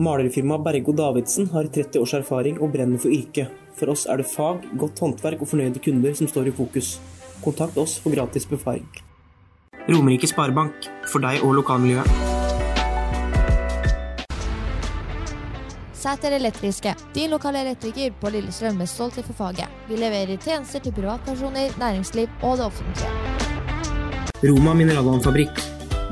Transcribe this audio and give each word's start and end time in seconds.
Malerfirmaet 0.00 0.62
Bergo 0.64 0.92
Davidsen 0.96 1.50
har 1.52 1.66
30 1.68 2.00
års 2.00 2.14
erfaring 2.16 2.56
og 2.64 2.72
brenner 2.72 3.00
for 3.00 3.12
yrket. 3.12 3.52
For 3.76 3.92
oss 3.92 4.06
er 4.08 4.20
det 4.20 4.30
fag, 4.30 4.64
godt 4.80 5.00
håndverk 5.04 5.42
og 5.44 5.50
fornøyde 5.50 5.82
kunder 5.84 6.14
som 6.16 6.28
står 6.28 6.48
i 6.48 6.54
fokus. 6.56 6.94
Kontakt 7.44 7.76
oss 7.76 7.98
for 8.00 8.14
gratis 8.16 8.48
befaring. 8.48 8.86
Romerike 9.90 10.28
Sparebank, 10.28 10.88
for 11.12 11.20
deg 11.24 11.44
og 11.44 11.52
lokalmiljøet. 11.58 12.08
Sæter 16.00 16.32
Elektriske, 16.32 16.94
din 17.12 17.28
lokale 17.34 17.60
elektriker 17.66 18.14
på 18.22 18.32
Lillestrøm 18.32 18.80
med 18.80 18.88
stolthet 18.88 19.28
for 19.28 19.36
faget. 19.36 19.68
Vi 19.88 20.00
leverer 20.00 20.40
tjenester 20.40 20.80
til 20.80 20.96
privatpersoner, 20.96 21.76
næringsliv 21.80 22.40
og 22.40 22.56
det 22.56 22.70
offentlige. 22.70 23.12
Roma 24.48 24.72
Mineralvannfabrikk. 24.74 25.60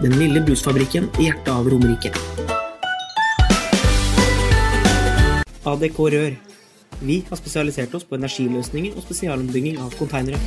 Den 0.04 0.20
lille 0.20 0.44
brusfabrikken 0.44 1.08
i 1.16 1.30
hjertet 1.30 1.54
av 1.56 1.72
Romerike. 1.72 2.12
ADK 5.68 5.98
Rør. 5.98 6.36
Vi 7.00 7.16
har 7.28 7.36
spesialisert 7.36 7.94
oss 7.94 8.06
på 8.08 8.16
energiløsninger 8.16 8.96
og 8.96 9.04
spesialombygging 9.04 9.78
av 9.84 9.92
konteinere. 10.00 10.40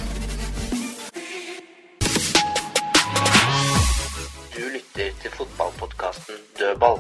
Du 4.55 4.63
lytter 4.75 5.13
til 5.21 5.37
fotballpodkasten 5.37 6.41
Dødball. 6.59 6.99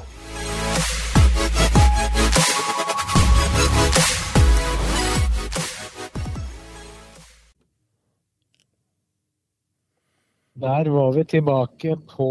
Der 10.61 10.89
var 10.89 11.11
vi 11.11 11.23
tilbake 11.23 11.95
på 12.15 12.29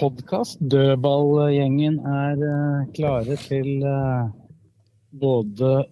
podkast. 0.00 0.58
Dødballgjengen 0.70 1.98
er 1.98 2.44
eh, 2.52 2.86
klare 2.96 3.36
til 3.36 3.84
eh, 3.86 4.39
både 5.10 5.84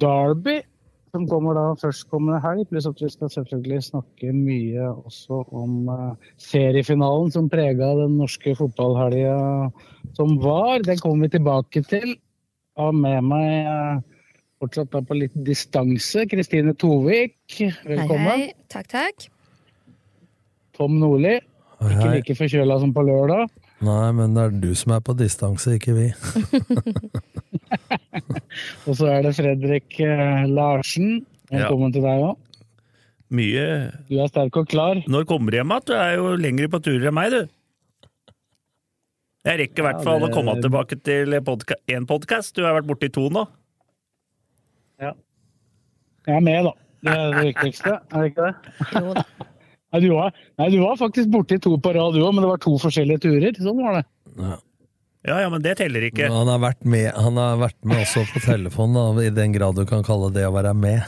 Derby, 0.00 0.60
som 1.14 1.26
kommer 1.30 1.54
da 1.54 1.64
førstkommende 1.78 2.40
helg, 2.42 2.64
pluss 2.70 2.88
at 2.90 2.98
vi 3.02 3.10
skal 3.12 3.30
selvfølgelig 3.30 3.82
snakke 3.86 4.32
mye 4.34 4.88
også 4.90 5.44
om 5.54 5.90
eh, 5.92 6.30
seriefinalen 6.42 7.30
som 7.34 7.50
prega 7.52 7.92
den 8.00 8.16
norske 8.18 8.56
fotballhelga 8.58 9.36
som 10.18 10.34
var. 10.42 10.82
Den 10.86 10.98
kommer 10.98 11.28
vi 11.28 11.36
tilbake 11.36 11.84
til. 11.86 12.16
Har 12.78 12.96
med 12.98 13.30
meg 13.30 13.70
eh, 13.70 14.02
fortsatt 14.62 14.90
da 14.90 15.04
på 15.06 15.20
litt 15.20 15.36
distanse 15.46 16.26
Kristine 16.30 16.74
Tovik. 16.74 17.38
Velkommen. 17.86 18.30
Hei, 18.32 18.40
hei. 18.48 18.68
Takk, 18.74 18.90
takk. 18.96 19.28
Tom 20.74 20.98
Nordli. 20.98 21.36
Ikke 21.84 22.10
like 22.10 22.36
forkjøla 22.38 22.80
som 22.82 22.94
på 22.96 23.04
lørdag. 23.06 23.50
Nei, 23.82 24.12
men 24.16 24.34
det 24.36 24.42
er 24.44 24.50
du 24.62 24.70
som 24.78 24.92
er 24.94 25.00
på 25.04 25.14
distanse, 25.18 25.74
ikke 25.76 25.94
vi. 25.96 26.06
Og 28.86 28.94
så 28.96 29.06
er 29.10 29.22
det 29.26 29.34
Fredrik 29.36 29.96
eh, 30.04 30.44
Larsen. 30.48 31.24
Velkommen 31.50 31.92
til 31.94 32.02
deg 32.06 32.18
òg. 32.30 32.36
Mye 33.34 33.66
Du 34.06 34.14
er 34.20 34.28
sterk 34.30 34.56
og 34.60 34.68
klar. 34.70 34.96
Når 35.10 35.24
kommer 35.26 35.50
du 35.50 35.56
hjem 35.58 35.72
igjen? 35.74 35.86
Du 35.88 35.92
er 35.98 36.12
jo 36.20 36.26
lengre 36.38 36.68
på 36.70 36.78
turer 36.84 37.08
enn 37.10 37.16
meg, 37.16 37.28
du. 37.34 37.42
Jeg 39.44 39.58
rekker 39.60 39.80
i 39.82 39.84
hvert 39.88 40.04
Ja, 40.06 40.12
det- 40.18 40.28
å 40.30 40.32
komme 40.32 40.54
tilbake 40.62 40.96
til 41.04 41.28
podka 41.44 41.74
én 41.90 42.06
podkast. 42.08 42.54
Du 42.56 42.62
har 42.64 42.74
vært 42.78 42.86
borte 42.88 43.06
i 43.10 43.12
to 43.12 43.26
nå. 43.28 43.42
Ja. 45.02 45.12
Jeg 46.28 46.36
er 46.38 46.44
med, 46.46 46.64
da. 46.64 46.72
Det 47.04 47.12
er 47.12 47.30
det 47.34 47.42
viktigste, 47.50 47.92
er 48.00 48.18
det 48.22 48.28
ikke 48.32 48.44
det? 48.46 48.54
Jo 48.94 49.12
da. 49.18 49.22
Nei, 49.94 50.00
du 50.02 50.10
var, 50.10 50.32
nei, 50.58 50.66
du 50.72 50.80
var 50.82 50.96
faktisk 50.98 51.28
borte 51.30 51.54
i 51.54 51.60
to 51.62 51.76
på 51.78 51.92
rad, 51.94 52.16
du 52.16 52.24
òg, 52.24 52.32
men 52.34 52.42
det 52.42 52.48
var 52.50 52.62
to 52.62 52.72
forskjellige 52.82 53.20
turer. 53.22 53.58
Sånn 53.62 53.78
var 53.78 54.00
det. 54.00 54.06
Ja. 54.42 54.56
Ja, 55.24 55.36
ja, 55.40 55.48
men 55.48 55.62
det 55.64 55.76
teller 55.78 56.04
ikke. 56.04 56.26
Han 56.28 56.50
har 56.50 56.58
vært 56.60 56.82
med, 56.84 57.06
han 57.16 57.38
har 57.40 57.54
vært 57.62 57.78
med 57.86 58.02
også 58.02 58.26
på 58.28 58.42
telefon, 58.44 58.92
da, 58.92 59.04
i 59.24 59.30
den 59.32 59.54
grad 59.54 59.78
du 59.78 59.86
kan 59.88 60.02
kalle 60.04 60.28
det 60.34 60.42
å 60.44 60.52
være 60.52 60.74
med. 60.76 61.06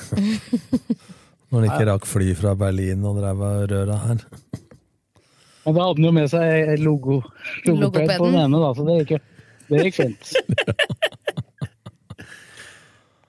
Når 1.50 1.58
han 1.58 1.66
ikke 1.66 1.88
rakk 1.90 2.06
fly 2.08 2.30
fra 2.38 2.54
Berlin 2.58 3.04
og 3.06 3.18
dreiv 3.18 3.42
og 3.44 3.66
røra 3.74 3.98
her. 4.06 4.22
Men 5.66 5.76
da 5.76 5.82
hadde 5.82 5.98
han 5.98 6.06
jo 6.06 6.14
med 6.16 6.30
seg 6.32 6.72
logo, 6.80 7.18
logoped 7.66 8.14
på 8.14 8.30
den 8.30 8.38
ene, 8.46 8.62
da, 8.62 8.70
så 8.78 8.86
det 8.86 8.96
gikk, 9.02 9.28
det 9.68 9.84
gikk 9.88 9.98
fint. 9.98 10.32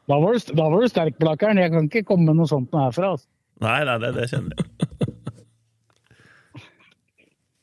Da 0.07 0.15
var 0.23 0.37
du, 0.37 0.53
da 0.55 0.69
var 0.71 0.79
du 0.79 0.87
sterk, 0.87 1.17
Blakkeren. 1.19 1.59
Jeg 1.59 1.73
kan 1.73 1.87
ikke 1.89 2.05
komme 2.07 2.29
med 2.29 2.37
noe 2.39 2.47
sånt 2.47 2.71
herfra. 2.71 3.09
Altså. 3.17 3.27
Nei, 3.59 3.81
nei, 3.89 3.97
det, 3.99 4.13
det 4.15 4.29
kjenner 4.31 4.55
jeg. 4.55 4.96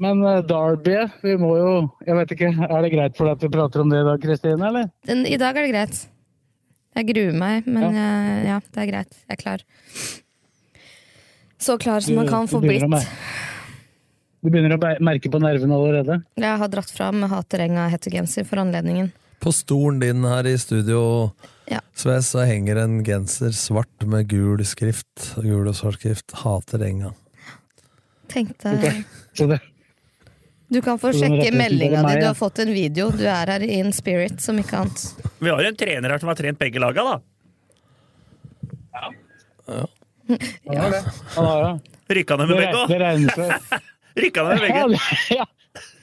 Men 0.03 0.25
uh, 0.27 0.41
Derby, 0.43 0.97
vi 1.22 1.37
må 1.38 1.53
jo 1.55 1.75
Jeg 2.03 2.16
vet 2.19 2.32
ikke, 2.34 2.49
Er 2.50 2.82
det 2.82 2.91
greit 2.91 3.15
for 3.15 3.28
deg 3.28 3.37
at 3.37 3.44
vi 3.47 3.50
prater 3.55 3.84
om 3.84 3.93
det 3.93 4.00
i 4.03 4.09
dag, 4.09 4.21
Kristine? 4.25 4.71
eller? 4.72 4.91
I 5.06 5.38
dag 5.38 5.55
er 5.55 5.66
det 5.66 5.71
greit. 5.71 6.03
Jeg 6.94 7.09
gruer 7.10 7.38
meg, 7.38 7.66
men 7.66 7.97
ja. 7.97 8.10
ja, 8.47 8.59
det 8.75 8.82
er 8.84 8.91
greit. 8.91 9.16
Jeg 9.25 9.34
er 9.34 9.41
klar. 9.41 9.65
Så 11.59 11.78
klar 11.82 12.05
som 12.05 12.15
man 12.21 12.28
kan 12.31 12.47
få 12.50 12.60
Du 12.62 12.69
blitt. 12.69 12.84
Du 14.44 14.50
begynner 14.53 14.77
å 14.77 14.94
merke 15.03 15.31
på 15.32 15.41
nervene 15.41 15.75
allerede? 15.75 16.19
Jeg 16.37 16.61
har 16.61 16.71
dratt 16.71 16.91
fram 16.93 17.25
haterenga 17.32 17.88
hettegenser 17.88 18.44
for 18.44 18.61
anledningen. 18.61 19.09
På 19.41 19.53
stolen 19.56 20.03
din 20.03 20.25
her 20.28 20.47
i 20.47 20.56
studio, 20.61 21.32
Ja. 21.71 21.81
Sves, 21.97 22.28
så 22.34 22.44
henger 22.44 22.76
en 22.82 22.99
genser 23.05 23.55
svart 23.56 24.05
med 24.05 24.28
gul 24.28 24.61
skrift. 24.69 25.32
Gul 25.41 25.66
og 25.66 25.75
svart 25.78 25.97
skrift. 25.97 26.34
Hater 26.43 26.84
enga. 26.84 27.15
Tenkte 28.28 28.75
Så 29.32 29.47
det, 29.49 29.62
Du 30.75 30.81
kan 30.83 30.99
få 30.99 31.12
sjekke 31.15 31.53
meldinga 31.55 32.03
di. 32.03 32.15
Du 32.19 32.27
har 32.27 32.35
fått 32.35 32.59
en 32.65 32.73
video. 32.75 33.11
Du 33.15 33.23
er 33.31 33.47
her 33.47 33.62
in 33.62 33.93
spirit, 33.95 34.41
som 34.43 34.59
ikke 34.59 34.81
annet. 34.83 35.05
Vi 35.39 35.53
har 35.53 35.69
en 35.69 35.77
trener 35.79 36.11
her 36.11 36.19
som 36.19 36.33
har 36.33 36.39
trent 36.41 36.59
begge 36.59 36.83
laga, 36.83 37.05
da. 37.07 37.21
han 40.67 40.77
har 40.77 40.91
det. 40.91 41.03
Han 41.37 41.45
har 41.47 41.62
det. 41.62 41.75
Rykka 42.19 42.37
ned 42.37 42.51
med 42.51 42.57
begge 42.59 42.75
òg. 42.75 42.91
Rykka 44.25 44.45
ned 44.49 44.65
med 44.65 44.69
Ja, 44.75 44.87
begge. 44.89 45.47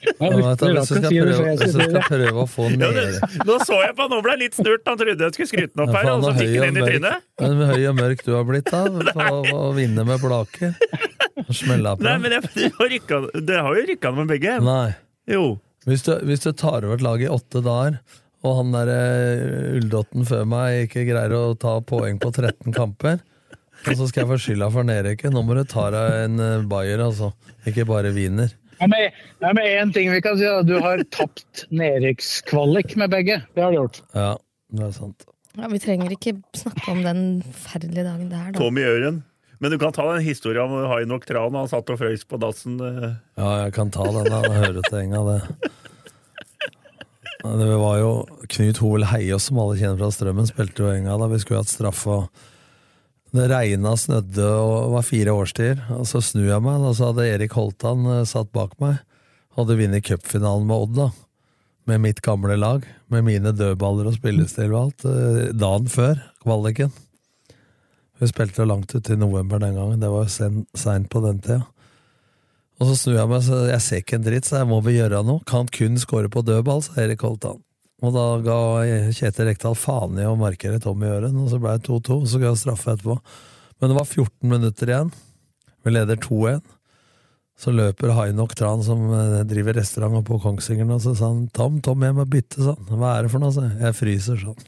Ja. 0.02 0.28
Du- 0.28 0.66
hvis 0.72 0.88
du 0.88 0.96
skal 0.98 1.10
prøve, 1.10 1.56
hvis 1.62 1.74
du 1.76 1.82
skal 1.84 2.06
prøve 2.08 2.42
å 2.42 2.46
få 2.50 2.68
ned 2.74 3.18
nå 3.46 3.58
så 3.62 3.78
jeg 3.84 3.94
på, 3.98 4.06
nå 4.10 4.20
ble 4.24 4.34
jeg 4.36 4.40
litt 4.44 4.58
snurt. 4.58 4.82
Han 4.88 4.98
trodde 5.00 5.26
jeg 5.28 5.36
skulle 5.36 5.50
skryte 5.52 5.74
den 5.76 5.84
opp 5.84 5.94
her, 5.96 6.08
Ja, 6.08 6.14
og 6.16 6.24
så 6.26 6.32
fikk 6.38 6.54
han 6.58 6.74
den 6.74 6.82
i 6.82 6.86
trynet. 6.88 7.26
Men 7.42 7.56
hvor 7.60 7.72
høy 7.72 7.86
og 7.90 7.98
mørk 8.00 8.24
du 8.26 8.32
har 8.34 8.46
blitt 8.48 8.70
da, 8.72 8.82
for 9.16 9.52
å 9.58 9.68
vinne 9.76 10.06
med 10.08 10.22
Blake. 10.24 10.72
Smella 11.52 11.94
på 11.96 12.06
Nei, 12.06 12.16
men 12.22 12.34
det 12.34 12.40
har 12.78 13.28
det 13.40 13.60
har 13.66 13.78
jo 13.78 13.86
rykka 13.88 14.12
med 14.16 14.30
begge. 14.30 14.58
Nei. 14.64 14.94
Jo. 15.30 15.44
Hvis 15.88 16.04
du, 16.06 16.12
hvis 16.28 16.44
du 16.44 16.52
tar 16.54 16.84
over 16.84 16.94
et 16.98 17.04
lag 17.04 17.22
i 17.22 17.30
åtte 17.30 17.62
dager, 17.64 17.98
og 18.42 18.56
han 18.58 18.72
der 18.74 18.90
eh, 18.90 19.76
Ulldotten 19.78 20.26
før 20.26 20.46
meg 20.50 20.88
ikke 20.88 21.04
greier 21.06 21.34
å 21.38 21.42
ta 21.58 21.76
poeng 21.86 22.18
på 22.22 22.32
13 22.34 22.74
kamper, 22.74 23.20
og 23.82 23.96
så 23.98 24.06
skal 24.06 24.22
jeg 24.22 24.30
få 24.30 24.38
skylda 24.44 24.68
for 24.74 24.86
nedrykket. 24.86 25.32
Nå 25.34 25.42
må 25.46 25.56
du 25.58 25.62
ta 25.66 25.88
deg 25.94 26.18
en 26.26 26.42
eh, 26.42 26.66
bayer, 26.70 27.02
altså. 27.02 27.32
Ikke 27.66 27.86
bare 27.88 28.12
wiener. 28.14 28.50
Nei, 28.90 29.08
men- 29.40 29.56
én 29.64 29.92
ting 29.94 30.10
vi 30.10 30.20
kan 30.24 30.36
si, 30.38 30.44
da. 30.44 30.62
Du 30.62 30.78
har 30.80 30.98
tapt 31.14 31.66
nedrykkskvalik 31.70 32.96
med 32.96 33.10
begge. 33.10 33.42
Det 33.54 33.62
har 33.62 33.70
du 33.72 33.78
gjort. 33.78 34.00
Ja, 34.14 34.36
det 34.72 34.86
er 34.88 34.92
sant. 34.96 35.26
Ja, 35.58 35.68
vi 35.68 35.78
trenger 35.78 36.10
ikke 36.14 36.38
snakke 36.56 36.88
om 36.90 37.02
den 37.04 37.42
forferdelige 37.42 38.04
dagen 38.06 38.28
det 38.30 38.38
er, 38.38 38.52
da. 38.52 38.58
Tommy 38.58 38.80
Øren. 38.88 39.22
Men 39.60 39.70
du 39.70 39.78
kan 39.78 39.92
ta 39.92 40.02
den 40.14 40.24
historien 40.26 40.64
om 40.72 40.88
Hainok 40.90 41.24
Tran, 41.28 41.54
han 41.54 41.68
satt 41.70 41.88
og 41.92 41.98
frøys 42.00 42.24
på 42.26 42.38
dassen. 42.40 42.80
eh. 42.80 43.12
Ja, 43.38 43.64
jeg 43.64 43.74
kan 43.74 43.90
ta 43.90 44.02
den. 44.02 44.24
Det 44.24 44.50
hører 44.50 44.82
til 44.88 44.98
enga, 44.98 45.20
det. 45.28 45.70
Det 47.42 47.76
var 47.78 47.96
jo 47.98 48.10
Knut 48.48 48.78
Hoel 48.78 49.04
Heiås, 49.10 49.48
som 49.48 49.58
alle 49.58 49.74
kjenner 49.78 49.98
fra 49.98 50.10
Strømmen, 50.14 50.46
spilte 50.46 50.84
jo 50.84 50.90
enga 50.94 51.16
da 51.18 51.26
vi 51.32 51.38
skulle 51.42 51.58
hatt 51.62 51.70
straffe. 51.72 52.06
og 52.06 52.28
Det 53.32 53.46
regna, 53.48 53.94
snødde 53.96 54.44
og 54.44 54.92
var 54.92 55.04
fire 55.08 55.32
årstider. 55.32 55.78
Og 55.96 56.04
så 56.10 56.20
snur 56.24 56.50
jeg 56.50 56.64
meg, 56.64 56.82
og 56.84 56.96
så 56.98 57.08
hadde 57.10 57.28
Erik 57.30 57.54
Holtan 57.56 58.04
eh, 58.18 58.24
satt 58.28 58.50
bak 58.52 58.74
meg. 58.82 58.98
Hadde 59.56 59.76
vunnet 59.78 60.04
cupfinalen 60.04 60.66
med 60.68 60.76
Odd, 60.84 60.98
da. 60.98 61.06
Med 61.88 62.02
mitt 62.04 62.20
gamle 62.24 62.58
lag. 62.60 62.84
Med 63.12 63.24
mine 63.26 63.54
dødballer 63.56 64.10
og 64.10 64.18
spillestil 64.18 64.74
og 64.74 64.82
alt. 64.82 65.06
eh, 65.08 65.48
Dagen 65.56 65.88
før 65.92 66.20
kvaliken. 66.44 66.92
Vi 68.20 68.28
spilte 68.30 68.62
jo 68.62 68.68
langt 68.68 68.92
ut 68.94 69.08
i 69.10 69.16
november 69.18 69.58
den 69.64 69.74
gangen. 69.80 69.98
Det 70.04 70.12
var 70.12 70.28
jo 70.28 70.52
seint 70.78 71.08
på 71.10 71.24
den 71.24 71.40
tida. 71.42 71.64
Og 72.78 72.88
så 72.90 72.94
snur 72.98 73.16
jeg 73.16 73.30
meg, 73.32 73.42
så 73.48 73.58
jeg 73.70 73.82
ser 73.82 74.00
ikke 74.02 74.18
en 74.18 74.24
dritt, 74.28 74.46
så 74.48 74.60
jeg 74.60 74.68
må 74.70 74.78
vel 74.84 75.00
gjøre 75.00 75.24
noe. 75.26 75.42
Kan 75.48 75.68
kun 75.72 75.96
score 76.02 76.28
på 76.32 76.44
dødball, 76.44 76.84
sa 76.84 77.00
Erik 77.02 77.24
Holtan. 77.24 77.62
Og 78.02 78.14
da 78.16 78.26
ga 78.42 78.58
Kjetil 79.14 79.46
Rekdal 79.46 79.76
faen 79.78 80.18
i 80.18 80.26
å 80.26 80.34
markere 80.38 80.80
Tommy 80.82 81.06
Øren, 81.06 81.38
og 81.38 81.50
så 81.52 81.60
ble 81.62 81.76
det 81.78 81.86
2-2, 81.86 82.16
og 82.24 82.30
så 82.30 82.40
ga 82.42 82.48
jeg 82.50 82.62
straffe 82.64 82.96
etterpå. 82.96 83.18
Men 83.78 83.92
det 83.92 83.98
var 83.98 84.08
14 84.08 84.50
minutter 84.50 84.90
igjen. 84.90 85.12
Vi 85.82 85.92
leder 85.94 86.18
2-1. 86.22 86.62
Så 87.62 87.70
løper 87.70 88.10
Hainok 88.16 88.56
Tran, 88.58 88.82
som 88.82 89.04
eh, 89.14 89.42
driver 89.46 89.76
restaurant 89.78 90.24
på 90.26 90.38
Kongsvingeren, 90.42 90.96
og 90.96 91.02
så 91.04 91.12
sa 91.14 91.28
han 91.30 91.44
Tom, 91.54 91.78
Tom, 91.84 92.02
jeg 92.02 92.16
må 92.16 92.24
bytte, 92.26 92.58
sa 92.58 92.74
han. 92.74 92.88
Hva 92.98 93.12
er 93.14 93.26
det 93.26 93.30
for 93.34 93.44
noe, 93.44 93.54
sa 93.54 93.68
jeg. 93.68 93.76
Jeg 93.84 93.98
fryser, 93.98 94.42
sa 94.42 94.50
han. 94.50 94.58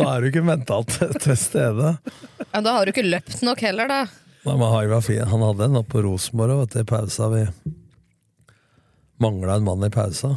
da 0.00 0.08
er 0.14 0.24
du 0.24 0.30
ikke 0.32 0.44
mentalt 0.46 0.96
til 1.26 1.38
stede. 1.38 1.94
Ja, 2.48 2.64
da 2.64 2.74
har 2.74 2.88
du 2.88 2.94
ikke 2.94 3.06
løpt 3.06 3.44
nok 3.46 3.62
heller, 3.68 3.92
da. 3.92 4.00
Nei, 4.48 4.56
men 4.56 4.72
Hai 4.72 4.86
var 4.90 5.04
fin. 5.04 5.22
Han 5.30 5.44
hadde 5.44 5.68
en 5.68 5.78
oppe 5.82 5.94
på 5.94 6.04
Rosenborg 6.08 6.64
og 6.64 6.78
i 6.80 6.86
pausa. 6.88 7.28
Vi 7.34 7.44
mangla 9.20 9.60
en 9.60 9.66
mann 9.68 9.84
i 9.84 9.92
pausa. 9.94 10.32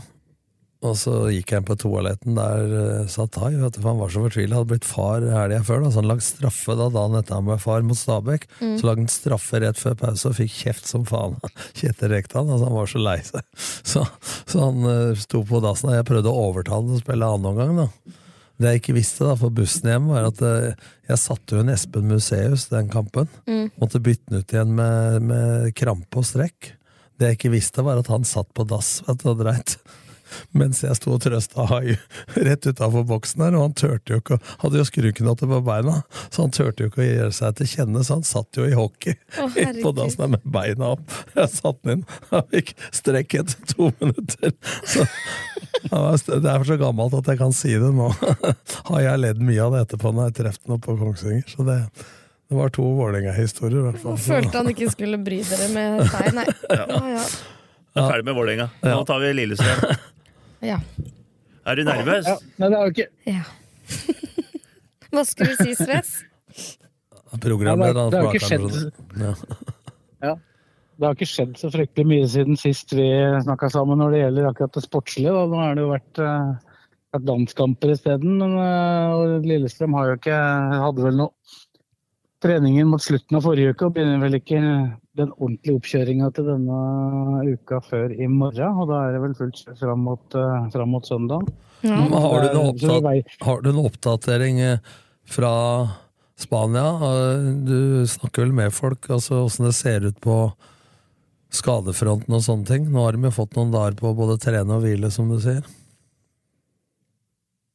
Og 0.84 0.98
så 1.00 1.14
gikk 1.32 1.54
inn 1.56 1.66
på 1.68 1.78
toaletten, 1.80 2.36
der 2.36 2.74
uh, 2.74 3.12
satt 3.12 3.38
Hai. 3.40 3.54
vet 3.56 3.78
du, 3.78 3.80
for 3.80 3.94
Han 3.94 4.02
var 4.02 4.12
så 4.12 4.24
fortvila. 4.26 4.60
Hadde 4.60 4.72
blitt 4.74 4.88
far 4.88 5.24
helga 5.24 5.62
før, 5.64 5.86
da, 5.86 5.92
så 5.94 6.02
han 6.02 6.10
lagde 6.12 6.26
straffe 6.28 6.76
da 6.80 6.90
dagen 6.92 7.20
etter 7.20 7.40
han 7.40 7.48
ble 7.48 7.58
far 7.64 7.86
mot 7.88 8.00
Stabæk. 8.00 8.50
Mm. 8.60 8.74
Så 8.80 8.90
lagde 8.90 9.06
han 9.06 9.14
straffe 9.14 9.62
rett 9.64 9.80
før 9.80 9.96
pause 10.02 10.32
og 10.32 10.36
fikk 10.42 10.58
kjeft 10.58 10.90
som 10.90 11.06
faen. 11.08 11.40
Kjetil 11.80 12.12
Rekdal. 12.12 12.50
Altså, 12.50 12.68
han 12.68 12.78
var 12.82 12.92
så 12.92 13.04
lei 13.04 13.20
seg. 13.24 13.48
Så, 13.94 14.02
så 14.50 14.60
han 14.64 14.86
uh, 14.88 15.20
sto 15.20 15.44
på 15.46 15.60
dassen, 15.64 15.92
og 15.92 15.98
jeg 16.00 16.08
prøvde 16.08 16.32
å 16.32 16.46
overtale 16.50 16.82
ham 16.82 16.92
til 16.92 17.00
å 17.00 17.04
spille 17.04 17.32
annen 17.36 17.50
omgang. 17.52 17.74
da. 17.84 18.20
Det 18.60 18.72
jeg 18.72 18.82
ikke 18.82 18.96
visste 18.96 19.28
da, 19.28 19.34
for 19.40 19.54
bussen 19.56 19.90
hjem, 19.92 20.12
var 20.12 20.30
at 20.30 20.44
uh, 20.44 20.86
jeg 21.10 21.20
satte 21.22 21.60
en 21.60 21.72
Espen 21.74 22.08
Museus 22.10 22.68
den 22.72 22.92
kampen. 22.92 23.30
Mm. 23.48 23.68
Måtte 23.82 24.02
bytte 24.04 24.30
den 24.32 24.44
ut 24.44 24.56
igjen 24.56 24.76
med, 24.78 25.20
med 25.32 25.74
krampe 25.78 26.22
og 26.22 26.28
strekk. 26.28 26.74
Det 27.20 27.30
jeg 27.30 27.40
ikke 27.40 27.54
visste, 27.54 27.86
var 27.86 28.02
at 28.02 28.10
han 28.12 28.26
satt 28.28 28.50
på 28.56 28.66
dass 28.68 28.98
vet 29.08 29.22
du, 29.22 29.30
og 29.32 29.44
dreit. 29.44 29.78
Mens 30.58 30.82
jeg 30.84 30.96
sto 31.00 31.14
og 31.16 31.22
trøsta 31.24 31.66
Hai 31.70 31.96
rett 32.48 32.68
utafor 32.70 33.06
boksen 33.10 33.44
her, 33.46 33.58
og 33.58 33.68
han 33.68 33.76
tørte 33.78 34.16
jo 34.16 34.22
ikke 34.24 34.38
å 34.38 34.42
Hadde 34.64 34.80
jo 34.80 34.86
skruknotter 34.88 35.50
på 35.50 35.60
beina, 35.66 35.98
så 36.32 36.46
han 36.46 36.54
tørte 36.56 36.86
jo 36.86 36.92
ikke 36.92 37.04
å 37.04 37.08
gjøre 37.08 37.36
seg 37.36 37.58
til 37.60 37.70
kjenne, 37.74 38.04
så 38.06 38.18
han 38.20 38.26
satt 38.28 38.60
jo 38.60 38.68
i 38.70 38.76
hockey 38.78 39.16
oh, 39.42 39.58
på 39.86 39.94
dassen 39.98 40.24
der 40.24 40.32
med 40.38 40.46
beina 40.56 40.94
opp. 40.96 41.18
Jeg 41.36 41.52
satte 41.52 41.80
den 41.90 42.00
inn, 42.00 42.06
han 42.32 42.48
fikk 42.54 42.74
strekk 42.96 43.38
etter 43.42 43.70
to 43.74 43.90
minutter. 44.00 44.54
Så, 44.88 45.06
han 45.92 46.06
var- 46.08 46.42
det 46.44 46.52
er 46.54 46.68
så 46.68 46.78
gammelt 46.80 47.16
at 47.18 47.28
jeg 47.34 47.42
kan 47.42 47.54
si 47.56 47.74
det 47.80 47.92
nå. 47.94 48.10
Har 48.90 49.04
jeg 49.04 49.22
ledd 49.24 49.42
mye 49.44 49.64
av 49.66 49.76
det 49.76 49.82
etterpå 49.88 50.14
når 50.16 50.30
jeg 50.30 50.38
traff 50.42 50.60
den 50.64 50.78
oppe 50.78 50.92
på 50.94 51.00
Kongsvinger, 51.02 51.48
så 51.52 51.68
det 51.68 51.80
det 52.54 52.58
var 52.60 52.70
to 52.70 52.84
Vålerenga-historier, 52.86 53.80
i 53.80 53.84
hvert 53.88 54.02
fall. 54.04 54.18
Følte 54.22 54.60
han 54.60 54.68
ikke 54.70 54.90
skulle 54.94 55.18
bry 55.26 55.40
dere 55.48 55.70
med 55.74 56.04
seg, 56.12 56.28
nei. 56.38 56.44
Ja, 56.70 56.84
ja. 57.16 57.24
Jeg 57.24 58.02
er 58.04 58.10
ferdig 58.12 58.26
med 58.28 58.36
Vålerenga. 58.38 58.68
Nå 58.84 59.00
tar 59.10 59.24
vi 59.24 59.32
Lillestrøm. 59.40 59.96
Ja. 60.64 60.80
Er 61.66 61.76
du 61.80 61.84
nervøs? 61.88 62.26
Ja, 62.28 62.38
men 62.60 62.72
det 62.74 62.80
er 62.80 62.88
jo 62.88 62.94
ikke 62.96 63.10
ja. 63.30 63.44
Hva 65.14 65.22
skulle 65.28 65.54
du 65.54 65.64
si, 65.64 65.76
Sves? 65.78 66.14
Programmet 67.44 67.92
Ja, 67.92 67.94
det- 67.94 68.12
det 68.14 68.20
har 68.22 68.34
ikke 68.34 68.48
skjedd. 68.48 68.94
Ja. 69.20 69.34
Ja. 70.24 70.34
Det 70.94 71.08
har 71.08 71.16
ikke 71.18 71.28
skjedd 71.30 71.56
så 71.58 71.70
fryktelig 71.74 72.06
mye 72.06 72.28
siden 72.30 72.58
sist 72.60 72.94
vi 72.94 73.08
snakka 73.44 73.70
sammen 73.74 73.98
når 74.02 74.12
det 74.14 74.20
gjelder 74.24 74.50
akkurat 74.52 74.74
det 74.78 74.84
sportslige. 74.86 75.34
Da. 75.34 75.46
Nå 75.50 75.58
har 75.62 75.74
det 75.76 75.84
jo 75.84 75.90
vært, 75.90 76.22
uh, 76.22 76.76
vært 77.16 77.26
landskamper 77.32 77.94
isteden. 77.96 78.38
men, 78.38 78.54
uh, 78.58 79.14
Og 79.18 79.48
Lillestrøm 79.50 79.94
har 79.98 80.12
jo 80.12 80.18
ikke 80.20 80.38
Hadde 80.84 81.04
vel 81.08 81.18
noe 81.18 81.32
treningen 82.44 82.88
mot 82.92 83.02
slutten 83.02 83.38
av 83.40 83.44
forrige 83.46 83.74
uke 83.74 83.86
og 83.88 83.94
begynner 83.96 84.20
vel 84.22 84.38
ikke 84.38 84.60
den 85.16 85.30
ordentlige 85.38 85.76
oppkjøringa 85.78 86.32
til 86.34 86.48
denne 86.48 86.78
uka 87.54 87.80
før 87.86 88.14
i 88.18 88.26
morgen. 88.28 88.80
Og 88.82 88.88
da 88.90 89.02
er 89.08 89.14
det 89.18 89.22
vel 89.22 89.36
fullt 89.38 89.62
fram 89.80 90.00
mot, 90.08 90.24
eh, 90.36 90.70
fram 90.74 90.90
mot 90.90 91.06
søndag. 91.06 91.46
Ja. 91.86 91.98
Har 91.98 92.48
du, 92.48 92.58
oppdat 92.64 93.04
vei- 93.04 93.26
har 93.46 93.62
du 93.62 93.72
noen 93.72 93.86
oppdatering 93.92 94.60
eh, 94.60 94.78
fra 95.26 95.54
Spania? 96.36 96.88
Eh, 97.10 97.50
Du 97.68 98.06
snakker 98.08 98.46
vel 98.48 98.54
med 98.54 98.74
folk, 98.74 99.06
altså 99.10 99.44
åssen 99.46 99.66
det 99.70 99.76
ser 99.78 100.08
ut 100.08 100.20
på 100.24 100.38
skadefronten 101.54 102.34
og 102.34 102.42
sånne 102.42 102.66
ting? 102.66 102.88
Nå 102.90 103.04
har 103.06 103.14
de 103.14 103.28
jo 103.28 103.36
fått 103.36 103.56
noen 103.60 103.72
dager 103.74 103.94
på 104.00 104.10
å 104.10 104.18
både 104.18 104.40
trene 104.42 104.74
og 104.80 104.82
hvile, 104.86 105.12
som 105.14 105.30
du 105.30 105.38
sier. 105.44 105.62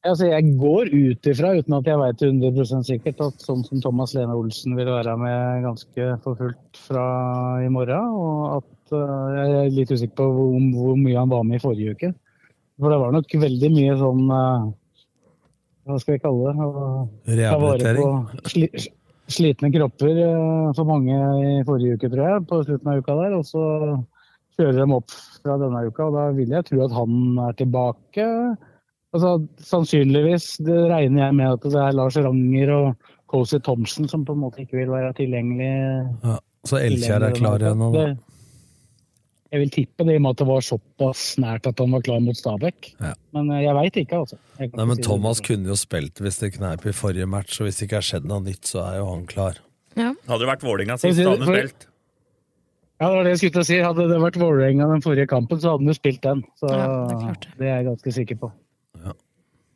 Altså, 0.07 0.29
jeg 0.29 0.53
går 0.55 0.93
ut 0.95 1.27
ifra, 1.27 1.49
uten 1.59 1.75
at 1.75 1.87
jeg 1.89 1.99
veit 1.99 2.21
100% 2.23 2.87
sikkert, 2.87 3.19
at 3.25 3.43
sånn 3.43 3.65
som 3.67 3.81
Thomas 3.83 4.13
Lene 4.15 4.37
Olsen 4.37 4.77
vil 4.77 4.87
være 4.87 5.15
med 5.19 5.65
ganske 5.65 6.05
for 6.23 6.39
fullt 6.39 6.79
fra 6.85 7.07
i 7.65 7.67
morgen. 7.73 8.13
Og 8.15 8.61
at 8.61 8.93
uh, 8.95 9.25
jeg 9.35 9.57
er 9.57 9.73
litt 9.75 9.91
usikker 9.91 10.15
på 10.21 10.27
hvor, 10.37 10.53
hvor 10.77 10.95
mye 11.01 11.17
han 11.19 11.33
var 11.33 11.43
med 11.43 11.59
i 11.59 11.63
forrige 11.63 11.97
uke. 11.97 12.13
For 12.79 12.95
det 12.95 13.01
var 13.01 13.11
nok 13.11 13.35
veldig 13.41 13.71
mye 13.75 13.97
sånn 13.99 14.23
uh, 14.31 14.69
Hva 15.89 15.99
skal 15.99 16.15
vi 16.15 16.23
kalle 16.23 16.47
det? 16.47 16.69
Ta 16.69 17.35
Rehabilitering. 17.41 18.23
sli, 18.47 18.71
slitne 19.29 19.71
kropper 19.73 20.15
eh, 20.15 20.71
for 20.77 20.87
mange 20.87 21.19
i 21.43 21.59
forrige 21.67 21.99
uke, 21.99 22.09
tror 22.11 22.23
jeg, 22.23 22.47
på 22.49 22.61
slutten 22.63 22.91
av 22.93 23.03
uka 23.03 23.19
der. 23.19 23.35
Og 23.35 23.45
så 23.51 23.63
kjører 24.55 24.79
de 24.79 24.87
opp 24.95 25.11
fra 25.43 25.59
denne 25.59 25.85
uka, 25.87 26.07
og 26.07 26.17
da 26.17 26.25
vil 26.39 26.55
jeg 26.55 26.67
tro 26.71 26.83
at 26.87 26.95
han 26.95 27.43
er 27.49 27.59
tilbake. 27.59 28.27
Altså, 29.09 29.35
sannsynligvis 29.65 30.59
det 30.61 30.79
regner 30.91 31.23
jeg 31.25 31.37
med 31.39 31.53
at 31.55 31.63
det 31.65 31.79
er 31.81 31.95
Lars 31.97 32.17
Ranger 32.21 32.73
og 32.75 33.13
Cozy 33.29 33.57
Thompson 33.65 34.09
som 34.09 34.25
på 34.25 34.35
en 34.35 34.43
måte 34.43 34.61
ikke 34.63 34.77
vil 34.83 34.91
være 34.93 35.13
tilgjengelig. 35.17 35.69
Ja, 36.25 36.35
så 36.69 36.81
Elkjær 36.81 37.25
er 37.29 37.37
klar 37.37 37.63
igjen 37.63 37.85
Og... 37.87 37.95
Jeg 39.49 39.63
vil 39.63 39.71
tippe 39.73 40.05
det 40.05 40.13
i 40.13 40.19
og 40.19 40.21
med 40.21 40.35
at 40.35 40.41
det 40.43 40.45
var 40.45 40.61
såpass 40.61 41.21
nært 41.41 41.65
at 41.65 41.79
han 41.81 41.93
var 41.95 42.03
klar 42.05 42.19
mot 42.21 42.37
Stabæk. 42.37 42.91
Ja. 43.01 43.15
Men 43.33 43.47
eh, 43.55 43.63
jeg 43.63 43.73
veit 43.79 43.95
ikke, 43.97 44.19
altså. 44.21 44.37
Jeg 44.59 44.69
Nei, 44.75 44.85
men 44.85 44.93
si 44.93 45.01
det. 45.01 45.07
Thomas 45.07 45.41
kunne 45.41 45.71
jo 45.71 45.77
spilt 45.79 46.21
hvis 46.21 46.37
det 46.43 46.51
kneip 46.59 46.85
i 46.85 46.93
forrige 46.93 47.25
match, 47.25 47.57
og 47.57 47.65
hvis 47.65 47.79
det 47.79 47.87
ikke 47.87 47.97
har 47.97 48.05
skjedd 48.11 48.27
noe 48.29 48.45
nytt, 48.45 48.69
så 48.69 48.83
er 48.85 48.99
jo 48.99 49.07
han 49.09 49.25
klar. 49.31 49.57
Hadde 49.97 50.37
det 50.43 50.51
vært 50.51 50.67
Vålerenga 50.67 50.99
sist, 51.01 51.17
det- 51.17 51.25
hadde 51.25 51.49
han 51.49 51.57
spilt. 51.57 51.87
Ja, 52.99 53.07
det 53.07 53.15
var 53.15 53.23
det 53.23 53.31
jeg 53.33 53.39
skulle 53.41 53.55
til 53.57 53.61
å 53.63 53.69
si. 53.71 53.79
Hadde 53.87 54.07
det 54.11 54.21
vært 54.21 54.37
Vålerenga 54.37 54.87
den 54.93 55.01
forrige 55.01 55.27
kampen, 55.33 55.57
så 55.57 55.73
hadde 55.73 55.81
han 55.87 55.93
jo 55.95 55.97
spilt 55.97 56.21
den. 56.21 56.45
Så 56.61 56.69
Ja, 56.69 56.85
det 57.09 57.17
er 57.17 57.33
det. 57.33 57.53
det 57.57 57.67
er 57.67 57.75
jeg 57.79 57.85
ganske 57.89 58.13
sikker 58.19 58.35
på. 58.45 58.51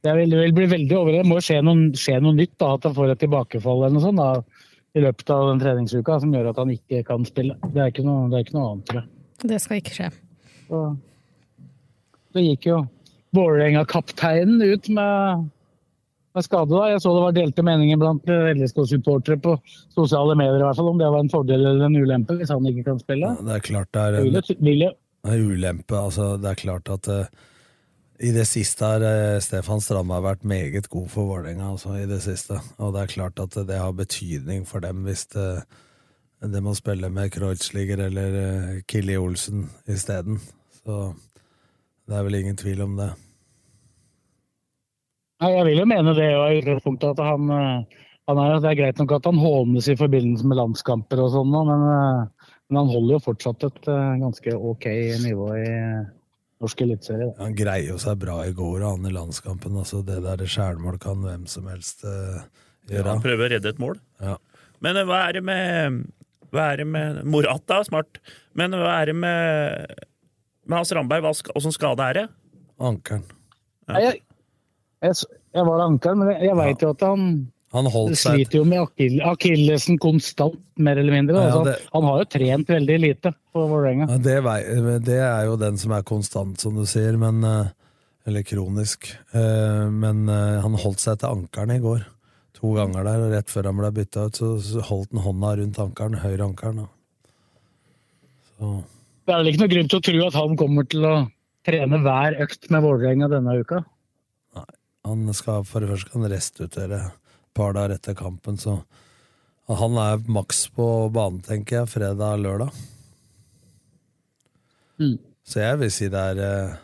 Jeg 0.04 0.20
vil, 0.20 0.36
vil 0.36 0.52
bli 0.56 0.66
veldig 0.68 0.96
over 1.00 1.16
det. 1.16 1.24
må 1.30 1.38
skje 1.40 1.62
noe, 1.64 1.92
skje 1.96 2.18
noe 2.20 2.36
nytt, 2.36 2.58
da, 2.60 2.74
at 2.76 2.88
han 2.90 2.96
får 2.98 3.14
et 3.14 3.22
tilbakefall 3.24 3.86
eller 3.86 3.96
noe 3.96 4.04
sånt 4.04 4.20
da, 4.20 4.64
i 4.94 5.04
løpet 5.04 5.32
av 5.32 5.46
den 5.48 5.62
treningsuka 5.62 6.18
som 6.20 6.34
gjør 6.36 6.50
at 6.52 6.60
han 6.60 6.74
ikke 6.74 7.00
kan 7.08 7.24
spille. 7.28 7.56
Det 7.72 7.80
er 7.80 7.94
ikke 7.94 8.04
noe, 8.06 8.28
det 8.32 8.40
er 8.40 8.44
ikke 8.46 8.58
noe 8.58 8.74
annet, 8.74 8.90
tror 8.90 9.00
jeg. 9.00 9.10
Det 9.54 9.60
skal 9.64 9.80
ikke 9.80 9.96
skje. 9.96 10.10
Så, 10.68 10.82
så 12.36 12.44
gikk 12.44 12.68
jo 12.68 12.82
Vålerenga-kapteinen 13.34 14.60
ut 14.62 14.90
med, 14.94 15.48
med 16.36 16.46
skade. 16.46 16.70
da. 16.70 16.84
Jeg 16.92 17.02
så 17.02 17.16
det 17.16 17.24
var 17.24 17.38
delte 17.40 17.66
meninger 17.66 18.02
blant 18.04 18.28
LSK-supportere 18.60 19.40
på 19.42 19.56
sosiale 19.96 20.36
medier 20.38 20.60
i 20.60 20.68
hvert 20.68 20.78
fall, 20.78 20.92
om 20.92 21.00
det 21.00 21.10
var 21.16 21.24
en 21.24 21.32
fordel 21.32 21.64
eller 21.64 21.88
en 21.88 21.98
ulempe 21.98 22.38
hvis 22.38 22.52
han 22.54 22.68
ikke 22.70 22.86
kan 22.92 23.00
spille. 23.02 23.32
Det 23.40 23.56
er 23.56 23.66
klart 23.72 23.90
det 23.96 24.04
er 24.04 24.20
en, 24.20 24.30
det 24.36 24.92
er 25.32 25.48
ulempe. 25.48 25.98
Altså, 25.98 26.36
det 26.44 26.52
er 26.52 26.62
klart 26.62 26.92
at 26.94 27.10
eh, 27.10 27.50
i 28.20 28.32
det 28.36 28.46
siste 28.46 28.86
har 28.86 29.04
eh, 29.08 29.40
Stefan 29.42 29.82
Strandberg 29.82 30.26
vært 30.28 30.46
meget 30.48 30.90
god 30.92 31.10
for 31.12 31.32
Vålerenga. 31.32 31.72
Altså, 31.74 31.96
i 31.98 32.06
det 32.10 32.22
siste. 32.26 32.60
Og 32.78 32.94
det 32.94 33.02
er 33.04 33.16
klart 33.16 33.42
at 33.42 33.58
det 33.68 33.80
har 33.80 33.96
betydning 33.98 34.68
for 34.70 34.84
dem 34.84 35.04
hvis 35.08 35.26
det, 35.34 35.64
det 36.44 36.64
må 36.64 36.76
spille 36.78 37.10
med 37.10 37.32
Kreutzliger 37.34 38.06
eller 38.08 38.38
uh, 38.38 38.80
Killi 38.88 39.18
Olsen 39.18 39.70
isteden. 39.90 40.42
Så 40.84 41.14
det 42.08 42.18
er 42.18 42.26
vel 42.28 42.42
ingen 42.42 42.60
tvil 42.60 42.84
om 42.86 42.98
det. 43.00 43.14
Nei, 45.44 45.52
jeg 45.58 45.68
vil 45.68 45.82
jo 45.82 45.86
mene 45.90 46.16
det 46.16 46.26
i 46.30 46.58
utgangspunktet 46.62 47.18
at 47.18 47.26
han, 47.26 47.50
eh, 47.52 48.02
han 48.30 48.40
er, 48.40 48.60
Det 48.64 48.70
er 48.70 48.80
greit 48.80 49.00
nok 49.02 49.12
at 49.18 49.26
han 49.28 49.40
hånes 49.42 49.90
i 49.92 49.98
forbindelse 50.00 50.48
med 50.48 50.60
landskamper 50.60 51.20
og 51.20 51.32
sånn, 51.34 51.52
men, 51.52 51.88
eh, 51.90 52.52
men 52.70 52.80
han 52.80 52.92
holder 52.94 53.18
jo 53.18 53.24
fortsatt 53.26 53.66
et 53.68 53.90
eh, 53.92 54.20
ganske 54.22 54.56
ok 54.56 54.88
nivå 55.26 55.50
i 55.60 55.66
eh, 55.68 56.04
norsk 56.64 56.82
eliteserie. 56.86 57.30
Han 57.40 57.56
greier 57.58 57.92
jo 57.94 58.00
seg 58.02 58.18
bra 58.22 58.40
i 58.48 58.56
går, 58.56 58.80
og 58.82 58.96
han 58.96 59.10
i 59.10 59.14
landskampen. 59.14 59.78
Altså, 59.82 60.02
det 60.08 60.22
der 60.24 60.44
sjælmål 60.50 61.00
kan 61.04 61.24
hvem 61.26 61.46
som 61.52 61.68
helst 61.72 62.04
gjøre 62.04 63.04
Ja, 63.04 63.08
han 63.12 63.24
prøver 63.24 63.48
å 63.48 63.54
redde 63.56 63.74
et 63.74 63.82
mål. 63.82 64.00
Ja. 64.24 64.38
Men 64.84 65.00
eh, 65.00 65.08
hva 65.08 65.22
er 65.28 65.38
det 65.38 65.44
med 65.48 66.02
Hva 66.54 66.68
er 66.72 66.84
det 66.84 66.88
med 66.90 67.24
Morata, 67.26 67.80
smart. 67.88 68.20
Men 68.54 68.76
hva 68.78 69.00
er 69.02 69.10
det 69.10 69.16
med, 69.18 70.04
med 70.68 70.78
Hans 70.78 70.92
Ramberg? 70.94 71.26
Åssen 71.32 71.74
skade 71.74 72.10
er 72.12 72.20
det? 72.20 72.28
Ankeren. 72.84 73.24
Ja. 73.90 74.00
Jeg, 74.00 74.22
jeg, 75.04 75.26
jeg 75.56 75.66
var 75.68 75.82
ankelen, 75.88 76.22
men 76.22 76.34
jeg, 76.36 76.46
jeg 76.50 76.60
veit 76.60 76.86
jo 76.86 76.92
at 76.94 77.06
han 77.08 77.26
Han 77.74 77.88
holdt 77.90 78.18
seg 78.22 78.36
sliter 78.38 78.60
jo 78.60 78.64
med 78.70 78.80
akill, 78.84 79.16
akillesen 79.26 79.98
konstant, 80.02 80.60
mer 80.78 81.00
eller 81.02 81.16
mindre. 81.16 81.36
Ja, 81.42 81.46
altså, 81.50 81.64
det- 81.66 81.90
Han 81.94 82.04
har 82.04 82.20
jo 82.22 82.26
trent 82.36 82.68
veldig 82.70 82.98
lite 83.02 83.32
på 83.54 83.64
Vålerenga. 83.70 84.08
Ja, 84.12 84.18
det, 84.18 85.06
det 85.08 85.18
er 85.20 85.46
jo 85.50 85.56
den 85.58 85.78
som 85.82 85.92
er 85.92 86.04
konstant, 86.04 86.60
som 86.62 86.76
du 86.78 86.86
sier, 86.86 87.18
men 87.18 87.44
eh, 87.44 87.72
Eller 88.26 88.44
kronisk. 88.48 89.10
Eh, 89.36 89.90
Men 89.92 90.30
eh, 90.30 90.62
han 90.64 90.78
holdt 90.80 91.00
seg 91.04 91.18
til 91.20 91.28
ankelen 91.28 91.74
i 91.76 91.80
går. 91.84 92.06
To 92.62 92.72
ganger 92.78 93.04
der, 93.04 93.20
og 93.26 93.34
rett 93.34 93.50
før 93.52 93.66
han 93.68 93.76
ble 93.82 93.90
bytta 93.92 94.28
ut, 94.30 94.38
så 94.64 94.80
holdt 94.88 95.12
han 95.12 95.24
hånda 95.26 95.50
rundt 95.60 95.80
ankelen, 95.84 96.16
høyre 96.22 96.46
ankelen. 96.48 96.86
Så 98.60 98.84
Det 99.26 99.34
er 99.34 99.42
vel 99.42 99.50
ikke 99.52 99.60
noe 99.66 99.74
grunn 99.74 99.90
til 99.92 100.00
å 100.00 100.06
tro 100.08 100.28
at 100.28 100.34
han 100.40 100.56
kommer 100.60 100.88
til 100.88 101.04
å 101.10 101.14
trene 101.68 102.00
hver 102.06 102.38
økt 102.46 102.70
med 102.72 102.84
Vålerenga 102.86 103.30
denne 103.32 103.58
uka? 103.60 103.84
Han 105.04 105.28
skal 105.36 105.66
for 105.68 105.84
det 105.84 105.90
første 105.92 106.14
kan 106.14 106.30
restituere 106.32 107.02
par 107.54 107.76
dager 107.78 107.96
etter 107.96 108.18
kampen, 108.18 108.58
så 108.58 108.80
han 109.72 109.98
er 109.98 110.24
maks 110.28 110.66
på 110.76 110.88
banen, 111.14 111.42
tenker 111.46 111.82
jeg, 111.82 111.92
fredag-lørdag. 111.94 112.74
Mm. 115.00 115.16
Så 115.48 115.62
jeg 115.64 115.80
vil 115.80 115.92
si 115.92 116.10
det 116.12 116.26
er 116.34 116.42
eh, 116.44 116.76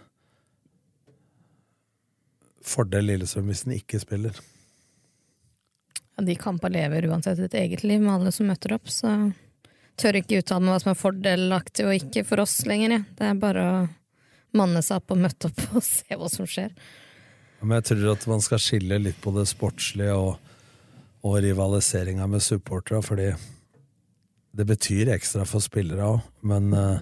fordel 2.65 3.11
Lillestrøm 3.11 3.51
hvis 3.51 3.65
den 3.67 3.77
ikke 3.77 4.01
spiller. 4.01 4.39
Ja, 6.15 6.25
de 6.27 6.35
kampene 6.39 6.81
lever 6.81 7.09
uansett 7.11 7.39
et 7.43 7.55
eget 7.55 7.85
liv 7.85 8.01
med 8.03 8.15
alle 8.17 8.33
som 8.35 8.49
møter 8.51 8.75
opp, 8.75 8.91
så 8.91 9.13
tør 9.99 10.19
ikke 10.19 10.41
uttale 10.41 10.63
meg 10.65 10.75
hva 10.75 10.81
som 10.83 10.91
er 10.93 10.99
fordelaktig 10.99 11.87
og 11.87 11.95
ikke 11.95 12.25
for 12.27 12.43
oss 12.43 12.61
lenger. 12.67 12.97
Ja. 12.97 13.01
Det 13.19 13.29
er 13.29 13.39
bare 13.39 13.63
å 13.67 13.77
manne 14.59 14.81
seg 14.85 15.01
opp 15.01 15.15
og 15.15 15.23
møte 15.23 15.51
opp 15.51 15.63
og 15.75 15.83
se 15.93 16.19
hva 16.19 16.31
som 16.31 16.47
skjer. 16.49 16.75
Ja, 17.59 17.63
Men 17.65 17.79
jeg 17.79 17.89
tror 17.91 18.13
at 18.15 18.27
man 18.31 18.43
skal 18.43 18.63
skille 18.63 19.01
litt 19.01 19.19
på 19.23 19.33
det 19.35 19.47
sportslige 19.51 20.15
og, 20.15 20.48
og 21.25 21.39
rivaliseringa 21.43 22.27
med 22.31 22.43
supporterne, 22.43 23.03
fordi 23.03 23.29
det 24.55 24.65
betyr 24.65 25.11
ekstra 25.13 25.45
for 25.47 25.63
spillere 25.63 26.05
òg, 26.15 26.21
men 26.47 26.73
uh, 26.73 26.99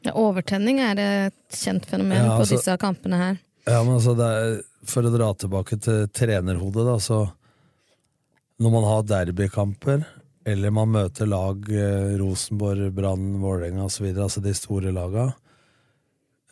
Ja, 0.00 0.14
overtenning 0.16 0.78
er 0.80 0.98
et 1.02 1.56
kjent 1.60 1.84
fenomen 1.86 2.16
Ja, 2.16 2.30
på 2.32 2.44
altså- 2.44 2.56
disse 2.56 2.76
kampene 2.80 3.18
her. 3.20 3.38
Ja, 3.68 3.82
men 3.84 3.98
altså, 3.98 4.14
er, 4.24 4.62
For 4.88 5.04
å 5.04 5.12
dra 5.12 5.28
tilbake 5.36 5.76
til 5.78 6.06
trenerhodet, 6.08 6.86
da, 6.88 6.96
så 6.98 7.18
Når 8.60 8.72
man 8.72 8.84
har 8.88 9.02
derbykamper, 9.08 10.06
eller 10.44 10.70
man 10.72 10.88
møter 10.92 11.28
lag 11.28 11.68
eh, 11.72 12.16
Rosenborg, 12.20 12.90
Brann, 12.96 13.40
Vålerenga 13.40 13.84
osv., 13.86 14.08
altså 14.16 14.40
de 14.44 14.52
store 14.56 14.92
laga, 14.92 15.30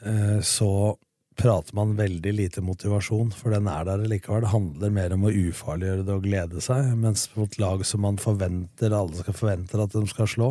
eh, 0.05 0.39
så 0.41 0.97
prater 1.39 1.75
man 1.79 1.95
veldig 1.99 2.33
lite 2.35 2.63
motivasjon, 2.65 3.31
for 3.37 3.55
den 3.55 3.69
er 3.71 3.87
der 3.87 4.03
likevel. 4.11 4.43
Det 4.43 4.53
handler 4.53 4.95
mer 4.95 5.15
om 5.15 5.27
å 5.29 5.35
ufarliggjøre 5.35 6.07
det 6.07 6.17
og 6.17 6.25
glede 6.27 6.63
seg, 6.65 6.91
mens 6.99 7.29
mot 7.39 7.59
lag 7.63 7.85
som 7.87 8.03
man 8.03 8.19
forventer 8.21 8.95
alle 8.95 9.21
skal 9.21 9.37
forvente 9.39 9.79
at 9.79 9.95
de 9.95 10.03
skal 10.11 10.31
slå, 10.31 10.49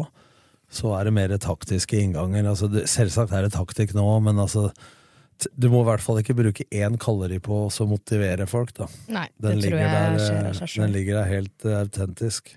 så 0.71 0.93
er 0.97 1.07
det 1.07 1.15
mer 1.15 1.35
taktiske 1.43 1.99
innganger. 1.99 2.47
Altså, 2.47 2.71
det, 2.71 2.85
selvsagt 2.91 3.35
er 3.35 3.47
det 3.47 3.55
taktikk 3.55 3.93
nå, 3.97 4.07
men 4.23 4.39
altså 4.43 4.69
du 5.53 5.67
må 5.69 5.83
i 5.83 5.87
hvert 5.91 6.01
fall 6.01 6.21
ikke 6.21 6.35
bruke 6.37 6.65
én 6.73 6.95
kalori 7.01 7.37
på 7.43 7.65
å 7.67 7.87
motivere 7.89 8.47
folk, 8.49 8.73
da. 8.79 8.87
Nei, 9.13 9.27
Den 9.37 9.59
det 9.59 9.69
tror 9.69 9.83
jeg 9.83 9.91
der, 9.93 10.15
skjer 10.23 10.39
av 10.39 10.47
eh, 10.47 10.55
seg 10.57 10.71
selv. 10.71 10.81
Den 10.81 10.95
ligger 10.95 11.19
der 11.19 11.29
helt 11.29 11.67
uh, 11.67 11.75
autentisk. 11.83 12.55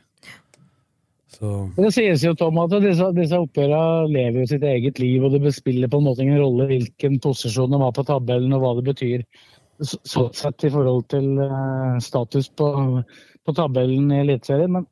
Så 1.40 1.50
Det 1.76 1.90
sies 1.96 2.22
jo, 2.24 2.34
Tom, 2.36 2.58
at 2.60 2.74
disse, 2.84 3.06
disse 3.16 3.38
oppgjørene 3.40 4.10
lever 4.12 4.42
jo 4.42 4.48
sitt 4.50 4.64
eget 4.68 4.98
liv, 5.00 5.24
og 5.24 5.32
det 5.32 5.54
spiller 5.56 5.88
på 5.88 6.00
en 6.00 6.04
måte 6.10 6.20
ingen 6.24 6.40
rolle 6.42 6.66
hvilken 6.68 7.16
posisjon 7.24 7.72
de 7.72 7.80
har 7.80 7.94
på 7.96 8.04
tabellen 8.04 8.52
og 8.52 8.60
hva 8.60 8.74
det 8.76 8.84
betyr 8.90 9.24
så- 9.80 10.28
sett 10.36 10.64
i 10.64 10.70
forhold 10.70 11.08
til 11.08 11.38
eh, 11.40 11.98
status 12.04 12.50
på, 12.52 12.68
på 13.46 13.54
tabellen 13.56 14.12
i 14.12 14.20
Eliteserien. 14.20 14.72
Men 14.76 14.86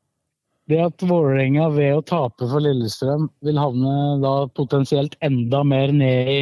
det 0.69 0.79
at 0.81 1.05
Vålerenga 1.05 1.69
ved 1.73 1.95
å 1.97 2.05
tape 2.05 2.49
for 2.49 2.61
Lillestrøm 2.61 3.29
vil 3.45 3.61
havne 3.61 3.93
da 4.23 4.33
potensielt 4.57 5.15
enda 5.25 5.63
mer 5.63 5.93
ned 5.93 6.27
i 6.33 6.41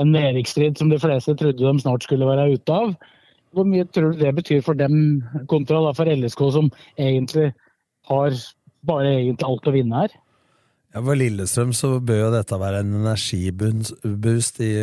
en 0.00 0.12
nedrykksstrid 0.12 0.76
som 0.76 0.92
de 0.92 1.00
fleste 1.00 1.34
trodde 1.36 1.64
de 1.64 1.80
snart 1.80 2.04
skulle 2.04 2.28
være 2.28 2.52
ute 2.56 2.72
av, 2.72 2.92
hvor 3.56 3.64
mye 3.64 3.88
tror 3.88 4.12
du 4.12 4.20
det 4.20 4.34
betyr 4.36 4.60
for 4.64 4.76
dem 4.76 5.22
kontra 5.48 5.80
da 5.80 5.94
for 5.96 6.08
LSK, 6.12 6.42
som 6.52 6.70
egentlig 7.00 7.54
har 8.08 8.36
bare 8.86 9.14
egentlig 9.18 9.48
alt 9.48 9.68
å 9.68 9.74
vinne 9.74 10.02
her? 10.04 10.18
Ja, 10.94 11.02
For 11.02 11.18
Lillestrøm 11.18 11.72
så 11.76 11.96
bør 12.00 12.22
jo 12.26 12.34
dette 12.34 12.60
være 12.60 12.82
en 12.84 12.94
energiboost 13.02 14.60
i 14.64 14.74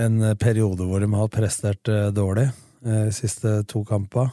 en 0.00 0.22
periode 0.40 0.86
hvor 0.88 1.02
de 1.02 1.10
har 1.12 1.32
prestert 1.32 1.90
eh, 1.92 2.08
dårlig 2.14 2.46
eh, 2.48 3.08
de 3.10 3.12
siste 3.12 3.58
to 3.68 3.82
kampene. 3.88 4.32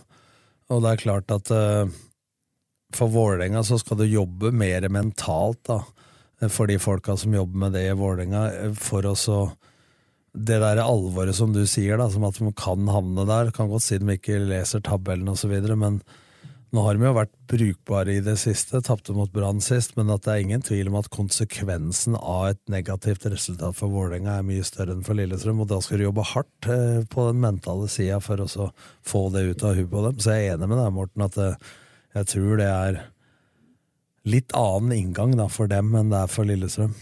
Og 0.69 0.83
det 0.85 0.93
er 0.93 1.01
klart 1.01 1.33
at 1.33 1.51
eh, 1.51 1.89
for 2.95 3.11
Vålerenga 3.11 3.63
så 3.65 3.79
skal 3.81 3.99
du 3.99 4.07
jobbe 4.07 4.53
mer 4.55 4.87
mentalt, 4.89 5.61
da. 5.67 5.81
For 6.47 6.69
de 6.71 6.77
folka 6.79 7.17
som 7.19 7.33
jobber 7.35 7.65
med 7.65 7.73
det 7.75 7.81
i 7.89 7.97
Vålerenga, 7.99 8.71
for 8.79 9.03
å 9.05 9.11
så 9.19 9.39
det 10.33 10.59
der 10.61 10.79
alvoret 10.79 11.35
som 11.35 11.51
du 11.53 11.65
sier, 11.67 11.97
da, 11.99 12.07
som 12.09 12.23
at 12.27 12.37
de 12.39 12.51
kan 12.55 12.87
havne 12.87 13.25
der. 13.27 13.51
Kan 13.51 13.69
godt 13.71 13.83
si 13.85 13.97
de 13.99 14.15
ikke 14.15 14.39
leser 14.47 14.83
tabellen 14.85 15.29
osv., 15.31 15.51
men 15.75 15.99
nå 16.69 16.83
har 16.85 16.97
de 16.97 17.07
jo 17.07 17.15
vært 17.17 17.31
brukbare 17.49 18.13
i 18.13 18.21
det 18.21 18.35
siste. 18.37 18.81
Tapte 18.85 19.13
mot 19.17 19.31
Brann 19.33 19.61
sist, 19.63 19.95
men 19.97 20.11
at 20.13 20.27
det 20.27 20.33
er 20.35 20.43
ingen 20.43 20.61
tvil 20.65 20.91
om 20.91 20.99
at 20.99 21.09
konsekvensen 21.13 22.17
av 22.19 22.51
et 22.51 22.61
negativt 22.69 23.25
resultat 23.25 23.77
for 23.77 23.89
Vålerenga 23.89 24.35
er 24.37 24.45
mye 24.45 24.65
større 24.67 24.93
enn 24.93 25.01
for 25.05 25.17
Lillestrøm, 25.17 25.63
og 25.63 25.71
da 25.71 25.79
skal 25.81 25.97
du 25.97 26.05
jobbe 26.05 26.27
hardt 26.35 26.69
eh, 26.69 27.01
på 27.09 27.25
den 27.31 27.41
mentale 27.41 27.89
sida 27.89 28.19
for 28.21 28.45
å 28.45 28.69
få 29.01 29.23
det 29.33 29.47
ut 29.49 29.65
av 29.65 29.79
huet 29.79 29.89
på 29.89 30.05
dem. 30.05 30.21
Så 30.21 30.37
jeg 30.37 30.51
er 30.51 30.57
enig 30.59 30.69
med 30.69 30.81
deg, 30.83 30.93
Morten, 30.99 31.25
at 31.25 31.39
eh, 31.41 31.69
jeg 32.19 32.31
tror 32.35 32.61
det 32.61 32.69
er 32.69 33.03
litt 34.29 34.53
annen 34.57 34.93
inngang 34.93 35.33
da, 35.39 35.47
for 35.49 35.71
dem 35.71 35.89
enn 35.97 36.13
det 36.13 36.21
er 36.21 36.29
for 36.29 36.49
Lillestrøm. 36.49 36.93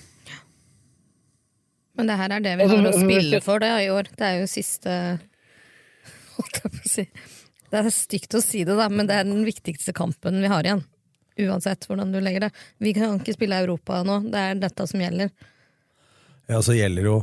Men 1.98 2.12
det 2.12 2.20
her 2.20 2.36
er 2.36 2.44
det 2.46 2.56
vi 2.60 2.68
Altså, 2.68 2.78
har 2.78 2.94
å 2.94 3.00
spille 3.02 3.42
for 3.44 3.64
det 3.64 3.74
i 3.84 3.90
år. 3.90 4.12
Det 4.16 4.28
er 4.28 4.40
jo 4.44 4.48
siste 4.52 4.94
Holdt 6.38 6.60
jeg 6.62 6.70
på 6.70 6.84
å 6.86 6.92
si. 6.92 7.06
Det 7.72 7.80
er 7.82 7.90
stygt 7.92 8.38
å 8.38 8.44
si 8.44 8.64
det, 8.68 8.78
da, 8.80 8.88
men 8.90 9.10
det 9.10 9.18
er 9.18 9.28
den 9.28 9.44
viktigste 9.48 9.94
kampen 9.96 10.40
vi 10.44 10.52
har 10.52 10.68
igjen. 10.68 10.84
Uansett 11.48 11.86
hvordan 11.86 12.14
du 12.14 12.20
legger 12.24 12.48
det. 12.48 12.52
Vi 12.82 12.94
kan 12.98 13.20
ikke 13.20 13.36
spille 13.36 13.60
Europa 13.62 14.02
nå. 14.08 14.22
Det 14.32 14.42
er 14.42 14.62
dette 14.62 14.88
som 14.90 15.04
gjelder. 15.04 15.34
Ja, 16.48 16.62
så 16.64 16.74
gjelder 16.74 17.04
jo 17.04 17.18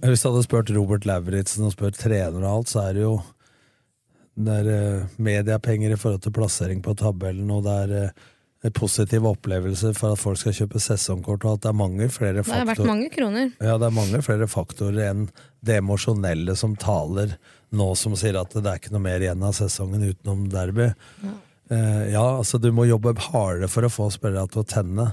Hvis 0.00 0.22
du 0.22 0.30
hadde 0.30 0.46
spurt 0.46 0.70
Robert 0.72 1.04
Lauritzen 1.04 1.66
og 1.68 1.74
spurt 1.74 1.98
trener 2.00 2.40
og 2.40 2.48
alt, 2.48 2.70
så 2.72 2.86
er 2.88 2.96
det 2.96 3.04
jo 3.04 3.18
det 4.38 4.54
er 4.62 4.68
eh, 4.70 5.06
mediepenger 5.18 5.92
i 5.92 5.98
forhold 5.98 6.22
til 6.22 6.32
plassering 6.36 6.78
på 6.84 6.94
tabellen, 6.98 7.48
og 7.50 7.64
det 7.66 7.72
er 7.84 7.94
eh, 7.98 8.26
positive 8.74 9.28
opplevelser 9.30 9.94
for 9.94 10.12
at 10.16 10.18
folk 10.18 10.40
skal 10.40 10.56
kjøpe 10.56 10.80
sesongkort, 10.82 11.44
og 11.46 11.58
at 11.58 11.62
det 11.62 11.70
er 11.70 11.76
mange 11.78 12.08
flere 12.10 12.42
faktorer 12.42 12.64
Det 12.64 12.64
har 12.64 12.70
vært 12.72 12.90
mange 12.90 13.10
kroner. 13.14 13.52
ja, 13.62 13.76
det 13.78 13.86
er 13.86 13.94
mange 13.94 14.22
flere 14.26 14.48
faktorer 14.50 15.10
enn 15.10 15.28
det 15.62 15.76
emosjonelle 15.78 16.56
som 16.58 16.74
taler 16.76 17.36
nå, 17.70 17.94
som 17.94 18.16
sier 18.18 18.38
at 18.40 18.50
det 18.56 18.66
er 18.66 18.80
ikke 18.80 18.94
noe 18.96 19.04
mer 19.04 19.22
igjen 19.22 19.42
av 19.46 19.54
sesongen 19.54 20.02
utenom 20.08 20.48
derby. 20.50 20.90
Eh, 21.70 22.04
ja, 22.14 22.24
altså 22.38 22.58
du 22.58 22.70
må 22.72 22.88
jobbe 22.88 23.14
hardere 23.30 23.68
for 23.70 23.86
å 23.86 23.92
få 23.92 24.10
spillere 24.10 24.48
til 24.50 24.64
å 24.64 24.68
tenne 24.68 25.08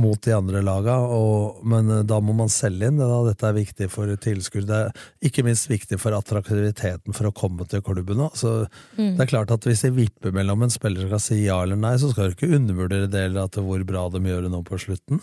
mot 0.00 0.16
de 0.24 0.32
andre 0.32 0.62
laga, 0.64 0.94
og, 1.04 1.58
men 1.68 1.90
eh, 1.92 2.02
da 2.08 2.16
må 2.24 2.32
man 2.34 2.48
selge 2.50 2.88
inn 2.88 2.96
det. 2.96 3.06
da, 3.10 3.18
Dette 3.28 3.48
er 3.50 3.56
viktig 3.58 3.88
for 3.92 4.08
tilskudd. 4.24 4.64
Det 4.70 4.78
er 4.88 5.02
ikke 5.28 5.44
minst 5.44 5.68
viktig 5.70 5.98
for 6.00 6.16
attraktiviteten 6.16 7.12
for 7.16 7.28
å 7.28 7.34
komme 7.36 7.66
til 7.68 7.82
klubben 7.84 8.22
òg. 8.24 8.36
Så 8.40 8.54
Mm. 8.96 9.16
det 9.16 9.20
er 9.26 9.30
klart 9.32 9.50
at 9.52 9.64
hvis 9.68 9.82
de 9.84 9.90
vipper 9.90 10.32
mellom 10.32 10.62
en 10.64 10.70
spiller 10.72 11.06
skal 11.08 11.20
si 11.20 11.42
ja 11.44 11.62
eller 11.62 11.76
nei, 11.76 11.94
så 12.00 12.10
skal 12.12 12.30
du 12.30 12.34
ikke 12.36 12.54
undervurdere 12.56 13.08
det 13.10 13.26
eller 13.28 13.44
at 13.44 13.56
hvor 13.60 13.84
bra 13.88 14.08
de 14.12 14.20
gjør 14.20 14.42
det 14.48 14.50
nå 14.52 14.62
på 14.64 14.78
slutten. 14.80 15.20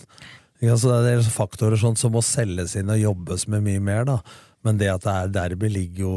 Ja, 0.61 0.75
så 0.75 0.91
det 1.03 1.13
er 1.17 1.21
faktorer 1.33 1.77
sånn 1.79 1.97
som 1.97 2.11
må 2.13 2.21
selges 2.25 2.75
inn 2.75 2.89
og 2.91 2.99
jobbes 2.99 3.47
med 3.47 3.63
mye 3.63 3.79
mer, 3.79 4.05
da. 4.05 4.17
Men 4.65 4.77
det 4.77 4.89
at 4.91 5.05
det 5.05 5.13
er 5.15 5.29
derby, 5.37 5.69
ligger 5.71 6.03
jo 6.03 6.15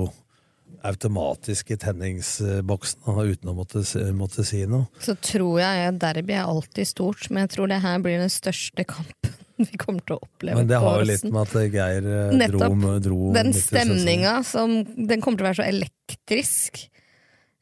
automatisk 0.83 1.71
i 1.75 1.77
tenningsboksen, 1.81 3.05
uten 3.07 3.51
å 3.53 3.55
måtte, 3.57 3.83
måtte 4.17 4.45
si 4.47 4.65
noe. 4.69 4.89
Så 5.03 5.15
tror 5.23 5.61
jeg 5.63 5.89
at 5.93 6.01
derby 6.03 6.35
er 6.37 6.49
alltid 6.51 6.89
stort, 6.91 7.29
men 7.31 7.45
jeg 7.47 7.53
tror 7.57 7.71
det 7.71 7.81
her 7.85 8.03
blir 8.03 8.23
den 8.23 8.33
største 8.33 8.87
kampen 8.89 9.37
vi 9.71 9.79
kommer 9.81 10.03
til 10.07 10.17
å 10.17 10.23
oppleve. 10.25 10.59
Men 10.59 10.71
det 10.71 10.81
har 10.83 11.03
jo 11.03 11.09
litt 11.13 11.27
med 11.29 11.43
at 11.43 11.75
Geir 11.77 12.09
eh, 12.09 12.47
dro, 12.51 12.71
dro 13.05 13.19
Den 13.37 13.53
stemninga 13.55 14.39
som 14.47 14.81
Den 14.83 15.23
kommer 15.23 15.39
til 15.39 15.47
å 15.47 15.51
være 15.51 15.61
så 15.61 15.69
elektrisk. 15.69 16.83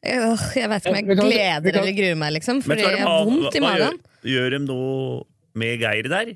Øh, 0.06 0.46
Jeg 0.56 0.70
vet 0.72 0.86
ikke 0.86 0.94
om 0.94 1.00
jeg 1.00 1.18
gleder 1.20 1.80
eller 1.82 1.98
gruer 1.98 2.22
meg, 2.22 2.36
liksom. 2.38 2.62
for 2.64 2.80
det 2.80 2.88
jeg 2.88 3.04
har 3.04 3.26
vondt 3.28 3.58
i 3.58 3.64
magen. 3.64 4.00
Gjør, 4.22 4.32
gjør 4.36 4.56
de 4.56 4.62
noe 4.64 5.20
med 5.60 5.84
Geir 5.84 6.08
der? 6.12 6.32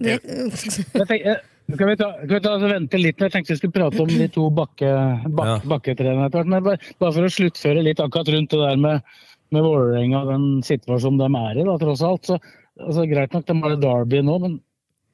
Det, 0.00 0.18
Jeg 0.24 1.38
skal 1.74 1.90
vi, 1.90 1.96
ta, 2.00 2.08
skal 2.18 2.34
vi 2.36 2.40
ta, 2.44 2.54
altså, 2.54 2.70
vente 2.70 3.00
litt? 3.00 3.20
Jeg 3.20 3.34
tenkte 3.34 3.54
vi 3.54 3.58
skulle 3.60 3.76
prate 3.76 4.04
om 4.04 4.12
de 4.12 4.28
to 4.32 4.46
bakke, 4.54 4.94
bak, 5.36 5.66
bakketrenerne 5.70 6.28
etter 6.28 6.40
hvert. 6.40 6.52
Men 6.54 6.64
bare, 6.66 6.94
bare 7.02 7.16
for 7.16 7.26
å 7.26 7.34
sluttføre 7.34 7.84
litt 7.86 8.02
akkurat 8.02 8.32
rundt 8.34 8.54
det 8.54 8.62
der 8.62 8.80
med, 8.80 9.12
med 9.54 9.66
Vålerenga 9.66 10.24
og 10.24 10.32
den 10.32 10.48
situasjonen 10.66 11.20
de 11.20 11.44
er 11.44 11.60
i, 11.60 11.68
da, 11.68 11.76
tross 11.82 12.04
alt. 12.06 12.30
Så, 12.30 12.40
altså, 12.80 13.06
greit 13.10 13.36
nok, 13.36 13.46
de 13.48 13.56
har 13.64 13.78
Derby 13.84 14.24
nå, 14.26 14.40
men 14.44 14.58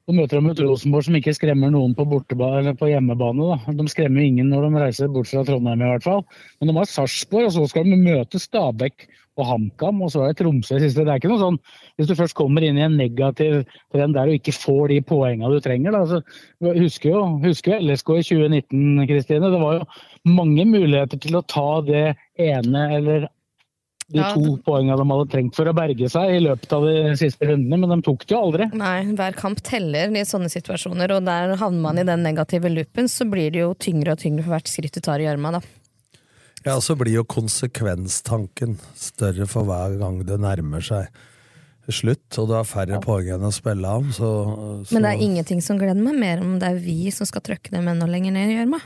så 0.07 0.15
møter 0.15 0.39
de 0.39 0.51
et 0.53 0.59
Rosenborg 0.63 1.03
som 1.03 1.15
ikke 1.19 1.33
skremmer 1.35 1.71
noen 1.73 1.91
på, 1.97 2.05
eller 2.07 2.75
på 2.79 2.87
hjemmebane. 2.87 3.47
Da. 3.49 3.73
De 3.75 3.91
skremmer 3.91 4.23
ingen 4.23 4.47
når 4.53 4.69
de 4.69 4.83
reiser 4.85 5.09
bort 5.11 5.27
fra 5.27 5.43
Trondheim, 5.43 5.83
i 5.83 5.89
hvert 5.89 6.05
fall. 6.05 6.23
Men 6.61 6.71
de 6.71 6.75
har 6.77 6.87
Sarpsborg, 6.87 7.49
og 7.49 7.55
så 7.57 7.65
skal 7.73 7.89
de 7.89 7.97
møte 7.99 8.39
Stabæk 8.39 9.03
og 9.37 9.49
HamKam, 9.51 10.01
og 10.05 10.11
så 10.13 10.23
er 10.23 10.33
det 10.33 10.41
Tromsø 10.41 10.79
siste. 10.81 11.05
Det 11.05 11.13
er 11.13 11.21
ikke 11.21 11.31
noe 11.31 11.41
sånn 11.41 11.59
hvis 11.97 12.09
du 12.09 12.15
først 12.17 12.37
kommer 12.37 12.65
inn 12.65 12.79
i 12.79 12.85
en 12.85 12.97
negativ 12.99 13.61
trend 13.93 14.17
der 14.17 14.31
og 14.31 14.39
ikke 14.39 14.55
får 14.55 14.93
de 14.93 14.99
poengene 15.05 15.53
du 15.53 15.61
trenger. 15.63 15.95
Da. 15.95 16.03
så 16.09 16.73
husker 16.77 17.13
jo, 17.13 17.23
husker 17.45 17.79
LSK 17.79 18.13
i 18.17 18.27
2019, 18.33 19.07
Kristine. 19.09 19.53
Det 19.53 19.63
var 19.63 19.79
jo 19.79 20.35
mange 20.37 20.67
muligheter 20.69 21.21
til 21.21 21.39
å 21.39 21.45
ta 21.45 21.69
det 21.85 22.05
ene 22.41 22.87
eller 22.97 23.27
de 24.07 24.21
Ja, 24.21 24.29
to 24.31 24.53
poengene 24.63 24.95
de 24.95 25.05
hadde 25.09 25.31
trengt 25.33 25.57
for 25.57 25.67
å 25.67 25.73
berge 25.75 26.07
seg 26.11 26.37
i 26.37 26.43
løpet 26.45 26.73
av 26.77 26.85
de 26.87 27.15
siste 27.19 27.49
rundene, 27.49 27.79
men 27.81 27.91
de 27.91 27.97
tok 28.05 28.23
det 28.23 28.31
jo 28.31 28.43
aldri. 28.45 28.69
Nei, 28.79 29.01
hver 29.19 29.35
kamp 29.35 29.59
teller 29.67 30.13
i 30.15 30.23
sånne 30.27 30.51
situasjoner, 30.53 31.11
og 31.17 31.25
der 31.27 31.57
havner 31.59 31.83
man 31.83 31.99
i 31.99 32.05
den 32.07 32.23
negative 32.23 32.71
loopen, 32.71 33.11
så 33.11 33.27
blir 33.27 33.51
det 33.51 33.65
jo 33.65 33.73
tyngre 33.75 34.15
og 34.15 34.21
tyngre 34.23 34.45
for 34.45 34.55
hvert 34.55 34.71
skritt 34.71 34.95
du 34.95 35.03
tar 35.03 35.19
i 35.19 35.27
gjørma, 35.27 35.57
da. 35.57 35.63
Ja, 36.67 36.77
så 36.83 36.97
blir 36.99 37.15
jo 37.15 37.25
konsekvenstanken 37.27 38.77
større 38.99 39.47
for 39.49 39.67
hver 39.67 39.97
gang 40.01 40.21
det 40.27 40.39
nærmer 40.43 40.83
seg 40.83 41.09
slutt, 41.87 42.27
og 42.41 42.49
du 42.49 42.55
har 42.57 42.65
færre 42.67 42.99
poeng 43.03 43.29
enn 43.37 43.45
å 43.47 43.51
spille 43.55 43.87
av. 43.87 44.09
Så, 44.15 44.29
så 44.87 44.95
Men 44.95 45.05
det 45.05 45.13
er 45.13 45.23
ingenting 45.23 45.61
som 45.63 45.79
gleder 45.79 46.01
meg 46.03 46.17
mer 46.19 46.43
om 46.43 46.57
det 46.59 46.73
er 46.73 46.81
vi 46.83 47.13
som 47.15 47.29
skal 47.29 47.45
trøkke 47.45 47.71
dem 47.71 47.87
enda 47.87 48.09
lenger 48.09 48.35
ned 48.35 48.51
i 48.51 48.57
gjørma. 48.57 48.81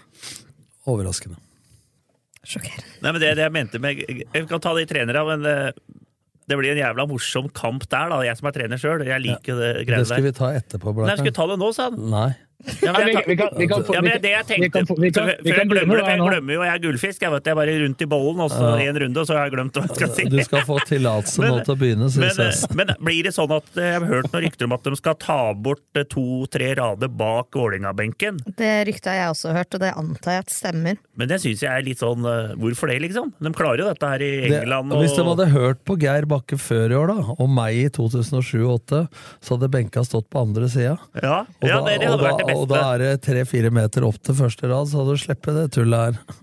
overraskende. 0.91 1.39
Sjokkerende. 2.41 2.93
Nei, 3.01 3.09
men 3.11 3.21
det, 3.21 3.33
det 3.37 3.43
jeg 3.45 3.53
mente 3.53 3.81
med 3.81 3.99
Jeg 4.01 4.45
kan 4.49 4.61
ta 4.63 4.71
de 4.73 4.85
trenere, 4.89 5.21
men 5.27 5.43
det, 5.45 5.57
det 6.49 6.57
blir 6.57 6.73
en 6.73 6.81
jævla 6.81 7.05
morsom 7.09 7.49
kamp 7.53 7.85
der, 7.89 8.09
da. 8.13 8.21
Jeg 8.25 8.39
som 8.39 8.49
er 8.49 8.55
trener 8.55 8.81
sjøl. 8.81 9.03
Jeg 9.05 9.25
liker 9.25 9.59
det 9.59 9.73
Det 9.79 9.83
greiene 9.89 10.09
skal 10.09 10.25
vi 10.25 10.33
ta 10.37 10.49
etterpå, 10.57 10.95
Nei, 11.01 11.17
skal 11.19 11.29
vi 11.29 11.35
ta 11.37 11.45
det 11.51 11.59
nå, 11.61 11.69
sa 11.77 11.89
han? 11.89 11.99
Nei. 12.13 12.29
Ja, 12.81 12.91
men, 12.93 13.07
jeg, 13.07 13.15
vi- 13.15 13.31
vi 13.31 13.35
kan- 13.39 13.55
vi 13.57 13.67
kan 13.67 13.83
ja, 13.93 14.01
men 14.01 14.21
det 14.21 14.31
jeg 14.31 14.45
tenkte 14.49 14.81
for- 14.87 15.01
jeg 15.03 15.11
glemmer, 15.13 15.37
det, 15.43 15.53
der 15.81 15.85
for 15.87 16.09
jeg 16.11 16.19
glemmer 16.21 16.53
jo 16.53 16.61
jeg 16.65 16.73
er 16.75 16.81
gullfisk. 16.85 17.21
Jeg 17.21 17.31
vet, 17.31 17.43
jeg 17.45 17.51
er 17.51 17.59
bare 17.61 17.75
rundt 17.83 18.01
i 18.01 18.07
bollen, 18.11 18.39
og 18.45 18.49
så 18.51 18.69
i 18.81 18.87
en 18.89 18.99
runde, 19.03 19.17
og 19.17 19.27
så 19.27 19.35
har 19.37 19.47
jeg 19.49 19.53
glemt 19.55 19.73
hva 19.77 19.83
jeg 19.87 19.95
skal 19.99 20.11
si. 20.15 20.23
Du 20.31 20.37
skal 20.43 20.61
få 20.67 20.77
tillatelse 20.87 21.41
nå 21.45 21.63
til 21.65 21.73
å 21.75 21.77
begynne, 21.81 22.07
men, 22.07 22.29
synes 22.31 22.37
jeg. 22.67 22.75
men 22.77 22.93
blir 23.01 23.23
det 23.27 23.33
sånn 23.35 23.51
at 23.55 23.65
eh, 23.77 23.89
Jeg 23.91 23.99
har 24.01 24.07
hørt 24.11 24.31
noen 24.31 24.43
rykter 24.45 24.65
om 24.69 24.73
at 24.77 24.83
de 24.83 24.95
skal 24.99 25.15
ta 25.15 25.39
bort 25.53 25.81
eh, 25.99 26.03
to-tre 26.11 26.71
rader 26.79 27.07
bak 27.09 27.51
Vålerenga-benken. 27.57 28.39
Det 28.57 28.71
ryktet 28.87 29.11
har 29.11 29.19
jeg 29.21 29.33
også 29.35 29.53
hørt, 29.57 29.73
og 29.75 29.79
det 29.83 29.93
antar 29.97 30.37
jeg 30.37 30.45
at 30.45 30.53
stemmer. 30.53 30.97
Men 31.17 31.27
det 31.27 31.41
syns 31.43 31.61
jeg 31.65 31.71
er 31.71 31.83
litt 31.85 31.99
sånn 32.01 32.23
eh, 32.25 32.53
Hvorfor 32.61 32.87
det, 32.91 32.99
liksom? 33.03 33.33
De 33.41 33.51
klarer 33.55 33.83
jo 33.83 33.89
dette 33.91 34.07
her 34.13 34.21
i 34.21 34.31
Det, 34.49 34.61
England. 34.61 34.91
og... 34.93 35.01
hvis 35.03 35.15
de 35.17 35.23
hadde 35.27 35.47
hørt 35.51 35.81
på 35.85 35.97
Geir 36.01 36.25
Bakke 36.29 36.57
før 36.61 36.91
i 36.91 36.97
år, 36.97 37.07
da, 37.11 37.35
og 37.37 37.49
meg 37.49 37.75
i 37.81 37.87
2007-2008, 37.93 39.01
så 39.41 39.55
hadde 39.57 39.69
benka 39.73 40.03
stått 40.05 40.29
på 40.31 40.41
andre 40.41 40.67
sida. 40.71 40.97
Ja, 41.21 41.41
ja 41.61 41.79
da- 41.79 41.85
det, 41.89 41.99
det 42.01 42.09
hadde 42.09 42.21
da, 42.21 42.29
vært 42.31 42.41
det 42.47 42.50
og 42.55 42.67
da 42.71 42.81
er 42.93 43.03
det 43.03 43.11
tre-fire 43.25 43.71
meter 43.73 44.05
opp 44.07 44.19
til 44.23 44.37
første 44.37 44.69
rad, 44.71 44.89
så 44.89 45.01
hadde 45.01 45.15
du 45.15 45.21
sluppet 45.23 45.57
det 45.57 45.67
tullet 45.77 46.07
her. 46.07 46.41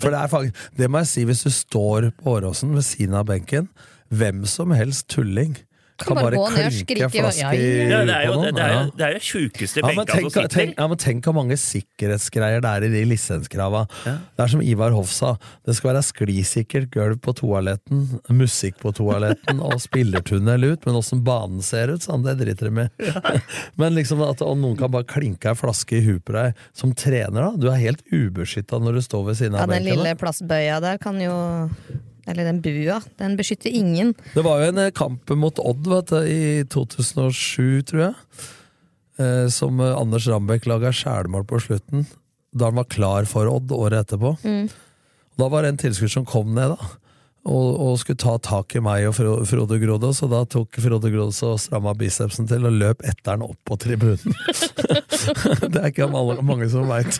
For 0.00 0.10
det 0.10 0.20
er 0.20 0.30
faktisk, 0.32 0.62
det 0.78 0.88
må 0.90 1.02
jeg 1.02 1.10
si, 1.12 1.26
hvis 1.28 1.44
du 1.46 1.52
står 1.54 2.08
på 2.18 2.36
Åråsen 2.38 2.72
ved 2.76 2.86
siden 2.86 3.14
av 3.18 3.28
benken, 3.30 3.68
hvem 4.12 4.42
som 4.50 4.74
helst 4.76 5.08
tulling 5.12 5.54
kan, 6.00 6.16
bare 6.16 6.24
bare, 6.24 6.38
gå 6.38 6.48
ned 6.52 6.66
og 6.66 6.72
klinke 6.72 6.86
skrike, 6.86 7.08
flaske 7.12 7.42
ja, 7.42 7.52
i 7.52 7.66
ja. 7.66 7.88
Ja, 7.92 8.00
det 8.08 8.14
er 8.16 8.26
jo 8.26 8.36
det, 8.40 8.52
det, 8.56 8.66
er, 8.66 8.90
det 8.98 9.08
er 9.08 9.24
sjukeste 9.26 9.82
benka 9.84 10.04
tenk, 10.08 10.26
som 10.26 10.32
sitter. 10.34 10.54
tenk, 10.54 10.74
ja, 10.78 10.86
men 10.92 11.00
tenk 11.02 11.28
hvor 11.28 11.36
mange 11.36 11.58
sikkerhetsgreier 11.60 12.62
det 12.64 12.72
er 12.72 12.86
i 12.86 12.90
de 12.92 13.02
lisenskrava. 13.10 13.84
Det 14.04 14.44
er 14.44 14.52
som 14.54 14.64
Ivar 14.64 14.94
Hoff 14.96 15.12
sa, 15.14 15.34
det 15.66 15.76
skal 15.78 15.92
være 15.92 16.04
sklisikkert 16.06 16.88
gulv 16.94 17.20
på 17.24 17.34
toaletten, 17.42 18.04
musikk 18.32 18.80
på 18.82 18.94
toaletten 18.96 19.62
og 19.62 19.78
spillertunnel 19.82 20.68
ut, 20.72 20.86
men 20.88 21.00
åssen 21.00 21.24
banen 21.26 21.64
ser 21.64 21.92
ut, 21.94 22.04
sånn, 22.04 22.24
det 22.26 22.38
driter 22.42 22.70
de 22.70 22.76
med. 22.82 23.10
men 23.80 23.98
liksom 23.98 24.22
at 24.26 24.42
om 24.46 24.62
noen 24.62 24.78
kan 24.80 24.92
bare 24.92 25.08
klinke 25.08 25.52
ei 25.52 25.58
flaske 25.58 25.98
i 25.98 26.04
huet 26.06 26.24
på 26.26 26.36
deg 26.38 26.64
som 26.76 26.94
trener, 26.96 27.40
da, 27.42 27.52
du 27.58 27.68
er 27.72 27.82
helt 27.82 28.02
ubeskytta 28.12 28.80
når 28.82 28.98
du 28.98 29.04
står 29.04 29.28
ved 29.30 29.42
siden 29.42 29.58
av 29.58 29.66
benken. 29.66 29.74
Ja, 29.74 29.78
den 29.78 29.90
benken. 29.90 30.06
lille 30.06 30.18
plastbøya 30.20 30.80
der 30.82 31.02
kan 31.02 31.20
jo 31.22 31.36
Eller 32.26 32.46
den 32.46 32.60
bua, 32.62 33.00
den 33.18 33.36
beskytter 33.38 33.72
ingen. 33.74 34.14
Det 34.34 34.44
var 34.46 34.62
jo 34.62 34.70
en 34.70 34.80
eh, 34.84 34.92
kamp 34.94 35.30
mot 35.34 35.58
Odd 35.58 35.88
vet 35.90 36.12
du, 36.12 36.18
i 36.30 36.42
2007, 36.70 37.82
tror 37.90 38.04
jeg. 38.04 38.14
Eh, 39.18 39.46
som 39.50 39.80
eh, 39.82 39.96
Anders 39.98 40.28
Rambekk 40.30 40.68
laga 40.70 40.92
skjælmål 40.94 41.46
på 41.50 41.60
slutten. 41.66 42.06
Da 42.54 42.70
han 42.70 42.78
var 42.78 42.90
klar 42.92 43.26
for 43.26 43.50
Odd 43.50 43.74
året 43.74 44.06
etterpå. 44.06 44.36
Mm. 44.46 44.68
Da 45.40 45.48
var 45.50 45.64
det 45.64 45.72
en 45.72 45.82
tilskuer 45.82 46.12
som 46.12 46.28
kom 46.28 46.54
ned 46.54 46.76
da 46.76 46.92
og, 47.42 47.70
og 47.82 47.96
skulle 47.98 48.20
ta 48.22 48.36
tak 48.38 48.76
i 48.78 48.80
meg 48.82 49.08
og 49.08 49.16
Frode 49.16 49.78
Grodås, 49.82 50.20
og 50.22 50.30
da 50.30 50.42
tok 50.46 50.78
Frode 50.82 51.10
Grodås 51.10 51.40
og 51.46 51.56
stramma 51.58 51.94
bicepsen 51.98 52.46
til 52.50 52.68
og 52.68 52.76
løp 52.78 53.02
etter 53.02 53.34
han 53.34 53.42
opp 53.42 53.58
på 53.66 53.78
tribunen. 53.82 54.36
det 55.72 55.80
er 55.80 55.88
ikke 55.88 56.06
alle, 56.06 56.36
mange 56.46 56.68
som 56.70 56.86
veit. 56.90 57.18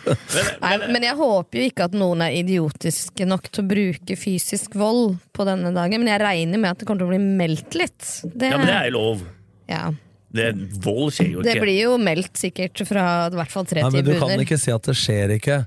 Men 0.87 1.03
jeg 1.03 1.17
håper 1.19 1.59
jo 1.59 1.67
ikke 1.67 1.89
at 1.89 1.97
noen 1.99 2.23
er 2.23 2.37
idiotiske 2.39 3.27
nok 3.27 3.51
til 3.51 3.65
å 3.65 3.71
bruke 3.73 4.17
fysisk 4.19 4.79
vold 4.79 5.17
på 5.35 5.47
denne 5.49 5.73
dagen. 5.75 5.99
Men 5.99 6.13
jeg 6.13 6.23
regner 6.23 6.63
med 6.63 6.71
at 6.71 6.79
det 6.79 6.87
kommer 6.87 7.03
til 7.03 7.11
å 7.11 7.15
bli 7.15 7.37
meldt 7.43 7.77
litt. 7.79 7.99
Det, 8.23 8.53
Ja, 8.53 8.61
men 8.61 8.71
det 8.71 8.79
er 8.79 8.89
jo 8.89 8.97
lov. 8.99 9.27
ja. 9.71 9.85
Det, 10.33 10.47
vold 10.81 11.11
skjer 11.13 11.27
jo 11.29 11.41
det 11.45 11.59
blir 11.61 11.75
jo 11.77 11.91
meldt 12.01 12.39
sikkert 12.41 12.79
fra 12.89 13.03
i 13.29 13.35
hvert 13.37 13.51
fall 13.53 13.67
tre 13.69 13.83
Nei, 13.85 13.91
men 13.93 14.07
Du 14.07 14.15
kan 14.17 14.41
ikke 14.41 14.57
si 14.57 14.71
at 14.73 14.87
det 14.89 14.95
skjer 14.97 15.35
ikke, 15.35 15.59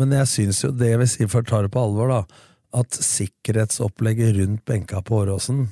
men 0.00 0.14
jeg 0.16 0.30
syns 0.30 0.62
jo 0.64 0.70
det 0.72 0.94
vil 0.96 1.10
si, 1.12 1.26
for 1.28 1.44
å 1.44 1.48
ta 1.50 1.60
det 1.66 1.68
på 1.74 1.82
alvor, 1.82 2.08
da, 2.08 2.46
at 2.74 2.90
sikkerhetsopplegget 2.98 4.34
rundt 4.38 4.64
benka 4.68 5.02
på 5.06 5.22
Åråsen 5.22 5.66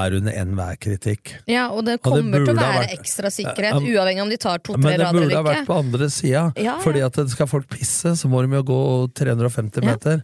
er 0.00 0.14
under 0.16 0.32
enhver 0.32 0.78
kritikk. 0.80 1.34
Ja, 1.46 1.66
og 1.68 1.84
det 1.84 1.98
Ja, 1.98 2.00
det 2.00 2.02
kommer 2.06 2.44
til 2.44 2.54
å 2.54 2.58
være 2.58 2.82
vært- 2.86 2.98
ekstra 2.98 3.28
sikkerhet, 3.30 3.84
Ja, 3.84 4.00
uavhengig 4.00 4.22
om 4.22 4.28
de 4.30 4.36
tar 4.38 4.58
to-tre 4.58 4.80
rader 4.80 4.94
eller 4.94 5.04
ikke. 5.04 5.12
Men 5.12 5.28
det 5.28 5.28
burde 5.28 5.36
ha 5.36 5.54
vært 5.54 5.66
på 5.66 5.78
andre 5.78 6.08
sida, 6.08 6.52
Ja, 6.56 6.62
ja. 6.62 6.78
fordi 6.80 7.04
at 7.04 7.12
det 7.12 7.30
skal 7.30 7.46
folk 7.46 7.68
pisse, 7.68 8.16
så 8.16 8.28
må 8.28 8.40
de 8.48 8.56
jo 8.56 8.62
gå 8.62 9.12
350 9.12 9.82
Ja. 9.84 9.90
meter. 9.92 10.22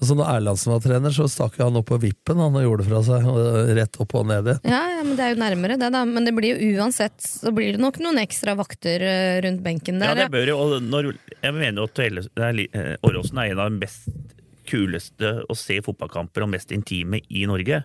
Altså 0.00 0.14
Når 0.14 0.28
Erlandsen 0.30 0.70
var 0.72 0.78
trener, 0.80 1.10
så 1.10 1.26
stakk 1.26 1.56
han 1.58 1.74
opp 1.76 1.86
på 1.86 1.98
vippen 1.98 2.36
han 2.38 2.54
og 2.54 2.62
gjorde 2.62 2.84
det 2.84 2.88
fra 2.88 3.02
seg, 3.02 3.74
rett 3.76 3.96
opp 4.00 4.14
og 4.14 4.26
ned 4.26 4.44
igjen. 4.46 4.60
Ja, 4.64 4.82
ja, 4.96 5.02
men 5.02 5.16
det 5.16 5.24
er 5.26 5.34
jo 5.34 5.40
nærmere 5.42 5.78
det, 5.78 5.90
da. 5.92 6.04
Men 6.04 6.24
det 6.24 6.34
blir 6.36 6.54
jo 6.56 6.78
uansett 6.78 7.18
Så 7.20 7.52
blir 7.52 7.72
det 7.72 7.80
nok 7.80 7.98
noen 7.98 8.16
ekstra 8.16 8.54
vakter 8.56 9.02
eh, 9.02 9.40
rundt 9.42 9.60
benken 9.60 9.98
der. 9.98 10.14
Ja, 10.14 10.28
det 10.28 10.30
bør 10.30 10.46
jo, 10.46 10.56
og 10.56 10.82
når, 10.82 11.18
jeg 11.42 11.52
mener 11.52 11.82
jo 11.82 11.84
at 11.84 11.98
er 11.98 12.68
eh, 12.72 12.96
Åråsen 13.02 13.38
er 13.42 13.50
en 13.50 13.58
av 13.58 13.70
de 13.70 13.78
best 13.80 14.08
kuleste 14.68 15.32
å 15.48 15.56
se 15.58 15.80
fotballkamper 15.84 16.44
og 16.46 16.52
mest 16.52 16.72
intime 16.76 17.20
i 17.32 17.42
Norge. 17.48 17.82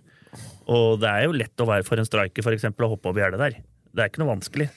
Og 0.68 1.00
det 1.02 1.10
er 1.10 1.26
jo 1.28 1.36
lett 1.38 1.64
å 1.64 1.68
være 1.70 1.86
for 1.88 2.00
en 2.02 2.08
striker 2.08 2.46
for 2.46 2.56
eksempel, 2.56 2.86
å 2.88 2.94
hoppe 2.96 3.12
over 3.12 3.24
gjerdet 3.24 3.42
der. 3.42 3.58
Det 3.94 4.04
er 4.06 4.10
ikke 4.12 4.24
noe 4.24 4.34
vanskelig. 4.36 4.70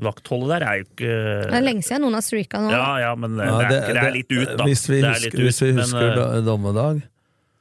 Vaktholdet 0.00 0.48
der 0.54 0.64
er 0.64 0.76
jo 0.80 0.84
ikke 0.86 1.08
Det 1.50 1.56
er 1.58 1.64
lenge 1.66 1.84
siden 1.84 2.00
noen 2.06 2.16
har 2.16 2.24
streaka 2.24 2.60
nå. 2.64 2.70
Ja, 2.72 2.84
ja, 3.02 3.10
men 3.20 3.34
det, 3.36 3.44
Ja, 3.44 3.56
er, 3.60 3.72
ikke, 3.76 3.94
det 3.96 4.02
er 4.06 4.14
litt 4.16 4.30
ut, 4.32 4.52
da. 4.56 4.66
Hvis 4.68 4.84
vi 4.88 5.00
er 5.02 5.08
husker, 5.12 5.34
ut, 5.34 5.42
hvis 5.44 5.60
vi 5.60 5.72
husker 5.76 6.14
men, 6.16 6.44
dommedag, 6.46 7.02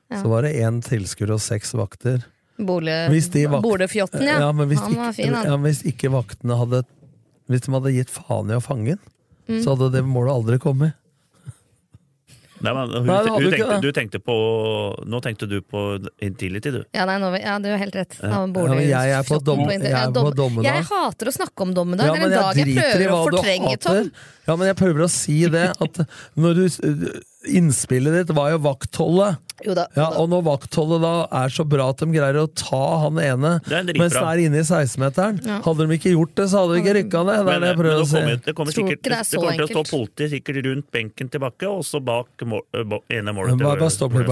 Ja. 0.10 0.22
så 0.24 0.32
var 0.32 0.42
det 0.48 0.54
én 0.58 0.80
tilskuer 0.82 1.34
og 1.36 1.42
seks 1.44 1.74
vakter. 1.78 2.24
Bolefjotten, 2.60 4.24
ja. 4.26 4.40
Ja, 4.46 4.52
men 4.56 4.68
hvis, 4.72 4.80
han 4.82 4.96
var 4.96 5.12
ikke, 5.12 5.20
fin, 5.20 5.36
han. 5.36 5.46
ja, 5.52 5.58
hvis 5.64 5.84
ikke 5.88 6.10
vaktene 6.12 6.58
hadde 6.60 6.82
Hvis 7.50 7.62
de 7.66 7.72
hadde 7.74 7.92
gitt 7.96 8.10
faen 8.14 8.52
i 8.52 8.58
å 8.58 8.62
fange 8.64 8.96
den, 8.96 9.00
Mm. 9.50 9.64
så 9.66 9.74
hadde 9.74 9.88
det 9.96 10.04
målet 10.06 10.30
aldri 10.30 10.60
kommet. 10.62 10.94
Nei, 12.60 12.74
men, 12.76 12.90
hun, 12.92 13.06
Nei, 13.08 13.18
hun 13.24 13.52
tenkte, 13.54 13.76
du 13.82 13.92
tenkte 13.96 14.20
på 14.20 14.36
Nå 15.08 15.22
tenkte 15.24 15.48
du 15.48 15.62
på 15.64 15.84
Intility, 16.26 16.74
du. 16.76 16.82
Ja, 16.96 17.06
nei, 17.08 17.16
nå, 17.22 17.30
ja, 17.40 17.56
du 17.64 17.70
har 17.72 17.80
helt 17.80 17.96
rett. 17.96 18.18
Ja. 18.20 18.42
Jeg 18.50 19.14
er 19.16 19.24
på 19.24 19.40
dom- 19.44 19.64
på, 19.64 19.72
jeg 19.72 19.94
er 19.96 20.12
på 20.12 20.34
dommedag. 20.36 20.68
Jeg 20.68 20.84
hater 20.90 21.32
å 21.32 21.36
snakke 21.36 21.62
om 21.68 21.74
dommedag. 21.78 22.10
Ja, 22.10 22.14
det 22.14 22.22
er 22.22 22.26
en 22.26 22.36
dag 22.36 22.60
jeg 22.60 22.68
i 22.68 22.76
prøver 22.80 23.16
å 23.16 23.22
fortrenge. 23.30 23.78
Tom. 23.80 24.12
Ja, 24.50 24.56
men 24.58 24.72
jeg 24.72 24.80
prøver 24.80 25.06
å 25.06 25.12
si 25.14 25.44
det, 25.52 25.68
at 25.78 26.02
når 26.40 26.58
du 26.58 26.66
Innspillet 27.48 28.12
ditt 28.18 28.32
var 28.36 28.50
jo 28.52 28.58
vaktholdet. 28.66 29.38
Jo 29.64 29.72
da, 29.76 29.86
Ja, 29.96 30.10
og 30.20 30.28
når 30.32 30.42
vaktholdet 30.44 31.02
da 31.04 31.12
er 31.42 31.52
så 31.52 31.64
bra 31.68 31.86
at 31.92 32.02
de 32.02 32.08
greier 32.12 32.36
å 32.40 32.46
ta 32.52 32.80
han 33.04 33.18
ene 33.20 33.52
Det 33.66 33.76
er 33.76 33.88
mens 34.00 34.14
det 34.16 34.24
er 34.24 34.42
inne 34.46 34.60
i 34.62 34.64
16-meteren 34.64 35.40
Ja. 35.44 35.58
Hadde 35.64 35.88
de 35.88 35.98
ikke 35.98 36.14
gjort 36.14 36.36
det, 36.36 36.46
så 36.52 36.62
hadde 36.64 36.76
de 36.76 36.84
ikke 36.84 36.96
rykka 37.00 37.24
ned. 37.28 37.42
Det 37.48 37.56
er 37.56 37.64
det 37.64 37.72
jeg 37.72 37.80
prøver 37.80 38.04
å 38.04 38.06
si. 38.08 38.16
kommer, 38.20 38.42
det 38.46 38.56
kommer 38.60 38.76
sikkert 38.76 39.04
det 39.04 39.12
er 39.16 39.24
det 39.24 39.40
kommer 39.40 39.56
til 39.56 39.64
å 39.64 39.70
stå 39.70 39.80
enkelt. 39.80 39.92
politi 39.96 40.30
sikkert 40.36 40.62
rundt 40.68 40.92
benken 40.96 41.32
tilbake, 41.32 41.72
og 41.72 41.84
så 41.88 42.04
bak 42.04 42.46
mål, 42.52 42.64
ene 43.08 43.36
målet. 43.36 43.60
Bare, 43.64 43.80
bare 43.84 43.92
stopp 43.96 44.16
litt, 44.20 44.32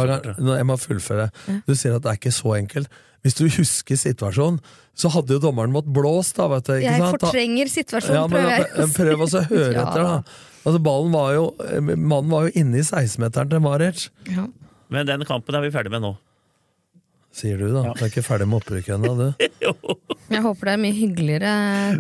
Jeg 0.59 0.67
må 0.67 0.79
fullføre. 0.83 1.29
Du 1.67 1.75
sier 1.75 1.95
at 1.95 2.03
det 2.03 2.11
er 2.11 2.19
ikke 2.19 2.35
så 2.35 2.55
enkelt. 2.59 2.91
Hvis 3.25 3.35
du 3.39 3.47
husker 3.49 3.97
situasjonen, 3.99 4.59
så 4.97 5.09
hadde 5.13 5.35
jo 5.35 5.39
dommeren 5.43 5.73
måttet 5.73 5.93
blåse, 5.93 6.33
da, 6.37 6.45
vet 6.51 6.65
du. 6.69 6.73
Ikke 6.77 6.85
Jeg 6.91 7.01
sant? 7.01 7.17
Fortrenger 7.21 7.71
situasjonen, 7.71 8.15
Ja, 8.17 8.27
men 8.27 8.37
prøver 8.37 8.53
jeg. 8.57 8.93
Prøv 8.97 9.25
å 9.25 9.41
høre 9.49 9.73
Ja. 9.77 9.83
etter, 9.87 10.05
da. 10.05 10.37
Altså, 10.67 10.79
ballen 10.83 11.11
var 11.13 11.33
jo 11.35 11.43
Mannen 11.95 12.29
var 12.31 12.47
jo 12.47 12.51
inne 12.59 12.79
i 12.81 12.85
16-meteren 12.85 13.49
til 13.51 13.61
Maric. 13.63 14.07
Ja. 14.31 14.47
Men 14.89 15.05
den 15.09 15.23
kampen 15.27 15.55
er 15.55 15.61
vi 15.65 15.71
ferdig 15.73 15.91
med 15.93 16.03
nå. 16.05 16.13
Sier 17.37 17.59
du, 17.61 17.67
da. 17.73 17.83
Du 17.93 18.01
er 18.05 18.09
ikke 18.09 18.23
ferdig 18.25 18.47
med 18.49 18.61
opprykket 18.63 18.95
ennå, 18.97 19.13
du. 19.19 19.47
Jeg 20.33 20.41
håper 20.43 20.67
det 20.69 20.73
er 20.73 20.81
mye 20.81 20.95
hyggeligere 20.97 21.51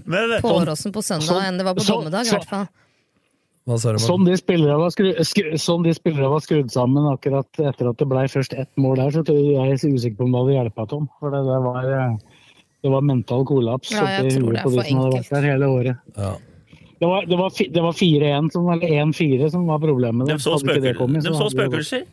Men, 0.09 0.33
på 0.43 0.49
Åråsen 0.57 0.91
på 0.95 1.03
søndag 1.05 1.45
enn 1.47 1.59
det 1.61 1.65
var 1.67 1.77
på 1.77 1.85
så- 1.85 1.99
dommedag. 1.99 2.25
i 2.27 2.33
hvert 2.33 2.49
fall. 2.49 2.65
Hva 3.67 3.75
sa 3.83 3.91
du? 3.91 3.99
Sånn 3.99 4.23
de 4.23 4.35
spillere 4.39 4.77
var, 4.79 4.89
skru, 4.95 5.09
skru, 5.27 5.49
sånn 5.59 5.83
spillere 5.93 6.29
var 6.31 6.39
skrudd 6.45 6.69
sammen 6.71 7.03
akkurat 7.11 7.47
etter 7.59 7.89
at 7.91 7.97
det 7.99 8.07
ble 8.07 8.23
først 8.31 8.53
ett 8.55 8.69
mål 8.79 8.95
der, 9.01 9.11
så 9.11 9.23
tror 9.27 9.37
jeg 9.41 9.55
jeg 9.57 9.73
er 9.75 9.95
usikker 9.97 10.17
på 10.21 10.23
om 10.23 10.31
det 10.31 10.39
hadde 10.43 10.55
hjulpet 10.55 10.89
Tom. 10.93 11.09
For 11.19 11.33
det, 11.35 11.41
det, 11.49 11.57
var, 11.65 11.87
eh, 11.91 12.43
det 12.87 12.93
var 12.93 13.01
mental 13.03 13.43
kollaps 13.49 13.91
Ja, 13.91 14.05
jeg 14.07 14.23
oppi 14.29 14.35
tror 14.37 14.53
det 14.55 14.61
er 14.61 14.63
på 14.63 14.71
de 14.71 14.85
som 14.87 15.01
hadde 15.01 15.17
vært 15.17 15.33
der 15.35 15.47
hele 15.51 15.71
året. 15.73 15.97
Ja. 16.15 16.31
Det 16.97 17.05
var, 17.11 17.25
det 17.29 17.37
var, 17.37 17.49
det 17.75 17.81
var 17.83 17.93
4-1, 17.93 18.47
som- 18.55 18.69
eller 18.73 18.93
1-4 19.03 19.51
som 19.51 19.67
var 19.67 19.79
problemet. 19.83 20.27
De 20.31 20.39
så, 20.41 20.55
spøkel, 20.63 20.95
kommet, 20.97 21.23
de 21.27 21.33
spøkelser. 21.51 22.05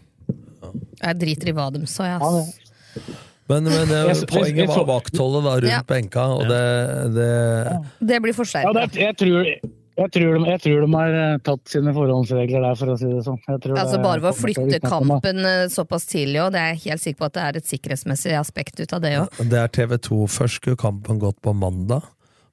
Jeg 1.05 1.19
driter 1.23 1.49
i 1.49 1.55
hva 1.57 1.69
de 1.73 1.87
så, 1.87 2.03
jeg. 2.05 2.19
Ja, 2.21 3.05
Men, 3.49 3.65
men 3.65 3.87
det, 3.89 3.97
Jeg- 4.09 4.17
jeg- 4.17 4.29
poenget 4.29 4.69
var 4.75 4.85
vaktholdet 4.91 5.45
da 5.45 5.55
rundt 5.55 5.71
Ja. 5.71 5.81
benka, 5.87 6.27
og 6.35 6.45
det, 6.49 7.15
det 7.15 8.09
Det 8.09 8.21
blir 8.23 8.33
Ja, 8.33 8.39
forsterka. 8.43 8.73
det, 8.75 8.95
jeg, 8.97 9.17
tror, 9.17 9.45
Jeg 9.95 10.11
tror, 10.11 10.33
de, 10.35 10.47
jeg 10.51 10.61
tror 10.65 10.81
de 10.83 10.89
har 10.97 11.17
eh, 11.21 11.37
tatt 11.47 11.71
sine 11.71 11.93
forhåndsregler 11.95 12.65
der, 12.67 12.79
for 12.81 12.91
å 12.91 12.97
si 12.99 13.07
det 13.07 13.21
sånn. 13.27 13.37
Jeg 13.47 13.61
tror 13.63 13.79
Altså 13.79 14.01
Bare 14.03 14.23
ved 14.25 14.31
å 14.33 14.35
flytte 14.35 14.81
kampen 14.83 15.45
eh, 15.47 15.67
såpass 15.71 16.09
tidlig, 16.11 16.41
òg, 16.43 16.51
det 16.57 16.63
er 16.63 16.73
jeg 16.73 16.81
helt 16.89 17.05
sikker 17.05 17.21
på 17.21 17.29
at 17.29 17.37
det 17.37 17.45
er 17.45 17.59
et 17.61 17.69
sikkerhetsmessig 17.71 18.35
aspekt 18.39 18.83
ut 18.83 18.97
av 18.97 19.05
det 19.05 19.13
òg. 19.21 19.39
Det 19.53 19.61
er 19.61 19.71
TV2. 19.79 20.19
Først 20.35 20.59
skulle 20.59 20.81
kampen 20.81 21.21
gått 21.23 21.39
på 21.45 21.55
mandag. 21.55 22.09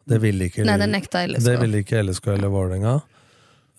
Det 0.09 0.19
ville 0.21 0.51
ikke, 0.51 0.67
Nei, 0.67 0.77
det 0.81 0.89
nekta 0.91 1.23
LSK. 1.25 1.47
Det 1.47 1.55
ville 1.61 1.81
ikke 1.81 2.03
LSK 2.05 2.29
eller 2.35 2.53
Vålerenga. 2.53 2.93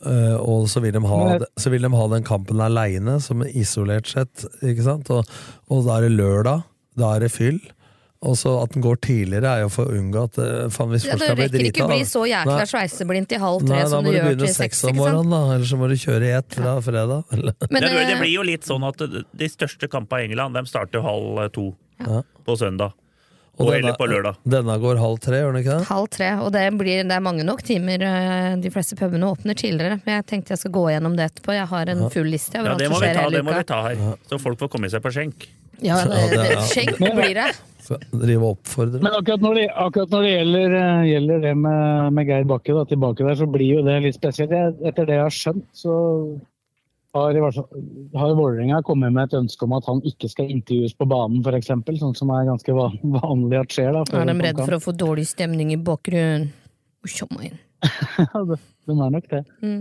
Eh, 0.03 0.37
og 0.43 0.67
så 0.71 0.83
vil, 0.83 0.95
de 0.97 1.03
ha, 1.07 1.21
så 1.61 1.71
vil 1.71 1.87
de 1.87 1.93
ha 1.95 2.09
den 2.11 2.27
kampen 2.27 2.63
aleine, 2.63 3.21
som 3.23 3.45
isolert 3.47 4.11
sett. 4.11 4.43
Ikke 4.67 4.87
sant? 4.87 5.11
Og, 5.15 5.29
og 5.71 5.87
da 5.87 6.01
er 6.01 6.09
det 6.09 6.17
lørdag. 6.17 6.67
Da 6.99 7.15
er 7.15 7.27
det 7.27 7.31
fyll. 7.35 7.63
Og 8.23 8.37
så 8.39 8.53
At 8.63 8.71
den 8.77 8.83
går 8.85 9.01
tidligere, 9.03 9.51
er 9.51 9.61
jo 9.65 9.69
for 9.75 9.91
å 9.91 9.97
unngå 9.99 10.21
at 10.29 10.37
eh, 10.39 10.69
faen, 10.71 10.93
hvis 10.95 11.05
Ja, 11.09 11.17
folk 11.17 11.25
skal 11.27 11.37
bli 11.41 11.47
rekker 11.49 11.59
ikke 11.67 11.73
drita 11.73 11.89
bli 11.91 12.05
så 12.07 12.23
jækla 12.31 12.57
Nei. 12.61 12.67
sveiseblindt 12.71 13.33
i 13.35 13.41
halv 13.43 13.65
tre 13.67 13.73
Nei, 13.75 13.81
da 13.83 13.89
som 13.91 14.05
må 14.05 14.07
du 14.07 14.13
du 14.13 14.19
gjør 14.19 14.29
begynne 14.31 14.47
til 14.47 14.55
seks 14.55 14.79
seks. 14.79 14.91
om 14.93 14.97
morgenen, 15.03 15.31
da. 15.35 15.41
Eller 15.57 15.67
så 15.73 15.79
må 15.81 15.89
du 15.91 15.97
kjøre 15.99 16.23
i 16.31 16.33
ett 16.39 16.55
fra 16.55 16.75
fredag. 16.87 17.25
Men, 17.33 17.81
det, 17.83 17.91
det 17.91 18.03
eh, 18.15 18.21
blir 18.23 18.35
jo 18.37 18.43
litt 18.47 18.63
sånn 18.69 18.87
at 18.87 19.03
de 19.43 19.49
største 19.51 19.89
kampene 19.91 20.23
i 20.23 20.31
England 20.31 20.55
De 20.55 20.63
starter 20.71 21.03
halv 21.03 21.49
to 21.53 21.73
Ja. 21.99 22.23
på 22.47 22.57
søndag. 22.59 22.93
Og 23.59 23.67
Og, 23.67 23.73
denne- 23.75 23.91
eller 23.91 23.97
på 24.01 24.07
lørdag. 24.09 24.37
Denne 24.49 24.79
går 24.81 24.97
halv 25.03 25.19
tre, 25.21 25.37
gjør 25.43 25.53
den 25.53 25.63
ikke 25.63 25.79
det? 25.79 25.87
Halv 25.91 26.09
tre, 26.09 26.29
og 26.41 26.53
det, 26.55 26.63
blir, 26.79 27.03
det 27.05 27.13
er 27.13 27.21
mange 27.21 27.45
nok 27.45 27.61
timer. 27.63 28.01
eh, 28.01 28.57
De 28.57 28.71
fleste 28.71 28.97
pubene 28.97 29.27
åpner 29.29 29.55
tidligere. 29.59 29.99
Men 30.07 30.23
jeg 30.23 30.27
tenkte 30.31 30.55
jeg 30.55 30.59
skal 30.63 30.71
gå 30.73 30.87
gjennom 30.95 31.17
det 31.19 31.27
etterpå. 31.33 31.53
Jeg 31.59 31.67
har 31.69 31.87
en 31.93 32.09
full 32.11 32.31
liste 32.33 32.55
Ja, 32.57 32.75
det 32.79 32.89
må, 32.89 32.99
vi 33.03 33.13
ta, 33.13 33.29
det 33.29 33.45
må 33.45 33.53
vi 33.59 33.65
ta 33.69 33.83
her, 33.91 34.17
så 34.31 34.39
folk 34.41 34.59
får 34.59 34.71
komme 34.73 34.89
seg 34.89 35.03
på 35.05 35.13
skjenk. 35.13 35.49
Ja, 35.83 35.99
det, 36.07 36.23
det- 36.31 36.97
det, 36.99 37.13
blir 37.17 37.35
det. 37.35 37.51
Drive. 38.15 38.53
Men 39.03 39.11
akkurat 39.19 39.43
når 39.43 39.55
det, 39.59 39.65
akkurat 39.75 40.13
når 40.15 40.23
det 40.23 40.31
gjelder, 40.33 40.75
eh, 40.79 41.01
gjelder 41.11 41.41
det 41.43 41.55
med, 41.59 42.13
med 42.15 42.31
Geir 42.31 42.45
Bakke 42.49 42.77
da, 42.77 42.85
tilbake 42.89 43.27
der, 43.27 43.35
så 43.41 43.49
blir 43.51 43.75
jo 43.81 43.83
det 43.85 43.97
litt 44.05 44.17
spesielt. 44.17 44.55
Jeg, 44.55 44.77
etter 44.87 45.09
det 45.09 45.17
jeg 45.19 45.25
har 45.27 45.35
skjønt, 45.35 45.67
så 45.77 45.97
har, 47.13 47.37
har 48.15 48.35
Vålerenga 48.39 48.79
kommet 48.87 49.13
med 49.13 49.29
et 49.29 49.37
ønske 49.43 49.67
om 49.67 49.75
at 49.77 49.89
han 49.91 50.01
ikke 50.09 50.31
skal 50.33 50.49
intervjues 50.55 50.95
på 50.97 51.09
banen, 51.11 51.43
f.eks. 51.45 51.73
Sånn 52.01 52.17
som 52.17 52.31
er 52.33 52.47
ganske 52.49 52.77
van, 52.79 52.97
vanlig 53.19 53.61
at 53.61 53.77
skjer. 53.77 53.93
Da, 53.99 54.07
Er 54.23 54.31
de 54.31 54.39
redd 54.47 54.63
for 54.63 54.79
å 54.79 54.83
få 54.87 54.95
dårlig 54.97 55.27
stemning 55.35 55.75
i 55.75 55.81
bakgrunnen? 55.81 56.53
Kom 57.19 57.43
inn. 57.43 57.59
de, 58.49 58.57
er 58.93 59.11
nok 59.11 59.27
det. 59.31 59.41
Mm. 59.63 59.81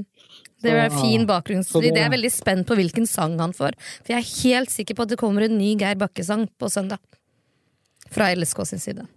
Det 0.62 0.72
er 0.74 0.90
Så- 0.90 1.02
fin 1.02 1.26
bakgrunnsstudie. 1.30 1.92
det- 1.92 1.98
Jeg 2.02 2.08
er 2.10 2.16
veldig 2.18 2.32
spent 2.32 2.68
på 2.68 2.76
hvilken 2.78 3.08
sang 3.08 3.38
han 3.40 3.54
får. 3.54 3.74
For 4.04 4.14
jeg 4.14 4.20
er 4.22 4.50
helt 4.50 4.70
sikker 4.74 4.96
på 4.98 5.04
at 5.04 5.10
det 5.10 5.18
kommer 5.22 5.44
en 5.46 5.58
ny 5.58 5.76
Geir 5.78 5.96
Bakke-sang 5.96 6.48
på 6.60 6.70
søndag. 6.70 7.00
Fra 8.12 8.32
LSK 8.36 8.66
sin 8.68 8.80
side. 8.80 9.08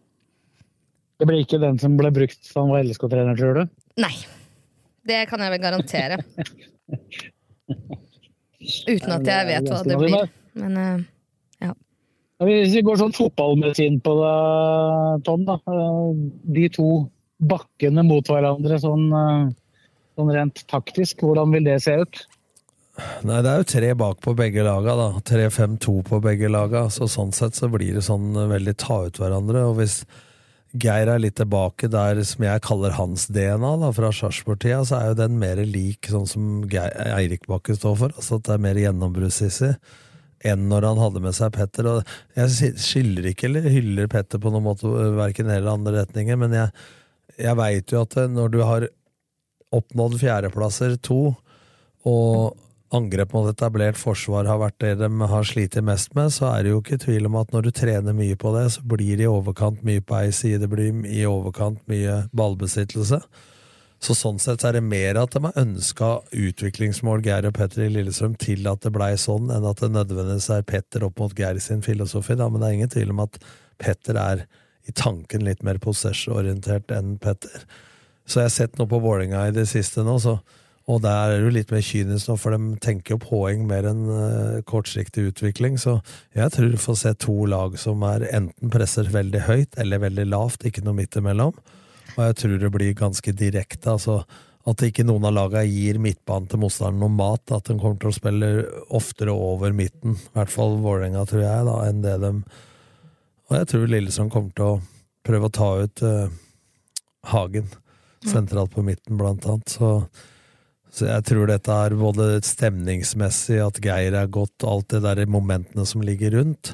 Det 1.18 1.26
blir 1.28 1.40
ikke 1.44 1.60
den 1.60 1.78
som 1.78 1.96
ble 1.96 2.10
brukt 2.10 2.52
da 2.52 2.60
han 2.60 2.70
var 2.70 2.82
LSK-trener, 2.84 3.36
tror 3.38 3.54
du? 3.54 3.70
Nei. 4.02 4.14
Det 5.06 5.28
kan 5.28 5.38
jeg 5.40 5.50
vel 5.52 5.60
garantere. 5.60 6.18
Uten 8.88 9.12
at 9.12 9.26
jeg 9.28 9.46
vet 9.50 9.68
hva 9.68 9.82
det 9.84 9.98
blir. 10.00 10.30
Men 10.54 10.76
eh, 10.80 11.02
Ja, 11.64 11.72
Hvis 12.44 12.72
vi 12.74 12.82
går 12.86 12.96
sånn 13.00 13.14
fotballmedisin 13.14 14.00
på 14.04 14.14
det, 14.20 15.24
Tom, 15.26 15.44
da. 15.48 15.58
eh, 15.68 16.14
De 16.56 16.68
to 16.72 16.88
bakkene 17.42 18.04
mot 18.06 18.26
hverandre 18.30 18.78
sånn, 18.82 19.08
eh, 19.12 19.52
sånn 20.18 20.32
rent 20.34 20.64
taktisk, 20.70 21.24
hvordan 21.24 21.54
vil 21.54 21.66
det 21.66 21.80
se 21.82 21.96
ut? 22.04 22.24
Nei, 23.26 23.40
det 23.42 23.50
er 23.50 23.58
jo 23.58 23.70
tre 23.72 23.88
bak 23.98 24.20
på 24.22 24.36
begge 24.38 24.62
laga, 24.62 24.94
da. 24.94 25.08
3-5-2 25.26 25.96
på 26.06 26.20
begge 26.22 26.50
laga. 26.52 26.86
Så 26.94 27.08
sånn 27.10 27.32
sett 27.34 27.58
så 27.58 27.66
blir 27.72 27.96
det 27.96 28.04
sånn 28.06 28.30
eh, 28.38 28.50
veldig 28.52 28.76
ta 28.78 29.00
ut 29.08 29.18
hverandre. 29.18 29.64
Og 29.66 29.80
hvis 29.80 30.04
Geir 30.74 31.10
er 31.10 31.20
litt 31.22 31.36
tilbake 31.38 31.86
der 31.90 32.18
som 32.26 32.46
jeg 32.46 32.62
kaller 32.66 32.94
hans 32.96 33.26
DNA, 33.30 33.74
da, 33.82 33.90
fra 33.94 34.12
Sarpsborg-tida, 34.14 34.80
så 34.86 34.98
er 34.98 35.10
jo 35.10 35.20
den 35.24 35.36
mer 35.42 35.62
lik 35.66 36.06
sånn 36.10 36.26
som 36.30 36.48
Geir, 36.70 36.94
Eirik 37.18 37.46
Bakke 37.50 37.74
står 37.78 37.98
for. 37.98 38.14
Altså 38.14 38.38
at 38.38 38.46
det 38.46 38.56
er 38.56 38.66
mer 38.68 38.80
gjennombruddssissig 38.82 39.74
enn 40.44 40.66
når 40.68 40.86
han 40.90 41.00
hadde 41.00 41.22
med 41.24 41.34
seg 41.34 41.54
Petter. 41.56 41.88
Og 41.90 42.14
jeg 42.38 42.74
skylder 42.82 43.30
ikke 43.30 43.48
eller 43.48 43.70
hyller 43.74 44.10
Petter 44.12 44.42
på 44.42 44.52
noen 44.54 44.66
måte, 44.66 44.90
verken 45.18 45.50
eller 45.50 45.72
andre 45.72 46.02
retninger, 46.02 46.38
men 46.38 46.54
jeg, 46.58 46.70
jeg 47.40 47.58
veit 47.58 47.92
jo 47.92 48.02
at 48.04 48.18
eh, 48.20 48.30
når 48.30 48.52
du 48.52 48.60
har 48.64 48.88
oppnådd 49.74 50.20
fjerdeplasser, 50.20 50.98
to, 51.02 51.34
og 52.04 52.60
angrep 52.94 53.32
mot 53.34 53.48
etablert 53.50 53.98
forsvar 53.98 54.46
har 54.46 54.60
vært 54.60 54.76
det 54.84 54.92
de 55.00 55.08
har 55.30 55.48
slitt 55.48 55.74
mest 55.82 56.14
med, 56.14 56.30
så 56.30 56.52
er 56.52 56.62
det 56.62 56.74
jo 56.74 56.82
ikke 56.82 57.00
tvil 57.02 57.26
om 57.26 57.40
at 57.40 57.50
når 57.54 57.66
du 57.66 57.72
trener 57.74 58.14
mye 58.14 58.36
på 58.38 58.52
det, 58.54 58.68
så 58.76 58.84
blir 58.86 59.18
det 59.18 59.26
i 59.26 59.30
overkant 59.30 59.82
mye 59.86 60.04
på 60.04 60.20
ei 60.20 60.30
side, 60.36 60.62
det 60.62 60.70
blir 60.70 61.02
i 61.10 61.24
overkant 61.26 61.82
mye 61.90 62.22
ballbesittelse. 62.36 63.20
Så 64.04 64.12
sånn 64.18 64.38
sett 64.42 64.64
er 64.68 64.76
det 64.76 64.82
mer 64.84 65.16
at 65.16 65.32
de 65.32 65.40
har 65.46 65.58
ønska 65.58 66.10
utviklingsmål, 66.36 67.22
Geir 67.24 67.46
og 67.48 67.54
Petter 67.56 67.86
i 67.86 67.92
Lillestrøm, 67.92 68.34
til 68.40 68.66
at 68.68 68.84
det 68.84 68.92
blei 68.92 69.14
sånn, 69.20 69.48
enn 69.54 69.64
at 69.64 69.80
det 69.80 69.94
nødvendigvis 69.94 70.50
er 70.52 70.66
Petter 70.68 71.06
opp 71.06 71.22
mot 71.22 71.32
Geir 71.38 71.60
sin 71.62 71.80
filosofi. 71.82 72.36
Da. 72.36 72.50
Men 72.52 72.60
det 72.60 72.68
er 72.68 72.76
ingen 72.78 72.92
tvil 72.92 73.14
om 73.14 73.22
at 73.24 73.38
Petter 73.80 74.18
er 74.20 74.44
i 74.88 74.92
tanken 74.92 75.44
litt 75.46 75.62
mer 75.64 75.80
possession-orientert 75.82 76.92
enn 76.94 77.16
Petter. 77.22 77.64
Så 78.24 78.40
jeg 78.40 78.48
har 78.48 78.54
sett 78.54 78.78
noe 78.78 78.88
på 78.88 79.00
Vålerenga 79.04 79.46
i 79.48 79.54
det 79.56 79.66
siste 79.68 80.04
nå, 80.04 80.16
så, 80.20 80.38
og 80.88 81.00
der 81.04 81.32
er 81.32 81.38
det 81.38 81.46
jo 81.46 81.52
litt 81.56 81.72
mer 81.72 81.84
kynisk 81.84 82.30
nå, 82.30 82.36
for 82.40 82.56
de 82.56 82.78
tenker 82.84 83.14
jo 83.14 83.22
poeng 83.22 83.66
mer 83.68 83.88
enn 83.88 84.02
uh, 84.08 84.62
kortsiktig 84.68 85.30
utvikling. 85.30 85.78
Så 85.80 85.98
jeg 86.36 86.52
tror 86.52 86.72
du 86.72 86.80
får 86.80 86.98
se 87.00 87.14
to 87.24 87.36
lag 87.48 87.78
som 87.80 88.04
er 88.08 88.26
enten 88.30 88.72
presser 88.72 89.08
veldig 89.12 89.44
høyt 89.48 89.78
eller 89.80 90.04
veldig 90.04 90.26
lavt, 90.32 90.66
ikke 90.68 90.84
noe 90.84 90.98
midt 91.00 91.20
imellom. 91.20 91.56
Og 92.14 92.20
jeg 92.28 92.36
tror 92.40 92.58
det 92.60 92.72
blir 92.72 92.96
ganske 92.96 93.32
direkte. 93.36 93.96
altså 93.96 94.20
At 94.68 94.84
ikke 94.84 95.06
noen 95.08 95.24
av 95.28 95.34
lagene 95.36 95.64
gir 95.68 95.98
midtbanen 96.00 96.48
til 96.48 96.60
motstanderen 96.62 97.00
noe 97.00 97.12
mat. 97.12 97.48
At 97.52 97.68
de 97.68 97.78
kommer 97.80 98.00
til 98.00 98.12
å 98.12 98.16
spille 98.16 98.52
oftere 98.94 99.32
over 99.32 99.72
midten, 99.76 100.16
i 100.20 100.36
hvert 100.36 100.52
fall 100.52 100.78
Vålerenga, 100.84 101.24
tror 101.28 101.44
jeg, 101.44 101.66
da, 101.68 101.80
enn 101.88 102.04
det 102.04 102.20
de 102.22 102.32
Og 103.54 103.60
jeg 103.60 103.68
tror 103.70 103.86
Lillestrøm 103.86 104.30
kommer 104.34 104.50
til 104.50 104.66
å 104.66 104.78
prøve 105.22 105.46
å 105.46 105.54
ta 105.54 105.66
ut 105.78 106.00
eh, 106.02 106.32
Hagen 107.30 107.68
sentralt 108.26 108.72
på 108.74 108.82
midten, 108.82 109.14
blant 109.20 109.44
annet. 109.46 109.70
Så, 109.70 109.90
så 110.90 111.06
jeg 111.06 111.26
tror 111.28 111.46
dette 111.46 111.76
er 111.84 111.94
både 111.94 112.26
stemningsmessig, 112.42 113.60
at 113.62 113.78
Geir 113.84 114.16
er 114.18 114.32
godt, 114.32 114.66
alt 114.66 114.88
det 114.90 115.04
der 115.04 115.22
momentene 115.30 115.86
som 115.86 116.02
ligger 116.02 116.34
rundt, 116.34 116.72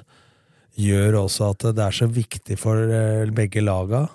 gjør 0.81 1.19
også 1.27 1.51
at 1.51 1.69
det 1.77 1.85
er 1.85 1.99
så 2.01 2.09
viktig 2.09 2.57
for 2.57 2.81
eh, 2.81 3.29
begge 3.37 3.61
laga. 3.61 4.07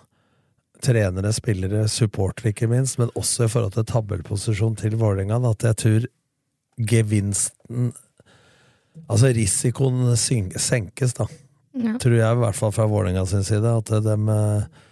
Trenere, 0.81 1.35
spillere, 1.37 1.85
supportere 1.91 2.49
ikke 2.49 2.71
minst, 2.73 2.97
men 2.97 3.13
også 3.13 3.45
i 3.45 3.53
forhold 3.53 3.77
til 3.77 3.85
tabellposisjon 3.93 4.81
til 4.81 4.97
Vålerenga, 4.97 5.37
at 5.53 5.69
jeg 5.69 5.81
tror 5.83 6.09
gevinsten 6.81 7.93
Altså 9.11 9.27
risikoen 9.35 10.13
senkes, 10.15 11.17
da. 11.17 11.25
Ja. 11.75 11.97
Tror 11.99 12.15
jeg, 12.15 12.31
i 12.31 12.39
hvert 12.39 12.55
fall 12.55 12.71
fra 12.71 12.87
Vålerenga 12.87 13.25
sin 13.27 13.43
side, 13.43 13.67
at 13.67 13.89
de 14.05 14.15
eh, 14.31 14.83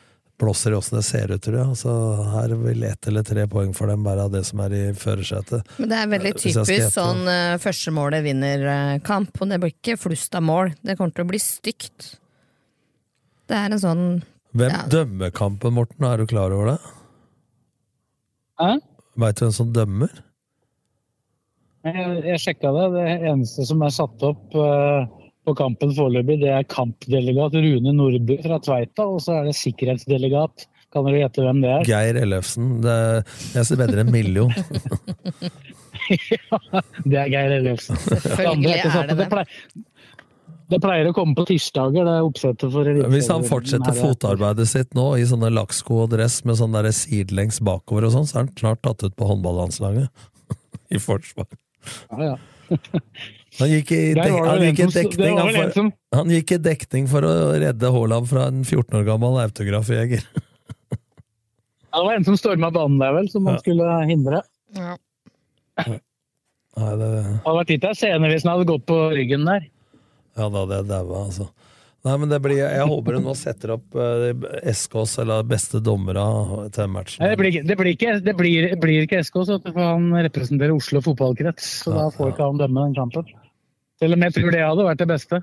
blåser 0.41 0.73
i 0.73 0.75
åssen 0.75 0.97
det 0.97 1.05
ser 1.07 1.31
ut, 1.31 1.41
tror 1.43 1.55
jeg. 1.59 1.67
Altså, 1.75 1.93
her 2.33 2.55
vil 2.65 2.83
ett 2.87 3.07
eller 3.07 3.23
tre 3.27 3.45
poeng 3.51 3.71
for 3.77 3.91
dem 3.91 4.03
være 4.03 4.25
av 4.27 4.33
det 4.33 4.41
som 4.47 4.59
er 4.65 4.75
i 4.75 4.81
førersetet. 4.97 5.69
Men 5.79 5.93
det 5.93 6.01
er 6.01 6.11
veldig 6.11 6.33
typisk 6.41 6.89
sånn 6.91 7.23
uh, 7.29 7.55
første 7.63 7.93
vinner-kamp, 8.25 9.31
og 9.39 9.53
det 9.53 9.61
blir 9.63 9.75
ikke 9.75 9.95
flust 10.01 10.35
av 10.35 10.43
mål. 10.43 10.73
Det 10.83 10.97
kommer 10.99 11.15
til 11.15 11.27
å 11.27 11.31
bli 11.31 11.39
stygt. 11.39 12.09
Det 13.47 13.59
er 13.59 13.71
en 13.71 13.79
sånn 13.81 14.05
Hvem 14.53 14.69
Ja. 14.69 14.83
dømmer 14.85 15.31
kampen, 15.33 15.73
Morten? 15.73 16.05
Er 16.05 16.17
du 16.21 16.27
klar 16.29 16.51
over 16.53 16.73
det? 16.73 16.79
Hæ? 18.61 18.75
Veit 19.17 19.39
du 19.39 19.45
hvem 19.45 19.55
som 19.55 19.71
dømmer? 19.73 20.11
Jeg, 21.83 22.23
jeg 22.27 22.39
sjekka 22.43 22.69
det. 22.75 22.85
Det 22.93 23.31
eneste 23.31 23.65
som 23.65 23.81
er 23.81 23.95
satt 23.95 24.21
opp 24.23 24.53
eh, 24.55 25.07
på 25.43 25.53
kampen 25.59 25.91
foreløpig, 25.95 26.39
det 26.43 26.51
er 26.55 26.63
kampdelegat 26.71 27.55
Rune 27.59 27.93
Nordby 27.97 28.37
fra 28.43 28.59
Tveita, 28.63 29.05
og 29.05 29.19
så 29.23 29.39
er 29.41 29.49
det 29.49 29.55
sikkerhetsdelegat. 29.59 30.67
Kan 30.93 31.07
dere 31.07 31.23
gjette 31.23 31.41
hvem 31.41 31.61
det 31.63 31.71
er? 31.73 31.87
Geir 31.89 32.19
Ellefsen. 32.21 32.67
Det, 32.83 32.97
jeg 33.55 33.77
vedder 33.79 34.03
en 34.03 34.11
million. 34.13 34.53
Det 37.03 37.17
er 37.17 37.31
Geir 37.33 37.55
Ellefsen. 37.57 37.97
Selvfølgelig 37.97 38.75
Det 38.77 38.93
er 38.93 39.09
det 39.09 39.17
det. 39.33 39.45
det 40.73 40.79
pleier 40.81 41.09
å 41.09 41.13
komme 41.17 41.35
på 41.37 41.45
tirsdager, 41.49 42.05
det 42.07 42.13
er 42.19 42.27
oppsettet 42.29 42.71
for 42.73 42.87
Hvis 43.13 43.29
han 43.33 43.43
fortsetter 43.47 43.91
er- 43.91 43.99
fotarbeidet 43.99 44.67
sitt 44.69 44.93
nå 44.97 45.07
i 45.19 45.25
sånne 45.29 45.49
lakksko 45.53 46.03
og 46.05 46.11
dress 46.15 46.39
med 46.45 46.55
sånn 46.61 46.77
sidelengs 46.93 47.59
bakover 47.61 48.07
og 48.07 48.15
sånn, 48.15 48.27
så 48.29 48.37
er 48.37 48.45
han 48.45 48.53
klart 48.55 48.81
tatt 48.85 49.03
ut 49.03 49.15
på 49.17 49.27
håndballandslaget. 49.33 50.09
I 50.93 51.01
forsvar. 51.01 51.49
Ja, 52.13 52.35
ja. 52.35 52.37
Han 53.59 53.69
gikk 53.69 53.91
i, 53.93 53.99
dek 54.17 54.31
han 54.33 54.63
gikk 54.65 54.79
i 54.81 54.87
dekning 54.95 55.37
han 55.37 55.51
for, 55.75 55.91
Han 56.17 56.31
gikk 56.33 56.55
i 56.55 56.57
dekning 56.65 57.09
for 57.11 57.27
å 57.27 57.33
redde 57.61 57.91
Haaland 57.93 58.29
fra 58.31 58.47
en 58.49 58.63
14 58.65 58.97
år 59.01 59.05
gammel 59.11 59.39
autografjeger. 59.45 60.25
Ja, 61.93 61.99
det 61.99 62.07
var 62.07 62.15
en 62.17 62.23
som 62.25 62.37
storma 62.41 62.71
banen 62.73 62.95
der, 62.97 63.11
vel, 63.13 63.27
som 63.29 63.43
man 63.45 63.59
skulle 63.61 63.85
hindre. 64.09 64.39
ja. 64.73 64.95
Nei, 65.77 66.93
det, 66.97 67.05
Det 67.05 67.19
hadde 67.43 67.53
vært 67.59 67.73
litt 67.75 67.83
av 67.85 67.93
scene 67.99 68.31
hvis 68.31 68.45
han 68.47 68.55
hadde 68.55 68.65
gått 68.71 68.87
på 68.89 68.97
ryggen 69.13 69.45
der. 69.45 69.67
ja, 70.33 70.47
da 70.47 70.63
hadde 70.63 70.79
jeg 70.79 70.87
daua, 70.89 71.19
altså. 71.27 71.45
Nei, 72.03 72.15
men 72.19 72.31
det 72.33 72.39
blir, 72.43 72.57
Jeg 72.63 72.87
håper 72.89 73.19
hun 73.19 73.27
nå 73.29 73.35
setter 73.37 73.75
opp 73.77 73.93
eh, 73.95 74.33
SKs 74.73 75.13
eller 75.21 75.45
beste 75.47 75.79
dommere 75.85 76.25
til 76.73 76.89
matchen. 76.91 77.21
Nei, 77.21 77.29
det, 77.31 77.37
blir, 77.43 77.59
det, 77.61 77.77
blir 77.79 77.93
ikke, 77.93 78.17
det, 78.25 78.33
blir, 78.41 78.67
det 78.73 78.79
blir 78.81 79.05
ikke 79.05 79.21
SK, 79.23 79.37
så 79.51 79.59
for 79.61 79.77
han 79.77 80.09
representerer 80.25 80.73
Oslo 80.73 80.99
fotballkrets. 81.05 81.69
Så 81.85 81.93
da 81.93 82.09
får 82.17 82.33
ikke 82.33 82.49
han 82.49 82.59
dømme 82.59 82.89
den 82.89 82.97
kampen. 82.97 83.29
Selv 84.01 84.13
om 84.17 84.23
jeg 84.25 84.33
tror 84.33 84.51
det 84.55 84.63
hadde 84.65 84.85
vært 84.89 85.01
det 85.03 85.07
beste. 85.13 85.41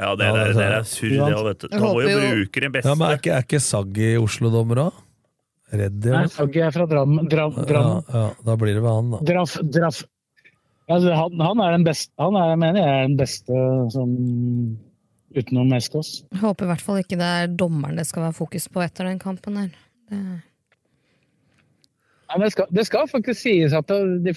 Ja, 0.00 0.14
det, 0.16 0.24
Ja, 0.24 0.32
der, 0.32 0.46
det- 0.48 0.56
det 0.56 0.66
er 0.72 0.84
surr, 0.88 1.10
det 1.12 1.34
òg, 1.36 1.44
vet 1.44 1.58
du. 1.60 1.68
Da 1.68 1.78
må 1.78 1.90
jo 2.02 2.08
bruke 2.16 2.60
den 2.64 2.72
beste. 2.72 2.88
Ja, 2.88 2.94
men 2.96 3.10
Er 3.10 3.18
ikke, 3.20 3.32
er 3.36 3.42
ikke 3.44 3.60
Saggi 3.60 4.16
Oslo-dommer 4.16 4.76
òg? 4.86 4.92
Reddy, 5.72 6.10
Nei? 6.10 6.24
Saggi 6.26 6.62
er 6.64 6.70
fra 6.74 6.86
Drammen. 6.90 7.28
Dram, 7.30 7.52
Dram. 7.54 7.90
Ja, 8.08 8.22
ja, 8.24 8.34
da 8.44 8.56
blir 8.56 8.74
det 8.74 8.82
ved 8.82 8.90
han, 8.90 9.10
da. 9.12 9.18
Draff, 9.28 9.58
draff. 9.70 10.00
Altså, 10.90 11.12
han, 11.14 11.36
han 11.38 11.60
er 11.62 11.70
den 11.76 11.84
beste 11.86 12.10
Han 12.18 12.34
er, 12.34 12.56
mener 12.58 12.80
jeg 12.80 12.88
er 13.04 13.06
den 13.06 13.16
beste 13.20 13.60
som 13.94 14.14
utenom 15.36 15.70
Eskås. 15.76 16.24
Håper 16.40 16.64
i 16.66 16.70
hvert 16.72 16.80
fall 16.82 16.98
ikke 17.04 17.18
det 17.20 17.28
er 17.44 17.46
dommeren 17.54 17.94
det 18.00 18.06
skal 18.08 18.24
være 18.24 18.34
fokus 18.40 18.66
på 18.72 18.82
etter 18.82 19.06
den 19.06 19.20
kampen 19.22 19.56
her. 19.60 19.68
Det... 20.10 20.18
Ja, 22.30 22.36
men 22.38 22.44
det, 22.46 22.52
skal, 22.54 22.68
det 22.70 22.84
skal 22.86 23.08
faktisk 23.10 23.40
sies 23.42 23.72
at 23.74 23.88
det, 23.90 23.96
det, 24.22 24.32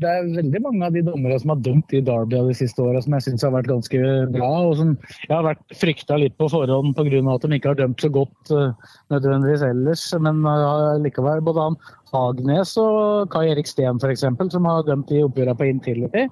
det 0.00 0.08
er 0.08 0.28
veldig 0.38 0.60
mange 0.64 0.86
av 0.86 0.94
de 0.94 1.02
dommere 1.04 1.36
som 1.42 1.50
har 1.52 1.58
dømt 1.66 1.92
i 1.92 2.00
Derby 2.00 2.38
de 2.46 2.54
siste 2.56 2.80
åra 2.80 3.02
som 3.04 3.12
jeg 3.12 3.26
syns 3.26 3.42
har 3.44 3.52
vært 3.52 3.68
ganske 3.68 3.98
bra, 4.32 4.48
og 4.64 4.78
som 4.78 4.94
jeg 5.26 5.34
har 5.34 5.44
vært 5.44 5.74
frykta 5.76 6.16
litt 6.22 6.38
på 6.40 6.48
forhånd 6.48 6.94
pga. 6.96 7.20
at 7.34 7.44
de 7.44 7.58
ikke 7.58 7.74
har 7.74 7.80
dømt 7.82 8.00
så 8.00 8.08
godt 8.14 8.52
uh, 8.56 8.94
nødvendigvis 9.12 9.66
ellers. 9.68 10.04
Men 10.24 10.40
uh, 10.48 10.96
likevel, 11.04 11.42
både 11.44 11.66
han 11.66 11.76
Hagnes 12.14 12.72
og 12.80 13.28
Kai 13.34 13.50
Erik 13.50 13.68
Steen 13.68 14.00
f.eks., 14.00 14.24
som 14.56 14.70
har 14.70 14.88
dømt 14.88 15.12
de 15.12 15.20
oppgjørene 15.26 15.58
på 15.60 15.68
Intility, 15.68 16.24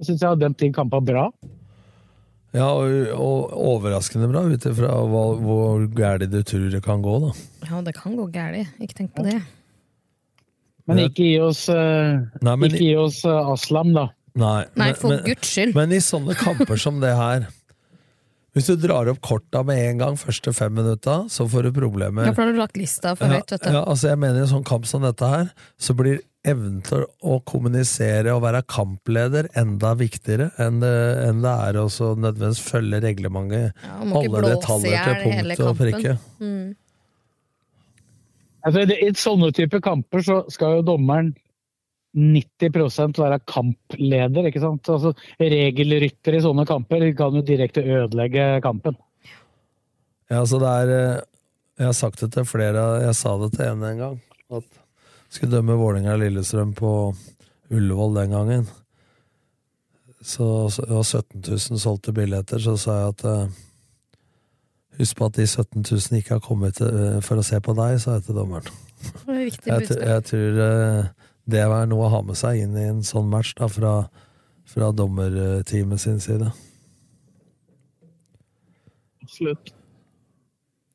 syns 0.00 0.16
jeg 0.16 0.30
har 0.30 0.40
dømt 0.40 0.64
de 0.64 0.72
kampene 0.80 1.10
bra. 1.12 1.26
Ja, 2.56 2.70
og, 2.72 3.12
og 3.20 3.52
overraskende 3.68 4.30
bra 4.32 4.46
ut 4.48 4.64
ifra 4.64 4.96
hvor 5.12 5.84
gærent 5.92 6.32
du 6.32 6.40
tror 6.40 6.66
det 6.72 6.80
kan 6.88 7.04
gå, 7.04 7.20
da. 7.26 7.36
Ja, 7.68 7.84
det 7.84 7.98
kan 8.00 8.16
gå 8.16 8.30
galt. 8.32 8.72
Ikke 8.80 9.02
tenk 9.02 9.12
på 9.12 9.28
det. 9.28 9.42
Men 10.86 11.02
ikke 11.08 11.24
gi 11.26 11.36
oss, 11.42 11.68
uh, 11.68 12.20
Nei, 12.42 12.56
men- 12.56 12.70
ikke 12.70 12.82
gi 12.84 12.94
oss 13.02 13.24
uh, 13.26 13.52
Aslam, 13.52 13.92
da. 13.96 14.08
Nei, 14.36 14.64
Nei, 14.76 14.92
for 14.92 15.14
men- 15.14 15.24
guds 15.24 15.48
skyld. 15.48 15.74
Men 15.74 15.92
i 15.96 16.00
sånne 16.04 16.36
kamper 16.38 16.78
som 16.78 17.00
det 17.00 17.14
her 17.16 17.46
Hvis 18.56 18.70
du 18.70 18.76
drar 18.80 19.08
opp 19.10 19.18
korta 19.20 19.60
med 19.68 19.76
en 19.76 19.98
gang 20.00 20.14
første 20.16 20.48
fem 20.56 20.72
minutta, 20.72 21.26
så 21.28 21.44
får 21.44 21.66
du 21.66 21.72
problemer. 21.76 22.24
Ja, 22.24 22.32
for 22.32 22.40
da 22.40 22.46
har 22.46 22.54
du 22.56 22.60
lagt 22.62 22.78
lista 22.80 23.12
for 23.14 23.28
høyt, 23.28 23.50
vet 23.52 23.66
du. 23.66 23.68
ja, 23.68 23.82
altså 23.84 24.08
jeg 24.08 24.18
mener 24.22 24.38
I 24.38 24.44
en 24.46 24.52
sånn 24.54 24.64
kamp 24.64 24.86
som 24.88 25.02
dette 25.04 25.28
her, 25.28 25.50
så 25.76 25.92
blir 25.92 26.22
evnen 26.46 26.78
til 26.86 27.04
å 27.20 27.36
kommunisere 27.44 28.32
og 28.32 28.40
være 28.46 28.62
kampleder 28.70 29.50
enda 29.60 29.92
viktigere 29.98 30.52
enn 30.62 30.80
det, 30.80 30.94
enn 31.26 31.42
det 31.44 31.52
er 31.66 31.80
å 31.82 31.84
så 31.92 32.14
nødvendigvis 32.16 32.62
følge 32.64 33.02
reglementet. 33.04 33.76
Ja, 33.84 33.98
alle 34.22 34.42
detaljer 34.54 35.04
til 35.04 35.22
punkt 35.26 35.64
og 35.66 35.76
prikke. 35.82 36.16
Mm. 36.40 36.76
Altså, 38.66 38.82
I 38.82 39.10
sånne 39.14 39.52
typer 39.54 39.82
kamper 39.84 40.24
så 40.26 40.40
skal 40.50 40.80
jo 40.80 40.86
dommeren 40.88 41.34
90% 42.16 43.20
være 43.20 43.38
kampleder, 43.46 44.48
ikke 44.48 44.62
sant? 44.62 44.88
Altså, 44.90 45.12
regelrytter 45.38 46.38
i 46.38 46.42
sånne 46.42 46.64
kamper 46.68 47.04
kan 47.18 47.36
jo 47.36 47.44
direkte 47.46 47.84
ødelegge 47.84 48.56
kampen. 48.64 48.96
Ja, 50.30 50.40
altså 50.40 50.58
det 50.58 50.70
er 50.80 50.92
eh, 50.96 51.24
Jeg 51.76 51.86
har 51.90 51.94
sagt 51.94 52.22
det 52.24 52.30
til 52.32 52.46
flere, 52.48 52.82
jeg 53.04 53.14
sa 53.14 53.36
det 53.38 53.50
til 53.52 53.68
en 53.68 53.84
en 53.84 53.98
gang, 54.00 54.16
at 54.48 54.64
jeg 54.64 55.36
skulle 55.36 55.52
dømme 55.52 55.76
Vålerenga 55.76 56.16
Lillestrøm 56.16 56.72
på 56.74 57.12
Ullevål 57.70 58.14
den 58.16 58.32
gangen. 58.32 58.66
Så, 60.24 60.70
det 60.80 60.90
var 60.90 61.04
17 61.04 61.44
000 61.44 61.78
solgte 61.78 62.14
billetter, 62.16 62.58
så 62.58 62.78
sa 62.80 62.96
jeg 63.02 63.12
at 63.12 63.24
eh, 63.28 63.58
Husk 64.96 65.18
på 65.18 65.28
at 65.28 65.36
de 65.36 65.44
17 65.44 65.84
000 65.84 66.20
ikke 66.20 66.38
har 66.38 66.44
kommet 66.44 66.80
eh, 66.80 67.18
for 67.24 67.40
å 67.40 67.44
se 67.44 67.60
på 67.60 67.74
deg, 67.76 67.98
sa 68.00 68.16
jeg 68.16 68.28
til 68.28 68.38
dommeren. 68.38 68.68
Det 69.26 69.34
er 69.36 69.50
Jeg, 69.50 69.98
jeg 70.00 70.26
tror 70.30 70.60
eh, 70.66 71.08
det 71.46 71.64
var 71.70 71.88
noe 71.90 72.06
å 72.06 72.12
ha 72.14 72.22
med 72.26 72.38
seg 72.38 72.62
inn 72.64 72.76
i 72.78 72.86
en 72.90 73.02
sånn 73.06 73.28
match 73.30 73.52
da, 73.58 73.68
fra, 73.70 73.94
fra 74.66 74.90
dommerteamet 74.96 76.02
sin 76.02 76.22
side. 76.22 76.48
Absolutt. 79.26 79.72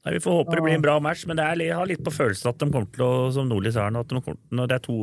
Nei, 0.01 0.15
Vi 0.17 0.23
får 0.23 0.37
håpe 0.39 0.57
det 0.57 0.65
blir 0.65 0.79
en 0.79 0.83
bra 0.83 0.97
match, 1.03 1.27
men 1.29 1.37
det 1.37 1.45
er, 1.45 1.61
jeg 1.61 1.77
har 1.77 1.89
litt 1.89 2.03
på 2.03 2.13
følelsen 2.13 2.49
at 2.49 2.61
de 2.61 2.69
kommer 2.71 2.89
til 2.95 3.05
å, 3.05 3.13
som 3.35 3.49
Nordli 3.49 3.73
sa, 3.73 3.85
her 3.85 3.93
nå, 3.93 4.01
at 4.01 4.09
de 4.09 4.21
kommer, 4.25 4.39
når 4.49 4.71
det 4.71 4.77
er 4.79 4.85
to 4.87 4.95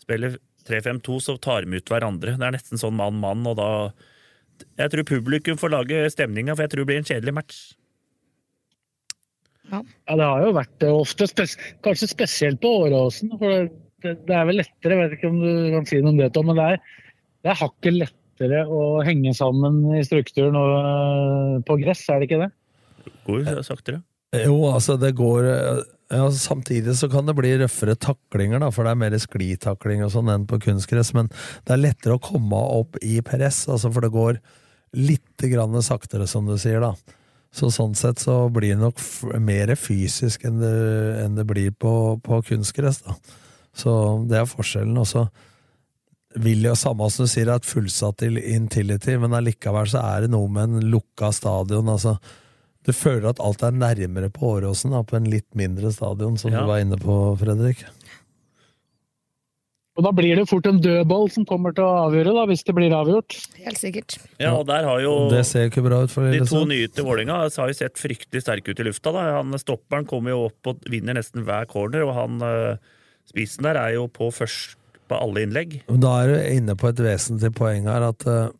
spiller 0.00 0.38
3-5-2, 0.68 1.18
så 1.24 1.34
tar 1.42 1.66
de 1.66 1.78
ut 1.78 1.92
hverandre. 1.92 2.36
Det 2.38 2.46
er 2.46 2.54
nesten 2.56 2.80
sånn 2.80 2.96
mann-mann, 2.96 3.44
og 3.48 3.58
da 3.60 3.70
Jeg 4.58 4.90
tror 4.90 5.04
publikum 5.06 5.58
får 5.60 5.70
lage 5.70 5.98
stemninga, 6.10 6.56
for 6.56 6.64
jeg 6.64 6.72
tror 6.72 6.82
det 6.82 6.88
blir 6.88 6.98
en 6.98 7.06
kjedelig 7.06 7.34
match. 7.36 7.58
Ja, 9.68 9.82
det 10.16 10.24
har 10.24 10.44
jo 10.46 10.54
vært 10.56 10.74
det 10.82 10.92
ofte, 10.92 11.28
spes 11.28 11.56
kanskje 11.84 12.10
spesielt 12.10 12.60
på 12.62 12.70
Åråsen. 12.86 13.34
For 13.40 13.68
det, 14.04 14.14
det 14.28 14.36
er 14.36 14.46
vel 14.48 14.60
lettere, 14.62 14.94
jeg 14.94 15.02
vet 15.02 15.18
ikke 15.18 15.32
om 15.32 15.42
du 15.42 15.50
kan 15.74 15.88
si 15.88 16.00
noe 16.00 16.14
om 16.14 16.22
det, 16.22 16.30
Tom, 16.34 16.48
men 16.50 16.58
det 16.60 16.68
er, 16.74 16.80
det 17.44 17.52
er 17.52 17.60
hakket 17.62 17.98
lettere 17.98 18.62
å 18.70 18.82
henge 19.06 19.34
sammen 19.36 19.82
i 19.98 20.04
strukturen 20.06 20.56
og, 20.58 20.72
øh, 20.78 21.58
på 21.68 21.78
gress, 21.82 22.06
er 22.08 22.22
det 22.22 22.30
ikke 22.30 22.42
det? 22.46 22.52
Går 23.26 23.44
det 23.48 23.66
saktere. 23.66 24.02
Jo, 24.36 24.56
altså 24.68 24.98
det 25.00 25.14
går 25.16 25.46
ja, 26.12 26.26
Samtidig 26.36 26.94
så 26.96 27.08
kan 27.08 27.24
det 27.28 27.34
bli 27.36 27.54
røffere 27.60 27.94
taklinger, 27.96 28.60
da, 28.60 28.70
for 28.72 28.84
det 28.84 28.92
er 28.92 29.00
mer 29.00 29.16
sklitakling 29.20 30.02
og 30.04 30.12
sånn 30.12 30.30
enn 30.32 30.46
på 30.48 30.60
kunstgress, 30.64 31.14
men 31.16 31.30
det 31.68 31.74
er 31.74 31.82
lettere 31.82 32.16
å 32.16 32.22
komme 32.22 32.60
opp 32.78 32.96
i 33.04 33.18
press, 33.24 33.66
altså 33.68 33.92
for 33.92 34.04
det 34.04 34.12
går 34.14 34.40
litt 34.96 35.48
grann 35.52 35.76
saktere, 35.84 36.28
som 36.28 36.48
du 36.48 36.56
sier, 36.60 36.80
da. 36.80 36.94
Så 37.54 37.70
sånn 37.72 37.94
sett 37.96 38.20
så 38.20 38.48
blir 38.52 38.74
det 38.76 38.82
nok 38.82 39.00
mer 39.40 39.72
fysisk 39.80 40.44
enn 40.44 40.58
det, 40.60 40.72
enn 41.24 41.34
det 41.38 41.46
blir 41.48 41.70
på, 41.72 41.92
på 42.22 42.42
kunstgress, 42.44 43.00
da. 43.06 43.14
Så 43.78 43.92
det 44.28 44.36
er 44.40 44.50
forskjellen. 44.50 44.96
også. 44.98 45.28
vil 46.36 46.62
jo 46.66 46.74
samme 46.76 47.08
som 47.10 47.24
du 47.24 47.30
sier, 47.32 47.48
at 47.50 47.64
fullsatt 47.64 48.18
til 48.20 48.36
Intility, 48.38 49.16
men 49.18 49.32
allikevel 49.32 49.88
så 49.88 50.02
er 50.02 50.26
det 50.26 50.30
noe 50.34 50.48
med 50.48 50.68
en 50.68 50.90
lukka 50.92 51.32
stadion. 51.32 51.88
altså 51.88 52.18
du 52.88 52.92
føler 52.96 53.28
at 53.28 53.40
alt 53.44 53.62
er 53.62 53.74
nærmere 53.76 54.30
på 54.32 54.54
Åråsen, 54.56 54.94
på 55.04 55.16
en 55.16 55.26
litt 55.28 55.48
mindre 55.54 55.90
stadion, 55.92 56.38
som 56.38 56.52
Ja. 56.52 56.60
du 56.60 56.66
var 56.66 56.78
inne 56.80 56.96
på, 56.96 57.36
Fredrik. 57.38 57.84
Og 59.98 60.04
da 60.06 60.12
blir 60.14 60.38
det 60.38 60.44
fort 60.46 60.66
en 60.70 60.78
dødball 60.78 61.26
som 61.34 61.42
kommer 61.48 61.74
til 61.74 61.82
å 61.82 62.04
avgjøre, 62.04 62.30
da, 62.36 62.44
hvis 62.46 62.62
det 62.62 62.74
blir 62.76 62.92
avgjort. 62.94 63.34
Helt 63.64 63.80
sikkert. 63.80 64.14
Ja, 64.38 64.52
og 64.54 64.68
der 64.68 64.86
har 64.86 65.00
jo 65.02 65.14
Det 65.32 65.42
ser 65.48 65.66
jo 65.66 65.72
ikke 65.72 65.82
bra 65.88 66.04
ut 66.06 66.14
for 66.14 66.30
de 66.30 66.38
to 66.46 66.62
nye 66.70 66.86
til 66.86 67.06
Vålerenga 67.08 67.40
har 67.42 67.72
jo 67.72 67.74
sett 67.74 67.98
fryktelig 67.98 68.44
sterke 68.44 68.70
ut 68.70 68.78
i 68.78 68.86
lufta. 68.86 69.10
da. 69.16 69.24
Han 69.40 69.58
Stopperen 69.58 70.06
kommer 70.06 70.36
jo 70.36 70.44
opp 70.52 70.70
og 70.70 70.86
vinner 70.86 71.18
nesten 71.18 71.42
hver 71.42 71.66
corner, 71.66 72.06
og 72.06 72.14
han 72.14 72.38
eh, 72.46 72.94
spissen 73.26 73.66
der 73.66 73.80
er 73.80 73.96
jo 73.96 74.06
på 74.06 74.30
først 74.30 74.78
på 75.08 75.18
alle 75.18 75.42
innlegg. 75.42 75.80
Da 75.88 76.14
er 76.22 76.30
du 76.30 76.38
inne 76.54 76.78
på 76.78 76.92
et 76.92 77.02
vesentlig 77.02 77.50
poeng 77.58 77.88
her, 77.90 78.04
at 78.12 78.26
uh, 78.28 78.54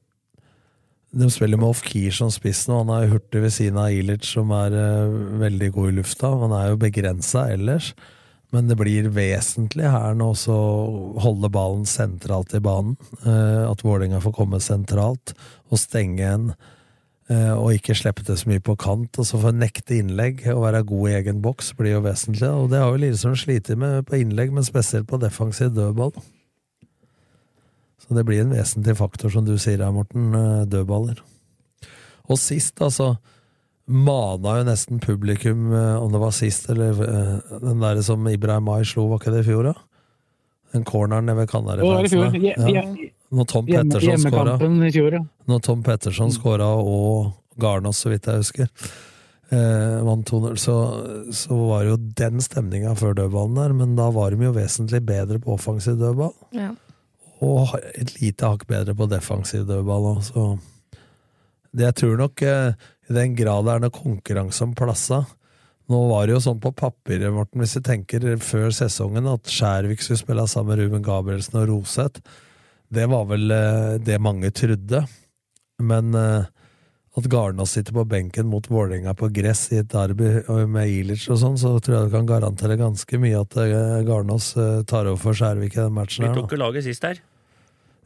de 1.15 1.31
spiller 1.31 1.61
med 1.61 1.71
Ofkir 1.71 2.15
som 2.15 2.33
spiss 2.35 2.67
nå. 2.67 2.83
Han 2.83 2.95
er 2.97 3.11
hurtig 3.13 3.45
ved 3.45 3.55
siden 3.55 3.79
av 3.81 3.95
Ilic, 3.95 4.27
som 4.27 4.51
er 4.57 4.75
uh, 4.75 5.19
veldig 5.45 5.71
god 5.77 5.93
i 5.93 5.99
lufta. 6.01 6.33
Han 6.43 6.55
er 6.57 6.73
jo 6.73 6.81
begrensa 6.81 7.47
ellers. 7.53 7.93
Men 8.55 8.71
det 8.71 8.79
blir 8.81 9.11
vesentlig 9.13 9.91
her 9.93 10.15
nå 10.17 10.31
også 10.33 10.55
å 10.57 11.21
holde 11.21 11.51
ballen 11.53 11.85
sentralt 11.89 12.55
i 12.57 12.63
banen. 12.65 12.97
Eh, 13.21 13.65
at 13.69 13.85
Vålerenga 13.85 14.23
får 14.25 14.35
komme 14.39 14.61
sentralt 14.65 15.35
og 15.69 15.81
stenge 15.83 16.25
en, 16.25 16.47
eh, 17.29 17.53
og 17.53 17.75
ikke 17.77 17.97
slippe 17.99 18.25
til 18.25 18.39
så 18.41 18.49
mye 18.49 18.65
på 18.65 18.79
kant. 18.81 19.21
Og 19.21 19.29
så 19.29 19.41
få 19.43 19.53
nekte 19.53 19.99
innlegg 19.99 20.47
og 20.55 20.65
være 20.65 20.87
god 20.89 21.11
i 21.11 21.15
egen 21.21 21.45
boks 21.45 21.75
blir 21.77 21.99
jo 21.99 22.03
vesentlig. 22.09 22.49
Og 22.49 22.73
det 22.73 22.81
har 22.81 22.89
jo 22.89 23.03
Lillestrøm 23.05 23.37
slitt 23.37 23.69
med 23.77 24.09
på 24.09 24.23
innlegg, 24.23 24.55
men 24.57 24.65
spesielt 24.65 25.11
på 25.11 25.21
defensiv 25.21 25.75
dødball. 25.77 26.17
Så 28.01 28.17
det 28.17 28.25
blir 28.25 28.41
en 28.41 28.57
vesentlig 28.57 28.97
faktor, 28.97 29.29
som 29.29 29.45
du 29.45 29.59
sier 29.61 29.85
her, 29.85 29.93
Morten. 29.93 30.33
eh, 30.33 30.65
Dødballer. 30.65 31.21
Og 32.33 32.41
sist, 32.41 32.81
altså 32.81 33.19
Mana 33.89 34.59
jo 34.59 34.65
nesten 34.69 35.01
publikum, 35.01 35.73
eh, 35.73 35.97
om 35.97 36.13
det 36.13 36.21
var 36.21 36.33
sist, 36.37 36.69
eller 36.71 36.99
eh, 37.05 37.59
den 37.63 37.81
der 37.81 38.03
som 38.05 38.27
Ibrahim 38.29 38.69
Ay 38.69 38.85
slo, 38.85 39.07
var 39.09 39.23
ikke 39.23 39.33
det 39.33 39.45
i 39.47 39.49
fjor, 39.49 39.71
da? 39.71 39.75
Den 40.77 40.85
corneren 40.85 41.25
nede 41.25 41.39
ved 41.39 41.49
fjor. 42.13 42.35
Ja. 42.45 42.83
Når 43.33 43.45
Tom 43.49 43.67
Petterson 43.69 44.25
skåra. 44.25 44.57
Når 45.49 45.63
Tom 45.65 45.83
Petterson 45.85 46.33
skåra, 46.33 46.69
og 46.77 47.33
Garnås, 47.61 48.03
så 48.05 48.13
vidt 48.13 48.29
jeg 48.29 48.43
husker, 48.43 48.69
eh, 49.51 49.97
vant 50.05 50.29
2-0, 50.29 50.59
så, 50.61 50.77
så 51.33 51.57
var 51.57 51.85
det 51.85 51.95
jo 51.95 51.99
den 52.21 52.45
stemninga 52.45 52.93
før 52.99 53.17
dødballen 53.19 53.57
der, 53.57 53.75
men 53.81 53.97
da 53.99 54.11
var 54.15 54.37
de 54.37 54.49
jo 54.49 54.53
vesentlig 54.57 55.01
bedre 55.09 55.41
på 55.41 55.57
offensiv 55.57 55.97
dødball. 56.01 56.35
Ja. 56.57 56.75
Og 57.45 57.73
et 57.95 58.17
lite 58.19 58.49
hakk 58.51 58.67
bedre 58.69 58.97
på 58.99 59.09
defensiv 59.11 59.65
dødball 59.69 60.13
òg, 60.17 60.27
så 60.29 60.51
Jeg 61.79 61.95
tror 61.95 62.17
nok, 62.17 62.43
eh, 62.43 62.73
i 63.09 63.17
den 63.17 63.37
grad 63.39 63.67
det 63.67 63.75
er 63.75 63.85
noe 63.85 63.95
konkurranse 63.95 64.65
om 64.67 64.75
plassene. 64.79 65.27
Nå 65.89 66.03
var 66.11 66.27
det 66.29 66.35
jo 66.35 66.43
sånn 66.45 66.61
på 66.61 66.75
papiret, 66.77 67.31
Morten, 67.33 67.63
hvis 67.63 67.79
vi 67.79 67.87
tenker 67.87 68.27
før 68.45 68.69
sesongen, 68.77 69.31
at 69.31 69.49
Skjærvik 69.49 70.03
skulle 70.05 70.21
spille 70.21 70.45
sammen 70.51 70.75
med 70.75 70.83
Ruben 70.83 71.07
Gabrielsen 71.07 71.63
og 71.63 71.71
Roseth. 71.71 72.21
Det 72.93 73.07
var 73.09 73.25
vel 73.31 73.49
eh, 73.55 73.95
det 74.05 74.19
mange 74.21 74.51
trodde. 74.53 75.01
Men 75.81 76.13
eh, 76.19 76.45
at 77.19 77.25
Garnås 77.33 77.71
sitter 77.71 77.93
på 77.97 78.05
benken 78.05 78.47
mot 78.47 78.71
Vålerenga 78.71 79.15
på 79.15 79.31
gress 79.35 79.69
i 79.73 79.81
et 79.81 79.89
derby 79.91 80.29
med 80.71 80.93
Ilic 80.93 81.25
og 81.33 81.41
sånn, 81.41 81.57
så 81.59 81.73
tror 81.81 81.97
jeg 81.97 82.11
du 82.11 82.15
kan 82.15 82.29
garantere 82.29 82.79
ganske 82.79 83.21
mye 83.21 83.41
at 83.41 83.57
eh, 83.63 83.99
Garnås 84.07 84.53
eh, 84.61 84.85
tar 84.89 85.09
over 85.09 85.21
for 85.23 85.39
Skjærvik 85.39 85.77
i 85.77 85.83
den 85.83 85.97
matchen. 85.97 86.29
Vi 86.29 86.37
tok 86.37 86.55
jo 86.55 86.61
laget 86.61 86.87
sist 86.87 87.09
her. 87.09 87.21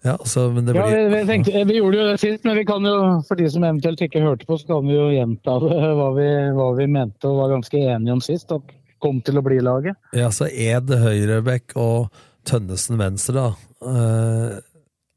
Ja, 0.03 0.17
altså, 0.17 0.49
men 0.51 0.67
det 0.67 0.75
Ja, 0.75 0.87
vi, 0.91 1.03
vi, 1.13 1.23
tenkte, 1.29 1.65
vi 1.69 1.79
gjorde 1.79 1.99
jo 2.01 2.07
det 2.11 2.19
sist, 2.19 2.45
men 2.45 2.57
vi 2.59 2.65
kan 2.67 2.87
jo, 2.87 2.95
for 3.29 3.39
de 3.39 3.47
som 3.51 3.63
eventuelt 3.63 4.03
ikke 4.03 4.23
hørte 4.25 4.49
på, 4.49 4.59
så 4.59 4.73
kan 4.73 4.87
vi 4.89 4.97
jo 4.97 5.09
gjenta 5.15 5.59
det, 5.63 5.81
hva 5.99 6.09
vi, 6.17 6.29
hva 6.59 6.69
vi 6.79 6.89
mente 6.91 7.31
og 7.31 7.43
var 7.45 7.53
ganske 7.55 7.83
enige 7.95 8.17
om 8.17 8.25
sist. 8.25 8.51
At 8.55 8.75
kom 9.03 9.23
til 9.25 9.41
å 9.41 9.45
bli 9.45 9.59
laget. 9.63 9.99
Ja, 10.17 10.31
så 10.35 10.47
Ed 10.47 10.93
høyrebekk 11.03 11.75
og 11.81 12.13
Tønnesen 12.47 12.99
venstre, 13.01 13.43
da. 13.43 13.91
Eh, 13.93 14.61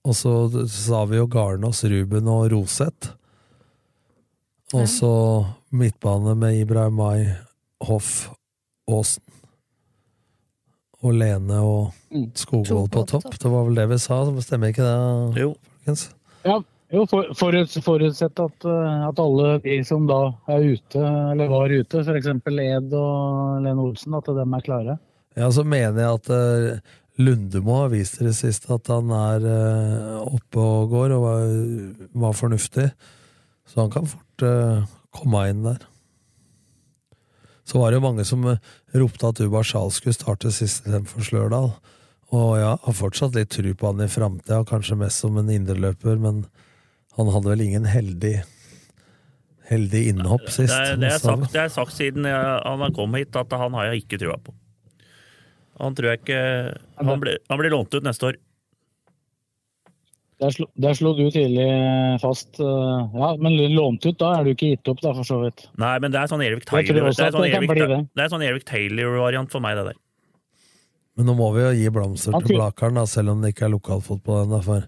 og 0.06 0.18
så 0.18 0.34
sa 0.70 1.04
vi 1.10 1.20
jo 1.20 1.30
Garnås, 1.30 1.84
Ruben 1.90 2.30
og 2.30 2.50
Roseth. 2.54 3.14
Og 4.76 4.88
så 4.90 5.14
midtbane 5.74 6.36
med 6.38 6.60
Ibrahim 6.60 6.98
Mai, 7.00 7.20
Hoff, 7.86 8.28
Aasen. 8.90 9.24
Og 11.06 11.14
Lene 11.14 11.62
og 11.62 11.94
Skogvold 12.38 12.92
på 12.94 13.04
topp. 13.10 13.28
Det 13.42 13.52
var 13.52 13.68
vel 13.68 13.80
det 13.80 13.90
vi 13.94 14.00
sa, 14.02 14.22
stemmer 14.46 14.74
ikke 14.74 14.86
det? 14.86 15.44
Jo. 15.44 15.52
Folkens? 15.78 16.08
Ja, 16.46 16.60
jo, 16.94 17.06
for, 17.10 17.32
forut, 17.38 17.78
forutsett 17.86 18.42
at, 18.42 18.68
eh, 18.70 19.08
at 19.08 19.22
alle 19.22 19.56
de 19.64 19.80
som 19.88 20.06
da 20.10 20.20
er 20.54 20.68
ute, 20.76 21.02
eller 21.32 21.50
var 21.52 21.74
ute, 21.74 22.04
f.eks. 22.06 22.30
Ed 22.32 22.94
og 22.98 23.64
Lene 23.66 23.88
Olsen, 23.90 24.18
at 24.18 24.30
dem 24.38 24.54
er 24.56 24.66
klare. 24.66 25.00
Ja, 25.36 25.50
så 25.52 25.66
mener 25.68 26.00
jeg 26.00 26.20
at 26.22 26.30
uh, 26.32 26.94
Lundemo 27.16 27.80
har 27.80 27.92
vist 27.94 28.20
i 28.20 28.28
det 28.28 28.36
siste 28.36 28.74
at 28.76 28.90
han 28.92 29.12
er 29.16 29.46
eh, 29.48 30.16
oppe 30.20 30.60
og 30.60 30.92
går, 30.92 31.14
og 31.16 31.24
var, 31.24 31.44
var 32.26 32.36
fornuftig. 32.36 32.90
Så 33.72 33.80
han 33.80 33.92
kan 33.94 34.10
fort 34.10 34.44
eh, 34.44 34.84
komme 35.16 35.44
inn 35.52 35.64
der. 35.64 35.80
Så 37.66 37.80
var 37.80 37.90
det 37.90 38.02
jo 38.02 38.06
mange 38.06 38.26
som 38.28 38.44
eh, 38.52 38.60
ropte 39.00 39.32
at 39.32 39.40
Ubar 39.46 39.64
Schal 39.64 39.94
skulle 39.96 40.18
starte 40.18 40.52
siste 40.54 40.92
temp 40.92 41.08
for 41.08 41.24
Slørdal. 41.24 41.72
Og 42.34 42.56
jeg 42.58 42.78
har 42.88 42.96
fortsatt 42.98 43.36
litt 43.38 43.52
tru 43.54 43.70
på 43.78 43.92
han 43.92 44.02
i 44.02 44.10
framtida, 44.12 44.64
kanskje 44.68 44.98
mest 44.98 45.22
som 45.22 45.38
en 45.38 45.52
indreløper, 45.54 46.18
men 46.22 46.46
han 47.16 47.30
hadde 47.32 47.52
vel 47.52 47.62
ingen 47.68 47.86
heldig 47.88 48.40
heldig 49.70 50.02
innhopp 50.12 50.50
sist. 50.54 50.74
Det 50.74 50.94
er, 50.94 50.98
det 51.02 51.10
er, 51.10 51.22
sagt, 51.22 51.48
det 51.54 51.62
er 51.64 51.72
sagt 51.74 51.96
siden 51.96 52.28
jeg, 52.30 52.58
han 52.66 52.94
kom 52.94 53.16
hit, 53.18 53.34
at 53.40 53.54
han 53.58 53.74
har 53.78 53.90
jeg 53.92 54.04
ikke 54.04 54.20
trua 54.22 54.36
på. 54.38 54.54
Han 55.82 55.96
tror 55.98 56.14
jeg 56.14 56.22
ikke 56.22 56.42
Han 57.04 57.20
blir, 57.20 57.40
han 57.50 57.60
blir 57.60 57.74
lånt 57.74 57.96
ut 57.98 58.06
neste 58.06 58.30
år. 58.30 58.38
Der 60.40 60.52
slo, 60.52 60.68
der 60.76 60.96
slo 60.98 61.14
du 61.16 61.30
tidlig 61.32 61.66
fast. 62.20 62.60
eh, 62.60 63.16
Ja, 63.16 63.30
men 63.40 63.56
lånt 63.74 64.06
ut, 64.06 64.18
da 64.20 64.34
er 64.38 64.44
du 64.44 64.52
ikke 64.52 64.74
gitt 64.74 64.88
opp, 64.92 65.00
da, 65.04 65.14
for 65.16 65.28
så 65.28 65.40
vidt. 65.46 65.66
Nei, 65.80 65.94
men 66.04 66.12
det 66.12 66.20
er 66.22 66.32
sånn 66.32 66.44
Erik 66.44 66.66
Taylor 66.68 67.08
er 67.08 67.16
sånn 67.16 67.46
det 67.48 68.24
er 68.26 68.32
sånn 68.34 68.44
Erik 68.44 68.66
Taylor-variant 68.68 69.52
for 69.52 69.64
meg, 69.64 69.80
det 69.80 69.86
der. 69.94 70.02
Men 71.16 71.30
nå 71.30 71.36
må 71.38 71.52
vi 71.56 71.64
jo 71.64 71.74
gi 71.78 71.92
blomster 71.96 72.36
til 72.44 72.58
Blakeren, 72.58 72.98
da, 73.00 73.06
selv 73.08 73.34
om 73.34 73.44
det 73.44 73.54
ikke 73.54 73.70
er 73.70 73.76
lokalfotball 73.76 74.46
ennå. 74.46 74.60
For 74.66 74.88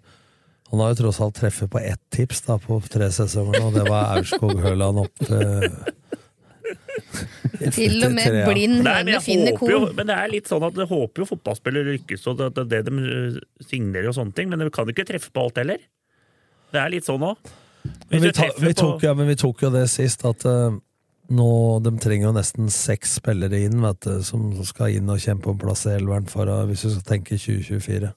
han 0.72 0.84
har 0.84 0.92
jo 0.92 1.00
tross 1.02 1.22
alt 1.24 1.38
treffet 1.40 1.72
på 1.72 1.80
ett 1.80 2.02
tips 2.14 2.44
da, 2.50 2.58
på 2.60 2.80
tre 2.92 3.08
sesonger 3.16 3.64
og 3.64 3.78
det 3.78 3.86
var 3.88 4.18
Aurskog 4.18 4.58
Høland 4.60 5.06
opp 5.06 5.24
til 5.24 5.68
Til 7.74 8.02
og 8.04 8.12
med 8.12 8.34
blind 8.44 8.82
høne 8.84 9.20
finner 9.24 9.56
korn. 9.56 9.94
men 9.96 10.10
det 10.10 10.16
er 10.18 10.32
litt 10.32 10.50
sånn 10.50 10.66
at 10.68 10.76
jeg 10.78 10.90
håper 10.90 11.24
jo 11.24 11.28
fotballspillere 11.30 11.94
lykkes, 11.96 12.26
og 12.28 12.42
det 12.42 12.50
det 12.58 12.66
det 12.74 12.82
de 12.90 12.98
øh, 12.98 13.38
signerer 13.64 14.10
og 14.12 14.18
sånne 14.18 14.36
ting, 14.36 14.52
men 14.52 14.62
de 14.62 14.68
kan 14.74 14.90
ikke 14.92 15.06
treffe 15.08 15.32
på 15.34 15.46
alt 15.46 15.62
heller. 15.62 15.80
Det 16.74 16.82
er 16.82 16.92
litt 16.92 17.08
sånn 17.08 17.24
òg. 17.24 17.54
Men 18.12 18.26
vi, 18.26 18.34
ta, 18.36 18.50
vi, 18.60 18.74
tok, 18.76 19.06
ja, 19.06 19.14
men 19.16 19.30
vi 19.32 19.38
tok 19.40 19.64
jo 19.64 19.72
det 19.72 19.86
sist, 19.92 20.26
at 20.28 20.44
eh, 20.48 20.76
nå, 21.28 21.50
de 21.84 21.92
trenger 22.00 22.30
jo 22.30 22.36
nesten 22.36 22.72
seks 22.72 23.18
spillere 23.20 23.60
inn, 23.68 23.82
vet 23.84 24.00
du, 24.06 24.22
som 24.26 24.50
skal 24.68 24.96
inn 24.96 25.12
og 25.12 25.22
kjempe 25.24 25.52
om 25.52 25.60
plass 25.60 25.86
i 25.90 25.96
elveren, 25.98 26.28
for, 26.32 26.50
hvis 26.70 26.86
vi 26.88 26.94
skal 26.96 27.08
tenke 27.12 27.40
2024. 27.40 28.12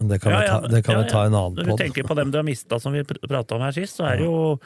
Men 0.00 0.10
det 0.10 0.18
kan, 0.20 0.34
vi, 0.34 0.46
ta, 0.48 0.56
det 0.68 0.80
kan 0.82 0.98
vi 0.98 1.10
ta 1.10 1.20
en 1.28 1.36
annen 1.38 1.60
Når 1.60 1.68
du 1.68 1.78
tenker 1.78 2.06
på 2.08 2.16
dem 2.18 2.32
du 2.34 2.40
har 2.40 2.46
mista, 2.46 2.80
som 2.82 2.96
vi 2.96 3.04
prata 3.06 3.54
om 3.54 3.62
her 3.62 3.76
sist, 3.76 4.00
så 4.00 4.08
er 4.08 4.18
det 4.18 4.26
jo 4.26 4.56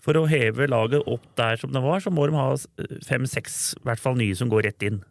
For 0.00 0.16
å 0.16 0.24
heve 0.30 0.64
laget 0.70 1.04
opp 1.12 1.26
der 1.36 1.60
som 1.60 1.74
det 1.74 1.82
var, 1.84 2.00
så 2.00 2.12
må 2.12 2.24
de 2.28 2.38
ha 2.38 2.48
fem-seks, 3.04 3.58
i 3.76 3.84
hvert 3.84 4.00
fall 4.00 4.16
nye, 4.16 4.36
som 4.36 4.48
går 4.52 4.66
rett 4.70 4.88
inn. 4.88 5.02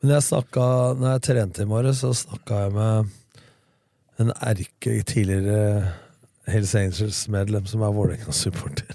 Men 0.00 0.16
jeg 0.16 0.26
snakka, 0.28 0.66
når 0.98 1.14
jeg 1.14 1.24
trente 1.28 1.64
i 1.64 1.70
morges, 1.70 2.02
så 2.02 2.12
snakka 2.16 2.64
jeg 2.64 2.74
med 2.76 3.10
en 4.20 4.30
erke 4.38 4.94
tidligere 5.08 5.90
Hells 6.50 6.74
Angels-medlem 6.78 7.66
som 7.70 7.82
er 7.86 7.94
Vålerenga-supporter. 7.96 8.94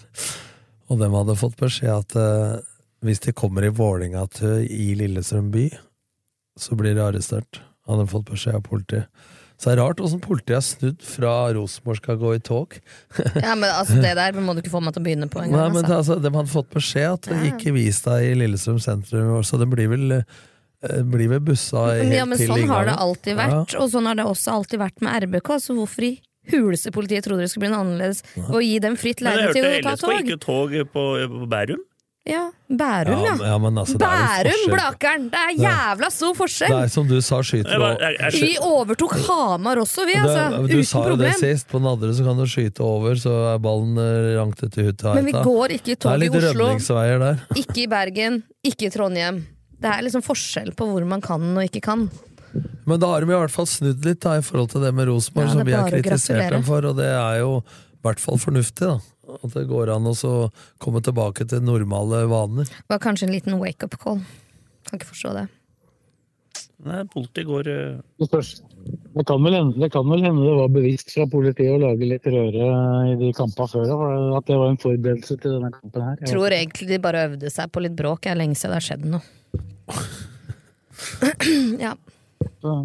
Og 0.89 0.99
dem 1.01 1.15
hadde 1.17 1.35
fått 1.39 1.55
beskjed 1.57 1.91
at 1.93 2.15
eh, 2.19 2.57
hvis 3.05 3.21
de 3.25 3.33
kommer 3.37 3.65
i 3.65 3.71
Vålerenga-tøy 3.73 4.65
i 4.69 4.91
Lillestrøm 4.99 5.51
by, 5.53 5.69
så 6.59 6.77
blir 6.77 6.95
de 6.97 7.01
arrestert. 7.05 7.61
Hadde 7.89 8.05
fått 8.09 8.29
beskjed 8.31 8.59
av 8.59 8.63
politiet. 8.65 9.09
Så 9.55 9.69
det 9.69 9.77
er 9.77 9.79
rart 9.85 10.01
åssen 10.03 10.19
politiet 10.19 10.57
har 10.57 10.63
snudd 10.67 11.03
fra 11.07 11.33
Rosenborg 11.55 12.01
skal 12.01 12.17
gå 12.19 12.33
i 12.35 12.41
tog. 12.43 12.73
Ja, 13.45 13.53
men 13.55 13.69
altså, 13.69 14.01
det 14.03 14.11
der 14.19 14.35
må 14.43 14.53
du 14.53 14.59
ikke 14.59 14.73
få 14.73 14.81
meg 14.83 14.95
til 14.97 15.03
å 15.03 15.05
begynne 15.05 15.29
på 15.31 15.39
engang. 15.45 15.71
men 15.71 15.85
Altså. 15.85 15.95
altså, 16.01 16.17
De 16.25 16.31
hadde 16.35 16.51
fått 16.51 16.73
beskjed 16.75 17.07
at 17.13 17.29
Ja. 17.31 17.39
ikke 17.53 17.71
vis 17.77 18.01
deg 18.03 18.25
i 18.31 18.35
Lillestrøm 18.41 18.81
sentrum, 18.83 19.31
så 19.47 19.59
det 19.61 19.69
blir 19.71 19.87
vel, 19.93 20.11
eh, 20.19 21.01
blir 21.07 21.31
vel 21.31 21.39
bussa 21.47 21.85
helt 21.95 22.13
Ja, 22.17 22.25
men 22.27 22.37
sånn 22.41 22.67
har 22.67 22.89
det 22.91 22.97
alltid 22.99 23.39
vært, 23.39 23.77
og 23.79 23.89
sånn 23.95 24.09
har 24.11 24.19
det 24.19 24.25
også 24.27 24.57
alltid 24.59 24.79
vært 24.83 25.01
med 25.07 25.23
RBK. 25.23 25.53
Så 25.63 25.77
hvorfor 25.79 26.03
i 26.03 26.13
huleste 26.51 26.91
politiet 26.95 27.23
trodde 27.25 27.45
det 27.45 27.49
skulle 27.51 27.67
bli 27.67 27.73
noe 27.75 27.83
annerledes 27.85 28.23
å 28.51 28.61
gi 28.61 28.77
dem 28.79 28.95
fritt 28.99 29.21
Men 29.21 29.33
leide 29.37 29.53
til 29.53 29.63
å 29.65 29.73
hørte 29.73 29.97
tog 30.01 30.09
LSK 30.13 30.15
gikk 30.21 30.31
hørte 30.31 30.35
jo 30.35 30.37
tog 30.45 30.79
på, 30.93 31.03
på 31.35 31.49
Bærum. 31.51 31.83
Ja, 32.25 32.47
Bærum, 32.73 33.19
ja. 33.21 33.33
Ja, 33.51 33.57
men 33.61 33.75
altså, 33.77 33.99
det 34.01 34.07
Bærum, 34.09 34.49
forskjell. 34.49 34.71
Blakeren! 34.73 35.25
Det 35.29 35.41
er 35.45 35.51
jævla 35.61 36.07
stor 36.09 36.33
Det 36.73 36.77
er 36.87 36.87
som 36.89 37.05
du 37.07 37.19
sa, 37.21 37.37
skyter 37.45 37.69
Jeg 37.69 37.99
jeg- 38.01 38.17
jeg- 38.17 38.41
Vi 38.41 38.57
overtok 38.65 39.13
Hamar 39.27 39.77
også, 39.77 40.05
vi, 40.07 40.13
Det- 40.13 40.23
altså. 40.25 40.67
Du 40.67 40.73
Uten 40.73 40.85
sa 40.89 41.03
jo 41.09 41.15
det 41.21 41.33
sist. 41.35 41.67
På 41.69 41.77
den 41.77 41.85
andre 41.91 42.09
så 42.17 42.25
kan 42.25 42.35
du 42.41 42.45
skyte 42.49 42.81
over, 42.81 43.13
så 43.13 43.53
er 43.53 43.59
ballen 43.59 43.93
rangt 43.95 44.57
ranket 44.57 44.73
til 44.73 44.85
Hutta. 44.89 45.13
Men 45.13 45.25
vi 45.25 45.31
går 45.33 45.67
ikke 45.77 45.91
i 45.91 45.95
tog 45.95 46.11
er 46.13 46.23
i 46.25 46.29
Oslo. 46.49 46.65
rømningsveier 46.65 47.19
der. 47.19 47.39
Ikke 47.55 47.77
i 47.83 47.87
Bergen, 47.87 48.43
ikke 48.65 48.87
i 48.87 48.89
Trondheim. 48.89 49.45
Det 49.79 49.91
er 49.93 50.01
liksom 50.01 50.23
forskjell 50.25 50.73
på 50.73 50.87
hvor 50.89 51.05
man 51.05 51.21
kan 51.21 51.41
og 51.55 51.61
ikke 51.63 51.81
kan. 51.83 52.09
Men 52.85 53.01
da 53.01 53.09
har 53.11 53.25
de 53.25 53.31
i 53.33 53.39
hvert 53.39 53.53
fall 53.53 53.67
snudd 53.69 54.05
litt 54.05 54.21
da, 54.23 54.37
i 54.39 54.45
forhold 54.45 54.71
til 54.75 54.85
det 54.85 54.93
med 54.95 55.09
Rosenborg, 55.09 55.49
Ja, 55.49 55.57
som 55.57 55.67
vi 55.67 55.75
har 55.75 55.89
kritisert 55.91 56.53
dem 56.53 56.63
for, 56.67 56.85
og 56.85 56.95
det 56.99 57.09
er 57.09 57.41
jo 57.41 57.59
i 57.65 58.05
hvert 58.05 58.21
fall 58.21 58.39
fornuftig. 58.41 58.87
da. 58.87 58.99
At 59.41 59.53
det 59.55 59.65
går 59.67 59.89
an 59.95 60.05
å 60.11 60.33
komme 60.81 61.01
tilbake 61.01 61.47
til 61.49 61.63
normale 61.65 62.25
vaner. 62.29 62.69
Det 62.69 62.93
var 62.93 63.01
kanskje 63.01 63.27
en 63.27 63.33
liten 63.33 63.57
wake-up 63.61 63.97
call. 64.01 64.21
Kan 64.85 64.99
ikke 64.99 65.11
forstå 65.13 65.33
det. 65.39 65.47
Nei, 66.85 67.01
politiet 67.09 67.47
går 67.47 67.67
øh, 67.71 67.99
Det, 68.19 69.23
kan 69.25 69.41
vel 69.41 69.55
hende, 69.55 69.73
det 69.79 69.89
kan 69.93 70.05
vel 70.09 70.21
hende 70.21 70.43
det 70.43 70.55
var 70.59 70.73
bevisst 70.75 71.13
fra 71.15 71.25
politiet 71.31 71.71
å 71.73 71.79
lage 71.81 72.05
litt 72.05 72.27
røre 72.29 72.67
i 73.09 73.15
de 73.19 73.31
kampene 73.33 73.71
før. 73.71 73.93
At 74.37 74.45
det 74.49 74.57
var 74.59 74.69
en 74.69 74.81
forberedelse 74.81 75.39
til 75.39 75.55
denne 75.57 75.71
kampen 75.73 76.05
her. 76.05 76.19
Jeg 76.21 76.33
Tror 76.35 76.57
egentlig 76.59 76.89
de 76.91 76.99
bare 77.01 77.25
øvde 77.31 77.51
seg 77.53 77.71
på 77.73 77.83
litt 77.85 77.95
bråk. 77.97 78.21
Det 78.27 78.35
er 78.35 78.41
lenge 78.43 78.59
siden 78.59 78.75
det 78.75 78.81
har 78.81 78.87
skjedd 78.89 79.07
noe. 79.15 79.23
ja. 81.87 81.95
Så- 82.65 82.77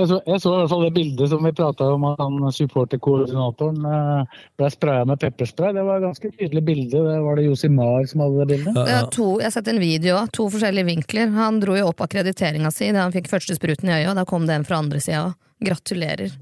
Jeg 0.00 0.08
så, 0.08 0.16
jeg 0.24 0.40
så 0.40 0.50
i 0.54 0.56
hvert 0.62 0.70
fall 0.70 0.82
det 0.86 0.94
bildet 0.96 1.28
som 1.28 1.42
vi 1.44 1.50
prata 1.52 1.84
om, 1.92 2.04
at 2.08 2.20
han 2.22 2.36
supporterkoordinatoren 2.56 3.82
eh, 3.84 4.38
ble 4.56 4.68
spraya 4.72 5.04
med 5.04 5.18
pepperspray. 5.20 5.74
Det 5.76 5.82
var 5.84 5.98
et 5.98 6.06
ganske 6.06 6.30
tydelig 6.38 6.62
bilde. 6.64 7.02
Det 7.04 7.18
var 7.26 7.36
det 7.36 7.44
Josimar 7.44 8.06
som 8.08 8.22
hadde 8.24 8.38
det 8.40 8.46
bildet? 8.54 8.78
Ja, 8.78 9.02
er 9.02 9.10
to, 9.12 9.26
jeg 9.42 9.50
har 9.50 9.54
sett 9.58 9.68
en 9.68 9.80
video 9.82 10.16
òg. 10.22 10.30
to 10.32 10.46
forskjellige 10.54 10.88
vinkler. 10.88 11.34
Han 11.36 11.60
dro 11.60 11.76
jo 11.76 11.90
opp 11.90 12.00
akkrediteringa 12.06 12.72
si 12.72 12.88
da 12.96 13.02
han 13.04 13.12
fikk 13.12 13.28
første 13.28 13.58
spruten 13.58 13.90
i 13.92 13.98
øyet, 13.98 14.08
og 14.14 14.16
da 14.22 14.24
kom 14.24 14.46
det 14.48 14.56
en 14.56 14.64
fra 14.64 14.78
andre 14.80 15.02
sida 15.04 15.26
òg. 15.26 15.36
Gratulerer. 15.68 16.32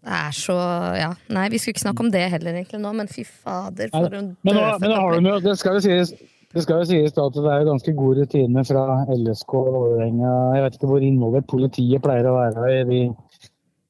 Det 0.00 0.16
er 0.24 0.34
så 0.34 0.56
ja. 0.98 1.12
Nei, 1.30 1.46
vi 1.52 1.58
skulle 1.60 1.76
ikke 1.76 1.86
snakke 1.86 2.00
om 2.08 2.10
det 2.10 2.26
heller 2.32 2.56
egentlig 2.58 2.80
nå, 2.82 2.90
men 2.96 3.06
fy 3.12 3.22
fader, 3.22 3.90
for 3.92 4.10
en 4.18 4.32
dødfødt 4.34 4.82
men 4.82 4.90
nå 4.90 4.96
har 4.98 5.14
de 5.20 5.28
jo, 5.30 5.38
det 5.46 5.58
skal 5.60 5.78
jo 5.78 5.84
sies, 5.84 6.14
det 6.50 6.64
skal 6.64 6.82
jo 6.82 6.88
sies 6.88 7.14
da 7.14 7.28
at 7.28 7.36
det 7.38 7.46
er 7.52 7.68
ganske 7.68 7.94
god 7.94 8.18
rutine 8.18 8.64
fra 8.66 8.84
LSK 9.14 9.54
og 9.54 9.70
Vålerenga. 9.76 10.34
Jeg 10.56 10.64
vet 10.64 10.76
ikke 10.78 10.90
hvor 10.90 11.06
involvert 11.06 11.48
politiet 11.50 12.02
pleier 12.02 12.26
å 12.26 12.36
være 12.36 12.70
i, 12.74 12.80
de, 12.88 13.00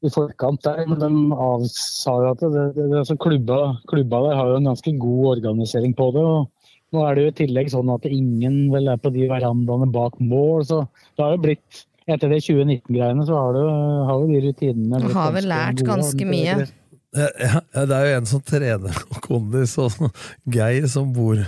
i 0.05 0.13
forkant 0.13 0.61
der, 0.67 0.83
men 0.91 1.01
de 1.01 1.41
avsa 1.49 2.17
jo 2.21 2.33
at 2.35 2.45
det, 2.45 2.51
det, 2.77 2.87
det, 2.93 2.99
altså 3.01 3.17
klubba, 3.21 3.61
klubba 3.89 4.25
der 4.27 4.37
har 4.37 4.53
jo 4.53 4.59
en 4.61 4.69
ganske 4.73 4.93
god 5.01 5.31
organisering 5.39 5.97
på 5.97 6.11
det. 6.17 6.27
og 6.27 6.51
Nå 6.93 7.07
er 7.07 7.17
det 7.17 7.25
jo 7.25 7.31
i 7.33 7.39
tillegg 7.45 7.73
sånn 7.73 7.95
at 7.95 8.09
ingen 8.11 8.61
vel 8.75 8.93
er 8.93 9.01
på 9.01 9.13
de 9.15 9.31
verandaene 9.31 9.89
bak 9.95 10.21
mål, 10.21 10.67
så 10.69 10.83
det 11.15 11.25
har 11.25 11.37
jo 11.39 11.45
blitt 11.47 11.87
etter 12.11 12.33
det 12.33 12.43
2019-greiene 12.43 13.25
så 13.29 13.37
har, 13.39 13.57
det, 13.57 13.65
har 14.09 14.21
jo 14.21 14.29
de 14.31 14.45
rutinene 14.49 15.01
Du 15.01 15.07
blitt 15.07 15.19
har 15.19 15.35
vel 15.37 15.51
lært 15.53 15.81
gode. 15.81 15.91
ganske 15.95 16.29
mye. 16.29 16.61
Ja, 17.11 17.29
ja, 17.43 17.85
det 17.91 17.97
er 17.97 18.07
jo 18.07 18.17
en 18.21 18.29
som 18.31 18.43
trener 18.47 18.99
og 19.11 19.21
kondis, 19.25 19.77
og 19.83 20.11
Geir 20.55 20.87
som 20.91 21.11
bor 21.15 21.41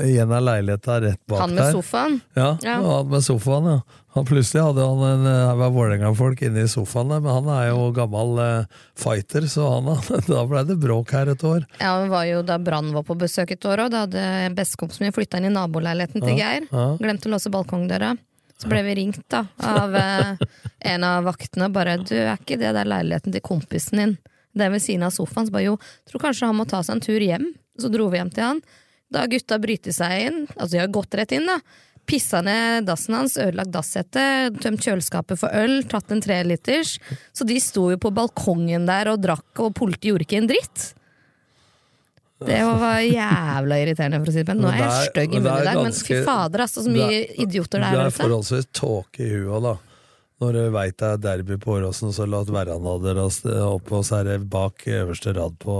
en 0.00 0.32
av 0.32 0.42
leilighetene 0.46 1.00
rett 1.06 1.20
bak 1.26 1.38
der. 1.38 1.42
Han 1.46 1.54
med 1.56 1.72
sofaen? 1.74 2.20
Ja, 2.36 2.50
Ja. 2.62 2.76
han 2.82 3.08
med 3.12 3.24
sofaen, 3.26 3.64
ja. 3.70 3.80
Han 4.14 4.24
plutselig 4.26 4.62
hadde 4.64 4.82
han 4.88 5.02
en 5.06 5.26
haug 5.30 5.60
av 5.62 5.72
Vålerenga-folk 5.76 6.40
inne 6.42 6.64
i 6.64 6.68
sofaen 6.68 7.12
der, 7.12 7.20
men 7.22 7.30
han 7.36 7.50
er 7.54 7.68
jo 7.68 7.92
gammel 7.94 8.38
eh, 8.42 8.64
fighter, 8.98 9.46
så 9.46 9.68
han, 9.76 9.90
da 10.26 10.40
ble 10.50 10.64
det 10.66 10.76
bråk 10.82 11.12
her 11.14 11.30
et 11.30 11.44
år. 11.46 11.62
Ja, 11.78 11.92
det 12.02 12.08
var 12.10 12.24
jo 12.26 12.40
da 12.42 12.56
Brann 12.58 12.90
var 12.96 13.04
på 13.06 13.14
besøk 13.20 13.52
et 13.54 13.64
år 13.70 13.84
òg. 13.84 13.92
Da 13.94 14.00
hadde 14.06 14.24
bestekompisen 14.58 15.06
min 15.06 15.14
flytta 15.14 15.38
inn 15.38 15.46
i 15.52 15.54
naboleiligheten 15.54 16.24
til 16.26 16.34
Ja, 16.34 16.50
Geir. 16.56 16.66
ja. 16.72 16.88
Glemte 16.98 17.30
å 17.30 17.34
låse 17.36 17.52
balkongdøra. 17.54 18.16
Så 18.60 18.68
ble 18.68 18.82
vi 18.84 18.94
ringt 18.98 19.22
da 19.32 19.44
av 19.64 19.94
eh, 19.96 20.34
en 20.90 21.04
av 21.06 21.24
vaktene. 21.24 21.70
Bare 21.72 21.94
'du, 22.02 22.12
er 22.18 22.34
ikke 22.36 22.58
det 22.60 22.74
der 22.76 22.84
leiligheten 22.90 23.32
til 23.32 23.40
kompisen 23.40 23.96
din?' 24.02 24.18
Det 24.52 24.66
er 24.66 24.70
ved 24.74 24.82
siden 24.82 25.04
av 25.06 25.14
sofaen. 25.14 25.46
Så 25.46 25.52
bare 25.54 25.62
jo, 25.70 25.76
tror 26.10 26.20
kanskje 26.26 26.46
han 26.50 26.56
må 26.58 26.66
ta 26.68 26.82
seg 26.82 26.96
en 26.98 27.00
tur 27.00 27.20
hjem. 27.22 27.46
Så 27.78 27.88
dro 27.88 28.08
vi 28.10 28.18
hjem 28.18 28.34
til 28.34 28.42
han. 28.44 28.60
Da 29.10 29.24
har 29.24 29.30
gutta 29.32 29.58
brytet 29.58 29.94
seg 29.96 30.26
inn, 30.28 30.42
altså 30.56 30.70
de 30.76 30.78
har 30.84 30.92
gått 30.94 31.14
rett 31.18 31.32
inn, 31.34 31.46
da. 31.50 31.58
Pissa 32.10 32.40
ned 32.42 32.86
dassen 32.88 33.14
hans, 33.14 33.36
ødelagt 33.38 33.70
dassettet, 33.74 34.56
tømt 34.62 34.82
kjøleskapet 34.82 35.38
for 35.38 35.52
øl, 35.54 35.82
tatt 35.90 36.10
en 36.14 36.22
treliters. 36.22 36.96
Så 37.36 37.46
de 37.46 37.58
sto 37.62 37.88
jo 37.92 37.98
på 38.02 38.10
balkongen 38.14 38.86
der 38.88 39.12
og 39.12 39.20
drakk, 39.22 39.50
og 39.62 39.74
politiet 39.78 40.12
gjorde 40.12 40.26
ikke 40.26 40.40
en 40.40 40.48
dritt. 40.50 40.86
Det 42.40 42.56
var 42.64 43.02
jævla 43.04 43.76
irriterende, 43.82 44.22
for 44.22 44.30
å 44.30 44.32
si 44.32 44.40
det 44.40 44.46
pent. 44.48 44.62
Nå 44.64 44.70
er 44.72 44.78
jeg 44.80 45.10
stygg 45.10 45.34
i 45.34 45.40
munnen 45.42 45.60
i 45.60 45.66
dag, 45.68 45.82
men 45.84 45.92
fy 45.92 46.20
fader, 46.24 46.62
altså, 46.64 46.86
så 46.86 46.94
mye 46.94 47.18
idioter 47.44 47.82
det 47.82 47.86
er- 47.90 47.90
det 47.90 48.00
Du 48.00 48.06
er 48.06 48.16
forholdsvis 48.24 48.66
tåke 48.72 49.20
i 49.20 49.28
huet, 49.28 49.62
da. 49.66 49.74
Når 50.40 50.54
du 50.56 50.60
veit 50.72 50.94
det 50.96 51.04
er 51.04 51.18
derby 51.20 51.58
på 51.60 51.74
Åråsen, 51.76 52.14
så 52.16 52.24
la 52.24 52.38
verandaer 52.48 53.18
oppe, 53.20 53.92
og 53.98 54.04
så 54.08 54.22
er 54.22 54.24
det 54.30 54.36
bak 54.48 54.86
øverste 54.88 55.34
rad 55.36 55.58
på 55.60 55.74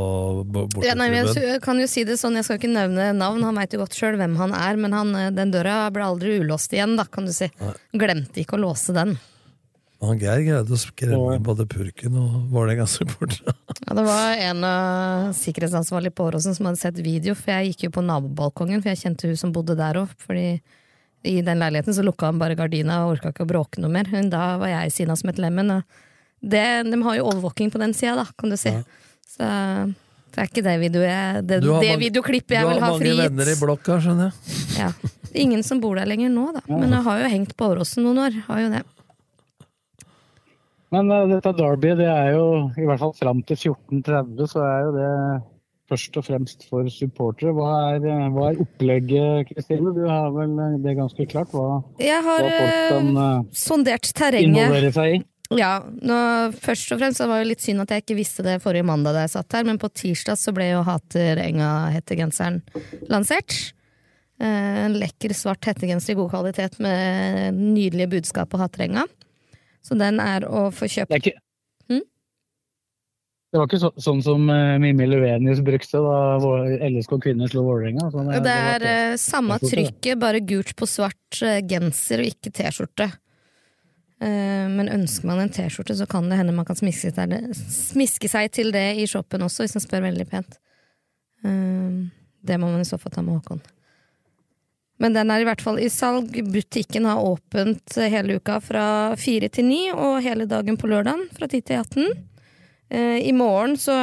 bo- 0.45 0.67
Ja, 0.85 0.93
nei, 0.99 1.09
jeg 1.17 1.63
kan 1.65 1.81
jo 1.81 1.87
si 1.89 2.05
det 2.05 2.19
sånn, 2.21 2.37
jeg 2.37 2.45
skal 2.45 2.59
ikke 2.61 2.69
nevne 2.75 3.07
navn, 3.17 3.41
han 3.47 3.57
veit 3.57 3.73
jo 3.73 3.81
godt 3.81 3.97
sjøl 3.97 4.19
hvem 4.21 4.37
han 4.37 4.53
er, 4.53 4.77
men 4.77 4.93
han, 4.93 5.15
eh, 5.17 5.31
den 5.33 5.51
døra 5.55 5.87
ble 5.95 6.05
aldri 6.05 6.37
ulåst 6.43 6.75
igjen, 6.77 6.93
da, 7.01 7.07
kan 7.09 7.25
du 7.25 7.33
si. 7.33 7.49
Glemte 7.97 8.43
ikke 8.45 8.59
å 8.59 8.65
låse 8.67 8.93
den. 8.93 9.17
Han 10.01 10.17
Geir 10.21 10.41
greide 10.45 10.73
å 10.73 10.79
skremme 10.81 11.39
både 11.45 11.67
purken 11.69 12.15
og 12.17 12.53
Vålerenga-supporterne. 12.53 13.53
Ja, 13.91 13.95
det 13.97 14.05
var 14.07 14.37
en 14.45 14.65
av 14.65 15.33
sikkerhetsansvarlige 15.35 16.15
på 16.15 16.29
Åråsen 16.29 16.55
som 16.55 16.69
hadde 16.69 16.79
sett 16.81 17.01
video, 17.03 17.33
for 17.35 17.51
jeg 17.57 17.73
gikk 17.73 17.89
jo 17.89 17.91
på 17.97 18.05
nabobalkongen, 18.07 18.81
for 18.85 18.93
jeg 18.93 19.01
kjente 19.03 19.27
hun 19.33 19.37
som 19.41 19.53
bodde 19.57 19.75
der 19.77 19.99
òg, 20.05 20.13
fordi 20.21 20.61
i 21.23 21.41
den 21.45 21.59
leiligheten 21.61 21.95
så 21.95 22.05
lukka 22.07 22.31
han 22.31 22.39
bare 22.41 22.57
gardina 22.57 23.03
og 23.05 23.17
orka 23.17 23.33
ikke 23.35 23.45
å 23.45 23.51
bråke 23.51 23.83
noe 23.83 23.93
mer. 23.93 24.09
Men 24.13 24.31
da 24.33 24.55
var 24.61 24.73
jeg 24.73 25.09
av 25.11 25.19
som 25.21 25.33
et 25.33 25.41
lemen. 25.43 25.73
Og 25.77 25.83
det, 26.41 26.67
de 26.89 27.01
har 27.05 27.19
jo 27.19 27.27
overvåking 27.29 27.73
på 27.73 27.81
den 27.83 27.93
sida, 27.97 28.15
da, 28.23 28.27
kan 28.39 28.53
du 28.53 28.57
si. 28.57 28.73
Så 29.29 29.45
det 30.31 30.39
er 30.39 30.49
ikke 30.49 30.63
det, 30.65 30.77
video 30.81 31.03
jeg, 31.03 31.43
det, 31.45 31.61
det 31.61 31.69
mange- 31.69 31.99
videoklippet 32.01 32.55
jeg 32.57 32.69
vil 32.69 32.79
ha 32.79 32.79
Du 32.79 32.85
har 32.85 32.93
mange 32.95 33.03
frigitt. 33.03 33.25
venner 33.27 33.51
i 33.51 33.59
blokka, 33.61 33.99
skjønner 34.01 34.31
jeg. 34.31 34.63
Ja. 34.79 34.93
Ingen 35.45 35.63
som 35.67 35.81
bor 35.83 35.99
der 35.99 36.09
lenger 36.09 36.31
nå, 36.33 36.47
da. 36.57 36.63
Men 36.71 36.95
jeg 36.97 37.05
har 37.07 37.21
jo 37.21 37.31
hengt 37.35 37.53
på 37.59 37.69
Åråsen 37.75 38.07
noen 38.07 38.25
år. 38.25 38.41
Har 38.49 38.65
jo 38.65 38.71
det. 38.73 38.83
Men 40.91 41.11
uh, 41.13 41.27
dette 41.31 41.53
Derby, 41.55 41.93
det 42.01 42.09
er 42.11 42.33
jo 42.35 42.47
i 42.75 42.87
hvert 42.89 42.99
fall 43.03 43.13
fram 43.15 43.43
til 43.47 43.61
14.30, 43.61 44.47
så 44.51 44.63
er 44.67 44.81
jo 44.87 44.95
det 44.97 45.11
først 45.91 46.19
og 46.21 46.27
fremst 46.27 46.67
for 46.71 46.89
supportere. 46.93 47.55
Hva 47.57 47.73
er, 47.95 48.07
eh, 48.07 48.29
hva 48.35 48.51
er 48.51 48.63
opplegget, 48.63 49.51
Kristine? 49.51 49.95
Du 49.97 50.05
har 50.09 50.31
vel 50.35 50.55
eh, 50.55 50.79
det 50.85 50.97
ganske 50.99 51.27
klart 51.31 51.53
hva, 51.55 51.83
Jeg 52.01 52.23
har 52.27 52.47
hva 52.47 52.55
folk 52.55 52.87
kan 52.95 53.11
eh, 53.11 53.27
eh, 53.27 53.51
sondert 53.65 54.13
terrenget. 54.17 55.27
Ja, 55.59 55.73
nå, 55.83 56.17
først 56.63 56.93
og 56.95 57.01
fremst 57.01 57.19
så 57.19 57.27
var 57.27 57.43
det 57.43 57.51
litt 57.51 57.65
synd 57.65 57.83
at 57.83 57.91
jeg 57.91 58.05
ikke 58.05 58.21
visste 58.21 58.45
det 58.47 58.61
forrige 58.63 58.87
mandag 58.87 59.17
da 59.17 59.25
jeg 59.25 59.33
satt 59.33 59.57
her, 59.59 59.67
men 59.67 59.81
på 59.83 59.91
tirsdag 59.91 60.39
så 60.39 60.55
ble 60.55 60.69
jo 60.69 60.85
Hater 60.87 61.43
Enga-hettegenseren 61.43 62.61
lansert. 63.11 63.57
En 64.39 64.95
lekker 64.95 65.35
svart 65.35 65.67
hettegenser 65.67 66.15
i 66.15 66.21
god 66.21 66.31
kvalitet 66.31 66.79
med 66.81 67.59
nydelige 67.59 68.13
budskap 68.15 68.55
på 68.55 68.63
Haterenga. 68.63 69.09
Så 69.83 69.99
den 69.99 70.23
er 70.23 70.47
å 70.47 70.69
få 70.71 70.87
kjøpt 70.87 71.11
Det 71.11 71.19
er 71.19 71.27
ikke? 71.27 71.43
Det 73.51 73.59
var 73.59 73.67
ikke 73.67 73.81
så, 73.83 73.91
sånn 73.99 74.21
som 74.23 74.45
uh, 74.47 74.77
Mimmi 74.79 75.09
Luvenius 75.11 75.59
brukte 75.67 75.99
da 76.05 76.19
LSK 76.87 77.17
kvinner 77.25 77.51
slo 77.51 77.65
Vålerenga. 77.67 78.07
Sånn, 78.15 78.31
det, 78.31 78.45
det 78.45 78.53
er 78.55 78.85
det 78.85 78.93
ikke, 78.95 79.19
samme 79.25 79.57
trykket, 79.65 80.21
bare 80.23 80.43
gult 80.47 80.71
på 80.79 80.87
svart 80.87 81.41
uh, 81.43 81.59
genser 81.67 82.23
og 82.23 82.31
ikke 82.31 82.53
T-skjorte. 82.55 83.09
Uh, 84.23 84.71
men 84.71 84.93
ønsker 84.95 85.27
man 85.27 85.43
en 85.43 85.51
T-skjorte, 85.51 85.99
så 85.99 86.07
kan 86.07 86.31
det 86.31 86.39
hende 86.39 86.55
man 86.55 86.69
kan 86.69 86.79
smiske 86.79 87.11
det- 87.19 87.43
smiske 87.75 88.31
seg 88.31 88.55
til 88.55 88.71
det 88.77 88.87
i 89.03 89.09
shoppen 89.11 89.43
også, 89.43 89.67
hvis 89.67 89.75
man 89.81 89.87
spør 89.89 90.07
veldig 90.07 90.31
pent. 90.31 90.61
Eh, 91.43 92.01
det 92.47 92.59
må 92.61 92.71
man 92.71 92.83
i 92.85 92.89
så 92.89 92.99
fall 93.01 93.13
ta 93.13 93.23
med 93.25 93.41
Håkon. 93.41 93.63
Men 95.01 95.17
den 95.17 95.31
er 95.33 95.41
i 95.41 95.47
hvert 95.49 95.63
fall 95.65 95.79
i 95.81 95.89
salg. 95.89 96.35
Butikken 96.53 97.07
har 97.09 97.23
åpent 97.25 97.97
hele 97.97 98.37
uka 98.37 98.59
fra 98.61 98.85
fire 99.17 99.49
til 99.49 99.65
ni, 99.65 99.87
og 99.91 100.21
hele 100.21 100.45
dagen 100.45 100.77
på 100.77 100.91
lørdagen 100.93 101.25
fra 101.33 101.49
ti 101.49 101.63
til 101.65 101.81
18. 101.81 102.30
Eh, 102.91 103.29
I 103.29 103.33
morgen 103.33 103.77
så 103.79 103.95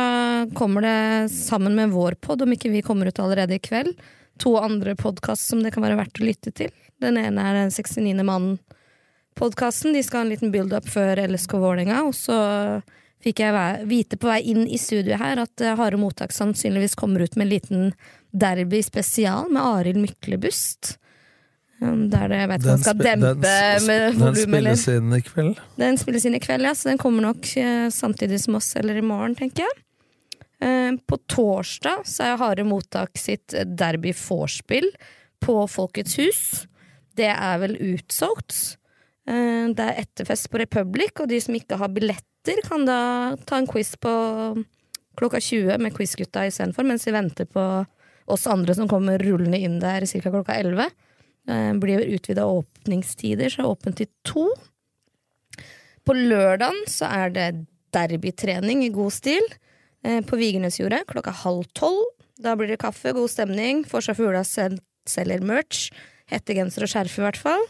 kommer 0.56 0.82
det 0.82 1.30
sammen 1.34 1.76
med 1.76 1.92
vår 1.92 2.12
pod, 2.12 2.42
om 2.42 2.54
ikke 2.54 2.72
vi 2.72 2.82
kommer 2.82 3.06
ut 3.10 3.20
allerede 3.20 3.58
i 3.58 3.60
kveld, 3.60 3.98
to 4.40 4.56
andre 4.58 4.96
podkast 4.96 5.50
som 5.50 5.64
det 5.64 5.74
kan 5.76 5.84
være 5.84 5.98
verdt 6.00 6.22
å 6.22 6.28
lytte 6.28 6.54
til. 6.56 6.72
Den 7.04 7.20
ene 7.20 7.44
er 7.44 7.58
den 7.60 7.74
69. 7.74 8.24
mannen-podkasten. 8.24 9.94
De 9.94 10.04
skal 10.06 10.22
ha 10.22 10.26
en 10.26 10.32
liten 10.32 10.54
build-up 10.54 10.88
før 10.88 11.20
LSK 11.28 11.58
Vålerenga. 11.60 12.06
Og 12.08 12.16
så 12.16 12.38
fikk 13.24 13.42
jeg 13.44 13.88
vite 13.90 14.20
på 14.22 14.30
vei 14.30 14.40
inn 14.54 14.64
i 14.64 14.80
studioet 14.80 15.20
her 15.20 15.42
at 15.44 15.66
eh, 15.66 15.76
Harde 15.76 16.00
Mottak 16.00 16.32
sannsynligvis 16.36 16.96
kommer 16.96 17.26
ut 17.26 17.36
med 17.36 17.48
en 17.48 17.54
liten 17.54 17.92
derby 18.32 18.80
spesial 18.86 19.52
med 19.52 19.66
Arild 19.66 20.00
Myklebust. 20.06 20.96
Um, 21.80 22.08
Der 22.10 22.28
det, 22.32 22.38
jeg 22.42 22.50
vet 22.50 22.64
ikke 22.64 22.74
om 22.74 22.80
skal 22.82 22.96
spi- 22.96 23.04
den 23.06 23.22
dempe 23.22 23.58
med 23.86 24.16
volumet. 24.18 24.24
den 24.36 24.48
spilles 24.48 24.88
inn 24.96 25.12
i 25.14 25.20
kveld. 25.22 25.60
den 25.78 25.98
spilles 26.02 26.26
inn 26.26 26.36
i 26.36 26.40
kveld, 26.42 26.64
ja, 26.66 26.72
så 26.74 26.90
den 26.90 26.98
kommer 26.98 27.22
nok 27.22 27.52
eh, 27.58 27.90
samtidig 27.94 28.40
som 28.42 28.56
oss, 28.58 28.72
eller 28.76 28.98
i 28.98 29.02
morgen, 29.06 29.36
tenker 29.38 29.62
jeg. 29.68 29.84
Eh, 30.60 30.96
på 31.06 31.20
torsdag 31.30 32.02
så 32.10 32.24
er 32.32 32.38
Harde 32.42 32.64
Mottak 32.66 33.14
sitt 33.22 33.54
derby 33.78 34.12
vorspiel 34.18 34.90
på 35.46 35.68
Folkets 35.70 36.16
hus. 36.18 36.42
Det 37.18 37.30
er 37.30 37.60
vel 37.62 37.78
utsolgt. 37.94 38.78
Eh, 39.30 39.70
det 39.78 39.86
er 39.86 40.02
etterfest 40.02 40.50
på 40.50 40.58
Republic, 40.64 41.14
og 41.22 41.30
de 41.30 41.40
som 41.42 41.54
ikke 41.54 41.78
har 41.78 41.90
billetter, 41.94 42.58
kan 42.66 42.86
da 42.90 43.36
ta 43.46 43.58
en 43.62 43.68
quiz 43.70 43.94
på 44.02 44.64
klokka 45.18 45.38
20 45.42 45.78
med 45.82 45.94
quizgutta 45.94 46.46
istedenfor, 46.50 46.86
mens 46.90 47.06
vi 47.06 47.14
venter 47.14 47.46
på 47.46 47.86
oss 48.28 48.48
andre 48.50 48.74
som 48.74 48.88
kommer 48.90 49.20
rullende 49.22 49.60
inn 49.62 49.78
der 49.80 50.06
ca. 50.10 50.30
klokka 50.32 50.58
11. 50.58 50.90
Eh, 51.48 51.74
blir 51.80 52.04
utvida 52.12 52.46
åpningstider, 52.46 53.50
så 53.50 53.62
er 53.62 53.64
det 53.64 53.72
åpent 53.72 54.00
til 54.02 54.10
to. 54.28 54.48
På 56.08 56.16
lørdagen 56.16 56.84
så 56.92 57.08
er 57.12 57.32
det 57.36 57.48
derbytrening 57.96 58.84
i 58.84 58.92
god 58.96 59.14
stil 59.16 59.44
eh, 60.04 60.20
på 60.28 60.40
Vigernesjordet 60.40 61.06
klokka 61.08 61.34
halv 61.44 61.68
tolv. 61.78 62.04
Da 62.38 62.54
blir 62.56 62.70
det 62.70 62.82
kaffe, 62.84 63.16
god 63.16 63.32
stemning. 63.32 63.82
Fortsatt 63.88 64.20
Fugla 64.20 64.44
selger 64.46 65.44
merch. 65.46 65.88
Hettegenser 66.28 66.84
og 66.84 66.92
skjerf, 66.92 67.16
i 67.18 67.24
hvert 67.24 67.40
fall. 67.40 67.64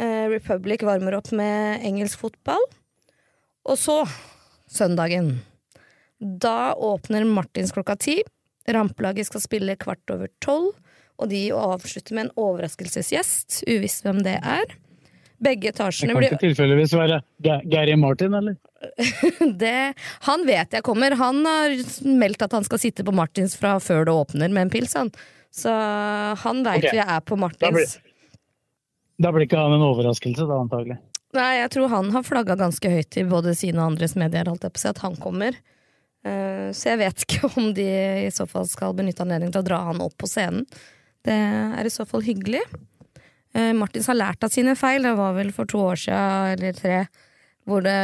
Eh, 0.00 0.26
Republic 0.32 0.82
varmer 0.82 1.18
opp 1.18 1.30
med 1.36 1.84
engelsk 1.84 2.24
fotball. 2.24 2.64
Og 3.68 3.78
så, 3.80 4.00
søndagen. 4.72 5.36
Da 6.18 6.72
åpner 6.74 7.26
Martins 7.28 7.72
klokka 7.76 7.96
ti. 8.00 8.18
Rampelaget 8.64 9.28
skal 9.28 9.44
spille 9.44 9.76
kvart 9.76 10.10
over 10.10 10.32
tolv. 10.42 10.72
Og 11.22 11.28
de 11.30 11.42
avslutter 11.54 12.16
med 12.16 12.26
en 12.28 12.32
overraskelsesgjest. 12.42 13.60
Uvisst 13.70 14.02
hvem 14.06 14.22
det 14.26 14.38
er. 14.40 14.64
Begge 15.44 15.72
Det 15.74 15.76
kan 15.76 16.22
ikke 16.22 16.38
tilfeldigvis 16.40 16.92
være 16.96 17.18
Ga- 17.42 17.60
Gary 17.68 17.94
Martin, 18.00 18.34
eller? 18.34 18.56
det, 19.64 19.94
han 20.28 20.44
vet 20.46 20.72
jeg 20.72 20.84
kommer. 20.86 21.14
Han 21.20 21.42
har 21.46 21.74
meldt 22.06 22.42
at 22.46 22.52
han 22.56 22.64
skal 22.64 22.80
sitte 22.80 23.04
på 23.04 23.12
Martins 23.14 23.56
fra 23.58 23.76
før 23.82 24.06
det 24.08 24.14
åpner 24.14 24.52
med 24.54 24.66
en 24.66 24.72
pils. 24.72 24.94
Han. 24.98 25.10
Så 25.54 25.70
han 26.40 26.62
veit 26.66 26.84
okay. 26.84 26.96
vi 26.96 27.02
er 27.04 27.20
på 27.20 27.36
Da 27.36 27.42
Martins. 27.44 27.74
blir, 27.98 28.14
da 29.22 29.34
blir 29.34 29.46
ikke 29.46 29.60
han 29.60 29.76
en 29.76 29.84
overraskelse, 29.90 30.46
da, 30.48 30.58
antagelig. 30.64 30.96
Nei, 31.34 31.50
jeg 31.60 31.70
tror 31.74 31.90
han 31.90 32.10
har 32.14 32.22
flagga 32.26 32.56
ganske 32.58 32.90
høyt 32.90 33.10
til 33.14 33.26
både 33.30 33.54
sine 33.58 33.82
og 33.82 33.92
andres 33.92 34.14
medier 34.18 34.46
holdt 34.50 34.66
jeg 34.68 34.74
på 34.74 34.80
å 34.80 34.84
si, 34.84 34.90
at 34.94 35.02
han 35.02 35.16
kommer. 35.22 35.56
Eh, 36.24 36.70
Så 36.74 36.92
jeg 36.94 37.00
vet 37.02 37.24
ikke 37.26 37.50
om 37.58 37.72
de 37.74 37.86
i 38.24 38.30
så 38.34 38.46
fall 38.50 38.66
skal 38.70 38.94
benytte 38.96 39.22
anledningen 39.26 39.52
til 39.54 39.64
å 39.64 39.68
dra 39.68 39.80
han 39.90 40.00
opp 40.04 40.14
på 40.22 40.30
scenen. 40.30 40.62
Det 41.24 41.34
er 41.34 41.86
i 41.86 41.92
så 41.92 42.06
fall 42.08 42.24
hyggelig. 42.26 42.62
Eh, 43.54 43.72
Martins 43.76 44.10
har 44.10 44.18
lært 44.18 44.44
av 44.44 44.52
sine 44.52 44.74
feil. 44.76 45.06
Det 45.06 45.14
var 45.18 45.36
vel 45.36 45.52
for 45.56 45.70
to 45.70 45.80
år 45.92 46.00
siden 46.06 46.56
eller 46.56 46.76
tre 46.78 46.98
hvor 47.64 47.80
det, 47.84 47.96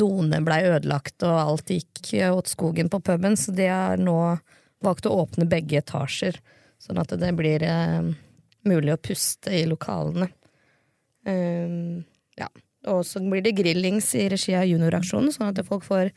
doene 0.00 0.40
blei 0.44 0.62
ødelagt 0.64 1.24
og 1.28 1.36
alt 1.36 1.72
gikk 1.74 2.14
åt 2.30 2.48
skogen 2.48 2.88
på 2.88 3.02
puben, 3.04 3.36
så 3.36 3.52
de 3.52 3.66
har 3.68 4.00
nå 4.00 4.16
valgt 4.84 5.08
å 5.08 5.16
åpne 5.20 5.44
begge 5.48 5.82
etasjer, 5.82 6.38
sånn 6.80 7.00
at 7.02 7.12
det 7.20 7.32
blir 7.36 7.64
eh, 7.68 8.08
mulig 8.68 8.94
å 8.94 9.00
puste 9.00 9.52
i 9.52 9.66
lokalene. 9.68 10.30
Eh, 11.28 12.00
ja. 12.40 12.48
Og 12.92 13.04
så 13.08 13.20
blir 13.24 13.44
det 13.44 13.54
grillings 13.56 14.10
i 14.16 14.26
regi 14.32 14.56
av 14.56 14.66
Junioraksjonen, 14.68 15.32
sånn 15.32 15.52
at 15.52 15.62
folk 15.68 15.86
får 15.86 16.10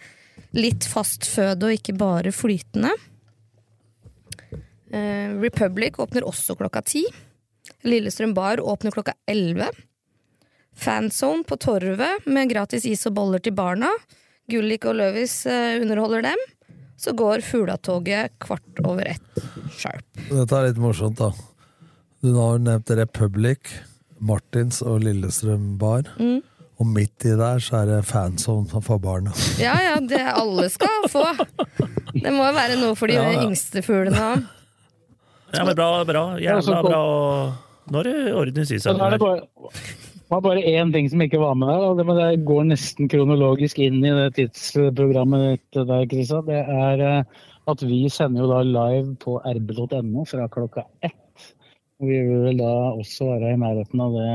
litt 0.55 0.87
fast 0.87 1.27
føde 1.27 1.69
og 1.69 1.77
ikke 1.77 1.95
bare 1.99 2.33
flytende. 2.35 2.91
Eh, 4.91 5.33
Republic 5.41 5.99
åpner 5.99 6.25
også 6.27 6.55
klokka 6.59 6.81
ti. 6.87 7.03
Lillestrøm 7.87 8.33
bar 8.37 8.61
åpner 8.63 8.91
klokka 8.95 9.13
elleve. 9.27 9.69
Fanzone 10.77 11.43
på 11.47 11.57
Torvet 11.57 12.25
med 12.29 12.49
gratis 12.51 12.85
is 12.85 13.05
og 13.09 13.15
boller 13.17 13.41
til 13.43 13.55
barna. 13.57 13.89
Gullik 14.51 14.85
og 14.87 14.95
Løvis 14.99 15.41
eh, 15.49 15.79
underholder 15.81 16.21
dem. 16.29 16.43
Så 16.97 17.13
går 17.17 17.43
Fulatoget 17.45 18.37
kvart 18.41 18.79
over 18.85 19.05
ett 19.11 19.41
sharp. 19.77 20.05
Dette 20.31 20.57
er 20.57 20.69
litt 20.71 20.79
morsomt, 20.81 21.19
da. 21.19 21.31
Du 22.25 22.31
har 22.39 22.57
nevnt 22.57 22.89
Republic, 22.97 23.75
Martins 24.17 24.79
og 24.81 25.03
Lillestrøm 25.05 25.75
bar. 25.81 26.07
Mm. 26.17 26.39
Og 26.77 26.89
midt 26.93 27.25
i 27.25 27.33
der 27.37 27.61
så 27.61 27.79
er 27.83 27.89
det 27.89 27.99
fanzone 28.05 28.81
for 28.85 29.01
barna. 29.01 29.33
Ja 29.61 29.75
ja, 29.81 29.95
det 30.01 30.21
alle 30.29 30.67
skal 30.73 31.05
få. 31.09 31.23
Det 32.13 32.33
må 32.33 32.45
jo 32.45 32.53
være 32.57 32.77
noe 32.81 32.97
for 32.97 33.09
de 33.09 33.15
Ja, 33.17 33.27
ja. 33.33 33.45
yngste 33.45 33.81
fuglene 33.85 34.21
òg. 34.31 34.45
Ja, 35.53 35.63
men 35.63 35.75
bra, 35.75 35.89
bra. 36.05 36.23
Ja, 36.41 36.57
Jævla 36.57 36.81
bra. 36.83 36.99
og 36.99 37.91
Nå 37.93 38.01
er 38.01 38.09
det 38.09 38.33
orden 38.35 38.63
i 38.63 38.67
sysa. 38.67 38.93
det 38.93 39.21
var 40.29 40.41
bare 40.43 40.59
én 40.59 40.91
ting 40.91 41.07
som 41.09 41.21
ikke 41.23 41.39
var 41.39 41.55
med 41.55 41.69
der, 41.71 41.83
og 41.87 41.97
det, 41.97 42.05
men 42.05 42.17
det 42.19 42.45
går 42.45 42.65
nesten 42.67 43.07
kronologisk 43.07 43.79
inn 43.79 44.01
i 44.03 44.11
det 44.11 44.33
tidsprogrammet 44.35 45.45
ditt 45.53 45.87
der, 45.87 46.03
Krisa. 46.11 46.41
Det 46.43 46.59
er 46.67 47.03
eh, 47.05 47.45
at 47.71 47.83
vi 47.83 48.01
sender 48.11 48.43
jo 48.43 48.49
da 48.51 48.59
live 48.67 49.15
på 49.23 49.37
rb.no 49.39 50.25
fra 50.27 50.49
klokka 50.51 50.83
ett. 50.99 51.47
Vi 52.03 52.19
vil 52.27 52.43
vel 52.49 52.59
da 52.59 52.73
også 52.91 53.31
være 53.31 53.55
i 53.55 53.61
nærheten 53.61 54.03
av 54.03 54.19
det 54.19 54.31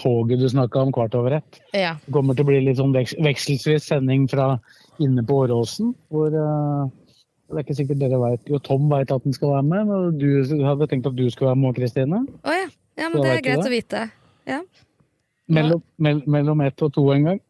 toget 0.00 0.40
du 0.40 0.48
snakka 0.50 0.82
om 0.82 0.92
kvart 0.92 1.14
over 1.14 1.38
ett. 1.38 1.60
Ja. 1.76 1.94
Det 2.04 2.14
kommer 2.14 2.34
til 2.34 2.46
å 2.46 2.50
bli 2.50 2.60
litt 2.66 2.80
sånn 2.80 2.94
veks 2.96 3.14
vekselsvis 3.22 3.86
sending 3.90 4.26
fra 4.30 4.56
inne 5.00 5.24
på 5.26 5.44
Åråsen, 5.44 5.94
hvor 6.12 6.34
eh, 6.34 6.90
det 7.50 7.58
er 7.60 7.66
ikke 7.66 7.76
sikkert 7.80 8.00
dere 8.00 8.18
vet, 8.22 8.42
jo 8.50 8.58
Tom 8.62 8.88
veit 8.90 9.10
at 9.10 9.24
han 9.26 9.34
skal 9.36 9.52
være 9.56 9.66
med, 9.66 9.88
men 9.90 10.18
du 10.20 10.64
hadde 10.64 10.86
tenkt 10.90 11.08
at 11.10 11.16
du 11.18 11.24
skulle 11.30 11.50
være 11.50 11.60
med, 11.60 11.74
Kristine? 11.76 12.22
Oh, 12.46 12.54
ja. 12.54 12.66
ja, 13.00 13.08
men 13.10 13.16
Så 13.18 13.22
det 13.26 13.30
er 13.36 13.44
greit 13.46 13.62
det. 13.62 13.68
å 13.70 13.74
vite. 13.74 14.02
Ja, 14.50 14.60
Mellom, 15.50 15.80
mell, 15.98 16.20
mellom 16.30 16.60
ett 16.62 16.82
og 16.86 16.92
to 16.94 17.08
en 17.10 17.24
gang? 17.26 17.40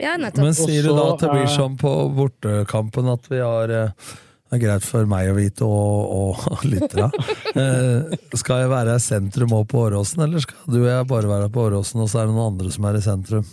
ja 0.00 0.14
nettopp. 0.20 0.44
Men 0.44 0.54
sier 0.56 0.84
du 0.84 0.94
da 0.96 1.02
at 1.14 1.20
det 1.24 1.28
blir 1.32 1.50
som 1.52 1.76
på 1.80 1.90
bortekampen, 2.16 3.06
at 3.12 3.28
vi 3.32 3.38
har 3.40 3.72
eh, 3.72 4.14
Det 4.46 4.56
er 4.58 4.62
greit 4.62 4.84
for 4.86 5.08
meg 5.10 5.28
å 5.32 5.36
vite, 5.36 5.64
og, 5.66 6.40
og 6.40 6.64
lytterne. 6.72 7.08
Eh, 7.56 8.16
skal 8.38 8.60
jeg 8.64 8.70
være 8.72 8.96
i 8.96 9.02
sentrum 9.02 9.52
og 9.58 9.64
på 9.72 9.80
Åråsen, 9.88 10.22
eller 10.26 10.44
skal 10.44 10.68
du 10.72 10.80
og 10.84 10.88
jeg 10.90 11.08
bare 11.10 11.30
være 11.32 11.48
på 11.52 11.64
Åråsen, 11.68 12.00
og 12.04 12.08
så 12.12 12.20
er 12.22 12.28
det 12.30 12.36
noen 12.36 12.52
andre 12.54 12.72
som 12.72 12.86
er 12.88 12.98
i 13.00 13.04
sentrum? 13.04 13.48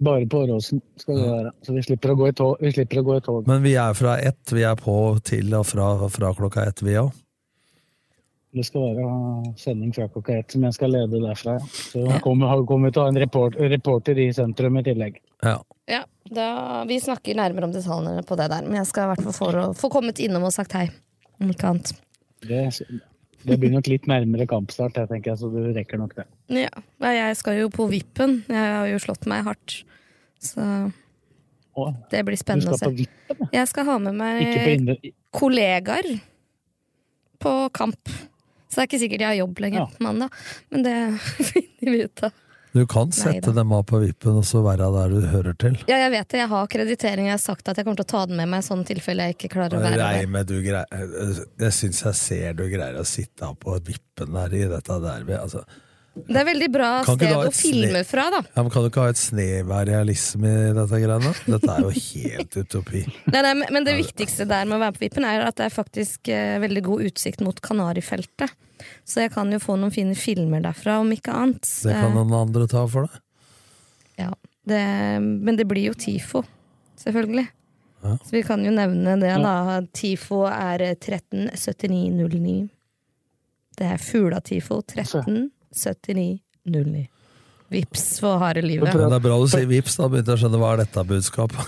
Bare 0.00 0.26
på 0.26 0.38
Åråsen 0.46 0.80
skal 0.96 1.18
det 1.18 1.24
være. 1.28 1.50
Så 1.66 1.74
vi 1.76 1.82
slipper 1.84 2.12
å 2.14 2.16
gå 2.16 2.28
i 2.30 2.36
tog. 2.36 2.60
Vi 2.64 2.72
slipper 2.72 3.02
å 3.02 3.06
gå 3.06 3.16
i 3.18 3.24
tog. 3.24 3.48
Men 3.50 3.64
vi 3.64 3.74
er 3.80 3.96
fra 3.96 4.14
ett, 4.18 4.52
vi 4.52 4.64
er 4.64 4.78
på 4.80 4.94
til 5.28 5.52
og 5.58 5.66
fra, 5.68 5.90
fra 6.12 6.30
klokka 6.38 6.64
ett, 6.70 6.80
vi 6.86 6.96
òg. 7.00 7.10
Det 8.56 8.64
skal 8.66 8.96
være 8.96 9.52
sending 9.60 9.92
fra 9.94 10.08
klokka 10.10 10.40
ett 10.40 10.56
som 10.56 10.64
jeg 10.66 10.74
skal 10.74 10.90
lede 10.96 11.20
derfra. 11.22 11.58
Så 11.68 12.02
kommer, 12.24 12.50
har 12.50 12.64
kommet 12.66 12.96
til 12.96 13.02
å 13.02 13.04
ha 13.06 13.12
en 13.12 13.20
report, 13.20 13.58
reporter 13.60 14.18
i 14.18 14.30
sentrum 14.34 14.80
i 14.80 14.84
tillegg. 14.88 15.20
Ja. 15.44 15.60
Ja, 15.90 16.00
da, 16.32 16.48
vi 16.88 16.98
snakker 17.02 17.38
nærmere 17.38 17.68
om 17.68 17.76
detaljene 17.76 18.24
på 18.26 18.40
det 18.40 18.48
der, 18.50 18.66
men 18.66 18.80
jeg 18.80 18.88
skal 18.90 19.06
i 19.06 19.12
hvert 19.12 19.28
fall 19.28 19.36
få, 19.36 19.68
få 19.78 19.92
kommet 19.92 20.22
innom 20.22 20.48
og 20.48 20.54
sagt 20.56 20.74
hei. 20.78 20.88
Om 21.40 21.52
ikke 21.52 21.70
annet. 21.70 21.92
Det, 22.48 22.64
det 23.46 23.56
blir 23.60 23.72
nok 23.72 23.88
litt 23.88 24.08
nærmere 24.10 24.46
kampstart, 24.48 24.98
jeg 25.00 25.08
tenker 25.10 25.36
så 25.38 25.48
du 25.52 25.60
rekker 25.74 26.00
nok 26.00 26.16
det. 26.18 26.26
Ja, 26.52 26.72
jeg 27.00 27.36
skal 27.40 27.60
jo 27.60 27.70
på 27.72 27.86
vippen. 27.90 28.42
Jeg 28.50 28.74
har 28.76 28.88
jo 28.90 28.98
slått 29.02 29.28
meg 29.30 29.46
hardt. 29.46 29.80
Så 30.40 30.64
det 32.10 32.24
blir 32.26 32.38
spennende 32.40 32.74
å 32.74 32.80
se. 32.80 32.90
vippen, 32.92 33.38
ja. 33.46 33.48
Jeg 33.60 33.70
skal 33.70 33.88
ha 33.88 33.96
med 34.02 34.18
meg 34.18 35.12
kollegaer 35.36 36.10
på 37.40 37.54
kamp. 37.76 38.12
Så 38.70 38.78
det 38.78 38.82
er 38.84 38.88
ikke 38.90 39.02
sikkert 39.02 39.24
jeg 39.24 39.30
har 39.32 39.38
jobb 39.40 39.62
lenger 39.64 39.88
på 39.94 40.04
mandag, 40.04 40.34
men 40.70 40.84
det 40.86 40.96
finner 41.50 41.94
vi 41.94 42.04
ut 42.04 42.24
av. 42.26 42.36
Du 42.72 42.86
kan 42.86 43.10
sette 43.12 43.50
da. 43.50 43.52
dem 43.56 43.72
av 43.74 43.82
på 43.88 43.98
vippen 43.98 44.36
og 44.38 44.44
så 44.46 44.62
være 44.62 44.86
der 44.94 45.10
du 45.10 45.26
hører 45.32 45.56
til. 45.58 45.76
Ja, 45.90 45.98
jeg 46.04 46.12
vet 46.14 46.28
det. 46.30 46.38
Jeg 46.42 46.50
har 46.52 46.70
kreditering. 46.70 47.26
Jeg 47.26 47.34
har 47.34 47.42
sagt 47.42 47.68
at 47.68 47.80
jeg 47.80 47.86
kommer 47.86 47.98
til 47.98 48.06
å 48.06 48.12
ta 48.12 48.24
den 48.30 48.38
med 48.38 48.50
meg 48.52 48.62
i 48.62 48.66
sånne 48.68 48.86
tilfeller 48.86 49.30
jeg 49.30 49.38
ikke 49.38 49.52
klarer 49.56 49.78
å 49.78 49.82
være 49.82 49.98
Nei, 49.98 50.12
der. 50.20 50.30
men 50.30 50.46
du 50.46 50.56
greier, 50.62 50.86
jeg 51.64 51.76
syns 51.76 52.04
jeg 52.06 52.18
ser 52.20 52.58
du 52.60 52.66
greier 52.70 53.00
å 53.00 53.06
sitte 53.08 53.48
av 53.48 53.58
på 53.58 53.74
vippen 53.86 54.36
der 54.38 54.54
i 54.54 54.64
dette 54.70 55.00
derby. 55.02 55.34
Altså. 55.40 55.64
Det 56.28 56.36
er 56.40 56.46
veldig 56.48 56.68
bra 56.74 56.88
sted 57.06 57.32
å 57.36 57.50
filme 57.54 58.00
fra, 58.08 58.24
da. 58.34 58.40
Ja, 58.56 58.62
men 58.64 58.70
kan 58.74 58.82
du 58.84 58.88
ikke 58.90 59.04
ha 59.06 59.12
et 59.12 59.20
snev 59.20 59.70
av 59.72 59.84
realisme 59.88 60.50
i 60.70 60.72
dette 60.76 61.00
greiene? 61.02 61.32
Dette 61.46 61.70
er 61.76 61.86
jo 61.86 61.92
helt 61.96 62.56
utopi. 62.64 63.04
Nei, 63.32 63.42
nei, 63.46 63.54
men 63.72 63.86
det 63.86 63.94
viktigste 63.98 64.46
der 64.50 64.66
med 64.68 64.78
å 64.78 64.82
være 64.84 64.96
på 64.98 65.04
Vippen 65.06 65.26
er 65.28 65.44
at 65.46 65.56
det 65.60 65.68
er 65.68 65.74
faktisk 65.74 66.28
eh, 66.32 66.56
veldig 66.62 66.82
god 66.90 67.06
utsikt 67.10 67.44
mot 67.46 67.60
Kanarifeltet. 67.64 68.52
Så 69.04 69.20
jeg 69.24 69.32
kan 69.34 69.50
jo 69.52 69.58
få 69.60 69.76
noen 69.76 69.92
fine 69.92 70.14
filmer 70.16 70.62
derfra, 70.64 70.98
om 71.02 71.10
ikke 71.12 71.34
annet. 71.36 71.66
Det 71.84 71.92
kan 71.94 72.10
Eh, 72.10 72.16
noen 72.16 72.32
andre 72.38 72.66
ta 72.70 72.86
for 72.88 73.08
deg. 73.08 73.20
ja, 74.24 74.30
det, 74.70 74.82
men 75.20 75.56
det 75.56 75.66
blir 75.68 75.90
jo 75.90 75.94
TIFO, 75.98 76.44
selvfølgelig. 77.02 77.46
Ja. 78.00 78.14
Så 78.24 78.32
vi 78.32 78.40
kan 78.46 78.62
jo 78.64 78.70
nevne 78.72 79.18
det, 79.20 79.34
da. 79.44 79.80
TIFO 79.92 80.44
er 80.48 80.80
eh, 80.86 80.94
137909. 80.96 82.68
Det 83.80 83.86
er 83.88 84.00
Fugla-TIFO 84.00 84.80
137909. 85.74 87.06
Vips 87.70 88.06
for 88.18 88.38
harde 88.42 88.62
livet. 88.66 88.90
Det 88.90 89.04
er 89.14 89.22
bra 89.22 89.36
du 89.38 89.46
sier 89.52 89.66
vips, 89.70 89.94
da 90.00 90.08
begynte 90.10 90.32
jeg 90.34 90.40
å 90.40 90.42
skjønne 90.44 90.58
hva 90.62 90.72
er 90.74 90.80
dette 90.82 91.04
budskapet. 91.06 91.62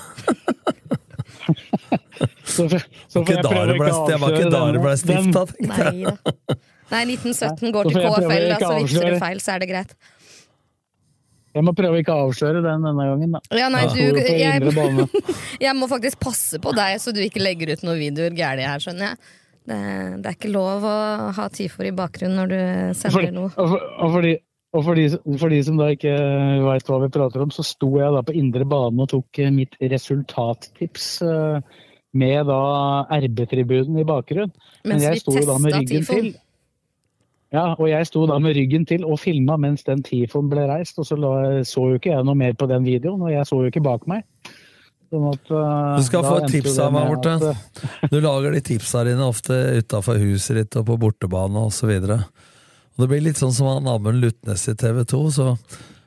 Så, 2.52 2.66
for, 2.68 2.82
så 3.08 3.22
får 3.22 3.30
jeg 3.32 3.44
prøve 3.46 3.74
ikke 3.76 3.92
det 4.08 4.16
var 4.20 4.34
ikke 4.36 4.50
da 4.52 4.60
det 4.74 4.80
ble 4.82 4.94
stifta, 5.00 5.44
tenkte 5.52 5.86
jeg. 5.86 5.94
Nei 5.94 6.02
da. 6.02 6.56
Nei, 6.92 7.02
1917 7.14 7.72
går 7.72 7.88
til 7.88 8.02
KFL, 8.02 8.44
da, 8.50 8.58
så 8.60 8.72
vipser 8.82 9.06
det 9.08 9.20
feil, 9.22 9.38
så 9.40 9.54
er 9.54 9.62
det 9.62 9.68
greit. 9.70 9.94
Jeg 11.52 11.64
må 11.66 11.72
prøve 11.76 11.98
ikke 12.00 12.12
å 12.16 12.26
avsløre 12.28 12.60
den 12.64 12.84
denne 12.86 13.06
gangen, 13.08 13.32
da. 13.36 13.40
Ja, 13.56 13.68
nei, 13.72 13.82
du, 13.92 13.96
jeg- 14.18 14.60
Jeg 15.60 15.74
må 15.76 15.88
faktisk 15.90 16.20
passe 16.20 16.60
på 16.64 16.72
deg, 16.76 16.98
så 17.00 17.12
du 17.14 17.20
ikke 17.24 17.40
legger 17.42 17.72
ut 17.76 17.82
noen 17.86 18.00
videoer 18.00 18.36
gærlig 18.36 18.64
her, 18.68 18.78
skjønner 18.84 19.10
jeg. 19.12 19.16
Det, 19.62 19.78
det 20.18 20.26
er 20.26 20.34
ikke 20.34 20.50
lov 20.50 20.86
å 20.86 20.96
ha 21.36 21.44
TIFOR 21.54 21.86
i 21.86 21.94
bakgrunnen 21.94 22.40
når 22.40 22.50
du 22.50 22.62
sender 22.98 23.14
For, 23.14 23.34
noe. 23.36 23.50
og, 23.54 23.68
for, 23.70 23.84
og, 24.02 24.14
for 24.16 24.26
de, 24.26 24.32
og 24.72 24.88
de, 24.98 25.36
for 25.38 25.54
de 25.54 25.60
som 25.66 25.78
da 25.78 25.90
ikke 25.94 26.14
veit 26.66 26.90
hva 26.90 26.98
vi 27.04 27.10
prater 27.14 27.44
om, 27.44 27.52
så 27.54 27.64
sto 27.66 27.92
jeg 28.00 28.14
da 28.16 28.24
på 28.26 28.34
indre 28.38 28.66
bane 28.68 29.04
og 29.04 29.10
tok 29.12 29.42
eh, 29.42 29.52
mitt 29.54 29.78
resultattips 29.78 31.10
eh, 31.26 31.82
med 32.18 32.48
da 32.50 32.62
RB-tribunen 33.22 34.02
i 34.02 34.08
bakgrunnen. 34.08 34.54
Men 34.88 35.04
jeg 35.04 35.22
sto 35.22 35.36
da 35.38 35.58
med 35.62 35.78
ryggen 35.78 36.02
tifon. 36.02 36.26
til. 36.26 36.32
Ja, 37.52 37.66
og 37.76 37.84
jeg 37.90 38.08
sto 38.08 38.24
da 38.26 38.38
med 38.40 38.56
ryggen 38.56 38.86
til 38.88 39.04
og 39.04 39.18
filma 39.20 39.58
mens 39.60 39.84
den 39.84 40.00
tifoen 40.04 40.48
ble 40.48 40.64
reist, 40.70 40.98
og 40.98 41.06
så 41.06 41.18
la, 41.20 41.32
så 41.68 41.90
jo 41.92 42.00
ikke 42.00 42.14
jeg 42.14 42.24
noe 42.24 42.38
mer 42.38 42.56
på 42.56 42.68
den 42.70 42.86
videoen, 42.88 43.20
og 43.20 43.32
jeg 43.32 43.44
så 43.48 43.60
jo 43.60 43.72
ikke 43.72 43.84
bak 43.84 44.08
meg. 44.08 44.24
Sånn 45.12 45.26
at, 45.28 45.50
uh, 45.52 45.98
Du 45.98 46.04
skal 46.06 46.24
få 46.24 46.36
et 46.40 46.50
tips 46.54 46.78
av 46.80 46.92
meg, 46.94 47.10
Morten. 47.10 47.42
at, 47.42 47.56
eh, 47.92 48.08
Du 48.14 48.18
lager 48.24 48.54
de 48.54 48.62
tipsa 48.64 49.02
dine 49.04 49.26
ofte 49.28 49.58
utafor 49.82 50.16
huset 50.22 50.56
ditt 50.56 50.78
og 50.80 50.86
på 50.88 50.96
bortebane 51.02 51.66
videre. 51.84 52.22
Det 52.96 53.08
blir 53.08 53.24
litt 53.24 53.40
sånn 53.40 53.52
som 53.52 53.68
han 53.68 53.88
Amund 53.88 54.22
Lutnes 54.22 54.64
i 54.68 54.74
TV 54.78 55.04
2, 55.08 55.22
så 55.36 55.50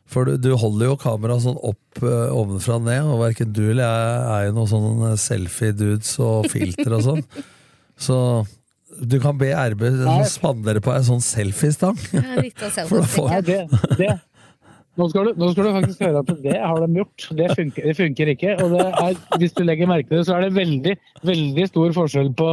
for 0.05 0.25
du, 0.25 0.35
du 0.37 0.51
holder 0.53 0.91
jo 0.91 0.97
kameraet 1.01 1.41
sånn 1.45 1.57
opp 1.65 2.01
uh, 2.03 2.29
ovenfra 2.33 2.77
og 2.77 2.85
ned, 2.85 3.07
og 3.09 3.23
verken 3.23 3.53
du 3.53 3.63
eller 3.71 3.85
jeg 3.85 4.27
er 4.35 4.43
jo 4.49 4.53
noen 4.57 4.69
sånn 4.69 5.17
selfie-dudes 5.21 6.11
og 6.21 6.49
filter 6.53 6.93
og 6.97 7.05
sånn. 7.07 7.23
Så 8.05 8.17
du 9.01 9.17
kan 9.23 9.37
be 9.39 9.49
RB 9.55 9.81
spandere 10.29 10.81
på 10.83 10.93
ei 10.93 11.01
sånn 11.07 11.23
selfiestang. 11.23 11.97
For 12.09 13.01
da 13.01 13.07
får- 13.09 13.29
Nei, 13.33 13.41
det, 13.49 13.59
det. 13.99 14.13
Nå, 14.95 15.07
skal 15.11 15.27
du, 15.27 15.31
nå 15.35 15.49
skal 15.51 15.67
du 15.67 15.71
faktisk 15.75 16.03
høre 16.05 16.21
at 16.23 16.29
det 16.43 16.55
har 16.55 16.77
de 16.79 16.99
gjort. 17.01 17.25
Det 17.35 17.49
funker, 17.57 17.87
det 17.89 17.95
funker 17.97 18.31
ikke. 18.31 18.53
Og 18.63 18.75
er, 18.79 19.17
hvis 19.41 19.55
du 19.57 19.65
legger 19.67 19.89
merke 19.91 20.07
til 20.07 20.21
det, 20.21 20.27
så 20.29 20.37
er 20.37 20.45
det 20.45 20.55
veldig, 20.55 20.93
veldig 21.27 21.65
stor 21.71 21.95
forskjell 21.97 22.31
på 22.39 22.51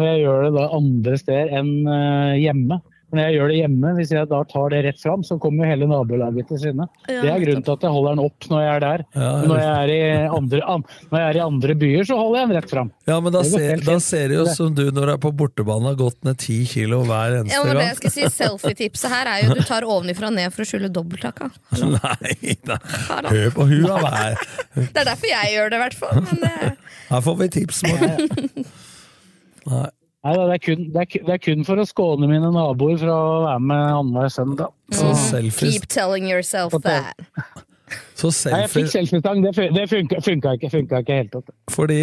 når 0.00 0.08
jeg 0.08 0.22
gjør 0.22 0.46
det 0.46 0.52
da 0.56 0.64
andre 0.78 1.18
steder 1.20 1.52
enn 1.58 1.72
eh, 1.84 2.38
hjemme. 2.40 2.78
Når 3.12 3.20
jeg 3.26 3.34
gjør 3.36 3.50
det 3.52 3.56
hjemme, 3.58 3.88
hvis 3.98 4.10
jeg 4.14 4.28
da 4.30 4.38
tar 4.48 4.70
det 4.72 4.78
rett 4.86 5.00
fram, 5.02 5.20
så 5.26 5.36
kommer 5.40 5.66
jo 5.66 5.70
hele 5.72 5.88
nabolaget 5.90 6.46
til 6.48 6.60
sinne. 6.62 6.86
Ja, 7.10 7.18
Det 7.20 7.28
er 7.32 7.42
grunnen 7.44 7.64
til 7.66 7.74
at 7.74 7.82
jeg 7.84 7.92
holder 7.92 8.14
den 8.16 8.22
opp 8.24 8.46
når 8.48 8.62
jeg 8.64 8.70
er 8.72 8.80
der. 8.86 9.04
Ja, 9.12 9.32
når 9.50 9.60
jeg 9.60 9.74
er, 9.82 9.92
i 9.92 10.30
andre, 10.38 10.60
an, 10.74 10.84
når 11.10 11.20
jeg 11.20 11.28
er 11.28 11.38
i 11.38 11.42
andre 11.44 11.76
byer, 11.82 12.08
så 12.08 12.16
holder 12.16 12.38
jeg 12.40 12.48
den 12.48 12.56
rett 12.56 12.72
fram. 12.72 12.92
Ja, 13.10 13.18
men 13.20 13.36
da 13.36 13.42
ser, 13.44 13.84
da 13.84 13.98
ser 14.00 14.32
det 14.32 14.38
jo 14.40 14.46
som 14.56 14.72
du 14.78 14.84
når 14.88 15.10
du 15.10 15.14
er 15.18 15.22
på 15.26 15.34
bortebane 15.42 15.90
har 15.92 16.00
gått 16.00 16.18
ned 16.24 16.40
ti 16.40 16.58
kilo 16.72 17.02
hver 17.04 17.38
eneste 17.42 17.52
gang. 17.52 17.60
Ja, 17.60 17.68
men 17.68 17.80
det 17.82 17.86
jeg 17.90 18.00
skal 18.00 18.14
si, 18.16 18.26
Selfie-tipset 18.38 19.12
her 19.12 19.32
er 19.36 19.44
jo 19.44 19.56
du 19.60 19.64
tar 19.68 19.84
ovenifra 19.84 20.32
og 20.32 20.36
ned 20.40 20.48
for 20.56 20.64
å 20.64 20.70
skjule 20.72 20.88
dobbelthaka. 20.92 21.50
Nei 21.98 22.56
da. 22.64 22.80
Hør 23.28 23.50
på 23.60 23.68
hua 23.70 24.00
hver. 24.06 24.40
Det 24.78 24.88
er 25.04 25.10
derfor 25.12 25.28
jeg 25.36 25.52
gjør 25.58 25.68
det, 25.74 25.76
i 25.80 25.84
hvert 25.84 25.98
fall. 26.00 26.22
Men 26.30 26.44
det, 26.46 26.76
Her 27.12 27.26
får 27.28 27.42
vi 27.44 27.50
tips, 27.60 27.82
Morten. 27.90 28.70
Nei. 29.72 29.88
Nei, 30.22 30.32
det, 30.38 30.42
er 30.54 30.60
kun, 30.62 30.82
det, 30.94 31.02
er, 31.02 31.24
det 31.26 31.32
er 31.34 31.40
kun 31.42 31.64
for 31.66 31.80
å 31.82 31.84
skåne 31.88 32.28
mine 32.30 32.50
naboer 32.54 32.98
fra 33.00 33.14
å 33.18 33.38
være 33.42 33.62
med 33.66 33.80
annenhver 33.98 34.28
søndag. 34.30 34.68
Så 34.94 35.08
selfies 35.18 35.74
keep 35.80 35.88
telling 35.90 36.28
yourself 36.30 36.76
that. 36.84 37.18
Så 38.16 38.30
Nei, 38.52 38.60
jeg 38.62 38.70
fikk 38.70 38.86
selfies 38.92 39.10
selfiestang, 39.10 39.42
det, 39.42 39.50
fun- 39.56 39.74
det 39.74 39.88
funka, 39.90 40.20
funka 40.24 40.52
ikke, 40.56 40.70
funka 40.72 41.00
ikke 41.02 41.16
helt. 41.18 41.34
opp. 41.40 41.50
fordi 41.74 41.98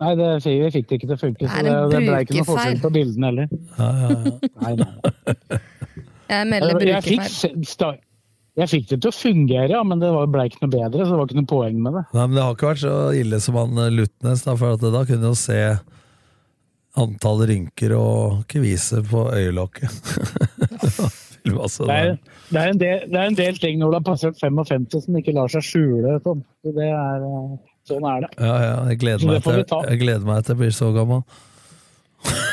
Nei, 0.00 0.12
det, 0.16 0.28
vi 0.44 0.68
fikk 0.72 0.86
det 0.88 0.96
ikke 1.00 1.08
til 1.10 1.16
å 1.16 1.20
funke, 1.20 1.48
så 1.50 1.62
det, 1.64 1.72
det 1.92 1.98
ble 2.06 2.20
ikke 2.24 2.36
noe 2.38 2.46
forskjell 2.48 2.78
på 2.84 2.90
bildene 2.94 3.28
heller. 3.30 3.50
Ja, 3.76 3.88
ja, 4.00 4.12
ja. 4.28 4.52
Nei, 4.62 4.70
nei. 4.80 5.58
Jeg 6.30 6.46
melder 6.52 6.84
Jeg 6.88 7.04
fikk, 7.04 7.24
brukerfeil. 7.26 7.98
jeg 8.62 8.70
fikk 8.72 8.86
det 8.92 8.98
til 9.04 9.10
å 9.10 9.16
fungere, 9.16 9.68
ja, 9.74 9.82
men 9.84 10.00
det 10.00 10.12
var- 10.14 10.30
ble 10.32 10.46
ikke 10.48 10.62
noe 10.64 10.72
bedre, 10.72 11.04
så 11.04 11.10
det 11.12 11.18
var 11.20 11.28
ikke 11.28 11.40
noe 11.42 11.50
poeng 11.52 11.82
med 11.84 11.98
det. 11.98 12.04
Nei, 12.16 12.26
men 12.28 12.38
Det 12.38 12.44
har 12.46 12.54
ikke 12.56 12.70
vært 12.70 12.84
så 12.86 12.94
ille 13.24 13.40
som 13.44 13.58
han 13.60 13.82
Lutnes, 13.96 14.44
da, 14.46 14.56
for 14.62 14.78
at 14.78 14.86
da 14.96 15.02
kunne 15.10 15.32
jo 15.34 15.36
se 15.36 15.58
antall 17.00 17.44
rynker 17.48 17.94
og 17.96 18.44
kviser 18.50 19.02
på 19.06 19.26
øyelokket. 19.34 19.90
altså, 21.64 21.86
Det 21.88 21.96
er, 21.96 22.16
det, 22.50 22.60
er 22.60 22.72
en 22.74 22.80
del, 22.80 23.04
det 23.10 23.20
er 23.20 23.32
en 23.32 23.38
del 23.38 23.60
ting 23.62 23.80
når 23.80 23.92
du 23.92 23.98
har 23.98 24.06
passert 24.12 24.40
55 24.40 24.88
som 25.06 25.20
ikke 25.20 25.36
lar 25.36 25.52
seg 25.52 25.66
skjule. 25.66 26.16
Sånn, 26.24 26.42
så 26.62 26.74
det 26.76 26.88
er, 26.92 27.28
eh, 27.28 27.52
sånn 27.90 28.08
er 28.12 28.26
det. 28.26 28.32
Ja, 28.38 28.56
ja, 28.64 28.74
jeg 28.92 29.02
gleder, 29.04 29.36
det 29.36 29.44
til, 29.46 29.86
jeg 29.90 30.02
gleder 30.04 30.26
meg 30.28 30.44
til 30.44 30.56
jeg 30.56 30.62
blir 30.64 30.74
så 30.76 30.90
gammel. 30.96 31.24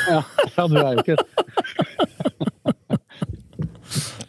Ja, 0.08 0.22
ja 0.56 0.68
du 0.72 0.78
er 0.80 0.94
jo 0.96 1.04
ikke 1.04 1.18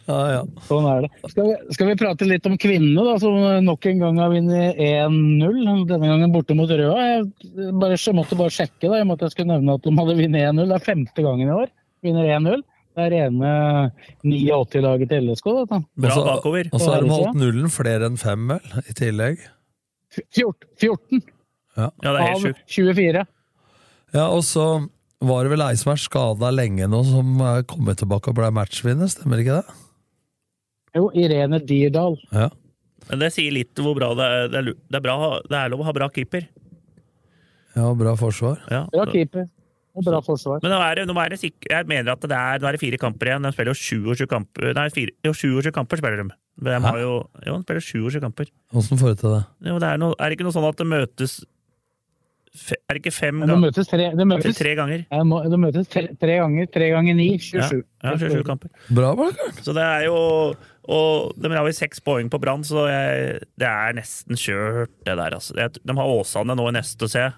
Ja, 0.09 0.19
ja. 0.33 0.41
Sånn 0.65 0.87
er 0.89 1.03
det. 1.05 1.09
Skal 1.29 1.45
vi, 1.45 1.55
skal 1.75 1.89
vi 1.91 1.95
prate 1.99 2.25
litt 2.25 2.47
om 2.49 2.55
kvinnene, 2.57 3.03
da, 3.05 3.13
som 3.21 3.35
nok 3.65 3.85
en 3.91 3.99
gang 4.01 4.17
har 4.23 4.31
vunnet 4.33 4.79
1-0? 4.81 5.59
Denne 5.91 6.09
gangen 6.09 6.33
borte 6.33 6.55
mot 6.57 6.71
Røa. 6.71 6.95
Jeg, 7.11 7.27
bare, 7.77 7.93
jeg 7.99 8.15
måtte 8.17 8.37
bare 8.39 8.53
sjekke, 8.55 8.87
da. 8.87 8.95
Jeg 9.03 9.07
måtte 9.09 9.27
jeg 9.29 9.35
skulle 9.35 9.51
nevne 9.53 9.75
at 9.77 9.85
de 9.85 9.93
hadde 9.99 10.17
vunnet 10.17 10.47
1-0. 10.49 10.65
Det 10.71 10.77
er 10.79 10.85
femte 10.87 11.25
gangen 11.27 11.45
i 11.51 11.55
år. 11.59 11.71
Vinner 12.05 12.31
1-0. 12.39 12.65
Det 12.97 13.05
er 13.05 13.13
rene 13.13 13.49
89-laget 14.25 15.11
til 15.13 15.29
LSK. 15.29 15.49
Da. 15.69 15.77
Og 15.77 16.11
så- 16.11 16.25
bakover. 16.25 16.69
Og 16.73 16.79
så 16.81 16.91
har 16.93 17.01
de 17.05 17.09
holdt 17.13 17.35
nullen 17.37 17.69
flere 17.71 18.09
enn 18.09 18.17
fem, 18.17 18.47
vel, 18.49 18.59
i 18.89 18.93
tillegg. 18.97 19.37
14, 20.33 20.53
14 20.81 21.21
Ja, 21.77 21.89
Ja, 22.03 22.11
det 22.11 22.19
er 22.19 22.25
helt 22.33 22.45
av 22.49 22.63
24. 22.67 23.27
Ja, 24.13 24.25
og 24.33 24.41
så 24.43 24.65
var 25.21 25.43
det 25.45 25.51
vel 25.53 25.61
ei 25.61 25.75
som 25.75 25.91
er 25.93 25.99
skada 26.01 26.49
lenge 26.51 26.87
nå, 26.89 27.03
som 27.05 27.39
er 27.45 27.61
kommet 27.69 27.99
tilbake 28.01 28.31
og 28.31 28.35
ble 28.39 28.49
matchvinner, 28.51 29.07
stemmer 29.11 29.39
ikke 29.43 29.59
det? 29.61 29.75
Jo, 30.97 31.09
Irene 31.13 31.59
Dirdal. 31.65 32.17
Ja. 32.33 32.49
Men 33.09 33.21
det 33.23 33.31
sier 33.33 33.53
litt 33.55 33.77
hvor 33.81 33.95
bra 33.97 34.11
det 34.17 34.25
er. 34.25 34.47
Det 34.53 34.59
er, 34.61 34.73
det 34.73 34.97
er, 34.99 35.03
bra, 35.05 35.15
det 35.49 35.57
er 35.59 35.71
lov 35.73 35.81
å 35.83 35.87
ha 35.87 35.93
bra 35.95 36.09
keeper. 36.13 36.47
Ja, 37.77 37.91
bra 37.97 38.15
forsvar. 38.19 38.59
Ja. 38.71 38.83
Bra 38.93 39.05
keeper 39.09 39.47
og 39.99 40.05
bra 40.05 40.19
forsvar. 40.23 40.59
Men 40.63 40.71
nå 40.73 40.79
er 40.85 40.99
det, 40.99 41.05
nå 41.09 41.15
er 41.19 41.33
det 41.33 41.39
sikker, 41.41 41.71
jeg 41.73 41.87
mener 41.89 42.13
at 42.13 42.21
det 42.29 42.35
er, 42.37 42.59
nå 42.61 42.67
er 42.69 42.75
det 42.77 42.81
fire 42.81 42.99
kamper 43.01 43.31
igjen. 43.31 43.45
De 43.45 43.51
spiller 43.55 43.73
jo 43.73 43.79
27 44.15 44.27
kamper 44.31 44.73
Nei, 44.77 44.85
fire, 44.93 45.15
jo, 45.25 45.33
27 45.35 45.71
kamper 45.75 45.99
spiller 46.01 46.21
de. 46.21 46.27
De 46.59 46.75
Hæ? 46.75 46.81
har 46.85 46.99
jo, 47.01 47.13
jo, 47.47 47.55
de 47.57 47.65
spiller 47.65 47.85
27 47.87 48.21
kamper. 48.23 48.51
Åssen 48.77 48.99
får 49.01 49.15
du 49.15 49.23
til 49.23 49.33
det? 49.37 49.41
Jo, 49.71 49.79
det 49.81 49.89
er, 49.89 50.01
no, 50.01 50.11
er 50.17 50.29
det 50.29 50.37
ikke 50.37 50.47
noe 50.47 50.55
sånn 50.55 50.67
at 50.69 50.79
det 50.79 50.87
møtes 50.91 51.33
fe, 52.53 52.77
Er 52.89 52.95
det 52.97 53.01
ikke 53.03 53.15
fem 53.15 53.41
ganger? 53.41 53.47
de 53.47 53.53
ganger? 53.55 53.65
møtes 53.67 53.91
tre, 53.91 54.07
de 54.21 54.27
møtes, 54.31 54.57
Tre 54.61 54.75
ganger. 54.79 55.03
Ja, 55.09 55.21
de 55.53 55.59
møtes 55.65 55.91
tre, 55.93 56.05
tre 56.21 56.37
ganger. 56.43 56.69
Tre 56.77 56.89
ganger 56.95 57.17
ni. 57.19 57.27
Ja, 57.35 57.67
27. 57.69 57.83
ja 58.05 58.15
27 58.23 58.43
kamper. 58.47 58.71
Bra, 58.89 59.11
Blakkaren. 59.19 59.59
Så 59.65 59.75
det 59.77 59.85
er 59.87 60.05
jo 60.07 60.17
Og 60.89 61.35
de 61.37 61.51
har 61.53 61.65
vel 61.67 61.75
seks 61.77 62.01
poeng 62.01 62.31
på 62.33 62.39
Brann, 62.41 62.63
så 62.65 62.87
jeg, 62.89 63.43
det 63.61 63.69
er 63.69 63.93
nesten 63.97 64.39
kjørt, 64.39 64.93
det 65.05 65.19
der. 65.19 65.35
Altså. 65.37 65.53
De 65.77 65.95
har 65.99 66.15
Åsane 66.15 66.57
nå 66.57 66.65
i 66.71 66.75
neste, 66.79 67.09
ser 67.11 67.27
jeg. 67.27 67.35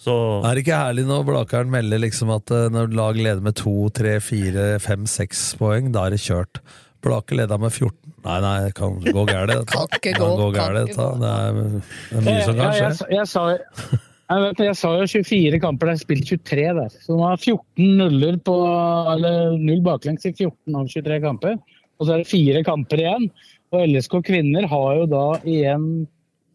Så 0.00 0.12
Er 0.46 0.56
det 0.56 0.62
ikke 0.64 0.78
herlig 0.80 1.02
når 1.04 1.26
Blakeren 1.28 1.72
melder 1.72 2.00
liksom 2.00 2.30
at 2.32 2.48
eh, 2.56 2.70
når 2.72 2.94
lag 2.96 3.18
leder 3.18 3.42
med 3.44 3.58
to, 3.60 3.74
tre, 3.92 4.14
fire, 4.24 4.78
fem, 4.80 5.04
seks 5.10 5.50
poeng, 5.60 5.90
da 5.92 6.06
er 6.06 6.14
det 6.16 6.22
kjørt. 6.24 6.62
Blake 7.04 7.36
leda 7.36 7.58
med 7.60 7.72
14. 7.72 8.14
Nei, 8.24 8.36
nei, 8.44 8.54
det 8.66 8.76
kan 8.76 8.96
gå 9.00 9.24
gærent. 9.28 9.52
Det 9.52 9.72
Kan 9.72 9.98
ikke 9.98 10.14
gå, 10.20 10.30
gå 10.36 10.48
dette. 10.76 11.08
Det 11.20 11.32
er, 11.32 11.60
det 11.60 12.16
er 12.20 12.24
mye 12.26 12.46
som 12.46 12.56
kan 12.60 12.72
skje. 12.76 12.86
jeg, 12.86 13.10
jeg, 13.16 13.28
sa, 13.28 13.44
jeg, 13.50 14.42
vet, 14.44 14.62
jeg 14.68 14.78
sa 14.80 14.94
jo 15.00 15.06
24 15.08 15.60
kamper, 15.64 15.90
det 15.90 15.94
er 15.96 16.02
spilt 16.04 16.32
23 16.32 16.66
der. 16.80 16.96
Så 17.04 17.16
nå 17.16 17.26
har 17.26 17.40
14 17.40 18.00
nuller 18.00 18.40
på 18.44 18.56
Eller 19.14 19.56
null 19.56 19.80
baklengs 19.84 20.28
i 20.28 20.34
14 20.34 20.80
av 20.80 20.88
23 20.92 21.20
kamper. 21.24 21.56
Og 22.00 22.06
så 22.06 22.14
er 22.14 22.22
det 22.22 22.30
fire 22.30 22.64
kamper 22.66 23.04
igjen. 23.04 23.28
Og 23.70 23.84
LSK 23.86 24.16
kvinner 24.26 24.66
har 24.66 24.96
jo 24.98 25.06
da 25.10 25.26
igjen 25.44 25.86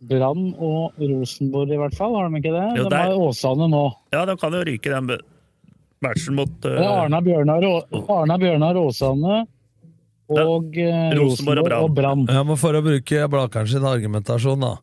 Brann 0.06 0.50
og 0.60 0.98
Rosenborg, 1.00 1.72
i 1.72 1.80
hvert 1.80 1.96
fall. 1.98 2.18
Har 2.18 2.30
de 2.30 2.42
ikke 2.42 2.54
det? 2.54 2.66
Jo, 2.82 2.90
de 2.92 3.00
har 3.00 3.22
Åsane 3.30 3.70
nå. 3.72 3.86
ja, 4.14 4.26
de 4.28 4.36
kan 4.42 4.58
jo 4.58 4.64
ryke 4.68 4.92
den 4.92 5.14
matchen 6.04 6.36
mot 6.38 6.52
Det 6.62 6.74
uh, 6.76 6.82
er 6.84 7.06
Arna 7.06 7.22
Bjørnar, 7.24 7.66
Arna 8.12 8.38
Bjørnar 8.42 8.78
Åsane 8.78 9.46
og 10.26 10.78
eh, 10.82 11.14
Rosenborg 11.14 11.62
og 11.62 11.70
Rosenborg 11.70 11.76
og 11.78 11.96
Brann. 11.96 12.26
Ja, 12.34 12.42
men 12.46 12.58
For 12.58 12.74
å 12.74 12.82
bruke 12.86 13.28
Blakeren 13.30 13.70
sin 13.70 13.86
argumentasjon, 13.86 14.64
da. 14.66 14.74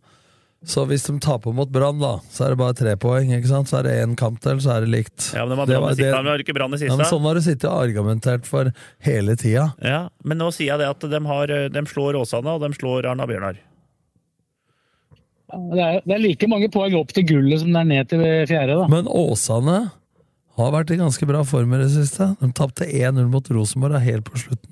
Så 0.65 0.85
hvis 0.87 1.03
de 1.09 1.17
taper 1.19 1.51
mot 1.53 1.67
Brann, 1.75 1.99
da, 1.99 2.21
så 2.31 2.45
er 2.47 2.53
det 2.53 2.59
bare 2.61 2.75
tre 2.79 2.93
poeng. 2.97 3.33
ikke 3.35 3.49
sant? 3.51 3.67
Så 3.67 3.81
er 3.81 3.83
det 3.89 3.95
én 4.05 4.13
kamp 4.17 4.39
til, 4.41 4.61
så 4.63 4.77
er 4.77 4.85
det 4.85 4.93
likt. 4.93 5.33
Ja, 5.35 5.43
men 5.45 5.57
de 5.57 5.59
har 5.59 5.67
Det 5.67 5.81
var 5.81 5.91
siste. 5.97 6.23
det- 6.23 6.47
ikke 6.47 6.55
Brann 6.55 6.75
i 6.75 6.79
Ja, 6.87 6.97
men 6.97 7.07
sånn 7.07 7.23
har 7.27 7.35
du 7.35 7.41
sittet 7.41 7.65
og 7.67 7.83
argumentert 7.83 8.47
for 8.47 8.73
hele 9.01 9.35
tida. 9.35 9.75
Ja, 9.83 10.09
men 10.23 10.39
nå 10.39 10.53
sier 10.55 10.67
jeg 10.71 10.79
det 10.79 10.89
at 10.89 11.01
de, 11.01 11.21
har, 11.27 11.47
de 11.47 11.81
slår 11.91 12.15
Åsane, 12.15 12.47
og 12.47 12.61
de 12.63 12.69
slår 12.79 13.07
Arna 13.11 13.27
Bjørnar. 13.27 13.57
Det 15.53 15.81
er, 15.85 16.01
det 16.07 16.15
er 16.15 16.23
like 16.23 16.49
mange 16.49 16.71
poeng 16.73 16.95
opp 16.97 17.11
til 17.13 17.25
gullet 17.29 17.61
som 17.61 17.73
det 17.75 17.81
er 17.83 17.85
ned 17.91 18.09
til 18.09 18.23
fjerde. 18.49 18.79
da. 18.79 18.87
Men 18.89 19.05
Åsane 19.11 19.91
har 20.57 20.71
vært 20.73 20.91
i 20.95 20.97
ganske 20.97 21.27
bra 21.29 21.43
form 21.45 21.75
i 21.75 21.79
det 21.83 21.91
siste. 21.91 22.37
De 22.41 22.53
tapte 22.53 22.87
1-0 22.89 23.29
mot 23.29 23.45
Rosenborg 23.53 24.01
helt 24.01 24.25
på 24.25 24.39
slutten. 24.39 24.71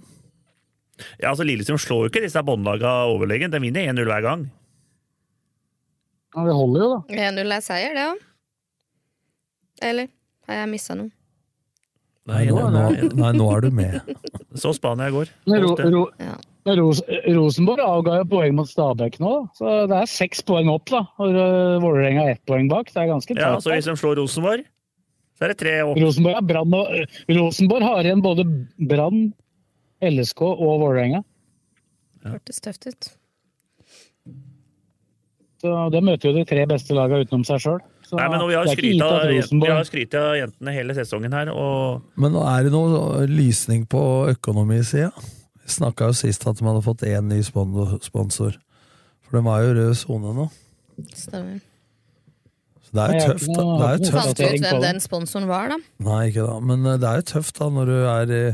Ja, 1.20 1.30
altså 1.32 1.44
Lillestrøm 1.44 1.80
slår 1.80 2.06
jo 2.06 2.08
ikke 2.12 2.22
disse 2.24 2.40
båndlaga 2.44 3.06
overlegen. 3.10 3.50
De 3.50 3.58
vinner 3.58 3.88
1-0 3.92 4.04
hver 4.08 4.22
gang. 4.22 4.50
Ja, 6.36 6.44
det 6.46 6.54
holder 6.54 6.82
jo, 6.84 6.90
da. 6.94 7.22
1-0 7.30 7.54
er 7.56 7.64
seier, 7.64 7.96
det 7.96 8.04
òg. 8.12 8.20
Eller 9.82 10.10
har 10.46 10.60
jeg 10.62 10.70
missa 10.74 10.94
noe? 10.98 11.10
Nei, 12.30 12.44
nå, 12.52 12.60
nå, 12.70 12.82
nei, 13.18 13.30
nå 13.34 13.46
er 13.56 13.64
du 13.64 13.70
med. 13.74 13.96
Så 14.60 14.74
Spania 14.76 15.08
i 15.10 15.14
går. 15.14 15.30
Ro, 15.50 15.74
Ro, 15.96 16.04
Ja. 16.20 16.36
Ros, 16.76 17.00
Rosenborg 17.24 17.80
avga 17.80 18.18
jo 18.18 18.24
poeng 18.28 18.52
mot 18.58 18.68
Stabæk 18.68 19.16
nå, 19.22 19.30
så 19.56 19.70
det 19.88 19.96
er 19.96 20.10
seks 20.12 20.42
poeng 20.46 20.68
opp. 20.70 20.84
da. 20.92 21.00
Og 21.18 21.32
uh, 21.32 21.78
Vålerenga 21.82 22.26
er 22.28 22.34
ett 22.36 22.42
poeng 22.46 22.68
bak. 22.70 22.92
Det 22.92 23.00
er 23.00 23.08
ganske 23.08 23.34
Ja, 23.38 23.54
så 23.64 23.72
Hvis 23.72 23.88
de 23.88 23.94
slår 23.98 24.20
Rosenborg, 24.20 24.66
så 25.40 25.46
er 25.48 25.54
det 25.54 25.58
tre 25.62 25.72
opp. 25.82 25.96
Rosenborg, 25.98 26.36
har 26.36 26.44
Brann 26.46 26.76
og, 26.76 26.92
eh, 27.00 27.20
Rosenborg 27.32 27.86
har 27.88 28.04
igjen 28.04 28.22
både 28.22 28.44
Brann, 28.92 29.22
LSK 30.04 30.44
og 30.52 30.76
Vålerenga. 30.84 31.24
Hørtes 32.28 32.60
tøft 32.60 32.86
ut. 32.92 33.10
Så 35.60 35.90
Det 35.92 36.00
møter 36.04 36.30
jo 36.30 36.36
de 36.38 36.44
tre 36.48 36.64
beste 36.68 36.96
lagene 36.96 37.26
utenom 37.26 37.44
seg 37.44 37.60
sjøl. 37.60 37.80
Nei, 38.16 38.26
men 38.32 38.42
Vi 38.48 38.56
har 38.56 39.84
skrytt 39.86 40.14
av, 40.18 40.32
jentene 40.38 40.72
hele 40.74 40.96
sesongen 40.96 41.34
her, 41.36 41.52
og 41.52 42.02
Men 42.16 42.34
er 42.34 42.66
det 42.66 42.72
noe 42.74 43.26
lysning 43.30 43.84
på 43.86 44.02
økonomisida. 44.32 45.12
Vi 45.60 45.76
snakka 45.76 46.10
jo 46.10 46.16
sist 46.18 46.46
at 46.48 46.58
de 46.58 46.66
hadde 46.66 46.82
fått 46.82 47.04
én 47.06 47.28
ny 47.30 47.42
sponsor. 47.44 48.56
For 49.22 49.38
de 49.38 49.46
er 49.46 49.66
jo 49.66 49.74
rød 49.78 49.94
sone 50.00 50.34
nå. 50.34 50.48
Stemmer. 51.14 51.60
Så 52.82 52.96
det 52.96 53.02
er 53.04 53.14
jo 53.14 53.26
tøft. 53.30 53.46
da. 53.54 53.62
Det 53.62 53.86
er 53.86 53.92
jo 53.92 54.04
tøft. 54.08 54.16
Fant 54.16 54.40
du 54.40 54.44
ut 54.44 54.64
hvem 54.66 54.82
den 54.82 55.00
sponsoren 55.04 55.46
var, 55.46 55.70
da? 55.70 55.78
Nei, 56.02 56.22
ikke 56.32 56.46
da. 56.48 56.56
Men 56.58 56.86
eh, 56.86 56.98
det 56.98 57.10
er 57.10 57.20
jo 57.20 57.28
tøft 57.30 57.60
da 57.60 57.68
når 57.70 57.92
du 57.92 57.98
er 58.00 58.32
i 58.34 58.44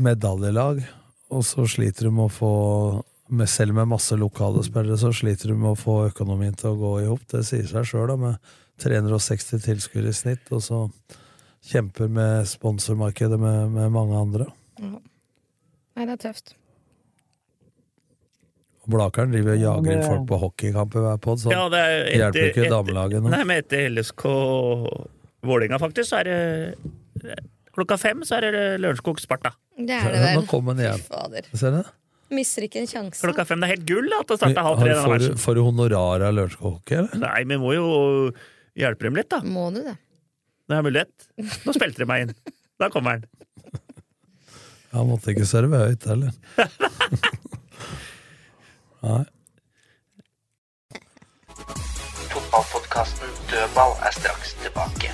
medaljelag, 0.00 0.80
og 1.34 1.44
så 1.44 1.66
sliter 1.68 2.08
du 2.08 2.14
med 2.14 2.30
å 2.30 2.32
få 2.32 2.54
Selv 3.48 3.72
med 3.74 3.88
masse 3.88 4.16
lokale 4.20 4.60
spillere, 4.66 4.98
så 5.00 5.08
sliter 5.16 5.48
du 5.48 5.56
med 5.56 5.70
å 5.72 5.78
få 5.78 5.94
økonomien 6.10 6.54
til 6.60 6.74
å 6.74 6.80
gå 6.80 6.90
i 7.02 7.06
hop. 7.08 7.22
Det 7.30 7.40
sier 7.48 7.64
seg 7.70 7.86
sjøl, 7.88 8.12
med 8.20 8.36
360 8.84 9.62
tilskuere 9.64 10.12
i 10.12 10.16
snitt, 10.16 10.50
og 10.52 10.60
så 10.62 10.80
kjemper 11.64 12.10
med 12.12 12.44
sponsormarkedet 12.50 13.38
med, 13.40 13.72
med 13.72 13.94
mange 13.94 14.20
andre. 14.20 14.50
Nei, 14.82 16.04
det 16.04 16.18
er 16.18 16.20
tøft. 16.26 16.52
Og 18.84 18.92
Blakeren 18.92 19.32
driver 19.32 19.54
og 19.54 19.62
jager 19.62 19.94
inn 19.94 20.04
folk 20.04 20.28
på 20.28 20.40
hockeykamper 20.42 21.06
hver 21.06 21.20
pod, 21.24 21.40
så 21.40 21.54
ja, 21.54 21.64
det 21.72 21.80
er 21.80 21.94
etter, 22.02 22.18
hjelper 22.20 22.50
ikke 22.50 22.70
damelaget 22.74 23.24
nå. 23.24 23.32
Nei, 23.32 23.42
men 23.48 23.62
etter 23.64 23.86
LSK 23.88 24.24
Vålerenga, 25.44 25.80
faktisk, 25.80 26.10
så 26.10 26.20
er 26.20 26.28
det 26.28 27.38
klokka 27.74 27.96
fem 28.00 28.20
så 28.28 28.36
er 28.38 28.52
det 28.52 28.64
Lørenskog-Sparta. 28.84 29.54
Det 29.80 29.96
er 29.96 30.12
det 30.12 30.20
vel. 30.20 30.40
Nå 30.42 30.48
kom 30.50 30.68
den 30.70 30.84
igjen. 30.84 31.00
Fy 31.00 31.14
Fader. 31.14 31.48
Ser 31.56 31.72
du 31.72 31.80
det? 31.80 31.86
Mister 32.30 32.62
ikke 32.64 32.80
en 32.80 32.86
sjanse. 32.88 33.20
Klokka 33.22 33.44
fem, 33.46 33.60
Det 33.60 33.68
er 33.68 33.74
helt 33.76 33.86
gull 33.86 34.08
at 34.18 34.26
det 34.26 34.40
halv 34.40 34.78
tre. 34.80 34.94
Har- 34.94 35.18
Får 35.18 35.36
får 35.38 35.54
du 35.54 35.60
honorar 35.62 36.22
av 36.28 36.34
Lørenskog 36.34 36.72
Hockey, 36.78 36.96
eller? 36.96 37.18
Nei, 37.20 37.44
vi 37.44 37.56
må 37.60 37.74
jo 37.74 38.30
hjelpe 38.76 39.02
dem 39.06 39.14
litt, 39.14 39.28
da. 39.28 39.40
Må 39.40 39.70
du 39.74 39.82
det? 39.82 39.96
Det 40.68 40.76
er 40.78 40.82
mulighet. 40.82 41.28
Nå 41.66 41.72
spilte 41.76 41.98
de 42.00 42.06
meg 42.08 42.22
inn. 42.28 42.34
Da 42.80 42.88
kommer 42.88 43.10
han. 43.18 43.24
Han 44.94 45.08
måtte 45.10 45.34
ikke 45.34 45.44
serve 45.46 45.76
høyt 45.84 46.04
heller. 46.08 46.32
Nei. 49.04 49.24
Fotballpodkasten 52.32 53.28
Dødball 53.50 53.92
er 54.06 54.14
straks 54.16 54.54
tilbake. 54.62 55.10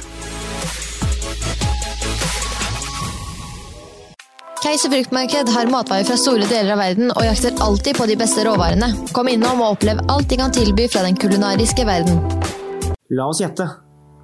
Keiser 4.60 4.90
fruktmarked 4.92 5.48
har 5.48 5.70
matvarer 5.72 6.04
fra 6.04 6.18
store 6.20 6.44
deler 6.44 6.74
av 6.74 6.82
verden 6.82 7.08
og 7.14 7.24
jakter 7.24 7.54
alltid 7.64 7.96
på 7.96 8.04
de 8.10 8.16
beste 8.20 8.42
råvarene. 8.44 8.90
Kom 9.16 9.30
innom 9.32 9.62
og 9.64 9.78
opplev 9.78 10.02
alt 10.12 10.28
de 10.28 10.36
kan 10.36 10.52
tilby 10.52 10.84
fra 10.92 11.00
den 11.06 11.16
kulinariske 11.16 11.86
verden. 11.88 12.20
La 13.16 13.30
oss 13.32 13.40
gjette. 13.40 13.64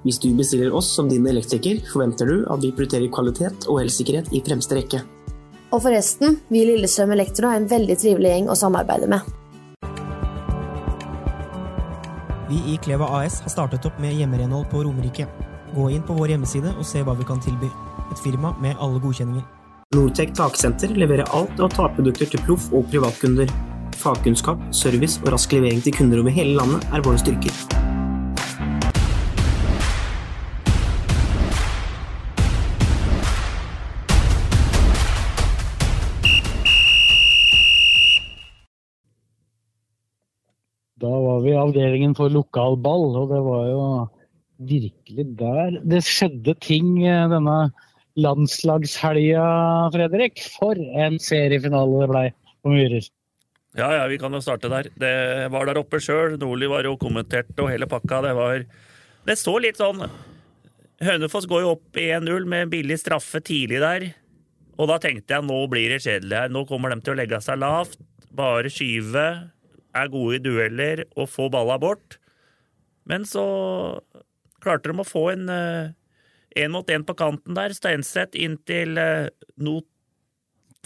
Hvis 0.05 0.21
du 0.21 0.27
bestiller 0.37 0.75
oss 0.77 0.91
som 0.93 1.09
din 1.09 1.25
elektriker, 1.25 1.81
forventer 1.89 2.29
du 2.29 2.45
at 2.53 2.61
vi 2.61 2.69
prioriterer 2.69 3.09
kvalitet 3.09 3.65
og 3.65 3.81
helsesikkerhet 3.81 4.29
i 4.37 4.43
fremste 4.45 4.77
rekke. 4.77 5.01
Og 5.73 5.81
forresten, 5.81 6.37
vi 6.53 6.61
i 6.61 6.69
Lillestrøm 6.69 7.17
Elektro 7.17 7.49
er 7.49 7.57
en 7.57 7.67
veldig 7.73 7.97
trivelig 7.97 8.35
gjeng 8.35 8.53
å 8.53 8.59
samarbeide 8.61 9.09
med. 9.09 9.25
Vi 12.47 12.61
i 12.75 12.77
Kleva 12.85 13.09
AS 13.23 13.41
har 13.41 13.57
startet 13.57 13.89
opp 13.89 13.97
med 13.99 14.13
hjemmerenhold 14.21 14.69
på 14.69 14.85
Romerike. 14.85 15.25
Gå 15.73 15.89
inn 15.97 16.05
på 16.05 16.15
vår 16.21 16.37
hjemmeside 16.37 16.77
og 16.77 16.85
se 16.85 17.01
hva 17.01 17.17
vi 17.17 17.25
kan 17.25 17.41
tilby. 17.41 17.73
Et 18.13 18.19
firma 18.21 18.53
med 18.61 18.77
alle 18.77 19.01
godkjenninger. 19.01 19.56
Nortec 19.95 20.33
taksenter 20.35 20.91
leverer 20.99 21.29
alt 21.31 21.61
av 21.63 21.69
takprodukter 21.71 22.27
til 22.27 22.41
proff- 22.43 22.73
og 22.75 22.89
privatkunder. 22.91 23.47
Fagkunnskap, 23.95 24.59
service 24.75 25.21
og 25.21 25.29
rask 25.31 25.53
levering 25.55 25.79
til 25.79 25.95
kunder 25.95 26.19
over 26.19 26.35
hele 26.35 26.57
landet 26.57 26.83
er 26.91 27.05
våre 27.05 27.15
styrker. 27.21 27.55
Da 40.99 41.15
var 41.15 41.39
vi 41.47 41.55
i 41.55 41.59
avdelingen 41.63 42.19
for 42.19 42.27
lokal 42.27 42.75
ball, 42.75 43.13
og 43.23 43.31
det 43.31 43.43
var 43.47 43.65
jo 43.71 43.81
virkelig 44.67 45.31
der 45.39 45.79
det 45.87 46.03
skjedde 46.03 46.59
ting 46.59 46.97
eh, 47.07 47.29
denne 47.31 47.69
landslagshelga, 48.17 49.45
Fredrik. 49.93 50.41
For 50.57 50.77
en 50.77 51.19
seriefinale 51.21 52.01
det 52.03 52.09
blei 52.11 52.25
på 52.63 52.73
Myrer. 52.73 53.07
Ja, 53.77 53.91
ja, 53.93 54.05
vi 54.09 54.17
kan 54.17 54.33
jo 54.33 54.41
starte 54.41 54.71
der. 54.73 54.89
Det 54.97 55.13
var 55.53 55.69
der 55.69 55.77
oppe 55.81 55.99
sjøl. 56.01 56.37
Nordli 56.41 56.69
var 56.71 56.87
jo 56.87 56.95
kommentert 56.97 57.51
og 57.61 57.69
hele 57.69 57.89
pakka. 57.89 58.23
Det 58.25 58.33
var 58.37 58.63
Det 59.27 59.35
så 59.37 59.57
litt 59.59 59.77
sånn 59.77 60.05
Hønefoss 61.03 61.45
går 61.45 61.61
jo 61.61 61.73
opp 61.75 61.97
1-0 61.99 62.47
med 62.49 62.63
en 62.63 62.71
billig 62.71 62.97
straffe 62.97 63.37
tidlig 63.45 63.83
der. 63.83 64.07
Og 64.81 64.89
da 64.89 64.97
tenkte 65.01 65.35
jeg 65.35 65.45
nå 65.45 65.59
blir 65.69 65.91
det 65.93 66.01
kjedelig 66.01 66.39
her. 66.39 66.49
Nå 66.49 66.63
kommer 66.69 66.89
de 66.89 67.03
til 67.05 67.13
å 67.13 67.19
legge 67.19 67.37
seg 67.45 67.59
lavt, 67.61 67.99
bare 68.33 68.71
skyve, 68.73 69.27
er 69.97 70.09
gode 70.13 70.39
i 70.39 70.41
dueller 70.41 71.03
og 71.13 71.29
få 71.29 71.51
balla 71.53 71.77
bort. 71.81 72.17
Men 73.05 73.25
så 73.29 73.45
klarte 74.63 74.89
de 74.89 74.97
å 74.97 75.05
få 75.05 75.27
en 75.35 75.45
én 76.57 76.71
mot 76.73 76.87
én 76.89 77.05
på 77.07 77.13
kanten 77.17 77.55
der. 77.57 77.73
Steinseth 77.77 78.35
inn 78.39 78.57
til 78.67 78.97
uh, 78.97 79.27
Not 79.57 79.85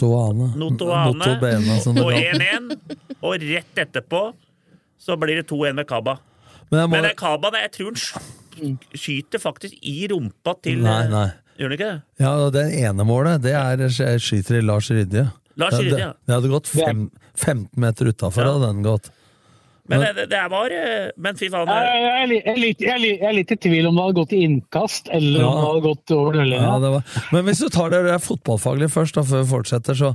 Notoane. 0.02 0.48
Notoane. 0.58 1.14
Notobene, 1.20 1.76
som 1.84 1.94
det 1.96 2.04
Og 2.06 2.12
kalles. 2.16 2.42
1-1. 2.42 3.18
Og 3.22 3.36
rett 3.44 3.82
etterpå 3.84 4.22
så 5.02 5.18
blir 5.20 5.42
det 5.42 5.48
2-1 5.52 5.76
med 5.78 5.88
Kaba. 5.90 6.16
Men 6.72 6.88
må- 6.90 6.96
Men 6.96 7.04
det 7.04 7.12
er 7.12 7.20
Kaba, 7.20 7.52
det, 7.54 7.62
jeg 7.68 7.72
tror 7.76 8.00
han 8.62 8.80
skyter 8.96 9.40
faktisk 9.44 9.74
i 9.84 10.08
rumpa 10.08 10.56
til 10.64 10.82
Nei, 10.82 11.08
nei. 11.12 11.28
Gjør 11.60 11.70
han 11.70 11.78
ikke 11.78 11.90
det? 11.92 12.02
Ja, 12.24 12.50
det 12.50 12.66
ene 12.82 13.04
målet, 13.06 13.42
det 13.44 13.54
er 13.54 14.18
skyter 14.20 14.58
i 14.58 14.62
Lars 14.66 14.90
Rydje. 14.90 15.28
Lars 15.58 15.74
Det- 15.78 15.84
Rydje, 15.86 16.00
ja. 16.00 16.14
det 16.26 16.34
hadde 16.34 16.50
gått 16.50 16.68
fem, 16.68 17.12
15 17.36 17.70
meter 17.78 18.06
utafor, 18.10 18.44
hadde 18.48 18.68
den 18.74 18.82
gått. 18.84 19.12
Men 19.92 20.06
det, 20.18 20.26
det 20.32 20.42
var 20.54 20.74
Men 21.28 21.40
fy 21.40 21.50
faen. 21.54 21.70
Jeg, 21.72 21.90
jeg, 21.92 22.30
jeg, 22.38 22.46
er 22.54 22.60
litt- 22.62 22.86
jeg, 22.86 23.12
jeg 23.22 23.36
litt 23.38 23.52
i 23.56 23.58
tvil 23.68 23.90
om 23.90 23.98
det 24.00 24.06
hadde 24.08 24.18
gått 24.22 24.36
i 24.38 24.42
innkast, 24.48 25.12
eller 25.12 25.44
om 25.48 25.58
det 25.60 25.66
hadde 25.68 25.84
gått 25.90 26.14
over 26.18 26.38
dørlinja. 26.40 26.64
Ja, 26.70 26.78
det 26.84 26.94
var. 26.96 27.20
Men 27.36 27.46
hvis 27.50 27.62
du 27.64 27.68
tar 27.74 27.92
det, 27.94 28.02
det 28.08 28.16
er 28.16 28.24
fotballfaglig 28.24 28.90
først, 28.94 29.20
da, 29.20 29.26
før 29.28 29.44
vi 29.46 29.52
fortsetter, 29.52 30.00
så, 30.02 30.14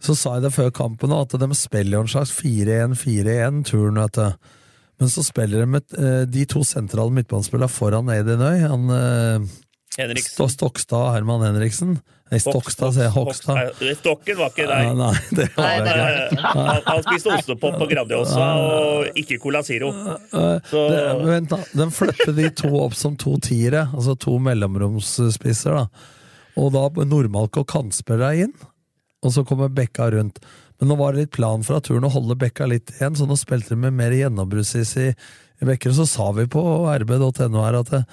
så 0.00 0.16
sa 0.16 0.36
jeg 0.38 0.46
det 0.46 0.54
før 0.56 0.70
kampen 0.80 1.12
at 1.16 1.36
de 1.42 1.50
spiller 1.58 1.98
jo 1.98 2.04
en 2.06 2.12
slags 2.14 2.32
4-1-4-1-turn, 2.40 4.00
vet 4.00 4.18
du. 4.20 4.54
Men 5.00 5.08
så 5.08 5.22
spiller 5.24 5.62
de 5.62 5.66
med 5.78 5.94
eh, 5.96 6.22
de 6.28 6.42
to 6.48 6.60
sentrale 6.66 7.12
midtbanespillerne 7.16 7.72
foran 7.72 8.10
Eidin 8.12 8.42
Øy. 8.44 8.58
Han 8.68 8.90
eh, 8.92 9.46
Henriksen. 9.96 10.50
Stokstad 10.52 11.06
og 11.06 11.14
Herman 11.14 11.44
Henriksen. 11.46 11.94
Nei, 12.30 12.38
Stokstad, 12.38 12.92
sier 12.94 13.08
jeg. 13.08 13.12
Hogstad. 13.16 13.80
Stokken 13.98 14.36
var 14.38 14.52
ikke 14.52 14.66
deg. 14.70 14.92
nei, 15.00 15.10
det 15.34 15.46
var 15.56 15.64
Nei, 15.64 15.72
jeg 15.74 15.84
nei, 15.88 16.26
ikke. 16.28 16.52
han, 16.54 16.80
han 16.86 17.02
spiste 17.08 17.32
ostepop 17.34 17.78
på 17.80 17.88
Grandiosa 17.90 18.46
og 18.62 19.18
ikke 19.18 19.40
Cola 19.42 19.64
Ziro. 19.66 19.90
Så 20.70 20.84
det, 20.92 21.00
vent 21.26 21.50
da, 21.50 21.58
Den 21.82 21.90
flytter 21.94 22.36
de 22.36 22.46
to 22.62 22.70
opp 22.84 22.94
som 22.98 23.16
to 23.18 23.34
tiere, 23.42 23.88
altså 23.90 24.14
to 24.14 24.36
mellomromsspisser. 24.46 25.74
da. 25.80 25.86
Og 26.60 26.70
da 26.74 26.86
Nordmalk 27.10 27.58
og 27.62 27.66
deg 28.22 28.46
inn, 28.46 28.54
og 29.26 29.34
så 29.34 29.44
kommer 29.46 29.68
Bekka 29.74 30.10
rundt. 30.14 30.38
Men 30.80 30.88
nå 30.92 30.96
var 30.96 31.12
det 31.12 31.26
litt 31.26 31.34
plan 31.36 31.66
fra 31.66 31.80
turen 31.84 32.06
å 32.08 32.12
holde 32.14 32.38
Bekka 32.40 32.66
litt 32.70 32.94
igjen, 32.94 33.18
så 33.18 33.26
nå 33.28 33.36
spilte 33.36 33.74
de 33.74 33.82
med 33.82 33.98
mer 33.98 34.14
gjennombruddssis 34.16 34.94
i, 35.02 35.08
i 35.10 35.68
Bekker. 35.68 35.92
Og 35.92 35.98
så 35.98 36.06
sa 36.08 36.30
vi 36.38 36.46
på 36.50 36.62
rb.no 36.94 37.66
her 37.66 37.82
at 37.82 37.90
det, 37.92 38.04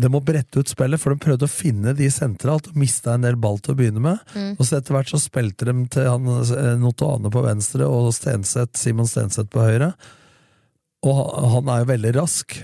det 0.00 0.10
må 0.12 0.22
brette 0.24 0.62
ut 0.62 0.70
spillet, 0.70 1.00
for 1.00 1.12
de 1.12 1.20
prøvde 1.22 1.46
å 1.46 1.50
finne 1.52 1.92
de 1.98 2.08
sentralt 2.12 2.70
og 2.70 2.78
mista 2.80 3.14
en 3.16 3.26
del 3.26 3.36
ball 3.40 3.60
til 3.60 3.74
å 3.74 3.78
begynne 3.80 4.02
med. 4.04 4.20
Mm. 4.34 4.54
Og 4.56 4.64
så 4.66 4.78
etter 4.78 4.96
hvert 4.96 5.12
så 5.12 5.20
spilte 5.20 5.68
de 5.68 5.74
til 5.92 6.08
han 6.08 6.28
eh, 6.40 6.74
Notoane 6.80 7.32
på 7.32 7.44
venstre 7.44 7.88
og 7.88 8.10
Stenseth, 8.16 8.78
Simon 8.80 9.08
Stenseth 9.10 9.50
på 9.52 9.64
høyre. 9.66 9.92
Og 11.06 11.16
han- 11.54 11.68
er 11.68 11.82
jo 11.84 11.90
veldig 11.94 12.14
rask. 12.16 12.60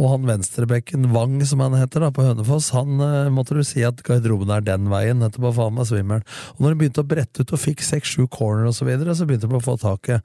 Og 0.00 0.08
han 0.08 0.24
venstrebekken, 0.24 1.10
Wang 1.12 1.42
som 1.44 1.60
han 1.60 1.74
heter 1.76 2.00
da, 2.00 2.10
på 2.14 2.24
Hønefoss, 2.24 2.70
han 2.72 3.00
eh, 3.04 3.28
måtte 3.34 3.54
du 3.58 3.62
si 3.66 3.82
at 3.84 4.00
garderoben 4.06 4.48
er 4.54 4.62
den 4.64 4.88
veien, 4.88 5.20
etterpå 5.26 5.50
faen 5.52 5.74
meg 5.76 5.88
svimmel. 5.90 6.22
Og 6.56 6.62
når 6.64 6.72
de 6.72 6.80
begynte 6.80 7.02
å 7.04 7.08
brette 7.10 7.42
ut 7.44 7.52
og 7.52 7.60
fikk 7.60 7.82
seks-sju 7.84 8.24
corner 8.32 8.70
og 8.70 8.76
så 8.78 8.86
videre, 8.88 9.12
så 9.18 9.26
begynte 9.28 9.50
de 9.50 9.58
å 9.58 9.64
få 9.64 9.76
taket. 9.82 10.24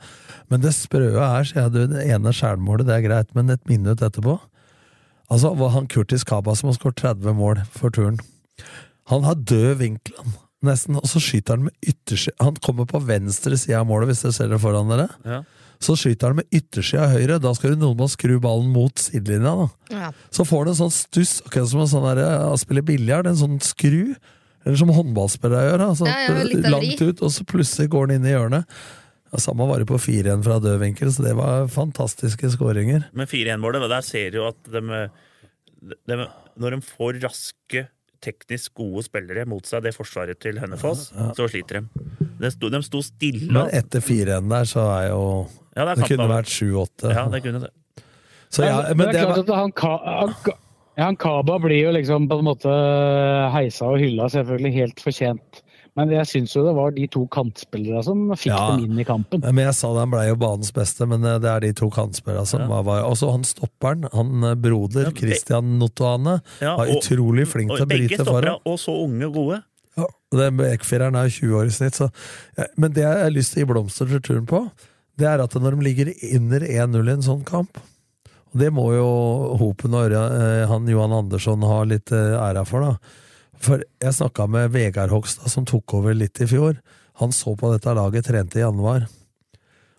Men 0.54 0.64
det 0.64 0.72
sprøe 0.78 1.18
er, 1.20 1.50
sier 1.50 1.66
jeg, 1.66 1.74
du, 1.76 1.82
det 1.92 2.06
ene 2.08 2.32
skjærmålet, 2.32 2.88
det 2.88 2.96
er 2.96 3.08
greit, 3.10 3.34
men 3.36 3.52
et 3.52 3.66
minutt 3.68 4.06
etterpå 4.06 4.38
Altså, 5.32 5.54
var 5.58 5.74
han 5.74 5.88
Kurtis 5.92 6.24
Kaba 6.28 6.54
som 6.56 6.70
har 6.70 6.78
skåret 6.78 7.02
30 7.02 7.34
mål 7.38 7.62
for 7.74 7.94
turen. 7.94 8.20
Han 9.12 9.26
har 9.26 9.36
død 9.36 9.78
vinkel. 9.82 10.18
Nesten, 10.66 10.98
og 10.98 11.06
så 11.10 11.20
skyter 11.22 11.60
han 11.60 11.68
med 11.68 11.76
yttersida 11.86 12.34
Han 12.42 12.56
kommer 12.64 12.88
på 12.90 12.98
venstre 13.06 13.58
side 13.60 13.78
av 13.78 13.86
målet, 13.86 14.10
hvis 14.10 14.24
dere 14.24 14.34
ser 14.34 14.50
det 14.50 14.62
foran 14.64 14.90
dere. 14.90 15.10
Ja. 15.28 15.44
Så 15.84 15.94
skyter 16.00 16.32
han 16.32 16.40
med 16.40 16.48
yttersida 16.56 17.10
høyre. 17.12 17.38
Da 17.44 17.52
skal 17.54 17.76
du 17.76 17.84
noen 17.84 18.00
må 18.00 18.08
skru 18.10 18.38
ballen 18.42 18.72
mot 18.74 18.98
sidelinja. 19.02 19.54
da. 19.60 19.68
Ja. 19.94 20.12
Så 20.34 20.46
får 20.48 20.64
han 20.66 20.74
en 20.74 20.80
sånn 20.80 20.96
stuss, 20.96 21.36
akkurat 21.46 21.70
som 21.70 21.84
en 21.84 21.92
sånn 21.92 22.08
der, 22.08 22.24
eh, 22.24 22.48
å 22.50 22.58
spille 22.58 22.86
biljard, 22.86 23.28
en 23.30 23.38
sånn 23.38 23.60
skru. 23.62 24.16
Eller 24.66 24.78
som 24.82 24.90
håndballspillere 24.90 25.68
gjør. 25.70 25.84
Altså, 25.92 26.08
Ja, 26.10 26.18
ja, 26.26 26.70
langt 26.74 27.02
ut, 27.02 27.22
og 27.22 27.30
så 27.30 27.46
plutselig 27.46 27.90
går 27.94 28.08
han 28.08 28.16
inn 28.16 28.26
i 28.26 28.34
hjørnet. 28.34 28.66
Ja, 29.36 29.40
samme 29.44 29.66
var 29.68 29.82
det 29.82 29.86
på 29.90 29.98
4-1 30.00 30.44
fra 30.46 30.62
død 30.64 30.78
vinkel, 30.80 31.10
så 31.12 31.26
det 31.26 31.34
var 31.36 31.66
fantastiske 31.68 32.48
skåringer. 32.54 33.10
Men 33.12 33.28
4-1-målet, 33.28 33.84
der 33.92 34.06
ser 34.08 34.30
du 34.32 34.38
jo 34.40 34.46
at 34.48 34.70
de, 34.72 35.02
de, 36.08 36.18
Når 36.56 36.78
de 36.78 36.80
får 36.88 37.20
raske, 37.26 37.82
teknisk 38.24 38.80
gode 38.80 39.04
spillere 39.06 39.44
mot 39.46 39.68
seg, 39.68 39.84
det 39.84 39.92
forsvaret 39.94 40.40
til 40.40 40.58
Hønefoss, 40.62 41.10
så 41.36 41.50
sliter 41.52 41.82
de. 41.82 42.06
De 42.40 42.52
sto, 42.54 42.72
de 42.72 42.80
sto 42.88 43.02
stille. 43.04 43.52
Men 43.52 43.68
etter 43.76 44.02
4-1 44.02 44.48
der, 44.54 44.70
så 44.72 44.86
er 44.94 45.10
jo 45.10 45.26
Ja, 45.76 45.84
det 45.84 45.90
er 45.92 46.00
Det 46.00 46.08
kunne 46.14 46.30
vært 46.32 46.54
7-8. 46.56 47.12
Ja, 47.12 47.26
det 47.36 47.44
kunne 47.44 47.66
det. 47.66 47.74
Så 48.56 48.64
ja, 48.64 48.80
men, 48.88 49.04
men 49.04 49.12
det 49.12 49.20
er 49.20 49.34
klart 49.34 49.44
at 49.44 49.52
han, 49.60 49.76
han, 49.76 50.58
han 51.04 51.20
Kaba 51.20 51.60
blir 51.60 51.90
jo 51.90 51.92
liksom 51.92 52.30
på 52.32 52.40
en 52.40 52.48
måte 52.48 52.80
heisa 53.52 53.92
og 53.92 54.00
hylla, 54.00 54.32
selvfølgelig 54.32 54.74
helt 54.80 55.04
fortjent. 55.04 55.65
Men 55.96 56.10
jeg 56.12 56.28
syns 56.28 56.52
jo 56.58 56.64
det 56.66 56.74
var 56.76 56.92
de 56.92 57.06
to 57.08 57.22
kantspillerne 57.32 58.02
som 58.04 58.24
fikk 58.36 58.52
Ja. 58.52 58.64
dem 58.76 58.84
inn 58.84 59.00
i 59.00 59.06
kampen. 59.08 59.40
Men 59.40 59.62
jeg 59.64 59.76
sa 59.78 59.94
det, 59.94 60.02
han 60.04 60.12
blei 60.12 60.26
jo 60.28 60.36
banens 60.42 60.74
beste, 60.76 61.06
men 61.08 61.24
eh, 61.24 61.38
det 61.40 61.48
er 61.54 61.64
de 61.64 61.70
to 61.80 61.88
kantspillerne 61.90 62.46
som 62.50 62.66
var, 62.68 62.84
var 62.84 63.06
Også 63.08 63.30
han 63.32 63.46
stopperen, 63.48 64.04
han 64.12 64.44
eh, 64.44 64.56
broder, 64.60 65.14
Christian 65.16 65.78
Notoane, 65.80 66.42
Ja, 66.60 66.76
var 66.82 66.92
utrolig 66.92 67.48
flink 67.48 67.72
og 67.72 67.80
til 67.80 67.88
å 67.88 67.92
bryte 67.94 68.20
stoppere, 68.20 68.58
foran. 68.58 68.60
og 68.68 68.78
så 68.84 68.98
unge 69.06 69.30
og 69.30 69.34
gode. 69.40 69.62
Ja, 69.96 70.10
og 70.12 70.38
den 70.42 70.60
ekfireren 70.68 71.16
er 71.16 71.30
jo 71.30 71.38
20 71.48 71.58
år 71.62 71.66
i 71.72 71.76
snitt, 71.80 71.96
så 71.96 72.10
ja, 72.60 72.66
Men 72.76 72.92
det 72.92 73.06
jeg 73.08 73.24
har 73.24 73.32
lyst 73.32 73.54
til 73.56 73.64
å 73.64 73.66
gi 73.66 73.72
blomster 73.72 74.12
til 74.12 74.20
turen 74.28 74.46
på, 74.52 74.66
det 75.16 75.28
er 75.32 75.40
at 75.40 75.54
når 75.56 75.78
de 75.78 75.86
ligger 75.88 76.12
under 76.36 76.60
1-0 76.60 77.08
i 77.08 77.14
en 77.16 77.24
sånn 77.24 77.46
kamp 77.48 77.78
Og 78.52 78.60
det 78.60 78.68
må 78.76 78.90
jo 78.92 79.06
Hopen 79.62 79.96
og 79.96 80.12
eh, 80.12 80.66
han 80.68 80.92
Johan 80.92 81.16
Andersson 81.24 81.64
ha 81.64 81.78
litt 81.88 82.12
æra 82.12 82.66
for, 82.68 82.84
da. 82.84 82.98
For 83.66 83.82
jeg 83.82 84.18
snakka 84.18 84.48
med 84.52 84.74
Vegard 84.76 85.14
Hogstad, 85.14 85.50
som 85.52 85.66
tok 85.68 85.98
over 85.98 86.16
litt 86.18 86.42
i 86.44 86.48
fjor. 86.50 86.78
Han 87.22 87.34
så 87.34 87.56
på 87.58 87.72
dette 87.74 87.94
laget, 87.96 88.28
trente 88.28 88.60
i 88.60 88.64
januar. 88.64 89.08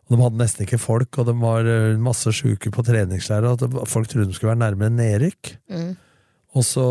Og 0.07 0.14
De 0.14 0.23
hadde 0.23 0.39
nesten 0.39 0.67
ikke 0.67 0.79
folk, 0.79 1.19
og 1.19 1.27
de 1.27 1.35
var 1.41 1.67
eh, 1.67 1.99
masse 1.99 2.31
sjuke 2.37 2.71
på 2.73 2.85
treningsleirer. 2.87 3.59
Folk 3.91 4.11
trodde 4.11 4.31
de 4.31 4.37
skulle 4.37 4.53
være 4.53 4.62
nærmere 4.62 4.95
nedrykk. 4.95 5.57
Mm. 5.73 5.95
Og 6.57 6.64
så 6.64 6.87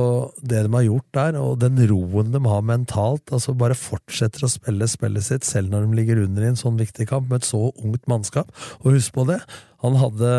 det 0.45 0.61
de 0.65 0.73
har 0.75 0.85
gjort 0.85 1.07
der, 1.17 1.37
og 1.41 1.57
den 1.63 1.79
roen 1.89 2.29
de 2.33 2.41
har 2.43 2.65
mentalt, 2.67 3.31
altså 3.33 3.55
bare 3.57 3.77
fortsetter 3.77 4.45
å 4.45 4.51
spille 4.51 4.85
spillet 4.89 5.25
sitt 5.25 5.47
selv 5.47 5.71
når 5.71 5.87
de 5.87 5.99
ligger 6.01 6.21
under 6.25 6.45
i 6.45 6.51
en 6.51 6.59
sånn 6.59 6.77
viktig 6.77 7.07
kamp 7.09 7.31
med 7.31 7.41
et 7.41 7.49
så 7.49 7.71
ungt 7.71 8.05
mannskap. 8.11 8.51
Og 8.83 8.93
husk 8.93 9.15
på 9.15 9.25
det, 9.31 9.39
han 9.81 9.97
hadde 10.03 10.35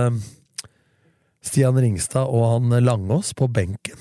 Stian 1.46 1.80
Ringstad 1.80 2.28
og 2.28 2.46
han 2.52 2.78
Langås 2.84 3.32
på 3.34 3.48
benken. 3.50 3.98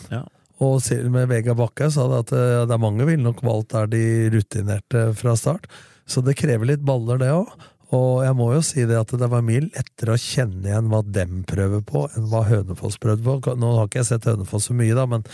Og 0.66 0.82
selv 0.84 1.12
med 1.14 1.30
Vegard 1.32 1.60
Bakke 1.60 1.92
sa 1.94 2.08
det 2.12 2.24
at 2.26 2.36
eh, 2.36 2.64
det 2.66 2.76
er 2.76 2.82
mange 2.82 3.08
ville 3.08 3.24
nok 3.24 3.44
valgt 3.46 3.76
der 3.76 3.90
de 3.92 4.04
rutinerte 4.34 5.08
fra 5.20 5.36
start. 5.40 5.70
Så 6.10 6.22
det 6.26 6.38
krever 6.40 6.70
litt 6.70 6.86
baller, 6.86 7.22
det 7.22 7.32
òg. 7.34 7.54
Og 7.96 8.24
jeg 8.26 8.36
må 8.38 8.50
jo 8.56 8.62
si 8.66 8.84
det 8.90 8.98
at 8.98 9.12
det 9.14 9.28
var 9.30 9.44
mye 9.46 9.68
lettere 9.68 10.16
å 10.16 10.20
kjenne 10.20 10.66
igjen 10.68 10.90
hva 10.92 11.04
dem 11.06 11.44
prøver 11.48 11.84
på, 11.86 12.06
enn 12.18 12.28
hva 12.32 12.42
Hønefoss 12.48 12.98
prøvde 13.02 13.24
på. 13.24 13.56
Nå 13.62 13.72
har 13.78 13.90
ikke 13.90 14.02
jeg 14.02 14.10
sett 14.10 14.28
Hønefoss 14.30 14.70
så 14.72 14.76
mye, 14.78 14.96
da, 14.98 15.06
men 15.10 15.26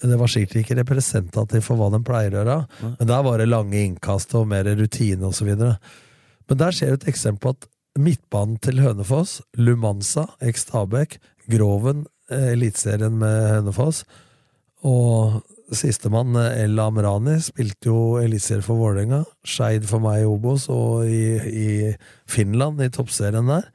det 0.00 0.18
var 0.18 0.30
sikkert 0.30 0.62
ikke 0.62 0.78
representativt 0.80 1.66
for 1.66 1.78
hva 1.78 1.90
de 1.92 2.00
pleier 2.06 2.34
å 2.34 2.40
gjøre. 2.40 2.58
Men 3.00 3.10
der 3.10 3.24
var 3.26 3.40
det 3.40 3.48
lange 3.50 3.80
innkast 3.80 4.34
og 4.38 4.48
mer 4.50 4.68
rutine 4.78 5.28
osv. 5.28 5.50
Men 5.52 6.60
der 6.62 6.76
ser 6.76 6.94
du 6.94 7.00
et 7.00 7.10
eksempel 7.12 7.44
på 7.44 7.54
at 7.56 7.68
midtbanen 7.98 8.60
til 8.62 8.80
Hønefoss, 8.82 9.40
Lumanza, 9.58 10.28
eks 10.44 10.64
Stabæk, 10.68 11.18
Groven, 11.50 12.06
eh, 12.30 12.52
Eliteserien 12.54 13.18
med 13.18 13.50
Hønefoss, 13.52 14.04
og 14.86 15.40
sistemann, 15.74 16.36
eh, 16.36 16.64
El 16.64 16.78
Amrani, 16.80 17.36
spilte 17.42 17.90
jo 17.90 18.18
Elisir 18.22 18.62
for 18.64 18.80
Vålerenga. 18.80 19.24
Skeid 19.44 19.86
for 19.88 20.02
meg 20.04 20.22
i 20.22 20.28
Obos, 20.28 20.68
og 20.72 21.06
i, 21.06 21.36
i 21.36 21.68
Finland, 22.30 22.80
i 22.80 22.90
toppserien 22.92 23.48
der. 23.50 23.68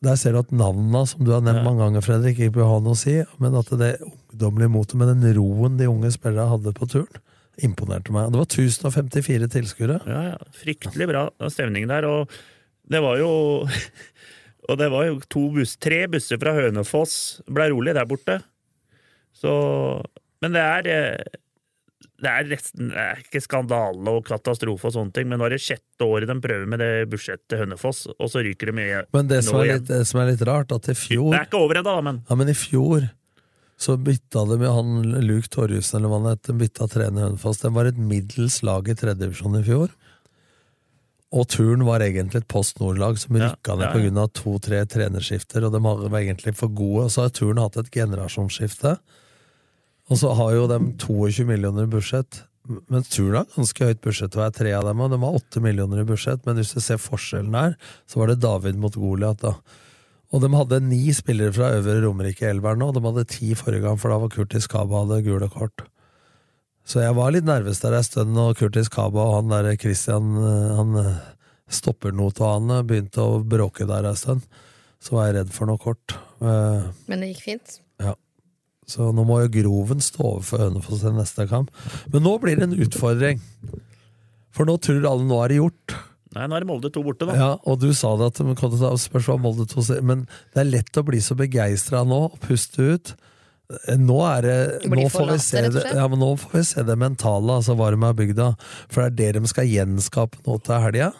Der 0.00 0.16
ser 0.16 0.32
du 0.32 0.40
at 0.40 0.52
navnene, 0.52 1.04
som 1.06 1.24
du 1.24 1.32
har 1.34 1.42
nevnt 1.44 1.64
mange 1.66 1.84
ganger, 1.84 2.04
Fredrik, 2.04 2.38
ikke 2.38 2.56
bør 2.56 2.70
ha 2.70 2.78
noe 2.80 2.96
å 2.96 3.00
si, 3.00 3.18
men 3.42 3.56
at 3.58 3.68
det 3.80 3.98
ungdommelige 4.00 4.72
motet 4.72 4.96
med 5.00 5.10
den 5.12 5.34
roen 5.36 5.76
de 5.76 5.90
unge 5.90 6.12
spillerne 6.14 6.48
hadde 6.54 6.72
på 6.76 6.88
turen, 6.88 7.20
imponerte 7.60 8.14
meg. 8.14 8.30
Det 8.32 8.40
var 8.40 8.48
1054 8.48 9.50
tilskuere. 9.52 9.98
Ja, 10.08 10.22
ja. 10.32 10.38
Fryktelig 10.56 11.10
bra 11.10 11.26
stemning 11.52 11.84
der, 11.90 12.08
og 12.08 12.32
det 12.90 13.02
var 13.04 13.20
jo 13.20 13.30
Og 14.70 14.76
det 14.78 14.86
var 14.92 15.02
jo 15.08 15.16
to 15.32 15.48
buss, 15.50 15.72
tre 15.82 16.04
busser 16.06 16.38
fra 16.38 16.52
Hønefoss. 16.54 17.14
Ble 17.50 17.64
rolig 17.72 17.94
der 17.96 18.06
borte. 18.06 18.36
Så 19.40 19.52
Men 20.44 20.56
det 20.56 20.64
er 20.64 20.90
eh, 20.94 21.38
det 22.20 22.28
er, 22.28 22.48
resten, 22.50 22.90
det 22.92 23.00
er 23.00 23.20
ikke 23.22 23.40
skandale 23.40 24.12
og 24.12 24.26
katastrofe 24.28 24.90
og 24.90 24.92
sånne 24.92 25.14
ting, 25.16 25.28
men 25.30 25.40
nå 25.40 25.46
er 25.46 25.54
det 25.54 25.62
sjette 25.64 26.04
året 26.04 26.28
de 26.28 26.36
prøver 26.42 26.66
med 26.68 26.82
det 26.82 27.06
budsjettet 27.12 27.56
Hønefoss, 27.62 28.02
og 28.12 28.28
så 28.28 28.42
ryker 28.44 28.70
de 28.70 28.74
mye 28.76 28.98
Men 29.16 29.30
det 29.30 29.40
som, 29.46 29.60
litt, 29.64 29.86
det 29.88 30.02
som 30.08 30.20
er 30.20 30.34
litt 30.34 30.44
rart, 30.44 30.74
at 30.76 30.90
i 30.92 30.96
fjor 30.98 31.30
Det 31.32 31.38
er 31.38 31.48
ikke 31.48 31.62
over 31.64 31.80
ennå, 31.80 31.96
men 32.04 32.20
Ja, 32.28 32.36
men 32.36 32.52
i 32.52 32.56
fjor 32.56 33.08
så 33.80 33.96
bytta 33.96 34.44
de 34.44 34.58
med 34.60 34.68
han 34.68 35.14
Luke 35.24 35.48
Torjussen, 35.48 35.96
eller 35.96 36.12
hva 36.12 36.18
han 36.20 36.34
het, 36.34 36.42
de 36.44 36.52
bytta 36.60 36.84
trener 36.92 37.22
i 37.22 37.24
Hønefoss. 37.30 37.62
Den 37.62 37.72
var 37.72 37.88
et 37.88 37.96
middels 37.96 38.58
lag 38.66 38.84
i 38.84 38.92
tredjedivisjon 38.92 39.56
i 39.56 39.62
fjor. 39.64 39.94
Og 41.32 41.46
Turn 41.48 41.86
var 41.86 42.04
egentlig 42.04 42.42
et 42.42 42.48
Post 42.50 42.82
Nord-lag 42.82 43.16
som 43.22 43.38
Ja, 43.38 43.48
rykka 43.48 43.78
ned 43.78 43.86
ja, 43.86 43.92
på 43.94 44.02
ja. 44.04 44.12
av 44.20 44.28
to-tre 44.36 44.82
trenerskifter, 44.84 45.64
og 45.64 45.72
de 45.72 45.80
var 45.80 46.18
egentlig 46.20 46.52
for 46.58 46.68
gode. 46.68 47.06
Og 47.06 47.14
så 47.14 47.24
har 47.24 47.32
Turn 47.32 47.62
hatt 47.62 47.78
et 47.80 47.88
generasjonsskifte. 47.94 48.98
Og 50.10 50.18
så 50.18 50.32
har 50.36 50.54
jo 50.56 50.70
de 50.70 50.78
22 51.00 51.46
millioner 51.48 51.86
i 51.86 51.90
budsjett. 51.90 52.42
Men 52.70 53.06
tror 53.06 53.30
det 53.32 53.40
er 53.40 53.54
ganske 53.56 53.86
høyt 53.88 54.00
budsjett, 54.04 54.36
og 54.36 54.44
er 54.44 54.56
tre 54.56 54.72
av 54.76 54.84
dem, 54.86 55.00
og 55.02 55.12
de 55.12 55.18
har 55.22 55.38
8 55.38 55.62
millioner 55.64 56.02
i 56.02 56.08
budsjett. 56.08 56.42
Men 56.46 56.58
hvis 56.58 56.74
du 56.76 56.80
ser 56.82 57.00
forskjellen 57.02 57.54
her, 57.56 57.78
så 58.10 58.20
var 58.20 58.30
det 58.30 58.42
David 58.42 58.78
mot 58.82 58.98
Goliat, 58.98 59.40
da. 59.42 59.54
Og 60.30 60.44
de 60.44 60.50
hadde 60.54 60.82
ni 60.86 61.10
spillere 61.14 61.54
fra 61.54 61.72
Øvre 61.78 61.96
Romerike 62.04 62.46
Elveren 62.46 62.78
nå, 62.82 62.90
og 62.90 62.98
de 62.98 63.02
hadde 63.06 63.30
ti 63.32 63.54
forrige 63.58 63.82
gang, 63.86 63.98
for 63.98 64.12
da 64.12 64.20
var 64.22 64.30
Kurtis 64.34 64.68
Kaba 64.70 65.02
hadde 65.02 65.24
gule 65.26 65.48
kort. 65.50 65.82
Så 66.86 67.02
jeg 67.02 67.16
var 67.18 67.34
litt 67.34 67.46
nervøs 67.46 67.82
der 67.82 67.96
en 67.98 68.06
stund, 68.06 68.38
og 68.38 68.56
Kurtis 68.58 68.90
Kaba 68.92 69.26
og 69.26 69.36
han 69.40 69.52
der 69.52 69.74
Christian, 69.80 70.32
eh, 70.38 70.70
han 70.78 70.96
eh, 71.02 71.20
stoppernot 71.70 72.40
og 72.42 72.54
han 72.54 72.74
eh, 72.76 72.86
begynte 72.86 73.26
å 73.26 73.42
bråke 73.42 73.86
der 73.90 74.06
en 74.10 74.18
stund. 74.18 74.46
Så 75.02 75.16
var 75.16 75.28
jeg 75.28 75.40
redd 75.40 75.52
for 75.54 75.70
noe 75.70 75.80
kort. 75.80 76.12
Men 76.42 77.22
det 77.22 77.30
gikk 77.30 77.44
fint. 77.46 77.78
Så 78.90 79.10
nå 79.14 79.24
må 79.26 79.38
jo 79.44 79.52
Groven 79.54 80.02
stå 80.02 80.24
overfor 80.34 80.64
Hønefoss 80.66 81.06
i 81.06 81.14
neste 81.14 81.46
kamp. 81.50 81.70
Men 82.10 82.26
nå 82.26 82.36
blir 82.42 82.58
det 82.58 82.68
en 82.68 82.78
utfordring. 82.86 83.42
For 84.54 84.66
nå 84.66 84.76
tror 84.82 85.06
alle 85.06 85.28
nå 85.28 85.38
er 85.44 85.52
det 85.52 85.60
gjort. 85.60 85.96
Nei, 86.34 86.44
nå 86.46 86.54
er 86.54 86.62
det 86.62 86.70
Molde 86.70 86.90
2 86.94 87.02
borte, 87.02 87.26
da. 87.26 87.34
Ja, 87.38 87.50
og 87.66 87.80
du 87.82 87.88
sa 87.96 88.12
det 88.18 88.28
at 88.30 88.38
de 88.38 88.54
kom 88.58 88.70
til 88.70 88.84
å 88.86 88.92
ta 88.94 89.24
hva 89.26 89.38
Molde 89.42 89.66
2 89.70 89.82
ser, 89.86 90.04
men 90.06 90.28
det 90.54 90.62
er 90.62 90.68
lett 90.68 91.00
å 91.00 91.06
bli 91.06 91.18
så 91.22 91.34
begeistra 91.38 92.04
nå, 92.06 92.20
og 92.30 92.38
puste 92.44 92.86
ut. 92.94 93.12
Nå 93.98 94.16
er 94.26 94.46
det 94.46 94.54
nå 94.90 95.06
får, 95.10 95.28
vi 95.30 95.38
se 95.42 95.60
det, 95.70 95.82
ja, 95.94 96.06
men 96.10 96.18
nå 96.22 96.32
får 96.42 96.54
vi 96.56 96.62
se 96.66 96.82
det 96.86 96.96
mentale, 96.98 97.58
altså 97.60 97.76
hva 97.78 97.90
de 97.94 98.00
har 98.02 98.16
bygd 98.18 98.42
av. 98.42 98.70
For 98.90 99.06
det 99.06 99.10
er 99.10 99.38
det 99.38 99.42
de 99.44 99.50
skal 99.50 99.70
gjenskape 99.70 100.42
nå 100.46 100.58
til 100.66 100.86
helga. 100.86 101.10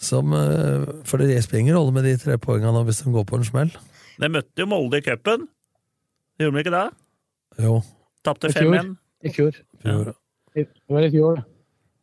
Som, 0.00 0.32
eh, 0.32 0.86
for 1.04 1.20
det 1.20 1.42
spiller 1.44 1.66
ingen 1.66 1.76
rolle 1.76 1.92
med 1.92 2.06
de 2.08 2.14
tre 2.16 2.38
poengene 2.40 2.84
hvis 2.88 3.02
de 3.04 3.12
går 3.12 3.26
på 3.28 3.36
en 3.36 3.44
smell. 3.44 3.72
De 4.20 4.30
møtte 4.32 4.64
jo 4.64 4.68
Molde 4.68 5.00
i 5.00 5.04
cupen. 5.04 5.44
Gjorde 6.40 6.56
de 6.56 6.64
ikke 6.64 6.72
det? 6.72 6.86
Jo. 7.58 7.80
Tapte 8.24 8.48
5-1. 8.52 8.96
I 9.24 9.30
fjor. 9.34 9.56
Fjor. 9.82 10.12
Det 10.54 10.66
var 10.88 11.02
i 11.06 11.10
fjor. 11.10 11.42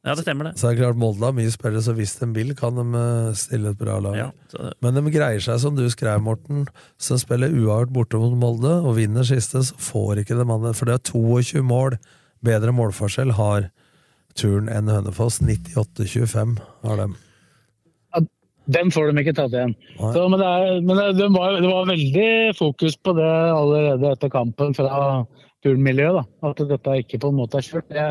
Ja, 0.06 0.14
det 0.16 0.24
stemmer, 0.24 0.46
det. 0.48 0.60
Så 0.60 0.70
er 0.70 0.76
det 0.76 0.80
klart 0.84 0.96
Molde 1.02 1.26
har 1.26 1.34
mye 1.36 1.52
spillere, 1.52 1.82
så 1.84 1.92
hvis 1.98 2.14
de 2.20 2.28
vil, 2.32 2.54
kan 2.56 2.78
de 2.78 2.84
eh, 2.96 3.34
stille 3.36 3.74
et 3.74 3.78
bra 3.80 3.98
lag. 4.00 4.16
Ja, 4.16 4.28
så- 4.54 4.72
Men 4.82 4.94
de 4.96 5.12
greier 5.12 5.42
seg, 5.44 5.60
som 5.60 5.76
du 5.76 5.84
skrev, 5.90 6.22
Morten, 6.22 6.68
som 6.98 7.18
spiller 7.18 7.50
uavgjort 7.52 7.92
borte 7.92 8.14
mot 8.22 8.38
Molde, 8.40 8.72
og 8.88 8.96
vinner 8.96 9.24
siste, 9.28 9.60
så 9.68 9.76
får 9.76 10.22
ikke 10.24 10.38
de 10.38 10.46
andre 10.48 10.74
For 10.74 10.86
det 10.86 10.94
er 10.96 11.12
22 11.12 11.62
mål 11.64 11.98
bedre 12.44 12.72
målforskjell 12.72 13.32
har 13.36 13.70
Turn 14.36 14.70
enn 14.70 14.88
Hønefoss. 14.88 15.40
98-25 15.42 16.58
har 16.86 16.96
dem. 16.98 17.16
Den 18.68 18.92
får 18.92 19.12
de 19.12 19.24
ikke 19.24 19.36
tatt 19.38 19.54
igjen. 19.56 19.74
Så, 19.98 20.26
men 20.28 20.42
det, 20.42 20.48
er, 20.48 20.80
men 20.84 21.00
det, 21.00 21.08
det, 21.20 21.28
var, 21.32 21.58
det 21.64 21.70
var 21.72 21.88
veldig 21.88 22.32
fokus 22.58 22.98
på 23.00 23.14
det 23.16 23.34
allerede 23.56 24.12
etter 24.12 24.32
kampen 24.34 24.76
fra 24.76 24.98
turnmiljøet. 25.66 26.20
da. 26.20 26.50
At 26.50 26.64
dette 26.72 26.98
ikke 27.04 27.22
på 27.24 27.32
en 27.32 27.40
måte 27.40 27.62
er 27.62 27.68
kjørt. 27.68 27.88
Det, 27.94 28.08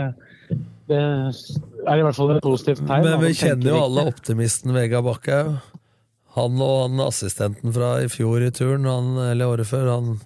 det 0.89 1.01
er 1.03 2.01
i 2.01 2.07
hvert 2.07 2.19
fall 2.19 2.37
et 2.37 2.45
positivt 2.45 2.85
tegn. 2.87 3.05
Men 3.05 3.21
vi 3.25 3.35
kjenner 3.37 3.73
jo 3.73 3.83
alle 3.85 4.07
optimisten 4.13 4.75
Vegard 4.77 5.07
Bakkhaug. 5.09 5.57
Han 6.37 6.59
og 6.61 6.75
han 6.83 7.05
assistenten 7.07 7.73
fra 7.73 7.95
i 8.05 8.11
fjor 8.13 8.45
i 8.45 8.51
turn, 8.53 8.85
han, 8.85 9.15
eller 9.31 9.55
året 9.55 9.69
før, 9.71 9.89
han 9.95 10.19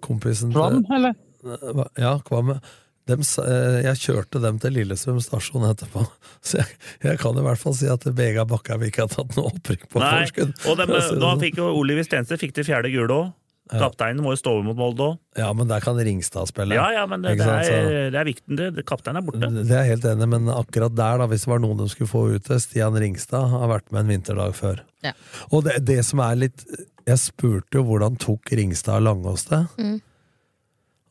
kompisen 0.00 0.54
Kvam, 0.54 0.80
eller? 0.88 1.12
Ja, 2.00 2.14
Kvam. 2.24 2.54
Dem, 3.12 3.22
eh, 3.44 3.78
jeg 3.86 4.02
kjørte 4.06 4.42
dem 4.42 4.58
til 4.62 4.74
Lillestrøm 4.78 5.20
stasjon 5.24 5.68
etterpå, 5.68 6.06
så 6.48 6.62
jeg, 6.62 6.80
jeg 7.04 7.20
kan 7.22 7.38
i 7.38 7.46
hvert 7.46 7.60
fall 7.60 7.76
si 7.78 7.90
at 7.92 8.08
Vega 8.16 8.46
Bakkavik 8.48 8.92
ikke 8.92 9.06
har 9.06 9.12
tatt 9.12 9.38
noe 9.38 9.52
opprykk 9.52 9.86
på 9.92 10.02
Nei, 10.02 10.10
forskudd. 10.24 10.56
og 10.66 10.82
dem, 10.82 10.96
nå 10.96 11.04
sånn. 11.12 11.44
fikk 11.46 11.62
jo 11.62 11.70
Oliver 11.76 12.08
Stense 12.08 12.40
fikk 12.40 12.56
det 12.58 12.66
fjerde 12.68 12.92
gule 12.94 13.20
òg. 13.20 13.30
Kapteinen 13.72 14.20
må 14.20 14.34
jo 14.34 14.38
stå 14.40 14.52
over 14.56 14.64
mot 14.66 14.76
Molde 14.76 15.04
òg. 15.06 15.18
Ja, 15.38 15.48
men 15.56 15.68
der 15.70 15.80
kan 15.84 15.96
Ringstad 15.96 16.50
spille. 16.50 16.76
Ja, 16.76 16.88
ja, 16.92 17.04
men 17.08 17.22
det, 17.24 17.36
det, 17.40 17.46
er, 17.46 18.10
det 18.12 18.18
er 18.20 18.28
viktig. 18.28 18.56
Det. 18.58 18.84
Kapteinen 18.88 19.22
er 19.22 19.26
borte. 19.26 19.48
Det 19.54 19.64
er 19.70 19.86
jeg 19.86 19.94
helt 19.94 20.08
enig, 20.12 20.28
men 20.34 20.50
akkurat 20.52 20.94
der, 20.98 21.22
da, 21.22 21.28
hvis 21.30 21.46
det 21.46 21.52
var 21.52 21.62
noen 21.62 21.80
de 21.80 21.88
skulle 21.92 22.10
få 22.10 22.24
ut 22.34 22.46
til 22.48 22.60
Stian 22.60 22.98
Ringstad 23.00 23.48
har 23.54 23.70
vært 23.70 23.88
med 23.94 24.04
en 24.04 24.12
vinterdag 24.12 24.56
før. 24.58 24.82
Ja. 25.06 25.14
Og 25.50 25.64
det, 25.68 25.78
det 25.88 26.02
som 26.06 26.20
er 26.22 26.36
litt 26.38 26.60
Jeg 27.08 27.18
spurte 27.18 27.80
jo 27.80 27.86
hvordan 27.88 28.14
tok 28.22 28.52
Ringstad 28.54 29.02
Langås 29.02 29.48
det? 29.48 29.64
Mm. 29.80 29.96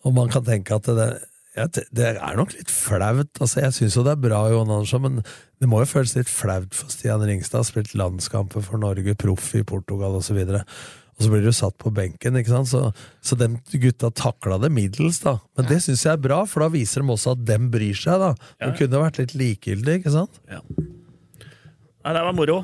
Og 0.07 0.13
man 0.15 0.29
kan 0.31 0.45
tenke 0.45 0.77
at 0.77 0.87
det, 0.87 1.09
ja, 1.57 1.65
det, 1.67 2.05
er 2.15 2.37
nok 2.39 2.53
litt 2.55 2.71
flaut. 2.71 3.31
Altså, 3.43 3.59
jeg 3.65 3.75
syns 3.75 3.97
jo 3.97 4.05
det 4.07 4.13
er 4.15 4.23
bra, 4.23 4.45
Johan 4.51 4.71
Andersson, 4.71 5.03
men 5.03 5.21
det 5.59 5.67
må 5.69 5.81
jo 5.83 5.89
føles 5.89 6.15
litt 6.15 6.31
flaut 6.31 6.73
for 6.77 6.93
Stian 6.93 7.23
Ringstad. 7.27 7.67
Spilt 7.67 7.93
landskamper 7.99 8.63
for 8.63 8.79
Norge, 8.81 9.15
proff 9.19 9.49
i 9.59 9.63
Portugal 9.67 10.15
osv. 10.19 10.39
Og 10.47 11.25
så 11.25 11.29
blir 11.29 11.43
du 11.43 11.51
satt 11.53 11.75
på 11.81 11.91
benken, 11.93 12.39
ikke 12.39 12.53
sant? 12.53 12.71
Så, 12.71 12.79
så 13.21 13.35
de 13.37 13.49
gutta 13.83 14.09
takla 14.15 14.57
det 14.63 14.71
middels, 14.73 15.19
da. 15.25 15.35
Men 15.59 15.67
det 15.69 15.81
syns 15.83 16.05
jeg 16.07 16.15
er 16.15 16.23
bra, 16.23 16.39
for 16.49 16.63
da 16.63 16.71
viser 16.73 17.03
de 17.03 17.13
også 17.13 17.35
at 17.35 17.43
dem 17.45 17.67
bryr 17.73 17.99
seg, 17.99 18.23
da. 18.23 18.31
De 18.55 18.71
Ja. 18.71 18.77
kunne 18.79 19.03
vært 19.03 19.19
litt 19.21 19.35
likegyldige, 19.37 20.01
ikke 20.01 20.15
sant? 20.15 20.39
Nei, 20.49 22.13
det 22.15 22.23
var 22.25 22.33
moro. 22.33 22.61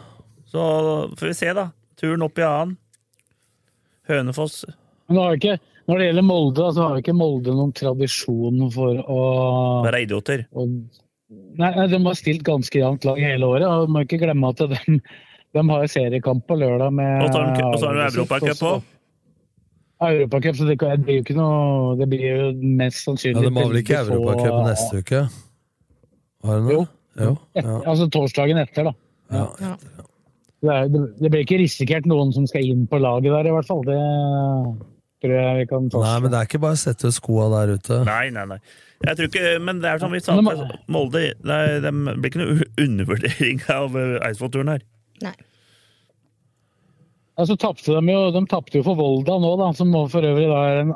Så 0.48 0.64
får 1.20 1.28
vi 1.28 1.36
se, 1.38 1.52
da. 1.54 1.68
Turen 2.00 2.24
opp 2.26 2.40
i 2.40 2.46
annen. 2.48 2.78
Hønefoss 4.08 4.62
Men 5.10 5.18
har 5.20 5.36
ikke, 5.36 5.58
når 5.88 6.00
det 6.02 6.08
gjelder 6.10 6.26
Molde, 6.28 6.66
så 6.76 6.84
har 6.84 6.96
jo 6.98 7.04
ikke 7.06 7.16
Molde 7.18 7.54
noen 7.56 7.74
tradisjon 7.78 8.66
for 8.74 9.00
å 9.08 9.22
Være 9.88 10.02
idioter. 10.08 10.46
å 10.54 10.68
Nei, 11.58 11.72
nei, 11.76 11.88
de 11.92 11.98
har 12.06 12.16
stilt 12.16 12.44
ganske 12.48 12.72
jevnt 12.80 13.04
lag 13.04 13.18
hele 13.20 13.44
året. 13.50 13.66
og 13.68 13.90
må 13.92 14.04
ikke 14.06 14.20
glemme 14.22 14.48
at 14.54 14.62
de, 14.72 15.00
de 15.58 15.64
har 15.70 15.88
seriekamp 15.92 16.46
på 16.48 16.56
lørdag 16.56 16.94
med 16.96 17.26
Og 17.26 17.34
så 17.34 17.90
har 17.90 17.98
de- 17.98 18.06
Europacup 18.14 18.62
òg. 18.70 18.86
Europacup, 20.08 20.56
så 20.56 20.68
det, 20.70 20.78
det 20.80 21.00
blir 21.04 21.16
jo 21.18 21.24
ikke 21.26 21.36
noe 21.36 21.96
Det 21.98 22.06
blir 22.12 22.22
jo 22.30 22.52
mest 22.78 23.02
sannsynlig 23.08 23.44
Ja, 23.44 23.50
De 23.50 23.58
har 23.58 23.72
vel 23.72 23.80
ikke 23.82 23.98
Europacup 24.06 24.60
neste 24.70 25.02
uke? 25.02 25.22
Har 26.46 26.60
de 26.62 26.68
det? 26.68 26.76
Jo. 26.78 26.84
Jo. 27.18 27.32
Ja. 27.58 27.78
Altså 27.90 28.06
torsdagen 28.14 28.60
etter, 28.62 28.92
da. 28.92 28.94
Ja. 29.34 29.74
Det, 30.62 30.70
er, 30.74 30.88
det, 30.94 31.02
det 31.18 31.32
blir 31.34 31.42
ikke 31.44 31.58
risikert 31.64 32.06
noen 32.10 32.30
som 32.36 32.46
skal 32.50 32.62
inn 32.70 32.86
på 32.90 33.00
laget 33.02 33.34
der, 33.34 33.50
i 33.50 33.56
hvert 33.56 33.66
fall. 33.68 33.82
Det 33.88 33.98
tror 35.24 35.34
jeg 35.38 35.58
vi 35.62 35.66
kan 35.70 35.90
ta. 35.92 36.04
Nei, 36.04 36.18
men 36.24 36.34
det 36.34 36.40
er 36.40 36.50
ikke 36.50 36.62
bare 36.64 36.78
å 36.78 36.82
sette 36.82 37.12
skoa 37.16 37.48
der 37.54 37.76
ute. 37.78 38.00
Nei, 38.08 38.28
nei, 38.36 38.46
nei. 38.54 38.60
Jeg 39.06 39.18
tror 39.18 39.30
ikke, 39.30 39.50
men 39.62 39.82
det 39.84 39.90
er 39.92 40.02
som 40.02 40.14
vi 40.14 40.22
sa, 40.26 40.36
Molde 40.90 41.22
det, 41.38 41.58
er, 41.58 41.76
det 41.84 41.92
blir 41.94 42.32
ikke 42.32 42.42
noe 42.42 42.68
undervurdering 42.82 43.62
av 43.80 43.98
eh, 44.00 44.16
Eidsvoll-turen 44.30 44.74
her. 44.74 44.86
Ja, 47.38 47.46
så 47.46 47.58
tapte 47.62 47.94
de 47.94 48.14
jo 48.14 48.22
de 48.34 48.42
tapte 48.50 48.80
jo 48.80 48.86
for 48.86 48.98
Volda 48.98 49.38
nå, 49.42 49.52
da, 49.62 49.70
som 49.78 49.92
nå 49.94 50.08
for 50.10 50.26
øvrig 50.26 50.48
da 50.50 50.62
er 50.72 50.80
den 50.82 50.96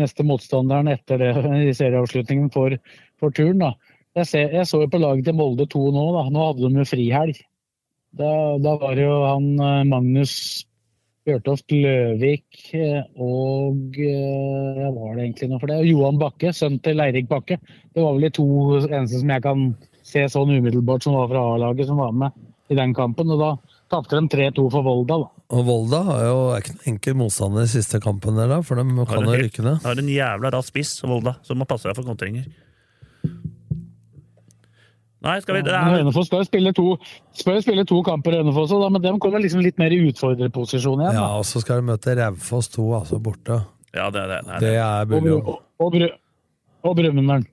neste 0.00 0.26
motstanderen 0.26 0.90
etter 0.90 1.22
det 1.22 1.30
i 1.70 1.74
serieavslutningen 1.76 2.50
for, 2.54 2.74
for 3.22 3.34
turen. 3.34 3.62
da. 3.62 3.74
Jeg, 4.16 4.30
ser, 4.30 4.54
jeg 4.56 4.66
så 4.66 4.80
jo 4.82 4.90
på 4.90 5.00
laget 5.02 5.28
til 5.28 5.36
Molde 5.38 5.68
2 5.70 5.84
nå. 5.94 6.06
da, 6.16 6.24
Nå 6.32 6.48
hadde 6.48 6.66
de 6.66 6.82
jo 6.82 6.88
frihelg. 6.88 7.38
Da, 8.16 8.30
da 8.64 8.74
var 8.80 8.98
jo 8.98 9.12
han 9.26 9.48
eh, 9.60 9.82
Magnus 9.86 10.34
Bjørtoft 11.26 11.72
Løvik 11.74 12.60
eh, 12.78 13.02
og 13.18 13.96
eh, 13.98 14.78
ja, 14.78 14.90
var 14.94 15.16
det 15.16 15.24
egentlig 15.24 15.48
nå 15.50 15.58
for 15.58 15.72
det? 15.72 15.78
Johan 15.88 16.20
Bakke, 16.20 16.52
sønn 16.54 16.78
til 16.84 17.00
Leirik 17.00 17.26
Bakke. 17.30 17.58
Det 17.90 18.02
var 18.02 18.14
vel 18.14 18.28
de 18.28 18.34
to 18.36 18.46
eneste 18.78 19.22
som 19.22 19.32
jeg 19.34 19.44
kan 19.46 19.64
se 20.06 20.22
sånn 20.30 20.52
umiddelbart 20.54 21.06
som 21.06 21.16
var 21.18 21.32
fra 21.32 21.42
A-laget, 21.56 21.88
som 21.88 21.98
var 21.98 22.14
med 22.14 22.36
i 22.70 22.78
den 22.78 22.94
kampen. 22.94 23.32
Og 23.34 23.42
da 23.42 23.50
tapte 23.90 24.20
de 24.20 24.30
3-2 24.30 24.68
for 24.70 24.86
Volda, 24.86 25.18
da. 25.24 25.32
Og 25.56 25.66
Volda 25.66 26.02
har 26.08 26.22
jo, 26.26 26.38
er 26.54 26.62
ikke 26.62 26.76
noen 26.76 26.92
enkel 26.92 27.18
motstander 27.18 27.66
i 27.66 27.70
siste 27.70 28.00
kampen 28.02 28.38
der, 28.38 28.50
da, 28.50 28.60
for 28.66 28.78
de 28.78 29.06
kan 29.10 29.26
jo 29.26 29.34
rykke 29.42 29.66
ned. 29.66 29.82
Har 29.82 30.02
en 30.02 30.14
jævla 30.14 30.54
rask 30.54 30.70
spiss, 30.70 30.94
Volda, 31.06 31.36
så 31.46 31.58
må 31.58 31.66
passe 31.66 31.86
seg 31.86 31.98
for 31.98 32.06
kontringer. 32.06 32.46
Nei, 35.26 35.40
skal 35.42 35.58
vi 35.58 35.62
det 35.66 35.72
er, 35.74 35.88
Hønefoss 35.90 36.28
skal 36.30 36.44
jo 36.44 36.46
spille 36.46 36.72
spille 37.64 37.86
to 37.88 38.02
kamper, 38.06 38.38
Hønefoss, 38.38 38.70
da, 38.70 38.90
men 38.92 39.02
de 39.02 39.14
kommer 39.22 39.42
liksom 39.42 39.64
litt 39.64 39.80
mer 39.82 39.94
i 39.94 39.98
utfordrerposisjon 40.10 41.02
igjen. 41.02 41.18
Ja, 41.18 41.26
og 41.40 41.46
så 41.48 41.62
skal 41.64 41.82
de 41.82 41.90
møte 41.90 42.14
Raufoss 42.18 42.70
2, 42.76 42.86
altså 43.00 43.18
borte. 43.22 43.58
Ja, 43.96 44.06
det 44.14 44.22
er 44.22 44.32
det. 44.36 44.40
Nei, 44.46 44.62
Det 44.62 44.72
er 44.76 45.16
Og, 45.18 45.58
og, 45.82 45.96
og, 45.96 46.00
og 46.86 46.98
Brumunddal. 47.00 47.46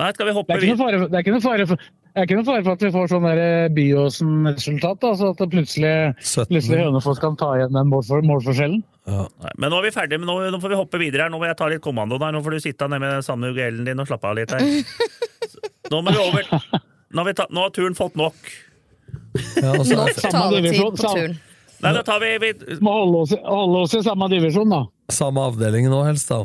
Nei, 0.00 0.12
skal 0.16 0.30
vi 0.30 0.32
Det 0.32 0.60
er 0.60 0.76
fare 0.78 1.00
det 1.00 1.16
er 1.16 1.24
ikke 1.24 1.34
noe 1.34 1.44
fare 1.44 1.66
for, 1.68 1.88
det 2.10 2.20
er 2.20 2.26
ikke 2.26 2.36
noe 2.38 2.46
fare 2.46 2.62
for 2.64 2.76
at 2.76 2.84
vi 2.84 2.90
får 2.94 3.10
sånn 3.12 3.26
der 3.26 3.72
Byåsen-resultat. 3.76 5.04
Altså 5.10 5.32
at 5.34 5.42
plutselig, 5.52 5.92
17. 6.22 6.46
plutselig 6.50 6.86
Hønefoss 6.86 7.20
kan 7.22 7.36
ta 7.40 7.50
igjen 7.58 7.74
den 7.76 7.90
målfor, 7.92 8.24
målforskjellen. 8.26 8.80
Ja. 9.10 9.26
Nei, 9.44 9.52
men 9.58 9.72
nå 9.72 9.80
er 9.80 9.88
vi 9.88 9.92
ferdige, 9.94 10.22
men 10.22 10.30
nå, 10.30 10.38
nå 10.54 10.62
får 10.62 10.74
vi 10.74 10.80
hoppe 10.80 11.02
videre 11.02 11.26
her. 11.26 11.32
Nå 11.32 11.40
må 11.40 11.48
jeg 11.48 11.58
ta 11.58 11.68
litt 11.70 11.84
kommando 11.84 12.18
der. 12.20 12.34
Nå 12.34 12.42
får 12.44 12.56
du 12.56 12.62
sitte 12.64 12.88
ned 12.90 13.02
med 13.02 13.26
samme 13.26 13.52
ugelen 13.52 13.86
din 13.88 14.02
og 14.02 14.08
slappe 14.08 14.30
av 14.30 14.38
litt 14.40 14.54
her. 14.54 14.64
Nå 15.90 16.00
må 16.06 16.14
vi 16.14 16.22
over. 16.22 16.50
Nå 17.10 17.22
har, 17.22 17.26
vi 17.26 17.34
ta, 17.34 17.46
nå 17.50 17.64
har 17.66 17.72
turen 17.74 17.96
fått 17.98 18.14
nok. 18.18 18.36
Ja, 19.58 19.72
og 19.74 19.84
så 19.86 19.96
Nok 19.98 20.20
taletid 20.22 20.76
på 20.78 20.90
turen. 21.00 21.36
Nei, 21.80 21.92
da 21.96 22.02
tar 22.04 22.20
vi, 22.20 22.28
vi 22.42 22.50
Må 22.84 22.92
holde 22.92 23.22
oss, 23.24 23.30
holde 23.40 23.84
oss 23.86 23.94
i 23.96 24.02
samme 24.04 24.28
divisjon, 24.30 24.68
da. 24.70 24.82
samme 25.10 25.42
avdeling 25.48 25.88
nå, 25.90 26.02
helst, 26.06 26.28
da. 26.30 26.44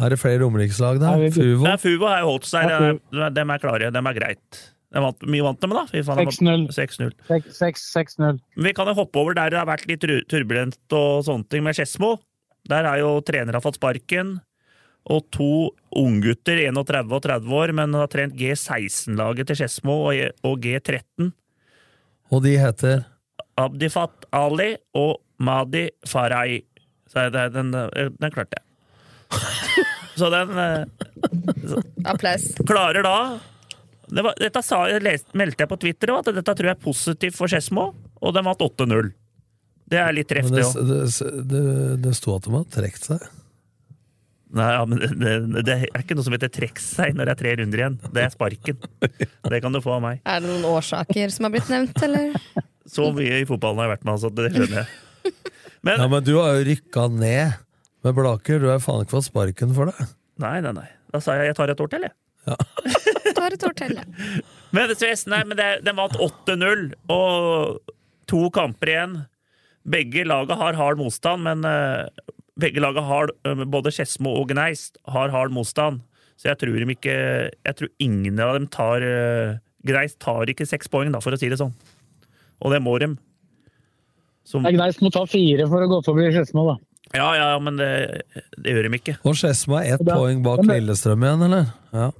Er 0.00 0.14
det 0.14 0.20
flere 0.22 0.40
romerikslag 0.44 1.00
der? 1.02 1.18
Nei, 1.20 1.30
Fuvo? 1.34 1.64
Nei, 1.66 1.76
Fuvo 1.82 2.08
har 2.08 2.22
jo 2.22 2.30
holdt 2.30 2.46
seg. 2.48 2.68
Ja, 2.70 2.78
De 3.10 3.24
er, 3.26 3.34
dem 3.36 3.52
er 3.52 3.60
klare. 3.60 3.90
Dem 3.92 4.08
er 4.08 4.16
greit. 4.16 4.60
De 4.90 5.02
vant, 5.04 5.26
mye 5.28 5.44
vant 5.44 5.60
dem, 5.62 5.74
da. 5.76 5.82
De 5.92 6.00
vant 6.06 6.22
6-0. 6.32 6.64
6-0. 6.72 7.12
6-0. 7.28 8.40
Vi 8.64 8.72
kan 8.74 8.88
jo 8.90 8.94
hoppe 9.02 9.20
over 9.20 9.36
der 9.36 9.52
det 9.52 9.60
har 9.60 9.68
vært 9.68 9.84
litt 9.90 10.06
turbulent 10.30 10.96
og 10.96 11.26
sånne 11.28 11.46
ting 11.52 11.66
med 11.66 11.76
Skedsmo. 11.76 12.14
Der 12.70 12.88
har 12.88 12.98
jo 13.02 13.12
trenere 13.26 13.60
fått 13.62 13.78
sparken. 13.78 14.38
Og 15.10 15.24
to 15.34 15.52
unggutter, 15.98 16.60
31 16.68 17.16
og 17.16 17.22
30 17.26 17.56
år, 17.60 17.72
men 17.74 17.96
har 17.98 18.10
trent 18.12 18.36
G16-laget 18.38 19.50
til 19.50 19.58
Skedsmo 19.58 19.96
og, 20.10 20.20
og 20.46 20.58
G13. 20.62 21.32
Og 22.30 22.44
de 22.44 22.54
heter 22.62 23.02
Abdifat 23.58 24.28
Ali 24.32 24.76
og 24.94 25.18
Madi 25.42 25.88
Farai. 26.06 26.60
Så 27.10 27.26
den, 27.34 27.72
den 27.74 28.34
klarte 28.34 28.60
jeg. 28.60 28.66
Så 30.20 30.28
den 30.30 30.50
eh, 30.58 30.84
Applaus. 32.04 32.50
klarer 32.66 33.06
da 33.06 33.16
det 34.10 34.24
var, 34.26 34.34
Dette 34.40 34.62
sa, 34.66 34.82
leste, 34.98 35.36
meldte 35.38 35.62
jeg 35.62 35.70
på 35.70 35.78
Twitter 35.84 36.10
òg, 36.10 36.24
at 36.24 36.40
dette 36.40 36.54
tror 36.58 36.66
jeg 36.66 36.74
er 36.74 36.82
positivt 36.82 37.36
for 37.36 37.50
Skedsmo, 37.50 37.84
og 38.18 38.32
de 38.34 38.42
vant 38.42 38.64
8-0. 38.66 39.12
Det 39.90 40.00
er 40.02 40.16
litt 40.16 40.28
treff, 40.30 40.48
Men 40.50 40.58
det 40.58 40.64
det, 40.74 40.96
det, 41.06 41.28
det, 41.52 41.62
det 42.02 42.14
sto 42.18 42.34
at 42.34 42.46
de 42.46 42.54
hadde 42.56 42.74
trukket 42.74 43.06
seg. 43.06 43.28
Nei, 44.50 44.66
ja, 44.74 44.82
men 44.88 44.98
det, 44.98 45.32
det 45.62 45.74
er 45.76 46.02
ikke 46.02 46.16
noe 46.18 46.26
som 46.26 46.34
heter 46.34 46.50
trekk 46.50 46.80
seg 46.82 47.14
når 47.14 47.28
det 47.28 47.34
er 47.34 47.38
tre 47.38 47.52
runder 47.60 47.82
igjen. 47.84 47.98
Det 48.10 48.24
er 48.24 48.32
sparken. 48.34 48.80
Det 49.52 49.60
kan 49.62 49.76
du 49.76 49.78
få 49.84 49.94
av 49.98 50.02
meg. 50.02 50.22
Er 50.26 50.42
det 50.42 50.50
noen 50.50 50.66
årsaker 50.72 51.30
som 51.34 51.46
har 51.46 51.54
blitt 51.54 51.70
nevnt, 51.70 52.00
eller? 52.02 52.34
Så 52.90 53.10
mye 53.14 53.38
i 53.42 53.46
fotballen 53.46 53.78
har 53.78 53.86
jeg 53.88 53.94
vært 53.94 54.06
med, 54.08 54.14
altså. 54.16 54.32
Det 54.34 54.48
skjønner 54.56 54.80
jeg. 54.80 55.34
Men 55.86 56.02
Ja, 56.02 56.08
men 56.12 56.24
du 56.26 56.32
har 56.40 56.56
jo 56.58 56.64
rykka 56.66 57.06
ned 57.14 57.60
med 58.04 58.16
Blaker. 58.16 58.58
Du 58.62 58.68
har 58.72 58.82
faen 58.82 59.04
ikke 59.04 59.16
fått 59.18 59.28
sparken 59.30 59.76
for 59.76 59.92
det. 59.92 60.08
nei, 60.42 60.56
nei, 60.64 60.74
nei. 60.76 60.88
Da 61.14 61.20
sa 61.22 61.36
jeg 61.38 61.50
jeg 61.50 61.58
tar 61.58 61.70
et 61.72 61.80
år 61.82 61.90
til, 61.92 62.08
jeg. 62.08 62.16
Tar 63.36 63.54
et 63.54 63.64
år 63.64 63.74
til, 63.76 63.94
ja. 63.98 64.04
Men 64.74 64.92
nei, 65.32 65.40
men 65.46 65.58
det, 65.58 65.68
de 65.86 65.92
vant 65.96 66.16
8-0, 66.16 66.84
og 67.12 67.94
to 68.30 68.46
kamper 68.54 68.92
igjen. 68.92 69.16
Begge 69.90 70.24
laga 70.28 70.56
har 70.60 70.76
hard 70.78 71.00
motstand, 71.00 71.44
men 71.46 71.64
eh, 71.66 72.06
begge 72.60 72.82
laga 72.82 73.02
har, 73.08 73.32
både 73.66 73.92
Skedsmo 73.94 74.34
og 74.40 74.48
Gneist, 74.52 74.98
har 75.08 75.32
hard 75.34 75.52
motstand. 75.56 76.02
Så 76.40 76.48
jeg 76.48 76.56
tror 76.62 76.86
ikke 76.94 77.14
Jeg 77.66 77.76
tror 77.76 77.90
ingen 78.00 78.38
av 78.40 78.54
dem 78.56 78.66
tar 78.72 79.02
Gneist 79.84 80.18
tar 80.20 80.48
ikke 80.52 80.66
seks 80.68 80.88
poeng, 80.92 81.10
da, 81.12 81.20
for 81.24 81.32
å 81.32 81.38
si 81.40 81.48
det 81.52 81.58
sånn. 81.60 81.72
Og 82.60 82.72
det 82.72 82.80
må 82.84 82.98
dem. 83.00 83.18
Som, 84.44 84.62
Det 84.64 84.72
er 84.72 84.78
Gneist 84.78 85.02
må 85.04 85.10
ta 85.14 85.24
fire 85.28 85.66
for 85.70 85.84
å 85.84 85.88
gå 85.90 86.00
forbi 86.04 86.30
Skedsmo, 86.34 86.64
da. 86.68 86.76
ja, 87.16 87.28
ja, 87.38 87.50
men 87.62 87.76
det, 87.80 87.90
det 88.60 88.72
gjør 88.74 88.88
de 88.88 88.98
ikke. 88.98 89.14
Og 89.28 89.36
Skedsmo 89.38 89.78
er 89.80 89.94
ett 89.96 90.04
poeng 90.06 90.42
bak 90.44 90.62
men- 90.64 90.80
Lillestrøm 90.80 91.24
igjen, 91.26 91.44
eller? 91.48 91.70
Ja. 91.92 92.10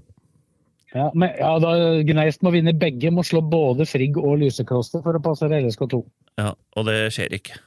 Ja, 0.90 1.08
men, 1.14 1.30
ja, 1.38 1.50
da 1.62 1.72
Gneist 2.02 2.40
må 2.42 2.50
vinne 2.54 2.72
begge, 2.74 3.12
må 3.14 3.22
slå 3.26 3.40
både 3.46 3.86
Frigg 3.86 4.16
og 4.18 4.40
Lysekloster 4.42 5.02
for 5.04 5.14
å 5.14 5.22
passere 5.22 5.60
LSK2. 5.62 6.00
Ja, 6.40 6.54
Og 6.76 6.86
det 6.88 6.96
skjer 7.14 7.30
ikke. 7.36 7.58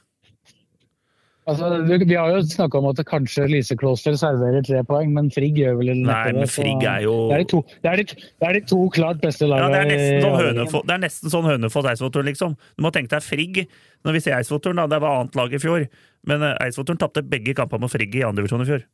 Altså, 1.46 1.68
du- 1.86 2.04
vi 2.08 2.14
har 2.16 2.30
jo 2.32 2.38
snakka 2.40 2.78
om 2.78 2.86
at 2.88 2.96
kanskje 3.04 3.44
Lise 3.50 3.76
Kloster 3.76 4.12
serverer 4.16 4.64
tre 4.64 4.80
poeng, 4.82 5.10
men 5.12 5.28
Frigg 5.30 5.58
gjør 5.60 5.76
vel 5.76 5.90
Nei, 5.92 6.06
neppe 6.06 6.32
men 6.38 6.48
Frigg 6.48 6.82
er 6.88 7.02
jo 7.04 7.28
Det 7.28 7.34
er 7.36 7.42
de 7.42 7.48
to, 7.52 7.60
det 7.82 7.90
er 7.90 7.96
de, 8.00 8.04
det 8.14 8.48
er 8.48 8.52
de 8.56 8.60
to 8.70 8.78
klart 8.94 9.20
beste 9.20 9.44
Ja, 9.50 9.68
det 9.68 9.92
er 9.92 10.22
sånn. 10.24 10.38
Hønefoss, 10.40 10.86
det 10.88 10.94
er 10.96 11.02
nesten 11.04 11.28
sånn 11.34 11.44
Hønefoss-Eidsvoll-turen, 11.44 12.30
liksom. 12.32 12.56
Du 12.78 12.82
må 12.82 12.90
tenke 12.96 13.12
deg 13.12 13.22
Frigg. 13.22 13.66
Når 14.06 14.12
vi 14.16 14.20
ser 14.24 14.38
Eidsvoll-turen, 14.38 14.76
da, 14.80 14.86
det 14.86 15.00
var 15.04 15.20
annet 15.20 15.36
lag 15.36 15.52
i 15.52 15.60
fjor. 15.60 15.84
Men 16.24 16.42
eh, 16.42 16.56
Eidsvoll-turen 16.64 16.98
tapte 17.04 17.20
begge 17.28 17.52
kampene 17.54 17.84
mot 17.84 17.92
Frigg 17.92 18.14
i 18.16 18.24
andredivisjon 18.24 18.64
i 18.64 18.70
fjor. 18.72 18.86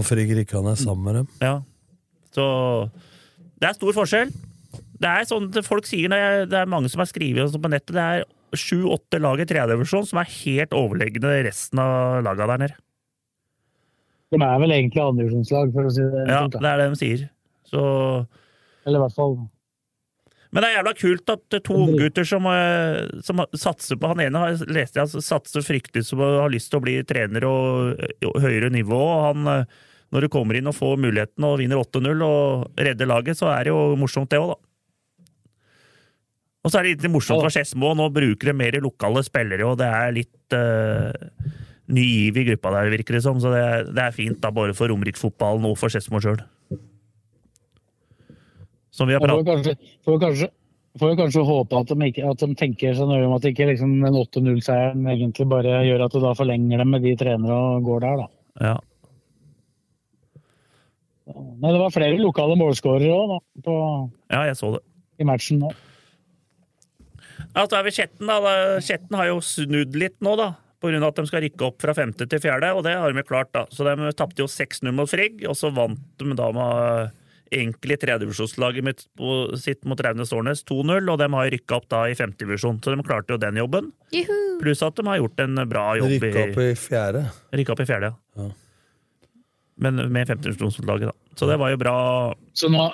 Og 0.00 0.04
Frigg 0.08 0.32
rykka 0.34 0.62
ned 0.64 0.80
sammen 0.80 1.04
med 1.04 1.14
dem. 1.20 1.28
Ja. 1.44 1.60
Så 2.34 2.46
det 3.60 3.68
er 3.68 3.76
stor 3.76 3.92
forskjell. 4.00 4.32
Det 4.98 5.10
er 5.10 5.28
sånn 5.28 5.50
at 5.52 5.66
folk 5.66 5.84
sier 5.86 6.08
når 6.08 6.22
jeg, 6.22 6.48
Det 6.50 6.58
er 6.62 6.70
mange 6.70 6.88
som 6.90 7.02
har 7.04 7.10
skrevet 7.10 7.52
sånn 7.52 7.62
på 7.62 7.70
nettet, 7.70 7.92
det 7.94 8.02
er 8.02 8.24
sju-åtte 8.60 9.20
lag 9.22 9.40
i 9.42 9.46
tredjedivisjon 9.48 10.06
som 10.08 10.20
er 10.22 10.30
helt 10.30 10.74
overlegne 10.76 11.38
resten 11.46 11.80
av 11.82 12.22
laga 12.26 12.48
der 12.52 12.64
nede. 12.64 12.80
De 14.34 14.40
er 14.42 14.60
vel 14.62 14.74
egentlig 14.74 15.02
andredivisjonslag, 15.02 15.72
for 15.74 15.88
å 15.88 15.92
si 15.94 16.04
det 16.10 16.24
Ja, 16.30 16.44
det 16.50 16.70
er 16.70 16.80
det 16.80 16.86
de 16.90 17.00
sier. 17.00 17.26
Så 17.70 17.82
Eller 18.84 18.98
i 18.98 19.02
hvert 19.04 19.16
fall 19.16 19.36
Men 20.52 20.62
det 20.62 20.68
er 20.68 20.76
jævla 20.78 20.94
kult 20.98 21.32
at 21.34 21.56
er 21.58 21.62
to 21.64 21.78
unggutter 21.86 22.28
som, 22.28 22.46
eh, 22.50 23.22
som 23.26 23.42
satser 23.58 23.98
på 23.98 24.10
Han 24.12 24.22
ene 24.22 24.42
har 24.42 24.66
leste 24.70 25.02
jeg 25.02 25.24
satser 25.24 25.66
fryktelig 25.66 26.04
som 26.06 26.22
har 26.22 26.52
lyst 26.52 26.70
til 26.70 26.80
å 26.80 26.84
bli 26.84 26.98
trener 27.06 27.46
og, 27.48 28.04
og 28.30 28.38
høyere 28.42 28.70
nivå. 28.74 29.00
og 29.00 29.24
han, 29.28 29.50
eh, 29.54 29.64
Når 30.14 30.26
du 30.26 30.28
kommer 30.30 30.54
inn 30.54 30.70
og 30.70 30.76
får 30.78 31.00
muligheten 31.02 31.46
og 31.46 31.58
vinner 31.58 31.80
8-0 31.80 32.22
og 32.22 32.78
redder 32.78 33.10
laget, 33.10 33.38
så 33.38 33.50
er 33.50 33.64
det 33.64 33.74
jo 33.74 33.96
morsomt, 33.98 34.30
det 34.30 34.38
òg, 34.38 34.54
da. 34.54 34.73
Og 36.64 36.72
så 36.72 36.80
er 36.80 36.86
det 36.86 36.94
litt 36.94 37.12
morsomt 37.12 37.44
for 37.44 37.52
Skedsmo. 37.52 37.92
Nå 37.96 38.08
bruker 38.14 38.50
de 38.50 38.56
mer 38.56 38.78
lokale 38.80 39.20
spillere, 39.26 39.66
og 39.68 39.76
det 39.82 39.90
er 39.92 40.16
litt 40.16 40.56
uh, 40.56 41.12
ny 41.92 42.04
giv 42.08 42.40
i 42.40 42.46
gruppa 42.48 42.72
der, 42.78 42.92
virker 42.94 43.18
det 43.18 43.24
som. 43.26 43.40
Så 43.42 43.52
det, 43.52 43.64
det 43.92 44.06
er 44.06 44.16
fint, 44.16 44.40
da, 44.40 44.52
både 44.54 44.76
for 44.76 44.88
Romerike-fotballen 44.88 45.68
og 45.68 45.76
for 45.80 45.92
Skedsmo 45.92 46.22
sjøl. 46.24 46.40
Som 48.94 49.10
vi 49.10 49.16
har 49.16 49.20
pratet 49.20 49.76
om. 50.06 50.48
får 50.94 51.10
jo 51.10 51.18
kanskje 51.18 51.42
håpe 51.42 51.78
at 51.82 51.90
de, 51.90 52.08
ikke, 52.08 52.26
at 52.30 52.42
de 52.46 52.56
tenker 52.56 52.94
seg 52.94 53.08
nøye 53.10 53.26
om 53.26 53.34
at 53.34 53.46
ikke 53.50 53.66
liksom 53.72 53.96
den 53.98 54.18
8-0-seieren 54.20 55.08
egentlig 55.10 55.48
bare 55.50 55.80
gjør 55.88 56.04
at 56.06 56.14
du 56.14 56.20
da 56.22 56.34
forlenger 56.38 56.80
dem 56.80 56.92
med 56.94 57.02
de 57.02 57.16
trenere 57.18 57.56
og 57.74 57.88
går 57.88 58.04
der, 58.06 58.22
da. 58.22 58.28
Ja. 58.62 58.76
Men 61.34 61.72
det 61.72 61.80
var 61.80 61.90
flere 61.90 62.20
lokale 62.20 62.54
målskårere 62.60 63.10
òg 63.10 63.34
ja, 64.30 64.44
jeg 64.46 64.56
så 64.60 64.76
det. 64.76 64.84
i 65.18 65.26
matchen 65.26 65.64
nå. 65.64 65.72
Ja, 67.54 67.64
så 67.70 67.78
er 67.78 67.86
vi 67.86 67.92
Skjetten, 67.94 68.26
da. 68.26 68.38
Kjetten 68.42 68.82
Skjetten 68.82 69.16
har 69.18 69.28
jo 69.30 69.40
snudd 69.44 69.94
litt 69.98 70.16
nå, 70.24 70.36
da. 70.40 70.52
På 70.82 70.90
grunn 70.90 71.02
av 71.04 71.12
at 71.14 71.20
de 71.22 71.26
skal 71.30 71.44
rykke 71.46 71.64
opp 71.68 71.80
fra 71.80 71.94
femte 71.96 72.26
til 72.28 72.40
fjerde, 72.42 72.72
og 72.76 72.82
det 72.84 72.96
har 72.98 73.12
de 73.14 73.22
klart, 73.24 73.52
da. 73.54 73.62
Så 73.72 73.86
de 73.86 74.10
tapte 74.18 74.42
jo 74.42 74.48
6-0 74.50 74.92
mot 74.92 75.08
Frigg, 75.08 75.44
og 75.48 75.56
så 75.56 75.70
vant 75.72 76.00
de 76.20 76.34
da 76.36 76.50
med 76.52 77.12
egentlig 77.54 77.98
på- 79.16 79.56
sitt 79.60 79.84
mot 79.84 80.00
Raunes 80.00 80.32
Årnes 80.32 80.64
2-0, 80.64 81.08
og 81.12 81.18
de 81.18 81.28
har 81.30 81.50
rykka 81.54 81.76
opp 81.76 81.88
da 81.88 82.02
i 82.10 82.14
femtedivisjon. 82.18 82.80
Så 82.82 82.94
de 82.96 83.02
klarte 83.06 83.30
jo 83.30 83.38
den 83.38 83.54
jobben. 83.54 83.92
Juhu! 84.12 84.58
Pluss 84.60 84.82
at 84.82 84.96
de 84.96 85.06
har 85.06 85.18
gjort 85.18 85.40
en 85.40 85.54
bra 85.68 85.94
jobb 85.96 86.10
Rykka 86.10 86.42
opp 86.50 86.58
i 86.58 86.74
fjerde. 86.74 87.22
Rykka 87.52 87.72
opp 87.72 87.80
i 87.80 87.84
fjerde, 87.88 88.10
ja. 88.10 88.42
Ja. 88.42 88.50
Men 89.78 90.12
med 90.12 90.26
femtedivisjonslaget, 90.28 91.06
da. 91.06 91.12
Så 91.36 91.48
det 91.48 91.58
var 91.58 91.70
jo 91.70 91.76
bra, 91.76 92.34
Så 92.54 92.68
nå 92.70 92.92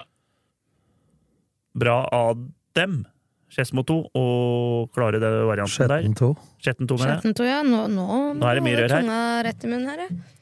bra 1.74 2.04
av 2.12 2.36
dem. 2.74 3.06
Skedsmo 3.50 3.82
2, 3.86 4.00
og 4.14 4.90
klare 4.94 5.20
det 5.22 5.30
varianten 5.48 5.90
der. 5.90 6.04
Skjetten 6.04 6.18
2. 6.20 6.34
Skjetten 6.62 6.90
2, 6.90 6.98
mener 7.00 7.16
jeg. 7.16 7.48
Ja. 7.50 7.62
Nå, 7.66 7.86
nå, 7.90 8.18
Nå 8.38 8.50
er 8.50 8.60
det 8.60 8.66
mye 8.66 8.76
rør 8.78 8.94
her. 8.94 9.02
tunga 9.02 9.22
rett 9.46 9.64
i 9.64 9.72
munnen 9.72 9.90
her, 9.90 10.04
ja. 10.06 10.36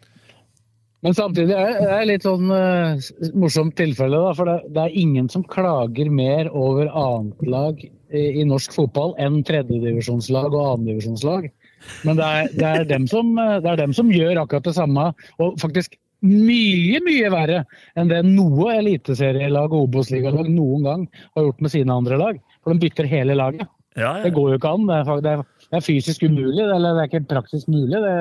Men 1.07 1.15
samtidig 1.15 1.55
er 1.55 1.77
det 1.79 1.91
er 1.95 2.07
litt 2.09 2.25
sånn 2.27 2.51
uh, 2.51 3.09
morsomt 3.39 3.77
tilfelle, 3.79 4.19
da. 4.19 4.33
For 4.35 4.51
det, 4.51 4.57
det 4.75 4.83
er 4.83 4.97
ingen 4.99 5.29
som 5.31 5.45
klager 5.47 6.11
mer 6.11 6.51
over 6.51 6.91
annetlag 6.91 7.85
i, 7.85 8.25
i 8.43 8.47
norsk 8.49 8.75
fotball 8.75 9.15
enn 9.23 9.41
tredjedivisjonslag 9.47 10.51
og 10.51 10.75
annendivisjonslag. 10.75 11.49
Men 12.03 12.19
det 12.19 12.27
er, 12.27 12.51
det, 12.57 12.67
er 12.67 12.91
dem 12.91 13.07
som, 13.11 13.31
eh, 13.39 13.57
det 13.63 13.73
er 13.73 13.81
dem 13.85 13.95
som 13.97 14.11
gjør 14.13 14.43
akkurat 14.43 14.67
det 14.67 14.75
samme, 14.77 15.11
og 15.39 15.59
faktisk 15.63 15.95
mye, 16.27 16.99
mye 17.07 17.31
verre 17.31 17.63
enn 17.95 18.11
det 18.11 18.25
noe 18.27 18.73
eliteserielag 18.75 19.71
og 19.71 19.87
Obos-ligalag 19.87 20.49
noen 20.51 20.87
gang 20.87 21.05
har 21.37 21.47
gjort 21.47 21.63
med 21.63 21.75
sine 21.77 21.95
andre 21.95 22.19
lag. 22.19 22.41
For 22.63 22.75
de 22.75 22.83
bytter 22.83 23.09
hele 23.11 23.37
laget. 23.39 23.69
Ja, 23.99 24.19
ja. 24.19 24.27
Det 24.27 24.35
går 24.37 24.53
jo 24.53 24.59
ikke 24.61 24.75
an. 24.77 24.85
Det 24.87 24.99
er, 24.99 25.23
det 25.25 25.31
er, 25.33 25.47
det 25.69 25.79
er 25.81 25.85
fysisk 25.85 26.23
umulig, 26.23 26.63
eller 26.65 26.95
det 26.95 27.05
er 27.05 27.09
ikke 27.11 27.25
praktisk 27.33 27.71
mulig 27.73 28.03
det, 28.05 28.13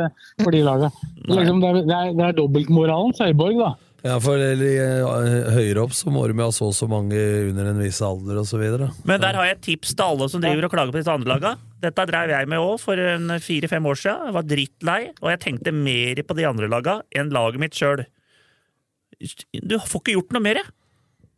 for 0.41 0.55
de 0.55 0.63
lagene. 0.65 1.09
Liksom, 1.27 1.59
det, 1.61 1.69
er, 1.69 1.83
det, 1.83 1.97
er, 1.97 2.23
er 2.29 2.39
dobbeltmoralens 2.39 3.21
høyborg, 3.21 3.59
da. 3.61 3.75
Ja, 4.05 4.19
for 4.21 4.39
eh, 4.39 5.49
høyere 5.55 5.81
opp 5.81 5.93
så 5.97 6.11
må 6.13 6.21
de 6.29 6.35
ha 6.37 6.47
så 6.53 6.69
og 6.69 6.75
så 6.77 6.85
mange 6.89 7.17
under 7.49 7.71
en 7.71 7.79
viss 7.81 7.97
alder 8.05 8.37
osv. 8.39 8.61
Men 9.09 9.23
der 9.23 9.39
har 9.39 9.49
jeg 9.49 9.57
et 9.57 9.63
tips 9.65 9.95
til 9.97 10.05
alle 10.05 10.27
som 10.31 10.43
driver 10.43 10.67
og 10.67 10.73
klager 10.73 10.93
på 10.93 11.01
disse 11.01 11.13
andre 11.13 11.33
laga. 11.33 11.55
Dette 11.83 12.05
drev 12.09 12.31
jeg 12.31 12.49
med 12.51 12.61
òg 12.61 12.77
for 12.81 13.01
en 13.01 13.33
fire-fem 13.43 13.89
år 13.89 13.99
siden. 13.99 14.29
Jeg 14.29 14.37
var 14.37 14.47
drittlei, 14.53 14.99
og 15.17 15.33
jeg 15.33 15.41
tenkte 15.43 15.73
mer 15.75 16.21
på 16.23 16.37
de 16.37 16.47
andre 16.47 16.69
laga 16.71 16.99
enn 17.17 17.33
laget 17.33 17.63
mitt 17.65 17.77
sjøl. 17.77 18.05
Du 19.17 19.77
får 19.81 20.03
ikke 20.03 20.15
gjort 20.15 20.37
noe 20.37 20.45
mer. 20.45 20.61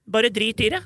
Bare 0.10 0.32
drit 0.34 0.62
i 0.66 0.72
det. 0.76 0.84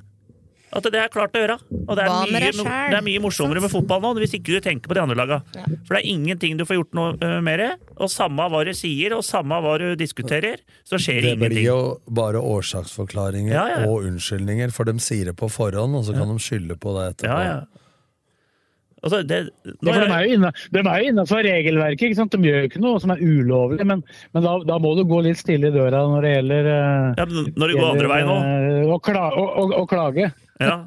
At 0.74 0.88
det 0.90 0.98
er 0.98 1.12
klart 1.14 1.36
å 1.38 1.42
gjøre. 1.44 1.56
Og 1.86 1.98
det 1.98 2.06
er, 2.08 2.32
mye, 2.34 2.52
det 2.90 2.98
er 2.98 3.06
mye 3.06 3.22
morsommere 3.22 3.62
med 3.62 3.70
fotball 3.70 4.02
nå 4.02 4.14
hvis 4.24 4.34
ikke 4.40 4.56
du 4.56 4.64
tenker 4.66 4.90
på 4.90 4.98
de 4.98 5.04
andre 5.04 5.18
laga. 5.20 5.38
For 5.86 5.94
det 5.94 6.00
er 6.02 6.10
ingenting 6.10 6.58
du 6.58 6.66
får 6.66 6.80
gjort 6.80 6.98
noe 6.98 7.12
uh, 7.22 7.38
mer. 7.46 7.64
Og 8.00 8.10
samme 8.10 8.48
hva 8.50 8.64
du 8.66 8.74
sier, 8.78 9.14
og 9.14 9.22
samme 9.28 9.60
hva 9.62 9.76
du 9.82 9.92
diskuterer, 10.00 10.64
så 10.88 10.98
skjer 10.98 11.22
Det 11.22 11.36
ingenting. 11.36 11.44
Det 11.46 11.54
blir 11.54 11.68
jo 11.70 11.78
bare 12.10 12.42
årsaksforklaringer 12.42 13.54
Ja, 13.54 13.68
ja. 13.76 13.84
og 13.86 14.08
unnskyldninger, 14.10 14.74
for 14.74 14.90
de 14.90 14.98
sier 15.04 15.30
det 15.30 15.38
på 15.38 15.52
forhånd, 15.54 16.00
og 16.00 16.08
så 16.10 16.18
kan 16.18 16.32
de 16.34 16.42
skylde 16.42 16.80
på 16.82 16.98
det 16.98 17.08
etterpå. 17.14 17.38
Ja, 17.38 17.54
ja. 17.62 17.84
Altså, 19.04 19.20
det, 19.28 19.38
Ja, 19.84 19.92
for 19.92 20.00
de 20.00 20.14
er 20.16 20.24
jo 20.24 20.36
inne- 20.38 20.52
de 20.72 20.80
er 20.80 21.02
jo 21.04 21.10
innenfor 21.12 21.44
regelverket. 21.44 22.02
ikke 22.08 22.16
sant? 22.16 22.32
De 22.32 22.38
gjør 22.48 22.62
jo 22.64 22.70
ikke 22.70 22.82
noe 22.82 23.00
som 23.04 23.12
er 23.12 23.20
ulovlig, 23.20 23.84
men, 23.86 24.04
men 24.34 24.44
da, 24.44 24.54
da 24.64 24.78
må 24.80 24.96
du 24.96 25.04
gå 25.04 25.20
litt 25.26 25.38
stille 25.38 25.68
i 25.68 25.76
døra 25.76 26.06
når 26.08 26.22
det 26.24 26.32
gjelder 26.38 26.70
eh, 26.72 27.14
Ja, 27.20 27.26
når 27.28 27.68
det 27.68 27.76
går 27.78 27.90
andre 27.90 28.12
veien 28.14 28.32
òg. 28.32 28.48
eh, 28.48 28.88
Å 28.88 28.98
å, 29.44 29.46
å, 29.60 29.66
å 29.82 29.86
klage. 29.92 30.32
Ja. 30.62 30.78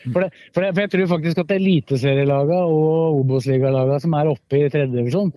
For, 0.00 0.24
det, 0.24 0.30
for, 0.54 0.64
det, 0.64 0.72
for 0.72 0.80
jeg 0.80 0.92
tror 0.94 1.10
faktisk 1.10 1.42
at 1.42 1.54
eliteserielaga 1.58 2.62
og 2.64 3.18
Obos-ligalagene 3.20 4.00
som 4.00 4.14
er 4.16 4.30
oppe 4.30 4.60
i 4.60 4.70
tredjedivisjon, 4.72 5.32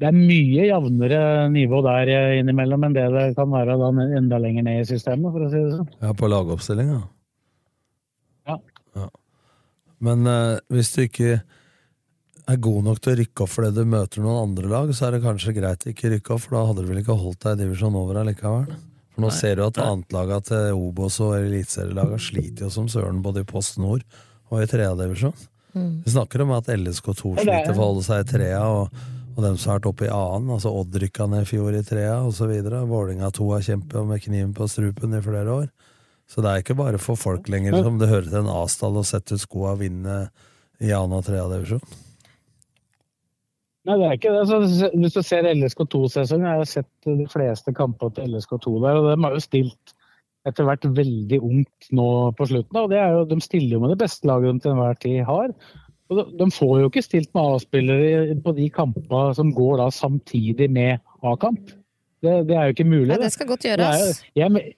det 0.00 0.08
er 0.08 0.16
mye 0.16 0.66
jevnere 0.66 1.22
nivå 1.52 1.80
der 1.84 2.10
innimellom 2.40 2.86
enn 2.88 2.96
det 2.96 3.06
det 3.12 3.24
kan 3.36 3.50
være 3.52 3.76
da 3.80 3.88
enda 4.16 4.38
lenger 4.40 4.64
ned 4.64 4.82
i 4.82 4.88
systemet, 4.88 5.32
for 5.32 5.44
å 5.44 5.48
si 5.52 5.60
det 5.60 5.72
sånn. 5.74 5.88
Ja, 6.00 6.12
på 6.16 6.28
lagoppstillinga. 6.32 7.00
Ja. 8.48 9.08
Men 10.00 10.28
eh, 10.28 10.60
hvis 10.72 10.94
du 10.94 11.02
ikke 11.04 11.40
er 12.50 12.62
god 12.64 12.86
nok 12.86 13.02
til 13.02 13.12
å 13.12 13.18
rykke 13.20 13.44
opp 13.44 13.52
fordi 13.52 13.74
du 13.76 13.92
møter 13.92 14.24
noen 14.24 14.48
andre 14.48 14.70
lag, 14.72 14.94
så 14.96 15.06
er 15.06 15.16
det 15.16 15.24
kanskje 15.26 15.54
greit 15.56 15.84
å 15.84 15.92
ikke 15.92 16.14
rykke 16.14 16.34
opp, 16.34 16.46
for 16.46 16.56
da 16.56 16.64
hadde 16.70 16.84
du 16.86 16.90
vel 16.90 17.02
ikke 17.02 17.18
holdt 17.20 17.44
deg 17.44 17.58
i 17.58 17.62
divisjon 17.66 17.98
over 18.00 18.22
allikevel. 18.22 18.72
For 19.20 19.26
nå 19.28 19.30
ser 19.36 19.56
du 19.60 19.64
at 19.66 19.78
annetlaga 19.84 20.40
til 20.48 20.72
Obos 20.80 21.18
og 21.20 21.34
eliteserielaga 21.36 22.16
sliter 22.24 22.64
jo 22.66 22.70
som 22.72 22.88
søren 22.88 23.20
både 23.22 23.42
i 23.44 23.48
Post 23.48 23.76
Nord 23.78 24.02
og 24.50 24.62
i 24.62 24.66
tredjedivisjon. 24.70 25.34
Mm. 25.76 25.90
Vi 26.06 26.10
snakker 26.16 26.42
om 26.42 26.50
at 26.56 26.66
LSK2 26.72 27.36
Ja, 27.36 27.40
er- 27.42 27.44
sliter 27.44 27.74
for 27.76 27.82
å 27.84 27.88
holde 27.92 28.02
seg 28.08 28.24
i 28.24 28.30
trea, 28.32 28.62
og, 28.66 28.88
og 29.36 29.44
dem 29.44 29.58
som 29.60 29.70
har 29.74 29.78
vært 29.78 29.90
oppe 29.92 30.08
i 30.08 30.10
annen, 30.10 30.50
altså 30.56 30.72
Odd 30.80 30.96
rykka 31.04 31.28
ned 31.30 31.44
i 31.44 31.50
fjor 31.52 31.76
i 31.78 31.84
trea, 31.86 32.16
osv. 32.26 32.50
Vålinga 32.90 33.30
2 33.36 33.50
har 33.52 33.62
kjempet 33.68 34.08
med 34.08 34.24
kniven 34.24 34.54
på 34.56 34.66
strupen 34.72 35.14
i 35.14 35.22
flere 35.22 35.52
år. 35.60 35.68
Så 36.30 36.42
det 36.42 36.50
er 36.50 36.62
ikke 36.64 36.78
bare 36.78 36.98
for 37.02 37.18
folk 37.18 37.48
lenger 37.52 37.76
som 37.84 37.98
det 38.00 38.08
hører 38.10 38.28
til 38.30 38.40
en 38.42 38.50
A-stall 38.56 38.96
å 38.98 39.04
sette 39.06 39.34
ut 39.36 39.42
skoa 39.42 39.76
og 39.76 39.80
vinne 39.84 40.30
i 40.80 40.90
annen 40.94 41.18
og 41.20 41.26
tredje 41.26 41.46
divisjon. 41.52 41.82
Nei, 43.88 43.96
det 43.96 44.06
er 44.06 44.16
ikke 44.18 44.32
det. 44.34 44.40
Altså, 44.44 44.90
hvis 44.92 45.14
du 45.16 45.22
ser 45.24 45.48
LSK2-sesongen, 45.48 46.48
jeg 46.50 46.60
har 46.60 46.68
sett 46.68 47.08
de 47.08 47.26
fleste 47.32 47.72
kamper 47.76 48.12
til 48.16 48.34
LSK2 48.34 48.74
der, 48.84 48.98
og 49.00 49.06
de 49.08 49.16
har 49.24 49.36
jo 49.36 49.40
stilt 49.44 49.94
etter 50.48 50.64
hvert 50.64 50.84
veldig 50.96 51.38
ungt 51.44 51.88
nå 51.96 52.08
på 52.36 52.48
slutten. 52.48 52.80
Og 52.80 52.90
det 52.92 52.98
er 53.00 53.14
jo, 53.16 53.24
de 53.28 53.38
stiller 53.44 53.76
jo 53.76 53.82
med 53.84 53.94
det 53.94 54.00
beste 54.02 54.28
laget 54.28 54.56
de 54.58 54.64
til 54.64 54.74
enhver 54.74 55.00
tid 55.00 55.22
har. 55.28 55.54
Og 56.10 56.20
de, 56.36 56.48
får 56.52 56.74
jo 56.82 56.90
ikke 56.90 57.04
stilt 57.06 57.30
med 57.36 57.54
A-spillere 57.54 58.36
på 58.44 58.54
de 58.56 58.66
kampene 58.74 59.22
som 59.36 59.52
går 59.54 59.78
da 59.80 59.88
samtidig 59.94 60.66
med 60.72 60.98
A-kamp. 61.24 61.72
Det, 62.20 62.34
det 62.48 62.56
er 62.56 62.68
jo 62.68 62.76
ikke 62.76 62.88
mulig. 62.88 63.14
Nei, 63.14 63.20
det 63.22 63.32
skal 63.32 63.48
godt 63.48 63.64
er 63.64 63.76
jo- 63.78 63.88
gjøres. 63.88 64.22
Jeg, 64.36 64.74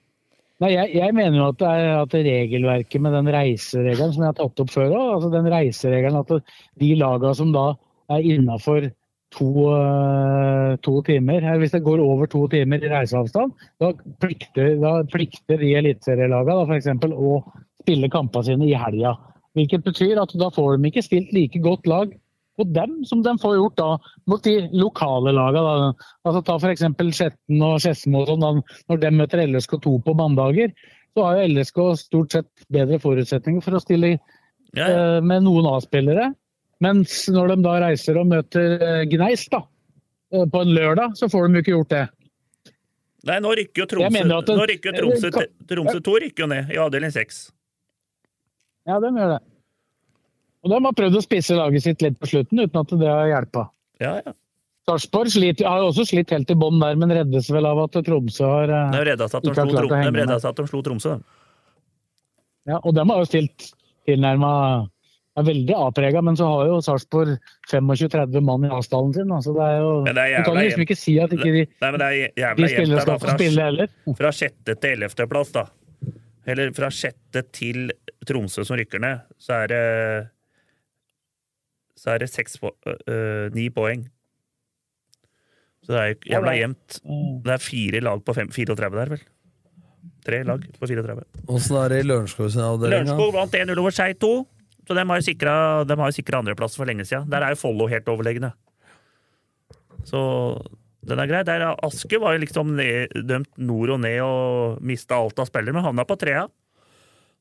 Nei, 0.62 0.76
jeg, 0.76 0.92
jeg 0.94 1.14
mener 1.16 1.40
jo 1.40 1.46
at, 1.50 1.57
det 1.59 1.70
er, 1.74 1.88
at 2.05 2.12
regelverket 2.14 3.03
med 3.03 3.16
den 3.16 3.30
reiseregelen 3.34 4.12
som 4.14 4.22
jeg 4.22 4.28
har 4.28 4.36
tatt 4.38 4.61
opp 4.62 4.70
før 4.70 4.92
òg, 4.94 5.09
altså 5.16 5.30
den 5.32 5.48
reiseregelen 5.50 6.20
at 6.20 6.53
de 6.78 6.90
lagene 7.00 7.32
som 7.34 7.50
da 7.55 7.64
er 8.16 8.28
innafor 8.36 8.90
to, 9.32 9.48
eh, 9.72 10.76
to 10.84 11.02
timer, 11.06 11.44
hvis 11.58 11.74
det 11.74 11.84
går 11.84 12.00
over 12.04 12.26
to 12.26 12.46
timer 12.52 12.82
i 12.82 12.90
reiseavstand, 12.92 13.52
da 13.80 13.92
plikter, 14.20 14.76
da 14.80 15.02
plikter 15.08 15.60
de 15.60 15.74
eliteserielagene 15.80 16.66
f.eks. 16.68 16.90
å 17.12 17.36
spille 17.82 18.10
kampene 18.12 18.48
sine 18.50 18.68
i 18.68 18.78
helga. 18.78 19.16
Hvilket 19.56 19.84
betyr 19.84 20.20
at 20.22 20.32
da 20.38 20.48
får 20.52 20.78
de 20.78 20.90
ikke 20.90 21.04
stilt 21.04 21.32
like 21.36 21.60
godt 21.64 21.88
lag 21.90 22.12
på 22.58 22.66
dem 22.68 23.00
som 23.08 23.22
de 23.24 23.32
får 23.40 23.56
gjort 23.56 23.76
da 23.80 23.90
mot 24.28 24.42
de 24.44 24.68
lokale 24.76 25.32
lagene. 25.32 25.62
Da. 25.64 26.08
Altså 26.28 26.42
Ta 26.46 26.58
f.eks. 26.60 26.84
Skjetten 27.16 27.64
og 27.64 27.78
Skedsmo 27.82 28.24
sånn, 28.28 28.62
når 28.88 29.02
de 29.02 29.12
møter 29.16 29.44
LSK2 29.46 29.96
på 30.04 30.16
mandager. 30.18 30.72
Så 31.12 31.26
har 31.26 31.40
jo 31.40 31.48
LSK 31.52 31.80
stort 32.00 32.36
sett 32.36 32.68
bedre 32.72 33.00
forutsetninger 33.00 33.64
for 33.64 33.76
å 33.76 33.82
stille 33.82 34.14
eh, 34.16 35.18
med 35.20 35.44
noen 35.44 35.68
A-spillere. 35.74 36.30
Mens 36.83 37.28
når 37.30 37.53
de 37.53 37.57
da 37.62 37.76
reiser 37.85 38.18
og 38.18 38.26
møter 38.30 38.74
Gneis 39.07 39.12
Gneist 39.12 39.53
da, 39.55 39.62
eh, 40.35 40.45
på 40.51 40.62
en 40.64 40.74
lørdag, 40.74 41.14
så 41.18 41.28
får 41.30 41.47
de 41.49 41.55
jo 41.61 41.62
ikke 41.64 41.74
gjort 41.76 41.93
det. 41.95 42.05
Nei, 43.28 43.39
nå 43.39 43.53
rykker 43.55 43.85
jo 43.85 43.87
Tromsø, 43.87 44.22
det- 44.22 44.57
nå 44.59 44.66
rykker 44.66 44.97
Tromsø, 44.99 45.30
Tromsø 45.70 46.01
2 46.03 46.14
rykker 46.24 46.43
jo 46.43 46.47
ned 46.51 46.70
i 46.74 46.78
avdeling 46.83 47.12
6. 47.14 47.53
Ja, 48.87 48.99
de 48.99 49.12
gjør 49.14 49.39
det. 49.39 49.43
Og 50.62 50.70
de 50.70 50.78
har 50.85 50.93
prøvd 50.99 51.18
å 51.18 51.22
spisse 51.22 51.55
laget 51.55 51.83
sitt 51.83 52.03
litt 52.03 52.18
på 52.18 52.26
slutten, 52.26 52.59
uten 52.59 52.80
at 52.80 52.89
det 52.99 53.09
har 53.09 53.26
hjulpet. 53.30 53.70
Ja, 54.01 54.14
ja. 54.26 54.33
Sarpsborg 54.89 55.30
har 55.62 55.78
jo 55.78 55.91
også 55.93 56.05
slitt 56.09 56.30
helt 56.35 56.51
i 56.51 56.55
bånn 56.59 56.80
der, 56.83 56.97
men 56.99 57.09
reddes 57.14 57.49
vel 57.55 57.66
av 57.66 57.78
at 57.85 57.93
Tromsø 58.03 58.43
har 58.43 58.70
eh, 58.70 58.91
De 58.91 59.05
redda 59.12 59.28
seg 59.30 59.39
at 59.39 59.43
de 59.47 59.55
slo, 59.55 59.87
Trom 59.87 59.91
de 59.91 60.18
redda 60.18 60.41
seg 60.43 60.51
at 60.51 60.57
de 60.57 60.66
slo 60.66 60.83
Tromsø. 60.83 61.14
da. 61.14 61.22
Ja, 62.72 62.80
og 62.83 62.95
de 62.95 63.05
har 63.07 63.22
jo 63.22 63.28
stilt 63.30 63.68
tilnærma 64.09 64.89
er 65.41 65.47
veldig 65.47 65.76
A-prega, 65.78 66.20
men 66.24 66.37
så 66.37 66.49
har 66.51 66.68
jo 66.68 66.80
Sarpsborg 66.85 67.37
25-30 67.70 68.45
mann 68.45 68.66
i 68.66 68.72
avstanden 68.72 69.14
sin. 69.16 69.33
Altså 69.33 69.55
det 69.57 69.64
er 69.64 69.78
jo, 69.80 69.93
det 70.05 70.12
er 70.12 70.35
du 70.37 70.49
kan 70.49 70.59
jo 70.59 70.64
liksom 70.66 70.85
ikke 70.85 70.99
si 70.99 71.14
at 71.22 71.33
ikke 71.33 71.53
de, 71.55 71.64
Nei, 71.85 71.91
men 71.91 72.03
det 72.03 72.09
er 72.09 72.12
de 72.12 72.43
jævla 72.43 72.68
der, 72.68 73.05
skal 73.07 73.22
få 73.22 73.37
spille 73.39 73.68
heller. 73.68 73.95
Fra 74.18 74.33
sjette 74.37 74.76
til 74.83 74.97
ellevte 74.99 75.28
plass, 75.30 75.55
da. 75.57 75.66
Eller 76.53 76.72
fra 76.76 76.91
sjette 76.93 77.45
til 77.55 77.93
Tromsø 78.28 78.64
som 78.66 78.76
rykker 78.78 79.03
ned, 79.03 79.26
så 79.41 79.62
er 79.62 79.72
det 79.72 79.85
Så 82.03 82.11
er 82.11 82.24
det 82.24 82.33
seks 82.33 82.59
po 82.59 82.72
øh, 82.83 83.53
ni 83.55 83.68
poeng. 83.70 84.09
Så 85.87 85.93
det 85.93 86.01
er 86.01 86.09
jo 86.11 86.16
jævla 86.33 86.55
jevnt. 86.59 86.99
Det 87.45 87.53
er 87.55 87.62
fire 87.62 88.01
lag 88.03 88.24
på 88.24 88.35
fem, 88.35 88.51
34 88.51 88.99
der, 88.99 89.12
vel. 89.16 89.22
Tre 90.26 90.43
lag 90.47 90.64
på 90.78 90.87
34. 90.87 91.24
Åssen 91.51 91.76
er 91.78 91.93
det 91.93 92.01
i 92.03 92.07
Lørenskog 92.07 92.51
sin 92.51 92.62
avdeling? 92.62 93.07
Lørenskog 93.07 93.33
vant 93.35 93.55
1-0 93.59 93.80
over 93.83 93.95
Skei 93.95 94.12
2, 94.18 94.33
så 94.87 94.97
de 94.99 95.05
har 95.09 95.20
jo 95.20 95.26
sikra, 95.26 95.55
de 95.87 95.97
har 95.99 96.14
sikra 96.14 96.43
andreplass 96.43 96.76
for 96.78 96.89
lenge 96.89 97.07
siden. 97.07 97.28
Der 97.30 97.45
er 97.45 97.55
jo 97.55 97.61
Follo 97.61 97.87
helt 97.91 98.09
overlegne. 98.11 98.53
Så 100.09 100.21
den 101.07 101.22
er 101.22 101.30
grei. 101.30 101.42
Der 101.46 101.68
Aske 101.72 102.18
var 102.22 102.34
jo 102.34 102.42
liksom 102.42 102.75
ned, 102.79 103.14
dømt 103.26 103.53
nord 103.59 103.95
og 103.96 104.03
ned 104.03 104.18
og 104.25 104.83
mista 104.83 105.18
alt 105.18 105.38
av 105.42 105.49
spillere, 105.50 105.75
men 105.76 105.87
havna 105.87 106.07
på 106.07 106.18
trea. 106.18 106.49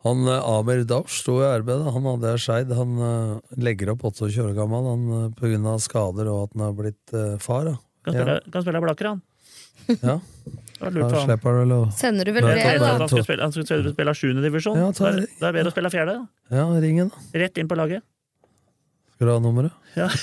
Han 0.05 0.26
eh, 0.26 0.49
Amer 0.49 0.84
Dausch 0.89 1.19
sto 1.22 1.38
i 1.43 1.49
arbeid. 1.49 1.84
han 1.93 2.07
hadde 2.09 2.38
Skeid. 2.41 2.72
Han 2.73 2.95
uh, 2.97 3.57
legger 3.61 3.93
opp 3.93 4.07
28 4.09 4.47
år 4.47 4.55
gammel 4.57 4.88
han, 4.89 5.03
eh, 5.18 5.27
på 5.38 5.51
grunn 5.51 5.68
av 5.69 5.81
skader 5.84 6.30
og 6.31 6.47
at 6.47 6.55
han 6.55 6.65
har 6.65 6.77
blitt 6.77 7.13
uh, 7.13 7.38
far. 7.41 7.69
Da. 7.69 7.76
Kan 8.07 8.18
spille, 8.18 8.39
kan 8.53 8.65
spille 8.65 8.81
Blaker, 8.81 9.11
han. 9.13 9.22
Ja. 10.07 10.19
Da 10.81 10.89
slipper 11.21 11.59
du 11.61 11.73
å 11.75 11.79
Sender 11.93 12.25
du 12.25 12.31
vel 12.33 12.41
brev, 12.47 12.79
da? 12.81 12.95
Han 12.97 13.05
skulle 13.11 13.25
spille, 13.27 13.43
han 13.45 13.51
skulle 13.53 13.91
spille 13.93 14.13
sjuende 14.17 14.41
divisjon. 14.41 14.79
Ja, 14.81 14.87
ta 14.97 15.11
det, 15.13 15.27
er- 15.27 15.35
det 15.37 15.45
er 15.49 15.53
bedre 15.59 15.69
å 15.69 15.75
spille 15.75 15.91
fjerde. 15.93 16.15
da. 16.17 16.57
Ja, 16.57 16.65
ring 16.81 16.97
da. 17.03 17.21
Rett 17.37 17.59
inn 17.61 17.69
på 17.69 17.77
laget. 17.77 18.01
Skal 19.13 19.29
du 19.29 19.33
ha 19.35 19.39
nummeret? 19.43 19.75
Ja. 19.93 20.07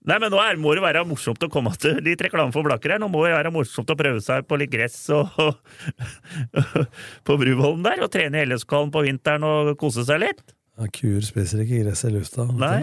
Nei, 0.00 0.16
men 0.16 0.30
nå 0.32 0.38
er, 0.40 0.56
må 0.58 0.72
det 0.74 0.80
være 0.82 1.02
morsomt 1.06 1.42
å 1.44 1.48
komme 1.52 1.70
til 1.78 1.98
litt 2.02 2.22
reklame 2.24 2.54
for 2.54 2.64
Blakker 2.66 2.94
her. 2.94 3.02
Nå 3.02 3.10
må 3.12 3.20
det 3.26 3.34
være 3.36 3.52
morsomt 3.52 3.90
å 3.92 3.96
prøve 4.00 4.22
seg 4.24 4.46
på 4.48 4.56
litt 4.58 4.72
gress 4.72 4.96
og, 5.12 5.28
på 7.28 7.36
Bruvollen 7.38 7.84
der, 7.84 8.00
og 8.06 8.08
trene 8.14 8.40
i 8.40 8.48
LSK-hallen 8.48 8.90
på 8.94 9.04
vinteren 9.04 9.44
og 9.46 9.74
kose 9.80 10.06
seg 10.08 10.22
litt. 10.24 10.40
Ja, 10.80 10.88
kuer 10.96 11.20
spiser 11.26 11.60
ikke 11.66 11.82
gress 11.84 12.06
i 12.08 12.14
lufta. 12.16 12.48
vet 12.48 12.64
Nei. 12.64 12.80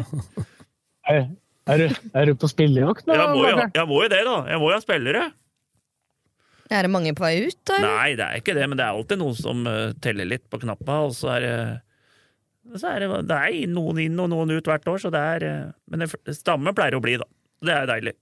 Nei, 1.10 1.20
Er 1.68 1.82
du, 1.82 1.98
er 2.16 2.30
du 2.30 2.38
på 2.40 2.50
spillejakt 2.52 3.08
nå? 3.08 3.16
Jeg 3.18 3.34
må, 3.34 3.44
jo, 3.44 3.68
jeg 3.76 3.90
må 3.90 4.00
jo 4.04 4.10
det, 4.14 4.22
da. 4.28 4.38
Jeg 4.52 4.62
må 4.62 4.72
jo 4.72 4.78
ha 4.78 4.84
spillere. 4.84 5.26
Er 6.68 6.84
det 6.84 6.92
mange 6.92 7.14
på 7.16 7.24
vei 7.24 7.34
ut, 7.48 7.60
da? 7.64 7.78
eller? 7.78 7.92
Nei, 7.96 8.08
det 8.20 8.26
er 8.26 8.42
ikke 8.42 8.56
det, 8.58 8.68
men 8.68 8.80
det 8.80 8.86
er 8.86 8.96
alltid 8.96 9.22
noen 9.22 9.38
som 9.40 9.68
uh, 9.68 9.92
teller 10.04 10.28
litt 10.28 10.48
på 10.52 10.60
knappa, 10.64 11.02
og 11.08 11.14
så 11.16 11.36
er 11.38 11.46
det 11.46 11.58
så 12.76 12.90
er 12.92 13.04
det, 13.04 13.10
det 13.30 13.36
er 13.38 13.70
noen 13.72 14.02
inn 14.04 14.18
og 14.20 14.32
noen 14.34 14.52
ut 14.52 14.66
hvert 14.68 14.88
år, 14.92 15.00
så 15.00 15.12
det 15.14 15.20
er 15.24 15.44
eh, 15.48 15.68
Men 15.88 16.04
det, 16.04 16.10
stamme 16.36 16.74
pleier 16.76 16.98
å 16.98 17.04
bli, 17.04 17.14
da. 17.22 17.28
Det 17.64 17.74
er 17.74 17.88
deilig. 17.88 18.14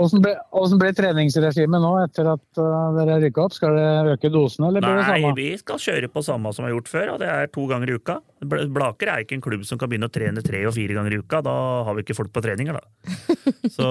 Åssen 0.00 0.22
ble, 0.24 0.32
hvordan 0.54 0.80
ble 0.80 0.90
treningsregimet 0.96 1.82
nå 1.82 1.90
etter 2.00 2.30
at 2.32 2.60
uh, 2.60 2.94
dere 2.96 3.18
rykka 3.26 3.42
opp? 3.44 3.56
Skal 3.56 3.76
det 3.76 4.14
øke 4.14 4.30
dosene, 4.32 4.70
eller 4.70 4.84
blir 4.84 4.96
det 4.96 5.04
samme? 5.04 5.32
Nei, 5.32 5.32
vi 5.36 5.58
skal 5.60 5.82
kjøre 5.84 6.08
på 6.12 6.22
samme 6.24 6.52
som 6.56 6.64
vi 6.64 6.70
har 6.70 6.76
gjort 6.78 6.90
før, 6.92 7.12
og 7.14 7.20
det 7.20 7.28
er 7.28 7.50
to 7.52 7.66
ganger 7.68 7.92
i 7.92 7.98
uka. 8.00 8.16
Blaker 8.48 9.12
er 9.12 9.26
ikke 9.26 9.36
en 9.36 9.44
klubb 9.44 9.66
som 9.68 9.80
kan 9.80 9.92
begynne 9.92 10.08
å 10.08 10.14
trene 10.14 10.44
tre 10.44 10.62
og 10.68 10.74
fire 10.78 10.96
ganger 10.96 11.16
i 11.16 11.20
uka. 11.20 11.42
Da 11.44 11.54
har 11.88 11.98
vi 11.98 12.06
ikke 12.06 12.16
folk 12.16 12.32
på 12.32 12.44
treninger, 12.46 12.80
da. 12.80 13.16
Så 13.76 13.86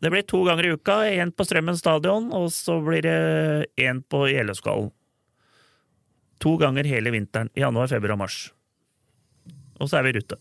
det 0.00 0.14
blir 0.14 0.24
to 0.28 0.42
ganger 0.48 0.70
i 0.70 0.74
uka. 0.78 0.98
Én 1.12 1.34
på 1.34 1.46
Strømmen 1.46 1.76
stadion, 1.78 2.32
og 2.34 2.48
så 2.54 2.80
blir 2.84 3.04
det 3.04 3.18
én 3.84 4.00
på 4.00 4.24
Gjeløskallen. 4.32 4.90
To 6.42 6.56
ganger 6.60 6.88
hele 6.88 7.12
vinteren. 7.14 7.52
I 7.56 7.62
januar, 7.62 7.88
februar, 7.92 8.18
mars. 8.20 8.48
Og 9.80 9.88
så 9.88 10.00
er 10.00 10.08
vi 10.08 10.14
i 10.14 10.18
rute. 10.18 10.40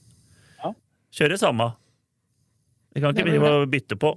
Kjører 1.13 1.37
samme. 1.37 1.67
Vi 2.93 3.01
kan 3.01 3.13
ikke 3.13 3.27
begynne 3.27 3.51
å 3.61 3.65
bytte 3.69 3.97
på. 4.01 4.15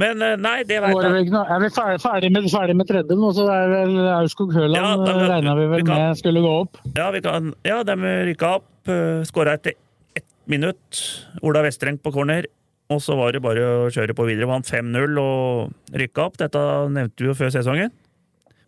Men 0.00 0.22
eh, 0.24 0.36
nei, 0.40 0.62
det 0.64 0.78
veit 0.80 0.96
jeg. 0.96 1.26
ikke 1.26 1.40
Er 1.52 1.60
vi 1.60 1.68
ferdig, 1.74 1.98
ferdig, 2.00 2.30
med, 2.32 2.46
ferdig 2.48 2.76
med 2.78 2.88
tredje 2.88 3.16
nå, 3.18 3.28
så 3.36 3.44
er 3.52 3.68
vel 3.68 3.98
Aurskog-Høland 4.14 4.78
Ja, 4.78 4.92
da- 4.96 5.28
regna 5.34 5.54
vi 5.58 5.66
vel 5.68 5.82
vi 5.82 5.88
kan- 5.90 6.00
med 6.00 6.16
skulle 6.20 6.40
gå 6.40 6.52
opp? 6.62 6.78
Ja, 6.96 7.10
vi 7.12 7.20
kan, 7.20 7.52
ja 7.68 7.82
de 7.84 7.96
rykka 8.30 8.54
opp. 8.56 8.68
Uh, 8.88 9.20
Skåra 9.28 9.52
etter 9.58 9.74
ett 10.16 10.24
minutt. 10.48 11.02
Ola 11.42 11.62
Vestreng 11.62 11.98
på 12.00 12.12
corner. 12.12 12.48
Og 12.90 13.00
så 13.00 13.16
var 13.16 13.32
det 13.32 13.42
bare 13.44 13.60
å 13.60 13.90
kjøre 13.92 14.16
på 14.16 14.26
videre. 14.26 14.48
Vant 14.48 14.66
5-0 14.66 15.18
og 15.20 15.72
rykka 15.92 16.24
opp. 16.26 16.36
Dette 16.40 16.58
nevnte 16.92 17.20
vi 17.22 17.28
jo 17.30 17.36
før 17.36 17.52
sesongen. 17.52 17.92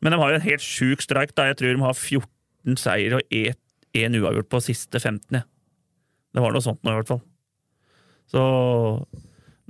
Men 0.00 0.12
de 0.12 0.18
har 0.20 0.30
jo 0.30 0.34
en 0.36 0.46
helt 0.48 0.60
sjuk 0.64 1.00
streik. 1.00 1.34
da 1.34 1.48
Jeg 1.48 1.56
tror 1.56 1.74
de 1.76 1.82
har 1.82 1.94
14 1.94 2.76
seier 2.76 3.16
og 3.16 3.22
én 3.32 4.14
uavgjort 4.20 4.48
på 4.52 4.60
siste 4.62 5.00
15. 5.00 5.42
Det 6.34 6.42
var 6.42 6.52
noe 6.52 6.60
sånt 6.64 6.82
nå, 6.84 6.92
i 6.92 7.00
hvert 7.00 7.08
fall. 7.08 7.22
Så 8.28 8.44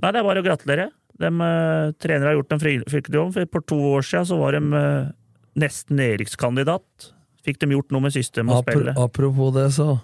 Nei, 0.01 0.11
det 0.11 0.19
er 0.19 0.27
bare 0.27 0.41
å 0.41 0.45
gratulere. 0.45 0.89
De 1.21 1.31
uh, 1.31 1.93
trenere 2.01 2.31
har 2.31 2.39
gjort 2.39 2.55
en 2.55 2.63
fryktelig 2.63 3.19
jobb. 3.19 3.37
For 3.37 3.67
to 3.71 3.77
år 3.93 4.05
siden 4.05 4.27
så 4.31 4.39
var 4.39 4.57
de 4.57 4.79
eh, 4.79 5.13
nesten 5.61 5.99
nedrykkskandidat. 5.99 7.11
Fikk 7.45 7.61
de 7.61 7.71
gjort 7.75 7.93
noe 7.93 8.07
med 8.07 8.15
systemet 8.15 8.57
og 8.57 8.65
spillet? 8.65 8.99
Apropos 8.99 9.53
det, 9.55 9.69
så 9.77 9.95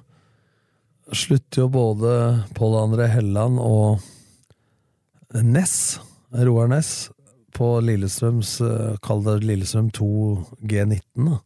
slutter 1.12 1.66
jo 1.66 1.72
både 1.74 2.14
Pål 2.56 2.78
André 2.86 3.10
Helland 3.12 3.60
og 3.60 4.00
Ness, 5.44 6.00
Roar 6.32 6.70
Ness, 6.72 7.10
på 7.52 7.74
Lillestrøms 7.84 8.56
eh, 8.64 8.94
Kall 9.04 9.26
det 9.26 9.42
Lillestrøm 9.44 9.90
2 9.92 10.08
G19. 10.64 11.02
da. 11.28 11.42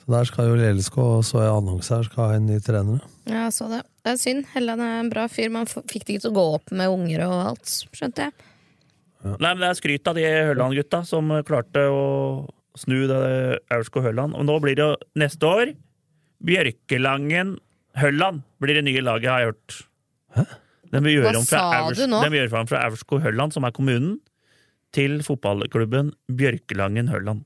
Så 0.00 0.14
der 0.16 0.26
skal 0.26 0.50
jo 0.50 0.72
LSK, 0.74 0.98
så 1.28 1.44
jeg 1.44 1.54
annonse 1.54 1.94
her, 1.94 2.08
skal 2.08 2.24
ha 2.24 2.38
en 2.38 2.48
ny 2.50 2.58
trener. 2.64 3.04
Ja, 3.28 3.46
jeg 3.46 3.54
så 3.54 3.68
det. 3.70 3.84
Det 4.00 4.14
er 4.14 4.20
synd. 4.20 4.46
Helland 4.54 4.80
er 4.84 5.00
en 5.02 5.10
bra 5.12 5.26
fyr. 5.28 5.50
Man 5.52 5.68
fikk 5.68 6.06
det 6.06 6.14
ikke 6.16 6.22
til 6.24 6.30
å 6.32 6.38
gå 6.38 6.44
opp 6.56 6.72
med 6.72 6.88
unger 6.92 7.26
og 7.26 7.34
alt, 7.52 7.72
skjønte 7.96 8.28
jeg. 8.28 8.32
Nei, 9.20 9.50
men 9.52 9.60
Det 9.60 9.68
er 9.68 9.76
skryt 9.76 10.08
av 10.08 10.16
de 10.16 10.24
Hølland-gutta 10.24 11.02
som 11.04 11.28
klarte 11.44 11.82
å 11.92 12.04
snu 12.80 13.02
det 13.10 13.18
Aurskog-Hølland. 13.74 14.32
Og 14.38 14.46
nå 14.48 14.56
blir 14.64 14.78
det 14.78 14.86
jo 14.86 14.94
neste 15.20 15.44
år 15.44 15.74
Bjørkelangen-Hølland 16.48 18.40
blir 18.62 18.78
det 18.78 18.84
nye 18.86 19.02
laget, 19.04 19.28
har 19.30 19.42
jeg 19.44 19.52
hørt. 19.52 19.76
Vil 20.90 21.12
gjøre 21.18 21.34
Hva 21.34 21.38
om 21.38 21.46
fra 21.46 21.58
sa 21.60 21.82
Aurs- 21.84 22.00
du 22.00 22.06
nå? 22.10 22.22
de 22.24 22.30
vil 22.32 22.40
gjøre 22.40 22.60
om 22.64 22.70
fra 22.70 22.80
Aurskog-Hølland, 22.88 23.52
som 23.54 23.64
er 23.68 23.74
kommunen, 23.76 24.16
til 24.96 25.20
fotballklubben 25.22 26.14
Bjørkelangen-Hølland. 26.32 27.44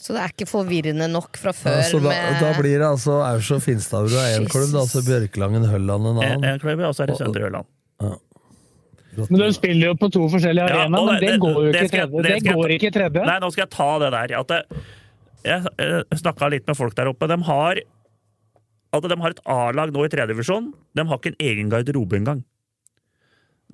Så 0.00 0.14
det 0.16 0.20
er 0.24 0.32
ikke 0.32 0.46
forvirrende 0.48 1.06
nok 1.12 1.36
fra 1.36 1.52
før 1.52 1.74
Ja, 1.76 1.82
så 1.90 1.98
da, 2.00 2.08
med 2.14 2.38
da 2.40 2.50
blir 2.56 2.78
det 2.80 2.86
altså 2.88 3.18
Aurskog 3.20 3.58
og 3.60 3.64
Finstadbru 3.66 4.16
er 4.16 4.38
én 4.38 4.46
klubb, 4.48 4.72
altså 4.80 5.02
så 5.02 5.04
Bjørkelangen 5.04 5.66
Hølland 5.68 6.06
en 6.08 6.16
En, 6.16 6.22
annen. 6.24 6.46
en 6.54 6.62
klubb, 6.62 6.80
og 6.88 6.94
så 6.96 7.04
er 7.04 7.12
det 7.12 7.18
Søndre 7.20 7.44
Hølland. 7.44 7.68
Men 9.20 9.40
de 9.42 9.48
spiller 9.52 9.90
jo 9.90 9.96
på 10.00 10.08
to 10.14 10.22
forskjellige 10.32 10.70
Ja, 10.70 10.84
arenaer, 10.86 11.02
ja, 11.02 11.06
men 11.10 11.20
det 11.20 11.32
går 11.42 11.56
jo 11.58 11.70
ikke 11.72 11.84
i 11.84 11.90
tredje. 11.92 12.22
det 12.22 12.30
Det 12.30 12.40
skal 12.44 12.56
går 12.62 12.72
ikke 12.78 12.90
tredje. 12.94 13.24
Nei, 13.26 13.38
nå 13.42 13.50
skal 13.52 13.64
jeg 13.66 13.72
ta 13.74 13.88
det 14.00 14.10
der. 14.14 14.34
At 14.38 14.52
det, 14.54 14.60
jeg 15.44 15.72
jeg 15.82 16.20
snakka 16.22 16.48
litt 16.54 16.70
med 16.70 16.78
folk 16.78 16.94
der 16.96 17.10
oppe. 17.10 17.28
De 17.28 17.36
har, 17.50 17.80
at 18.96 19.08
de 19.12 19.18
har 19.24 19.34
et 19.36 19.42
A-lag 19.56 19.92
nå 19.92 20.04
i 20.06 20.12
tredjedivisjon. 20.14 20.70
De 20.96 21.04
har 21.10 21.20
ikke 21.20 21.34
en 21.34 21.40
egen 21.50 21.68
garderobe 21.74 22.16
engang. 22.22 22.44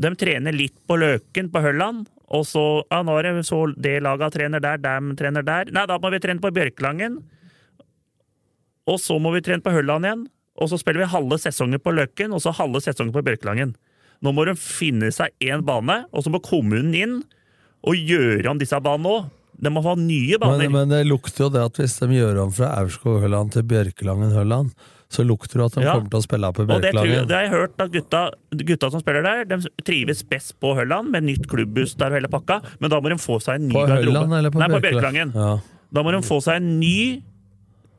De 0.01 0.11
trener 0.19 0.53
litt 0.57 0.75
på 0.89 0.97
Løken 1.01 1.53
på 1.53 1.63
Hølland, 1.65 2.09
og 2.27 2.43
så 2.49 2.63
ja, 2.91 3.03
nå 3.07 3.15
er 3.21 3.29
det 3.29 3.47
så 3.47 3.61
det 3.79 4.01
laget 4.03 4.35
trener 4.35 4.63
der, 4.63 4.81
dem 4.83 5.15
trener 5.19 5.45
der. 5.47 5.71
Nei, 5.75 5.85
da 5.87 5.99
må 6.03 6.11
vi 6.11 6.21
trene 6.23 6.43
på 6.43 6.51
Bjørklangen. 6.55 7.21
Og 8.91 8.99
så 9.03 9.19
må 9.23 9.33
vi 9.35 9.45
trene 9.47 9.63
på 9.63 9.75
Hølland 9.75 10.07
igjen. 10.07 10.27
Og 10.57 10.71
så 10.73 10.79
spiller 10.81 11.05
vi 11.05 11.13
halve 11.13 11.39
sesongen 11.39 11.83
på 11.83 11.93
Løkken 11.95 12.35
og 12.35 12.43
så 12.43 12.55
halve 12.57 12.81
sesongen 12.83 13.15
på 13.15 13.23
Bjørklangen. 13.27 13.77
Nå 14.25 14.33
må 14.33 14.47
de 14.49 14.57
finne 14.59 15.11
seg 15.13 15.35
én 15.45 15.63
bane, 15.67 16.05
og 16.11 16.25
så 16.25 16.33
må 16.33 16.41
kommunen 16.43 16.95
inn 16.97 17.17
og 17.87 17.99
gjøre 17.99 18.49
om 18.51 18.61
disse 18.61 18.79
banene 18.83 19.13
òg. 19.13 19.33
De 19.57 19.73
må 19.73 19.81
ha 19.85 19.95
nye 19.97 20.37
baner. 20.41 20.67
Men, 20.67 20.75
men 20.75 20.93
det 20.93 21.07
lukter 21.09 21.47
jo 21.47 21.53
det 21.53 21.63
at 21.65 21.79
hvis 21.81 21.97
de 22.03 22.11
gjør 22.19 22.43
om 22.43 22.51
fra 22.53 22.75
Aurskog-Hølland 22.81 23.55
til 23.55 23.65
Bjørkelangen 23.69 24.35
Hølland, 24.37 24.75
så 25.09 25.23
lukter 25.23 25.61
det 25.61 25.67
at 25.69 25.75
de 25.79 25.85
Ja. 25.85 25.93
kommer 25.95 26.11
til 26.11 26.19
å 26.19 26.25
spille 26.25 26.53
på 26.53 26.63
Og 26.67 26.83
det, 26.83 26.91
det 26.93 27.31
har 27.31 27.45
jeg 27.47 27.51
hørt 27.53 27.81
at 27.81 27.93
gutta, 27.93 28.23
gutta 28.53 28.91
som 28.91 29.01
spiller 29.01 29.23
der, 29.23 29.45
de 29.45 29.69
trives 29.87 30.23
best 30.29 30.59
på 30.61 30.75
Hølland, 30.75 31.11
med 31.15 31.23
nytt 31.29 31.47
klubbhus 31.47 31.95
der 31.97 32.11
og 32.11 32.19
hele 32.21 32.29
pakka, 32.29 32.61
men 32.81 32.91
da 32.91 33.01
må 33.01 33.09
de 33.15 33.17
få 33.23 33.39
seg 33.41 33.61
en 33.61 33.69
ny 33.69 33.75
På. 33.75 33.87
Hølland 33.87 34.33
eller 34.35 34.51
på 34.51 34.59
Nei, 34.59 34.69
på 34.69 34.81
Bjørkelangen? 34.83 35.33
Bjørkelangen. 35.33 35.35
Ja. 35.35 35.59
Da 35.93 36.03
må 36.03 36.11
de 36.13 36.23
få 36.27 36.41
seg 36.43 36.57
en 36.59 36.81
ny 36.81 37.23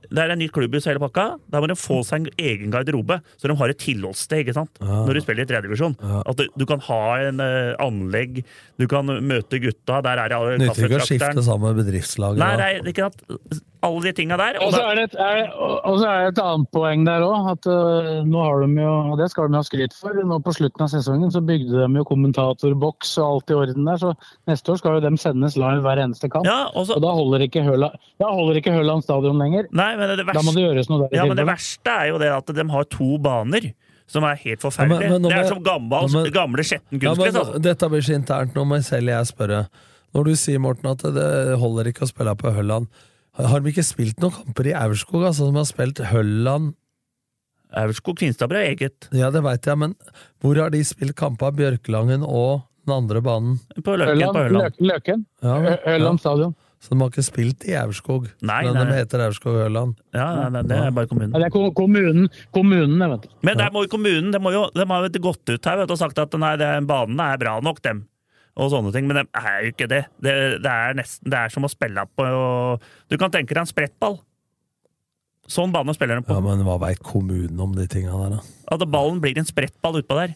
det 0.09 0.23
er 0.23 0.33
en 0.33 0.41
ny 0.41 0.47
klubbhus 0.53 0.87
hele 0.89 1.01
pakka. 1.03 1.27
Der 1.51 1.63
må 1.63 1.69
de 1.69 1.77
få 1.79 2.01
seg 2.07 2.25
en 2.25 2.41
egen 2.49 2.73
garderobe, 2.73 3.19
så 3.37 3.51
de 3.51 3.57
har 3.59 3.73
et 3.73 3.81
tilholdssted 3.81 4.43
ikke 4.43 4.57
sant? 4.57 4.81
når 4.81 5.17
du 5.17 5.23
spiller 5.23 5.45
i 5.45 5.49
tredjedivisjon. 5.49 5.97
At 6.23 6.39
du, 6.39 6.45
du 6.57 6.65
kan 6.69 6.81
ha 6.87 7.01
en 7.27 7.41
uh, 7.43 7.75
anlegg, 7.83 8.41
du 8.79 8.87
kan 8.91 9.07
møte 9.07 9.61
gutta, 9.63 10.01
der 10.05 10.23
er 10.23 10.35
alle 10.37 10.59
Nytter 10.61 10.89
ikke 10.89 11.01
å 11.01 11.07
skifte 11.07 11.45
sammen 11.45 11.71
med 11.71 11.83
bedriftslaget. 11.85 12.41
Nei, 12.41 12.53
nei, 12.59 12.71
det 12.81 12.91
er 12.91 12.95
ikke 12.95 13.09
sant? 13.09 13.63
alle 13.85 14.01
de 14.07 14.13
tinga 14.17 14.37
der. 14.39 14.57
Og 14.61 14.67
Og 14.67 14.73
så 14.73 14.81
er 14.83 14.95
det 14.97 15.03
et, 15.09 15.15
er, 15.21 15.51
og 15.57 15.99
så 15.99 16.07
er 16.09 16.23
det 16.25 16.31
et 16.33 16.41
annet 16.43 16.69
poeng 16.73 17.05
der 17.07 17.25
òg. 17.25 17.49
At 17.53 17.67
øh, 17.71 18.25
nå 18.27 18.43
har 18.43 18.63
de 18.63 18.81
jo, 18.81 18.93
og 19.11 19.17
det 19.21 19.29
skal 19.31 19.49
de 19.51 19.59
ha 19.59 19.63
skryt 19.65 19.95
for, 19.97 20.17
nå 20.17 20.39
på 20.43 20.53
slutten 20.57 20.85
av 20.85 20.91
sesongen 20.91 21.33
så 21.33 21.41
bygde 21.45 21.83
de 21.83 21.99
jo 22.01 22.05
kommentatorboks 22.07 23.13
og 23.21 23.27
alt 23.27 23.53
i 23.53 23.57
orden 23.57 23.89
der. 23.89 24.01
Så 24.01 24.13
neste 24.49 24.73
år 24.73 24.81
skal 24.81 24.97
jo 24.97 25.05
dem 25.07 25.19
sendes 25.21 25.57
live 25.59 25.83
hver 25.85 26.01
eneste 26.03 26.29
kamp. 26.33 26.47
Ja, 26.49 26.67
og, 26.73 26.91
da 27.03 27.13
holder 27.19 27.45
ikke 27.47 27.65
Høland, 27.67 27.97
da 28.21 28.31
holder 28.33 28.61
ikke 28.61 28.75
Høland 28.75 29.05
stadion 29.05 29.39
lenger. 29.41 29.69
nei, 29.71 29.91
men 29.97 30.13
det, 30.17 30.25
Da 30.29 30.41
må 30.45 30.53
det 30.55 30.63
gjøres 30.63 30.89
noe 30.91 31.03
der. 31.07 31.17
Ja, 31.17 31.25
men 31.25 31.37
det 31.39 31.45
verste 31.49 31.93
er 31.93 32.07
jo 32.13 32.17
det 32.21 32.29
at 32.31 32.53
de 32.55 32.67
har 32.69 32.83
to 32.93 33.17
baner. 33.17 33.73
Som 34.07 34.23
er 34.23 34.37
helt 34.39 34.61
forferdelig. 34.63 35.01
Ja, 35.03 35.09
men- 35.11 35.21
men 35.21 35.29
det 35.29 35.33
er 35.35 35.43
jeg- 35.43 35.49
som 35.51 35.63
gammel, 35.65 36.07
men, 36.13 36.31
gamle 36.31 36.63
Skjetten 36.63 37.01
Ja, 37.03 37.11
altså. 37.13 37.59
Dette 37.61 37.89
blir 37.91 37.99
så 38.05 38.15
internt, 38.15 38.53
nå 38.55 38.63
må 38.63 38.77
selv 38.81 39.09
jeg 39.11 39.25
spørre. 39.27 39.67
Når 40.15 40.23
du 40.23 40.31
sier, 40.39 40.59
Morten, 40.63 40.87
at 40.89 40.99
det 41.03 41.59
holder 41.59 41.89
ikke 41.91 42.05
å 42.07 42.11
spille 42.13 42.33
på 42.39 42.53
Hølland, 42.55 42.87
har 43.35 43.59
de 43.59 43.69
ikke 43.69 43.83
spilt 43.83 44.15
noen 44.23 44.31
kamper 44.31 44.65
i 44.67 44.71
Aurskog, 44.73 45.25
altså, 45.27 45.45
som 45.51 45.55
har 45.55 45.65
spilt 45.67 45.99
Hølland 46.07 46.73
Aurskog 47.75 48.15
Kvinstadbru 48.17 48.55
er 48.55 48.69
eget. 48.75 49.09
Ja, 49.11 49.29
det 49.29 49.43
veit 49.43 49.67
jeg, 49.67 49.77
men 49.77 49.93
hvor 50.41 50.55
har 50.55 50.69
de 50.73 50.79
spilt 50.87 51.15
kamper? 51.19 51.51
Bjørkelangen 51.51 52.23
og 52.23 52.63
den 52.87 52.93
andre 52.95 53.21
banen? 53.21 53.59
På 53.83 53.97
Løken. 53.99 54.13
Hølland, 54.15 54.33
på 54.37 54.43
Høland. 54.47 54.77
Lø- 54.79 54.87
Løken. 54.93 55.25
Ja, 55.43 55.55
Hø- 55.65 55.83
Høland 55.85 56.19
stadion. 56.23 56.55
Så 56.79 56.93
de 56.93 56.99
har 57.01 57.09
ikke 57.09 57.23
spilt 57.25 57.63
i 57.65 57.73
Aurskog, 57.79 58.27
Nei, 58.45 58.59
men 58.67 58.75
nei. 58.77 58.83
de 58.85 58.97
heter 58.99 59.23
Aurskog 59.25 59.55
Ørland. 59.63 59.95
Ja, 60.13 60.27
nei, 60.43 60.49
nei, 60.53 60.61
det 60.69 60.77
er 60.77 60.91
bare 60.93 61.09
kommunen. 61.09 61.33
Ja, 61.33 61.39
det 61.41 61.47
er 61.49 61.55
ko- 61.55 61.71
kommunen, 61.75 62.27
kommunen 62.53 62.99
det, 63.01 63.07
vet 63.15 63.23
du. 63.25 63.29
Men 63.49 63.57
der 63.57 63.71
må 63.73 63.81
jo 63.87 63.89
kommunen 63.95 64.29
de, 64.31 64.39
må 64.39 64.51
jo, 64.53 64.67
de 64.75 64.85
har 64.85 65.07
jo 65.09 65.23
gått 65.25 65.49
ut 65.49 65.65
her 65.71 65.79
vet, 65.81 65.89
og 65.91 65.97
sagt 65.97 66.21
at 66.21 66.37
nei, 66.37 66.53
det, 66.61 66.69
banene 66.87 67.31
er 67.33 67.41
bra 67.41 67.55
nok, 67.65 67.81
dem. 67.81 68.03
Og 68.57 68.71
sånne 68.73 68.89
ting, 68.93 69.05
Men 69.09 69.19
de 69.19 69.25
er 69.37 69.65
jo 69.65 69.73
ikke 69.73 69.87
det. 69.89 70.03
Det, 70.21 70.33
det 70.63 70.71
er 70.71 70.95
nesten 70.97 71.29
det 71.29 71.37
er 71.37 71.51
som 71.53 71.65
å 71.65 71.69
spille 71.69 72.05
på 72.17 72.25
Du 73.09 73.17
kan 73.21 73.29
tenke 73.33 73.53
deg 73.53 73.61
en 73.65 73.69
sprettball. 73.69 74.15
Sånn 75.47 75.71
bane 75.71 75.93
spiller 75.95 76.19
de 76.19 76.25
på. 76.27 76.33
Ja, 76.35 76.41
men 76.43 76.63
hva 76.67 76.77
veit 76.81 76.99
kommunen 77.05 77.59
om 77.63 77.75
de 77.77 77.85
tinga 77.87 78.11
der, 78.17 78.37
da? 78.37 78.39
At 78.75 78.81
ballen 78.91 79.21
blir 79.23 79.37
en 79.39 79.47
sprettball 79.47 80.01
utpå 80.01 80.17
der. 80.19 80.33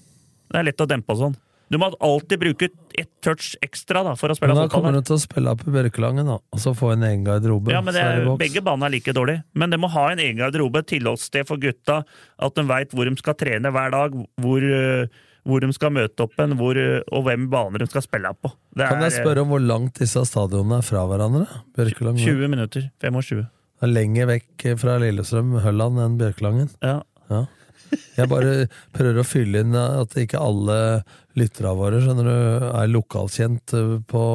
Det 0.52 0.60
er 0.62 0.68
lett 0.70 0.84
å 0.84 0.88
dempe 0.88 1.12
og 1.16 1.20
sånn. 1.20 1.36
Du 1.72 1.78
må 1.80 1.88
alltid 2.04 2.40
bruke 2.42 2.68
ett 3.00 3.10
touch 3.24 3.54
ekstra 3.64 4.02
da, 4.04 4.12
for 4.20 4.34
å 4.34 4.36
spille 4.36 4.52
Men 4.52 4.60
da 4.60 4.66
fotball. 4.66 4.82
kommer 4.90 4.98
du 5.00 5.08
til 5.08 5.16
å 5.16 5.22
spille 5.24 5.54
på 5.56 5.72
Bjørkelangen, 5.72 6.28
da, 6.28 6.36
og 6.44 6.60
så 6.60 6.74
få 6.76 6.90
en 6.98 7.06
egen 7.08 7.24
garderobe. 7.24 7.72
Ja, 7.72 7.80
men 7.86 7.96
det 7.96 8.04
er 8.04 8.26
det. 8.26 8.34
Begge 8.42 8.64
banene 8.66 8.90
er 8.90 8.96
like 8.98 9.14
dårlige. 9.16 9.46
Men 9.56 9.72
de 9.72 9.80
må 9.80 9.88
ha 9.94 10.10
en 10.12 10.20
egen 10.20 10.42
garderobe, 10.42 10.84
tilholdssted 10.92 11.48
for 11.48 11.62
gutta. 11.62 12.02
At 12.44 12.60
de 12.60 12.66
veit 12.68 12.92
hvor 12.92 13.08
de 13.08 13.16
skal 13.22 13.38
trene 13.40 13.72
hver 13.72 13.94
dag, 13.96 14.18
hvor, 14.44 14.68
øh, 14.68 15.08
hvor 15.48 15.64
de 15.64 15.72
skal 15.78 15.96
møte 15.96 16.28
opp 16.28 16.44
en, 16.44 16.58
hvor, 16.60 16.76
øh, 16.76 17.00
og 17.08 17.24
hvem 17.30 17.48
baner 17.54 17.86
de 17.86 17.88
skal 17.88 18.04
spille 18.04 18.34
på. 18.44 18.52
Det 18.76 18.92
Kan 18.92 19.06
jeg 19.08 19.16
øh, 19.16 19.24
spørre 19.24 19.48
om 19.48 19.56
hvor 19.56 19.64
langt 19.64 20.04
disse 20.04 20.26
stadionene 20.28 20.82
er 20.82 20.86
fra 20.92 21.06
hverandre? 21.08 21.48
Bjørkelangen 21.80 22.20
20 22.20 22.52
minutter. 22.52 22.92
25. 23.00 23.48
er 23.82 23.96
lenger 23.96 24.28
vekk 24.36 24.68
fra 24.78 25.00
Lillestrøm, 25.02 25.56
Hølland 25.64 26.04
enn 26.04 26.20
Bjørkelangen. 26.20 26.70
Ja. 26.84 27.00
Ja. 27.32 27.46
Jeg 28.18 28.30
bare 28.32 28.68
prøver 28.96 29.22
å 29.22 29.28
fylle 29.28 29.64
inn 29.64 29.78
at 29.78 30.16
ikke 30.20 30.42
alle 30.42 30.78
lytterne 31.40 31.74
våre 31.80 32.02
skjønner 32.04 32.28
du, 32.28 32.68
er 32.72 32.92
lokalkjent 32.92 33.76
eh, 33.78 33.96
på 34.08 34.26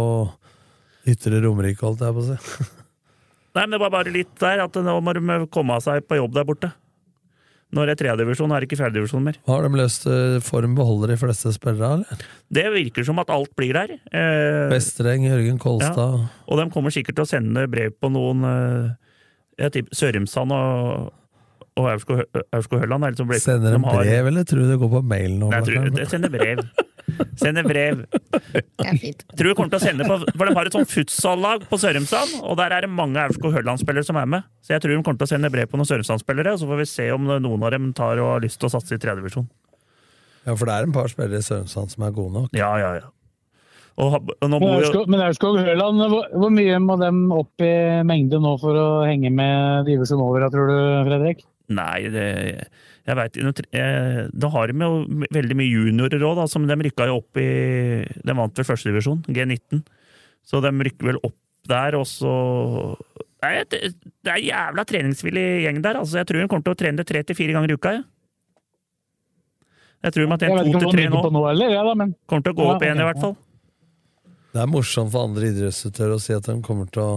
Ytre 1.07 1.43
Romerike, 1.45 1.85
holdt 1.85 2.03
jeg 2.03 2.17
på 2.17 2.25
å 2.25 2.27
si. 2.31 2.67
Nei, 3.57 3.63
men 3.63 3.77
det 3.77 3.81
var 3.81 3.95
bare 3.95 4.13
litt 4.13 4.35
der 4.41 4.65
at 4.67 4.75
nå 4.85 4.99
må 5.01 5.15
de 5.17 5.39
komme 5.53 5.79
seg 5.85 6.05
på 6.09 6.19
jobb 6.19 6.35
der 6.37 6.49
borte. 6.49 6.73
Når 7.75 7.89
det 7.89 7.95
er 7.97 7.99
tredjedivisjon, 7.99 8.53
er 8.55 8.63
det 8.63 8.69
ikke 8.69 8.79
fjerdedivisjon 8.79 9.25
mer. 9.27 9.39
Har 9.49 9.65
de 9.65 9.79
løst 9.81 10.05
eh, 10.09 10.37
form 10.45 10.77
beholder 10.79 11.13
de 11.13 11.19
fleste 11.19 11.51
spillere, 11.55 11.97
eller? 11.99 12.27
Det 12.53 12.65
virker 12.77 13.07
som 13.09 13.19
at 13.21 13.33
alt 13.35 13.51
blir 13.59 13.75
der. 13.75 13.97
Eh, 14.07 14.67
Vestreng, 14.71 15.27
Jørgen 15.27 15.59
Kolstad 15.63 16.21
Ja, 16.21 16.29
og 16.47 16.61
de 16.61 16.69
kommer 16.75 16.95
sikkert 16.95 17.19
til 17.19 17.27
å 17.27 17.31
sende 17.31 17.67
brev 17.71 17.97
på 17.99 18.11
noen 18.13 18.47
eh, 18.47 19.81
Sørumsand 19.97 20.55
og, 20.55 21.11
og 21.77 21.89
Aurskog-Høland. 21.93 23.07
Liksom 23.13 23.29
ble- 23.31 23.41
Sender 23.43 23.77
de 23.77 23.81
har- 23.85 24.03
brev, 24.05 24.27
eller 24.33 24.45
tror 24.49 24.63
du 24.65 24.69
det 24.73 24.79
går 24.81 24.91
på 24.97 25.03
mail 25.05 25.39
nå? 25.39 25.51
Nei, 25.51 25.61
jeg 25.61 25.67
tror, 25.69 25.99
jeg 25.99 26.09
sender 26.09 26.31
brev. 26.33 26.63
Sender 27.39 27.63
brev. 27.69 28.01
Tror 29.37 29.49
de 29.49 29.55
kommer 29.55 29.71
til 29.71 29.79
å 29.79 29.83
sende 29.85 30.07
på, 30.09 30.17
For 30.37 30.49
de 30.49 30.55
har 30.57 30.67
et 30.71 30.75
sånt 30.75 30.91
futsallag 30.91 31.67
på 31.71 31.79
Sørumsand, 31.81 32.41
og 32.43 32.57
der 32.59 32.73
er 32.77 32.81
det 32.87 32.91
mange 32.91 33.21
Aurskog-Høland-spillere 33.23 34.05
som 34.09 34.17
er 34.21 34.27
med. 34.27 34.43
Så 34.65 34.75
jeg 34.75 34.83
tror 34.83 34.97
de 34.97 35.03
kommer 35.07 35.21
til 35.23 35.29
å 35.29 35.33
sende 35.35 35.51
brev 35.53 35.69
på 35.71 35.79
noen 35.81 35.87
Sørumsand-spillere, 35.89 36.53
og 36.57 36.59
så 36.63 36.67
får 36.71 36.81
vi 36.83 36.89
se 36.91 37.11
om 37.15 37.25
noen 37.29 37.63
av 37.63 37.71
dem 37.77 37.93
tar 37.97 38.19
og 38.19 38.33
har 38.35 38.41
lyst 38.47 38.59
til 38.61 38.69
å 38.69 38.73
satse 38.75 38.97
i 38.97 38.99
tredjedivisjon. 39.03 39.47
Ja, 40.47 40.55
for 40.55 40.67
det 40.67 40.75
er 40.79 40.83
en 40.89 40.93
par 40.97 41.09
spillere 41.13 41.39
i 41.43 41.47
Sørumsand 41.47 41.91
som 41.95 42.05
er 42.09 42.13
gode 42.17 42.33
nok. 42.41 42.51
Ja, 42.57 42.73
ja, 42.83 42.95
ja. 43.03 43.07
Og, 43.97 44.13
og 44.13 44.51
nå 44.53 44.59
Men 44.61 44.75
Aurskog- 44.83 45.07
Men 45.09 45.21
Aurskog-Høland, 45.25 46.03
hvor, 46.13 46.27
hvor 46.37 46.51
mye 46.53 46.77
må 46.85 46.99
dem 47.01 47.23
opp 47.33 47.63
i 47.65 47.71
mengde 48.05 48.37
nå 48.45 48.59
for 48.61 48.77
å 48.77 48.89
henge 49.09 49.31
med 49.33 49.87
divisjon 49.89 50.21
over, 50.21 50.45
tror 50.53 50.69
du, 50.69 50.79
Fredrik? 51.09 51.45
Nei, 51.75 52.07
det, 52.15 52.27
jeg 53.09 53.17
veit 53.19 53.39
Da 54.39 54.51
har 54.55 54.71
de 54.71 54.85
jo 54.87 54.91
veldig 55.35 55.57
mye 55.59 55.73
juniorer 55.73 56.23
òg, 56.29 56.45
som 56.51 56.67
de 56.69 56.77
rykka 56.79 57.09
jo 57.11 57.17
opp 57.19 57.41
i 57.43 57.47
De 58.23 58.37
vant 58.39 58.55
vel 58.61 58.69
førstedivisjon, 58.69 59.25
G19. 59.27 59.81
Så 60.47 60.61
de 60.63 60.71
rykker 60.71 61.11
vel 61.11 61.19
opp 61.27 61.35
der, 61.67 61.97
og 61.99 62.07
så 62.07 62.33
Nei, 63.43 63.65
det, 63.71 63.93
det 64.25 64.31
er 64.33 64.39
en 64.39 64.47
jævla 64.47 64.85
treningsvillig 64.89 65.47
gjeng 65.67 65.81
der. 65.85 65.99
altså 66.01 66.21
Jeg 66.23 66.29
tror 66.31 66.41
de 66.41 66.47
kommer 66.51 66.67
til 66.67 66.75
å 66.77 66.79
trene 66.79 67.05
tre 67.07 67.21
til 67.27 67.37
fire 67.39 67.55
ganger 67.57 67.75
i 67.75 67.77
uka. 67.77 67.93
Jeg, 67.97 68.05
jeg 70.07 70.15
tror 70.15 70.25
de 70.25 70.31
har 70.33 70.41
trent 70.41 70.71
to 70.73 70.81
til 70.87 70.95
tre 70.95 71.09
nå. 71.11 71.21
på 71.27 71.33
nå 71.35 71.43
heller, 71.49 71.75
ja, 71.75 71.83
da, 71.87 71.95
men 71.99 72.15
Kommer 72.31 72.47
til 72.47 72.55
å 72.55 72.59
gå 72.59 72.65
Ja, 72.67 72.77
opp 72.77 72.87
igjen, 72.87 73.01
okay, 73.01 73.05
i 73.05 73.11
hvert 73.11 73.23
fall. 73.27 73.37
Det 74.57 74.63
er 74.63 74.71
morsomt 74.73 75.13
for 75.13 75.29
andre 75.29 75.51
idrettsutøvere 75.53 76.17
å 76.17 76.23
si 76.23 76.33
at 76.37 76.47
de 76.49 76.57
kommer 76.65 76.89
til 76.95 77.03
å 77.05 77.11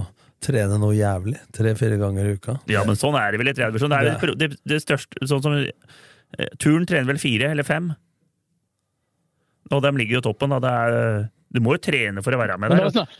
trene 0.43 0.77
noe 0.79 0.95
jævlig 0.95 1.39
tre-fire 1.55 1.97
ganger 1.99 2.27
i 2.29 2.35
uka. 2.39 2.57
Ja, 2.71 2.83
men 2.87 2.97
sånn 2.99 3.17
er 3.19 3.31
det 3.33 3.41
vel 3.41 3.51
i 3.51 3.55
tredjedivisjon. 3.57 3.91
Det 3.91 3.99
er 3.99 4.09
det, 4.09 4.35
det, 4.39 4.59
det 4.71 4.79
største 4.83 5.27
Sånn 5.27 5.43
som 5.43 5.55
turen 5.57 6.53
Turn 6.61 6.85
trener 6.87 7.09
vel 7.09 7.19
fire 7.21 7.49
eller 7.55 7.65
fem. 7.67 7.89
Og 9.73 9.81
de 9.85 9.91
ligger 9.97 10.19
jo 10.19 10.21
i 10.21 10.27
toppen, 10.29 10.53
da. 10.53 10.59
Det 10.63 10.75
er, 10.83 11.25
du 11.53 11.59
må 11.65 11.75
jo 11.75 11.81
trene 11.89 12.23
for 12.25 12.35
å 12.35 12.39
være 12.41 12.57
med 12.61 12.73
Men 12.73 12.81
da, 12.85 13.03
der. 13.03 13.17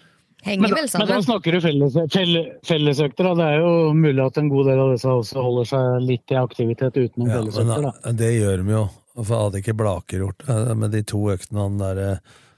men, 0.62 0.70
da, 0.72 0.84
men 1.02 1.12
da 1.12 1.20
snakker 1.26 1.58
du 1.58 1.62
felles, 1.66 1.98
felle, 2.14 2.44
fellesøkter. 2.66 3.30
Da. 3.30 3.34
Det 3.40 3.48
er 3.50 3.64
jo 3.66 3.74
mulig 3.98 4.24
at 4.26 4.40
en 4.42 4.50
god 4.54 4.70
del 4.72 4.84
av 4.86 4.94
disse 4.94 5.14
også 5.14 5.46
holder 5.46 5.70
seg 5.74 6.06
litt 6.06 6.34
i 6.34 6.40
aktivitet 6.40 6.98
utenom 6.98 7.30
Ja, 7.30 7.40
fellesøkter. 7.42 7.88
Da. 7.90 7.94
da, 8.06 8.14
det 8.24 8.32
gjør 8.38 8.64
de 8.64 8.76
jo. 8.78 8.84
For 9.20 9.36
hadde 9.36 9.60
ikke 9.60 9.76
Blaker 9.76 10.22
gjort 10.24 10.46
det, 10.48 10.60
med 10.80 10.94
de 10.96 11.02
to 11.12 11.26
øktene 11.34 11.66
han 11.66 11.82
der 11.82 12.04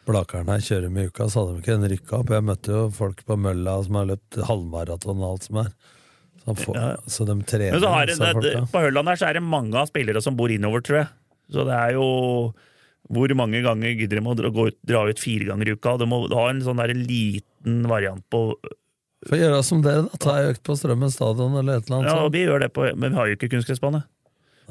eh, 0.08 0.44
jeg 0.58 0.68
kjører 0.68 0.90
med 0.92 1.04
i 1.04 1.08
uka, 1.12 1.28
så 1.30 1.44
hadde 1.44 1.56
de 1.56 1.62
ikke 1.64 1.76
en 1.78 1.90
rykka 1.92 2.20
opp. 2.20 2.30
Jeg 2.34 2.44
møtte 2.48 2.72
jo 2.74 2.84
folk 2.96 3.24
på 3.28 3.38
mølla 3.38 3.78
som 3.86 3.96
har 4.00 4.10
løpt 4.10 4.40
halvmaraton 4.48 5.22
og 5.22 5.28
alt 5.30 5.48
som 5.48 5.62
er. 5.64 5.72
Så, 6.42 6.56
får, 6.58 6.76
Ja. 6.78 6.96
så 7.06 7.26
de 7.26 7.36
trener, 7.46 7.72
Men 7.72 7.82
så 7.82 7.88
har 7.94 8.06
det, 8.06 8.18
det, 8.18 8.34
folka. 8.34 8.66
på 8.72 8.82
Hølland 8.82 9.08
her 9.08 9.16
så 9.16 9.28
er 9.30 9.34
det 9.38 9.44
mange 9.46 9.78
av 9.78 9.88
spillere 9.92 10.22
som 10.22 10.36
bor 10.36 10.50
innover, 10.50 10.82
tror 10.82 10.98
jeg. 11.04 11.08
Så 11.52 11.66
det 11.68 11.76
er 11.78 11.94
jo 11.94 12.54
Hvor 13.12 13.28
mange 13.36 13.60
ganger 13.62 13.92
gidder 13.98 14.22
de 14.22 14.28
å 14.30 14.36
dra, 14.38 14.50
ut, 14.50 14.78
dra 14.88 15.02
ut 15.10 15.20
fire 15.20 15.46
ganger 15.50 15.68
i 15.68 15.74
uka? 15.76 15.98
De 15.98 16.06
må 16.08 16.30
ha 16.32 16.50
en 16.50 16.62
sånn 16.62 16.78
der 16.80 16.94
liten 16.96 17.84
variant 17.90 18.24
på 18.32 18.56
Få 19.28 19.38
gjøre 19.38 19.62
som 19.64 19.82
dere, 19.84 20.08
da. 20.08 20.18
Ta 20.22 20.38
ei 20.40 20.52
økt 20.54 20.64
på 20.64 20.78
Strømmen 20.80 21.12
stadion 21.12 21.54
eller 21.60 21.78
et 21.82 21.90
eller 21.90 21.98
annet 22.00 22.10
Ja, 22.10 22.30
vi 22.30 22.46
gjør 22.46 22.64
det 22.64 22.72
på 22.74 22.88
Men 22.96 23.12
vi 23.12 23.20
har 23.20 23.28
jo 23.28 23.36
ikke 23.38 23.52
kunstgressbane. 23.52 24.04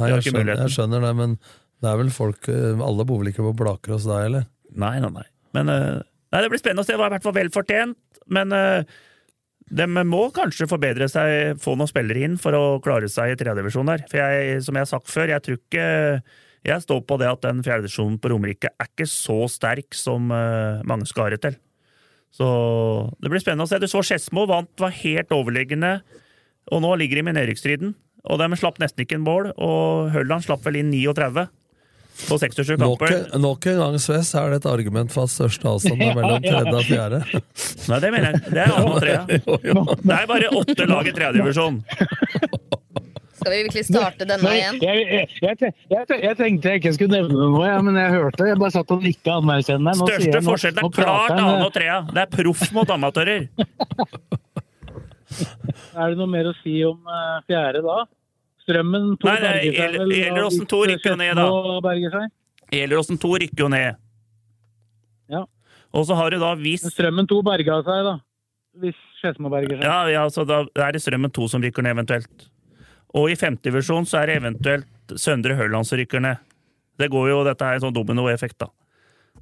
Nei, 0.00 0.08
jeg, 0.14 0.24
skjønner, 0.30 0.54
jeg 0.56 0.72
skjønner 0.74 1.04
det, 1.04 1.12
men 1.18 1.36
det 1.82 1.90
er 1.90 2.00
vel 2.00 2.10
folk 2.14 2.48
eh, 2.48 2.80
Alle 2.86 3.04
bor 3.06 3.20
vel 3.20 3.30
ikke 3.34 3.44
på 3.44 3.54
Blaker 3.60 3.94
hos 3.94 4.08
deg, 4.08 4.30
eller? 4.30 4.48
Nei, 4.78 4.96
nei, 5.02 5.12
nei. 5.14 5.26
Men 5.56 5.70
eh, 5.72 6.00
nei, 6.30 6.42
det 6.42 6.50
blir 6.52 6.60
spennende 6.62 6.84
å 6.84 6.88
se. 6.88 6.94
Det 6.94 7.00
var 7.00 7.12
i 7.12 7.16
hvert 7.16 7.26
fall 7.26 7.36
vel 7.36 7.52
fortjent. 7.54 7.98
Men 8.30 8.54
eh, 8.54 8.98
de 9.70 9.86
må 9.86 10.22
kanskje 10.34 10.68
forbedre 10.70 11.06
seg, 11.10 11.58
få 11.62 11.76
noen 11.78 11.90
spillere 11.90 12.26
inn 12.26 12.36
for 12.42 12.56
å 12.58 12.64
klare 12.82 13.10
seg 13.10 13.34
i 13.34 13.38
tredjedivisjon 13.38 13.90
der. 13.90 14.04
For 14.10 14.22
jeg, 14.22 14.62
som 14.66 14.76
jeg 14.76 14.86
har 14.86 14.90
sagt 14.90 15.10
før, 15.10 15.30
jeg 15.30 15.46
tror 15.46 15.60
ikke 15.60 15.88
Jeg 16.60 16.82
står 16.84 16.98
på 17.08 17.16
det 17.16 17.24
at 17.24 17.40
den 17.40 17.62
fjerdedivisjonen 17.64 18.18
på 18.20 18.28
Romerike 18.28 18.68
er 18.68 18.88
ikke 18.90 19.06
så 19.08 19.46
sterk 19.48 19.96
som 19.96 20.28
eh, 20.28 20.82
mange 20.84 21.06
skal 21.08 21.24
ha 21.24 21.30
det 21.32 21.38
til. 21.46 21.54
Så 22.36 22.46
det 23.16 23.30
blir 23.32 23.40
spennende 23.40 23.64
å 23.64 23.70
se. 23.70 23.78
Du 23.80 23.88
så 23.88 24.02
Skedsmo 24.04 24.44
vant, 24.46 24.68
var 24.76 24.92
helt 24.92 25.32
overlegne, 25.32 26.02
og 26.68 26.82
nå 26.84 26.90
ligger 27.00 27.16
de 27.16 27.32
i 27.32 27.36
nedrykksstriden. 27.38 27.94
Og 28.28 28.42
de 28.42 28.58
slapp 28.60 28.76
nesten 28.82 29.06
ikke 29.06 29.16
en 29.16 29.24
mål, 29.24 29.48
og 29.56 30.12
Hølland 30.12 30.44
slapp 30.44 30.66
vel 30.66 30.82
inn 30.82 30.92
39 30.92 31.46
på 32.28 32.38
26 32.42 32.78
Nok, 32.80 32.98
kamper. 33.00 33.38
nok 33.40 33.66
en 33.72 33.78
gang, 33.80 33.96
Sves, 34.02 34.34
er 34.38 34.50
det 34.52 34.60
et 34.62 34.68
argument 34.70 35.12
for 35.14 35.24
at 35.28 35.32
største 35.32 35.68
avstand 35.70 36.02
er 36.02 36.14
mellom 36.18 36.42
tredje 36.44 36.74
og 36.74 36.84
fjerde. 36.88 37.22
Nei, 37.90 37.98
det 38.04 38.10
mener 38.14 38.28
jeg. 38.30 38.42
Det 38.50 38.60
er 38.64 38.74
annen 38.76 38.92
og. 38.94 39.96
Det 40.04 40.16
er 40.18 40.28
bare 40.30 40.52
åtte 40.60 40.86
lag 40.90 41.08
i 41.10 41.14
tredjedivisjon. 41.16 41.80
Skal 43.40 43.54
vi 43.54 43.60
virkelig 43.64 43.86
starte 43.88 44.26
denne 44.28 44.44
Nei, 44.44 44.56
igjen? 44.58 44.78
jeg, 44.84 45.04
jeg, 45.08 45.28
jeg, 45.40 45.72
jeg, 45.94 46.18
jeg 46.26 46.36
tenkte 46.36 46.68
jeg 46.74 46.82
ikke 46.82 46.90
skulle 46.98 47.22
nevne 47.22 47.38
noe, 47.54 47.62
ja, 47.70 47.78
men 47.80 47.96
jeg 47.96 48.10
hørte 48.12 48.48
Jeg 48.50 48.58
bare 48.60 48.74
satt 48.74 48.92
og 48.92 49.00
nikka 49.06 49.38
anerkjennende. 49.40 49.94
Største 49.96 50.26
jeg- 50.28 50.42
nå- 50.44 50.50
forskjellen 50.50 50.82
er 50.84 50.92
klart 50.98 51.32
annen 51.38 51.64
og 51.64 51.72
trea. 51.72 51.96
Det 52.10 52.20
er 52.26 52.30
proff 52.34 52.66
mot 52.76 52.92
amatører. 52.92 53.46
Er 55.96 56.12
det 56.12 56.18
noe 56.18 56.28
mer 56.30 56.50
å 56.50 56.54
si 56.60 56.76
om 56.84 56.98
uh, 57.08 57.38
fjerde 57.48 57.80
da? 57.86 58.02
Strømmen 58.70 59.10
to 59.18 59.26
Nei, 59.28 59.34
nei, 59.42 59.50
berger 59.50 59.74
seg 59.74 59.84
El- 59.84 59.98
vel, 59.98 60.14
Elleråsen 60.30 60.62
og 60.64 60.70
to 60.70 60.80
rykker 60.86 61.10
jo 61.10 61.18
ned, 61.20 61.34
da. 61.36 61.48
Seg. 62.14 62.32
Gjelleråsen 62.70 63.18
2 63.18 63.30
rykker 63.42 63.64
jo 63.64 63.68
ned. 63.74 63.96
Ja. 65.30 65.44
Og 65.90 66.06
så 66.06 66.14
har 66.18 66.30
du 66.30 66.38
da 66.38 66.52
hvis 66.58 66.84
Strømmen 66.94 67.26
to 67.30 67.40
berga 67.46 67.80
seg, 67.86 68.04
da. 68.06 68.16
Hvis 68.80 68.98
Skedsmo 69.18 69.50
berger 69.50 69.80
seg. 69.80 69.84
Ja, 69.84 69.98
ja, 70.12 70.22
så 70.30 70.44
da 70.46 70.62
er 70.78 70.94
det 70.94 71.02
Strømmen 71.02 71.32
2 71.34 71.48
som 71.50 71.64
rykker 71.64 71.82
ned, 71.82 71.96
eventuelt. 71.98 72.46
Og 73.18 73.32
i 73.32 73.38
femtedivisjon 73.38 74.06
så 74.06 74.20
er 74.22 74.30
det 74.30 74.36
eventuelt 74.38 75.16
Søndre 75.18 75.56
Hørland 75.58 75.88
som 75.88 75.98
rykker 75.98 76.22
ned. 76.22 76.38
Det 77.00 77.08
går 77.10 77.30
jo, 77.32 77.40
Dette 77.48 77.66
er 77.66 77.78
en 77.78 77.88
sånn 77.88 77.96
dominoeffekt, 77.96 78.60
da. 78.62 78.68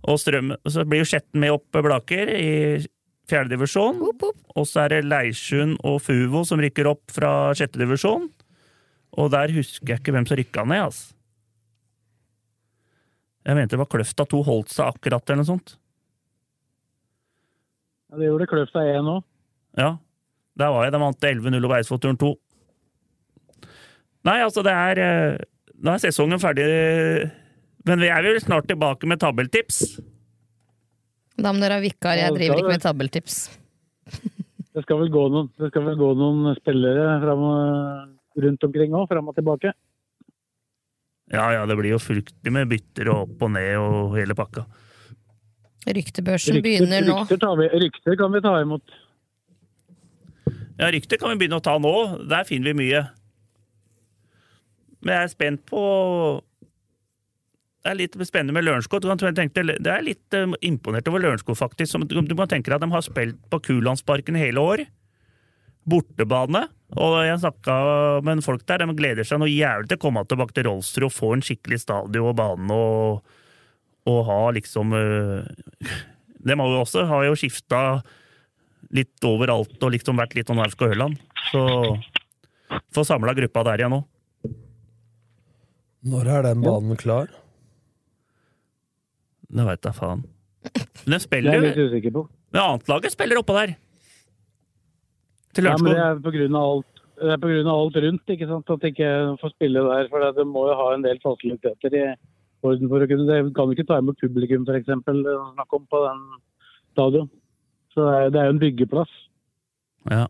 Og 0.08 0.16
Strøm, 0.22 0.54
så 0.64 0.86
blir 0.88 1.02
jo 1.02 1.08
Skjetten 1.10 1.42
med 1.42 1.52
opp 1.52 1.74
Blaker 1.84 2.30
i 2.32 2.50
fjerdedivisjon. 3.28 4.00
Og 4.56 4.64
så 4.68 4.86
er 4.86 4.94
det 4.94 5.04
Leirsund 5.10 5.76
og 5.84 6.00
Fuvo 6.00 6.46
som 6.48 6.62
rykker 6.62 6.88
opp 6.88 7.12
fra 7.12 7.52
sjettedivisjon. 7.58 8.30
Og 9.16 9.30
der 9.32 9.54
husker 9.56 9.94
jeg 9.94 10.02
ikke 10.02 10.12
hvem 10.14 10.26
som 10.28 10.38
rykka 10.38 10.64
ned, 10.68 10.84
altså. 10.90 11.14
Jeg 13.48 13.56
mente 13.56 13.72
det 13.72 13.80
var 13.80 13.88
Kløfta 13.88 14.26
2 14.28 14.42
holdt 14.44 14.72
seg 14.74 14.90
akkurat, 14.92 15.24
eller 15.24 15.40
noe 15.40 15.48
sånt. 15.48 15.78
Ja, 18.10 18.18
det 18.20 18.28
gjorde 18.28 18.48
Kløfta 18.50 18.82
1 18.84 19.08
òg. 19.08 19.22
Ja, 19.78 19.94
der 20.60 20.74
var 20.74 20.84
jeg. 20.84 20.92
De 20.92 21.00
vant 21.00 21.26
11-0 21.30 21.56
over 21.64 21.76
Eidsvollturen 21.78 22.20
2. 22.20 22.32
Nei, 24.28 24.36
altså, 24.44 24.64
det 24.66 24.74
er 24.74 25.00
eh, 25.04 25.46
Nå 25.78 25.94
er 25.94 26.02
sesongen 26.02 26.42
ferdig. 26.42 26.66
Men 27.86 28.02
vi 28.02 28.10
er 28.12 28.24
vel 28.26 28.40
snart 28.42 28.66
tilbake 28.68 29.08
med 29.08 29.20
tabeltips? 29.22 29.78
Da 31.38 31.52
må 31.54 31.62
dere 31.62 31.78
ha 31.78 31.84
vikar, 31.84 32.18
jeg 32.18 32.34
driver 32.34 32.60
ikke 32.60 32.74
med 32.74 32.82
tabeltips. 32.82 33.36
Det 34.74 34.82
skal 34.84 34.98
vel 35.00 35.12
gå 35.14 35.22
noen, 35.30 35.48
det 35.58 35.70
skal 35.70 35.84
vel 35.86 35.96
gå 35.98 36.08
noen 36.18 36.56
spillere 36.58 37.04
fram, 37.22 37.44
rundt 38.44 38.64
omkring 38.66 38.94
òg, 38.96 39.08
fram 39.10 39.30
og 39.30 39.36
tilbake. 39.36 39.72
Ja, 41.28 41.50
ja, 41.52 41.64
det 41.68 41.76
blir 41.76 41.92
jo 41.92 42.00
fryktelig 42.00 42.52
med 42.54 42.70
bytter 42.70 43.10
og 43.12 43.26
opp 43.26 43.44
og 43.44 43.52
ned 43.52 43.74
og 43.82 44.16
hele 44.16 44.36
pakka. 44.38 44.64
Ryktebørsen 45.88 46.58
begynner 46.64 47.04
nå. 47.04 47.20
rykter, 47.20 47.40
tar 47.40 47.54
vi, 47.60 47.68
rykter 47.84 48.16
kan 48.20 48.32
vi 48.32 48.42
ta 48.44 48.54
imot. 48.60 48.96
Ja, 50.78 50.90
rykter 50.94 51.20
kan 51.20 51.32
vi 51.32 51.42
begynne 51.42 51.60
å 51.60 51.64
ta 51.64 51.76
nå. 51.80 51.94
Der 52.28 52.44
finner 52.48 52.72
vi 52.72 52.80
mye. 52.82 53.06
Men 55.02 55.14
jeg 55.14 55.28
er 55.28 55.32
spent 55.32 55.62
på 55.68 55.80
Det 57.84 57.92
er 57.92 57.98
litt 58.00 58.16
spennende 58.26 58.56
med 58.56 58.66
Lørenskog. 58.66 59.04
Det 59.04 59.92
er 59.92 60.04
litt 60.04 60.34
eh, 60.36 60.56
imponert 60.66 61.08
over 61.08 61.22
Lørenskog, 61.22 61.56
faktisk. 61.56 61.94
Du 62.10 62.34
kan 62.34 62.50
tenke 62.50 62.68
deg 62.68 62.76
at 62.76 62.84
de 62.84 62.90
har 62.92 63.04
spilt 63.06 63.38
på 63.48 63.60
Kulandsparken 63.68 64.36
i 64.36 64.48
hele 64.48 64.60
år. 64.60 64.84
Bortebane. 65.88 66.66
Og 66.96 67.18
jeg 67.26 67.40
snakka 67.42 67.74
med 68.24 68.38
en 68.38 68.44
folk 68.44 68.62
der, 68.68 68.84
de 68.84 68.96
gleder 68.96 69.26
seg 69.26 69.40
noe 69.42 69.50
jævlig 69.52 69.90
til 69.90 69.98
å 69.98 70.02
komme 70.06 70.22
tilbake 70.28 70.56
til 70.56 70.68
Rolfsrud 70.70 71.08
og 71.08 71.14
få 71.14 71.32
en 71.36 71.44
skikkelig 71.44 71.82
stadion 71.82 72.30
og 72.30 72.38
bane 72.38 72.78
og, 72.78 73.34
og 74.08 74.20
ha 74.28 74.38
liksom 74.56 74.94
eh, 74.96 75.90
De 76.48 76.56
har 76.56 76.72
jo 76.72 76.80
også 76.80 77.04
har 77.10 77.26
jo 77.28 77.36
skifta 77.36 77.82
litt 78.94 79.26
overalt 79.26 79.82
og 79.84 79.92
liksom 79.92 80.16
vært 80.16 80.38
litt 80.38 80.48
sånn 80.48 80.62
og 80.62 80.86
Høland. 80.88 81.18
Så 81.50 81.64
få 82.94 83.04
samla 83.04 83.34
gruppa 83.36 83.66
der 83.68 83.82
igjen 83.82 83.92
nå. 83.92 84.00
Når 86.08 86.30
er 86.30 86.46
den 86.46 86.64
banen 86.64 86.96
klar? 86.96 87.28
Det 89.48 89.64
veit 89.64 89.82
da 89.84 89.92
faen. 89.96 90.24
Men 91.08 91.18
de 91.18 91.20
Det 91.28 91.38
er 91.38 91.52
jeg 91.52 91.64
litt 91.66 91.84
usikker 91.88 92.14
på. 92.14 92.24
Men 92.52 92.62
annetlaget 92.64 93.12
spiller 93.12 93.40
oppå 93.40 93.56
der. 93.56 93.74
Til 95.54 95.64
Ja, 95.64 95.76
men 95.80 95.92
det 95.92 95.98
er 95.98 96.56
av 96.56 96.62
alt, 96.62 97.02
det 97.18 97.30
er 97.34 97.40
på 97.42 97.48
alt 97.72 97.96
rundt, 98.04 98.26
ikke 98.34 98.48
sant? 98.48 98.70
at 98.70 98.80
de 98.80 98.90
ikke 98.92 99.12
får 99.40 99.50
spille 99.56 99.80
der. 99.88 100.08
For 100.12 100.32
det 100.32 100.46
må 100.46 100.66
jo 100.68 100.74
ha 100.78 100.94
en 100.94 101.02
del 101.02 101.18
fasiliteter 101.24 101.94
i 101.96 102.04
orden 102.62 102.88
for 102.88 103.00
å 103.00 103.08
kunne 103.08 103.26
Det 103.26 103.54
kan 103.54 103.70
ikke 103.74 103.86
ta 103.86 103.98
imot 103.98 104.18
publikum, 104.20 104.66
f.eks. 104.68 104.86
Snakk 105.04 105.72
om 105.72 105.86
på 105.90 106.02
den 106.06 106.24
stadion. 106.92 107.30
Så 107.94 108.04
det 108.04 108.14
er, 108.18 108.30
det 108.30 108.40
er 108.40 108.44
jo 108.50 108.56
en 108.56 108.62
byggeplass. 108.62 109.14
Ja. 110.10 110.26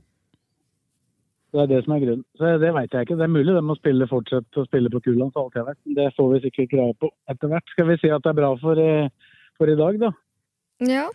Det 1.53 1.61
er 1.63 1.67
det 1.71 1.85
som 1.85 1.95
er 1.97 2.03
grunnen. 2.05 2.25
Så 2.37 2.51
det 2.61 2.73
veit 2.77 2.93
jeg 2.93 3.07
ikke. 3.07 3.17
Det 3.17 3.25
er 3.25 3.33
mulig 3.33 3.55
de 3.57 3.63
må 3.65 3.75
spille, 3.79 4.07
fortsette 4.09 4.61
å 4.61 4.67
spille 4.69 4.91
på 4.93 5.01
Kuland 5.01 5.33
for 5.33 5.47
alt 5.49 5.57
jeg 5.57 5.65
vet. 5.69 5.79
Det 5.97 6.09
får 6.17 6.33
vi 6.35 6.41
sikkert 6.45 6.73
greie 6.75 6.95
på 7.01 7.09
etter 7.33 7.49
hvert. 7.53 7.73
Skal 7.73 7.89
vi 7.89 7.97
si 8.03 8.11
at 8.13 8.23
det 8.23 8.31
er 8.35 8.37
bra 8.41 8.51
for, 8.61 8.77
i- 8.79 9.09
for 9.57 9.67
i 9.73 9.77
dag, 9.77 9.99
da? 10.01 10.11
Ja. 10.85 11.07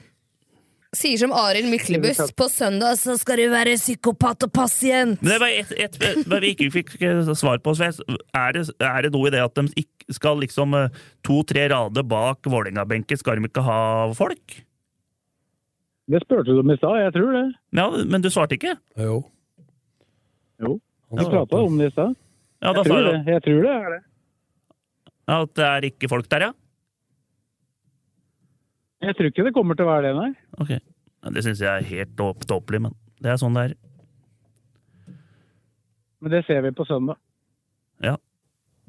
Sier 0.94 1.18
som 1.18 1.32
Arild 1.34 1.72
Myklebust. 1.72 2.36
På 2.38 2.46
søndag 2.52 3.00
så 3.02 3.16
skal 3.18 3.42
du 3.42 3.48
være 3.50 3.74
psykopat 3.80 4.46
og 4.46 4.52
pasient. 4.54 5.22
Men 5.24 5.32
det 5.32 5.40
var 5.42 5.54
et, 5.54 5.72
et, 5.74 5.98
et, 6.12 6.36
vi 6.44 6.52
ikke 6.54 6.70
fikk 6.76 6.94
eh, 7.02 7.32
svar 7.38 7.58
på. 7.66 7.74
Er 7.82 8.54
det, 8.54 8.68
er 8.78 9.08
det 9.08 9.14
noe 9.16 9.32
i 9.32 9.34
det 9.34 9.42
at 9.42 9.58
de 9.58 9.86
skal 10.14 10.38
liksom 10.44 10.78
eh, 10.78 11.02
to-tre 11.26 11.66
rader 11.74 12.06
bak 12.06 12.46
Vålerenga-benken, 12.46 13.18
skal 13.18 13.42
de 13.42 13.50
ikke 13.50 13.66
ha 13.66 13.80
folk? 14.18 14.60
Det 16.14 16.22
spurte 16.22 16.52
du 16.52 16.62
om 16.62 16.72
i 16.72 16.78
stad. 16.78 17.00
Jeg 17.00 17.14
tror 17.18 17.36
det. 17.40 17.46
Ja, 17.80 17.90
Men 18.06 18.22
du 18.22 18.30
svarte 18.30 18.60
ikke? 18.60 18.76
Jo. 19.00 19.24
Jo. 20.62 20.78
Vi 21.14 21.26
prata 21.30 21.62
om 21.62 21.78
det 21.80 21.90
i 21.90 21.94
stad. 21.96 22.14
Ja, 22.64 22.74
jeg, 22.74 22.86
tror 22.86 23.08
det. 23.08 23.16
jeg 23.28 23.44
tror 23.44 23.64
det 23.66 23.72
er 23.72 23.88
det. 23.94 24.04
at 25.34 25.56
det 25.58 25.66
er 25.70 25.88
ikke 25.90 26.10
folk 26.12 26.30
der, 26.32 26.52
ja? 26.52 26.52
Jeg 29.04 29.16
tror 29.18 29.30
ikke 29.30 29.48
det 29.48 29.56
kommer 29.56 29.78
til 29.78 29.88
å 29.88 29.92
være 29.92 30.10
det, 30.10 30.14
nei. 30.18 30.32
Ok. 30.64 30.76
Det 31.34 31.44
syns 31.46 31.62
jeg 31.64 31.72
er 31.72 31.88
helt 31.88 32.16
tåp- 32.20 32.46
tåpelig, 32.48 32.82
men 32.88 32.96
det 33.24 33.32
er 33.32 33.40
sånn 33.40 33.56
det 33.58 33.70
er. 33.70 33.74
Men 36.24 36.32
det 36.32 36.46
ser 36.48 36.62
vi 36.64 36.72
på 36.76 36.86
søndag. 36.88 37.20
Ja. 38.04 38.16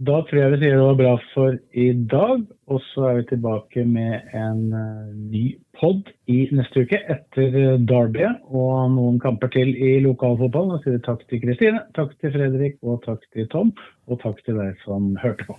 Da 0.03 0.17
tror 0.27 0.41
jeg 0.41 0.53
vi 0.55 0.59
sier 0.59 0.75
det 0.75 0.87
var 0.87 0.97
bra 0.99 1.13
for 1.33 1.59
i 1.79 1.87
dag. 2.11 2.47
Og 2.71 2.81
så 2.91 3.05
er 3.11 3.21
vi 3.21 3.27
tilbake 3.31 3.85
med 3.87 4.33
en 4.35 4.63
eh, 4.75 5.13
ny 5.35 5.45
pod 5.79 6.11
i 6.31 6.49
neste 6.55 6.83
uke 6.87 6.99
etter 7.11 7.55
uh, 7.55 7.77
Derby 7.83 8.25
og 8.47 8.95
noen 8.95 9.21
kamper 9.23 9.51
til 9.55 9.71
i 9.75 9.97
lokalfotball. 10.03 10.73
Da 10.73 10.81
sier 10.83 10.97
vi 10.97 11.05
takk 11.07 11.23
til 11.31 11.43
Kristine, 11.43 11.85
takk 11.99 12.15
til 12.19 12.35
Fredrik 12.35 12.79
og 12.83 13.03
takk 13.07 13.23
til 13.35 13.47
Tom. 13.55 13.71
Og 14.11 14.19
takk 14.23 14.43
til 14.47 14.59
deg 14.59 14.79
som 14.87 15.15
hørte 15.23 15.47
på. 15.51 15.59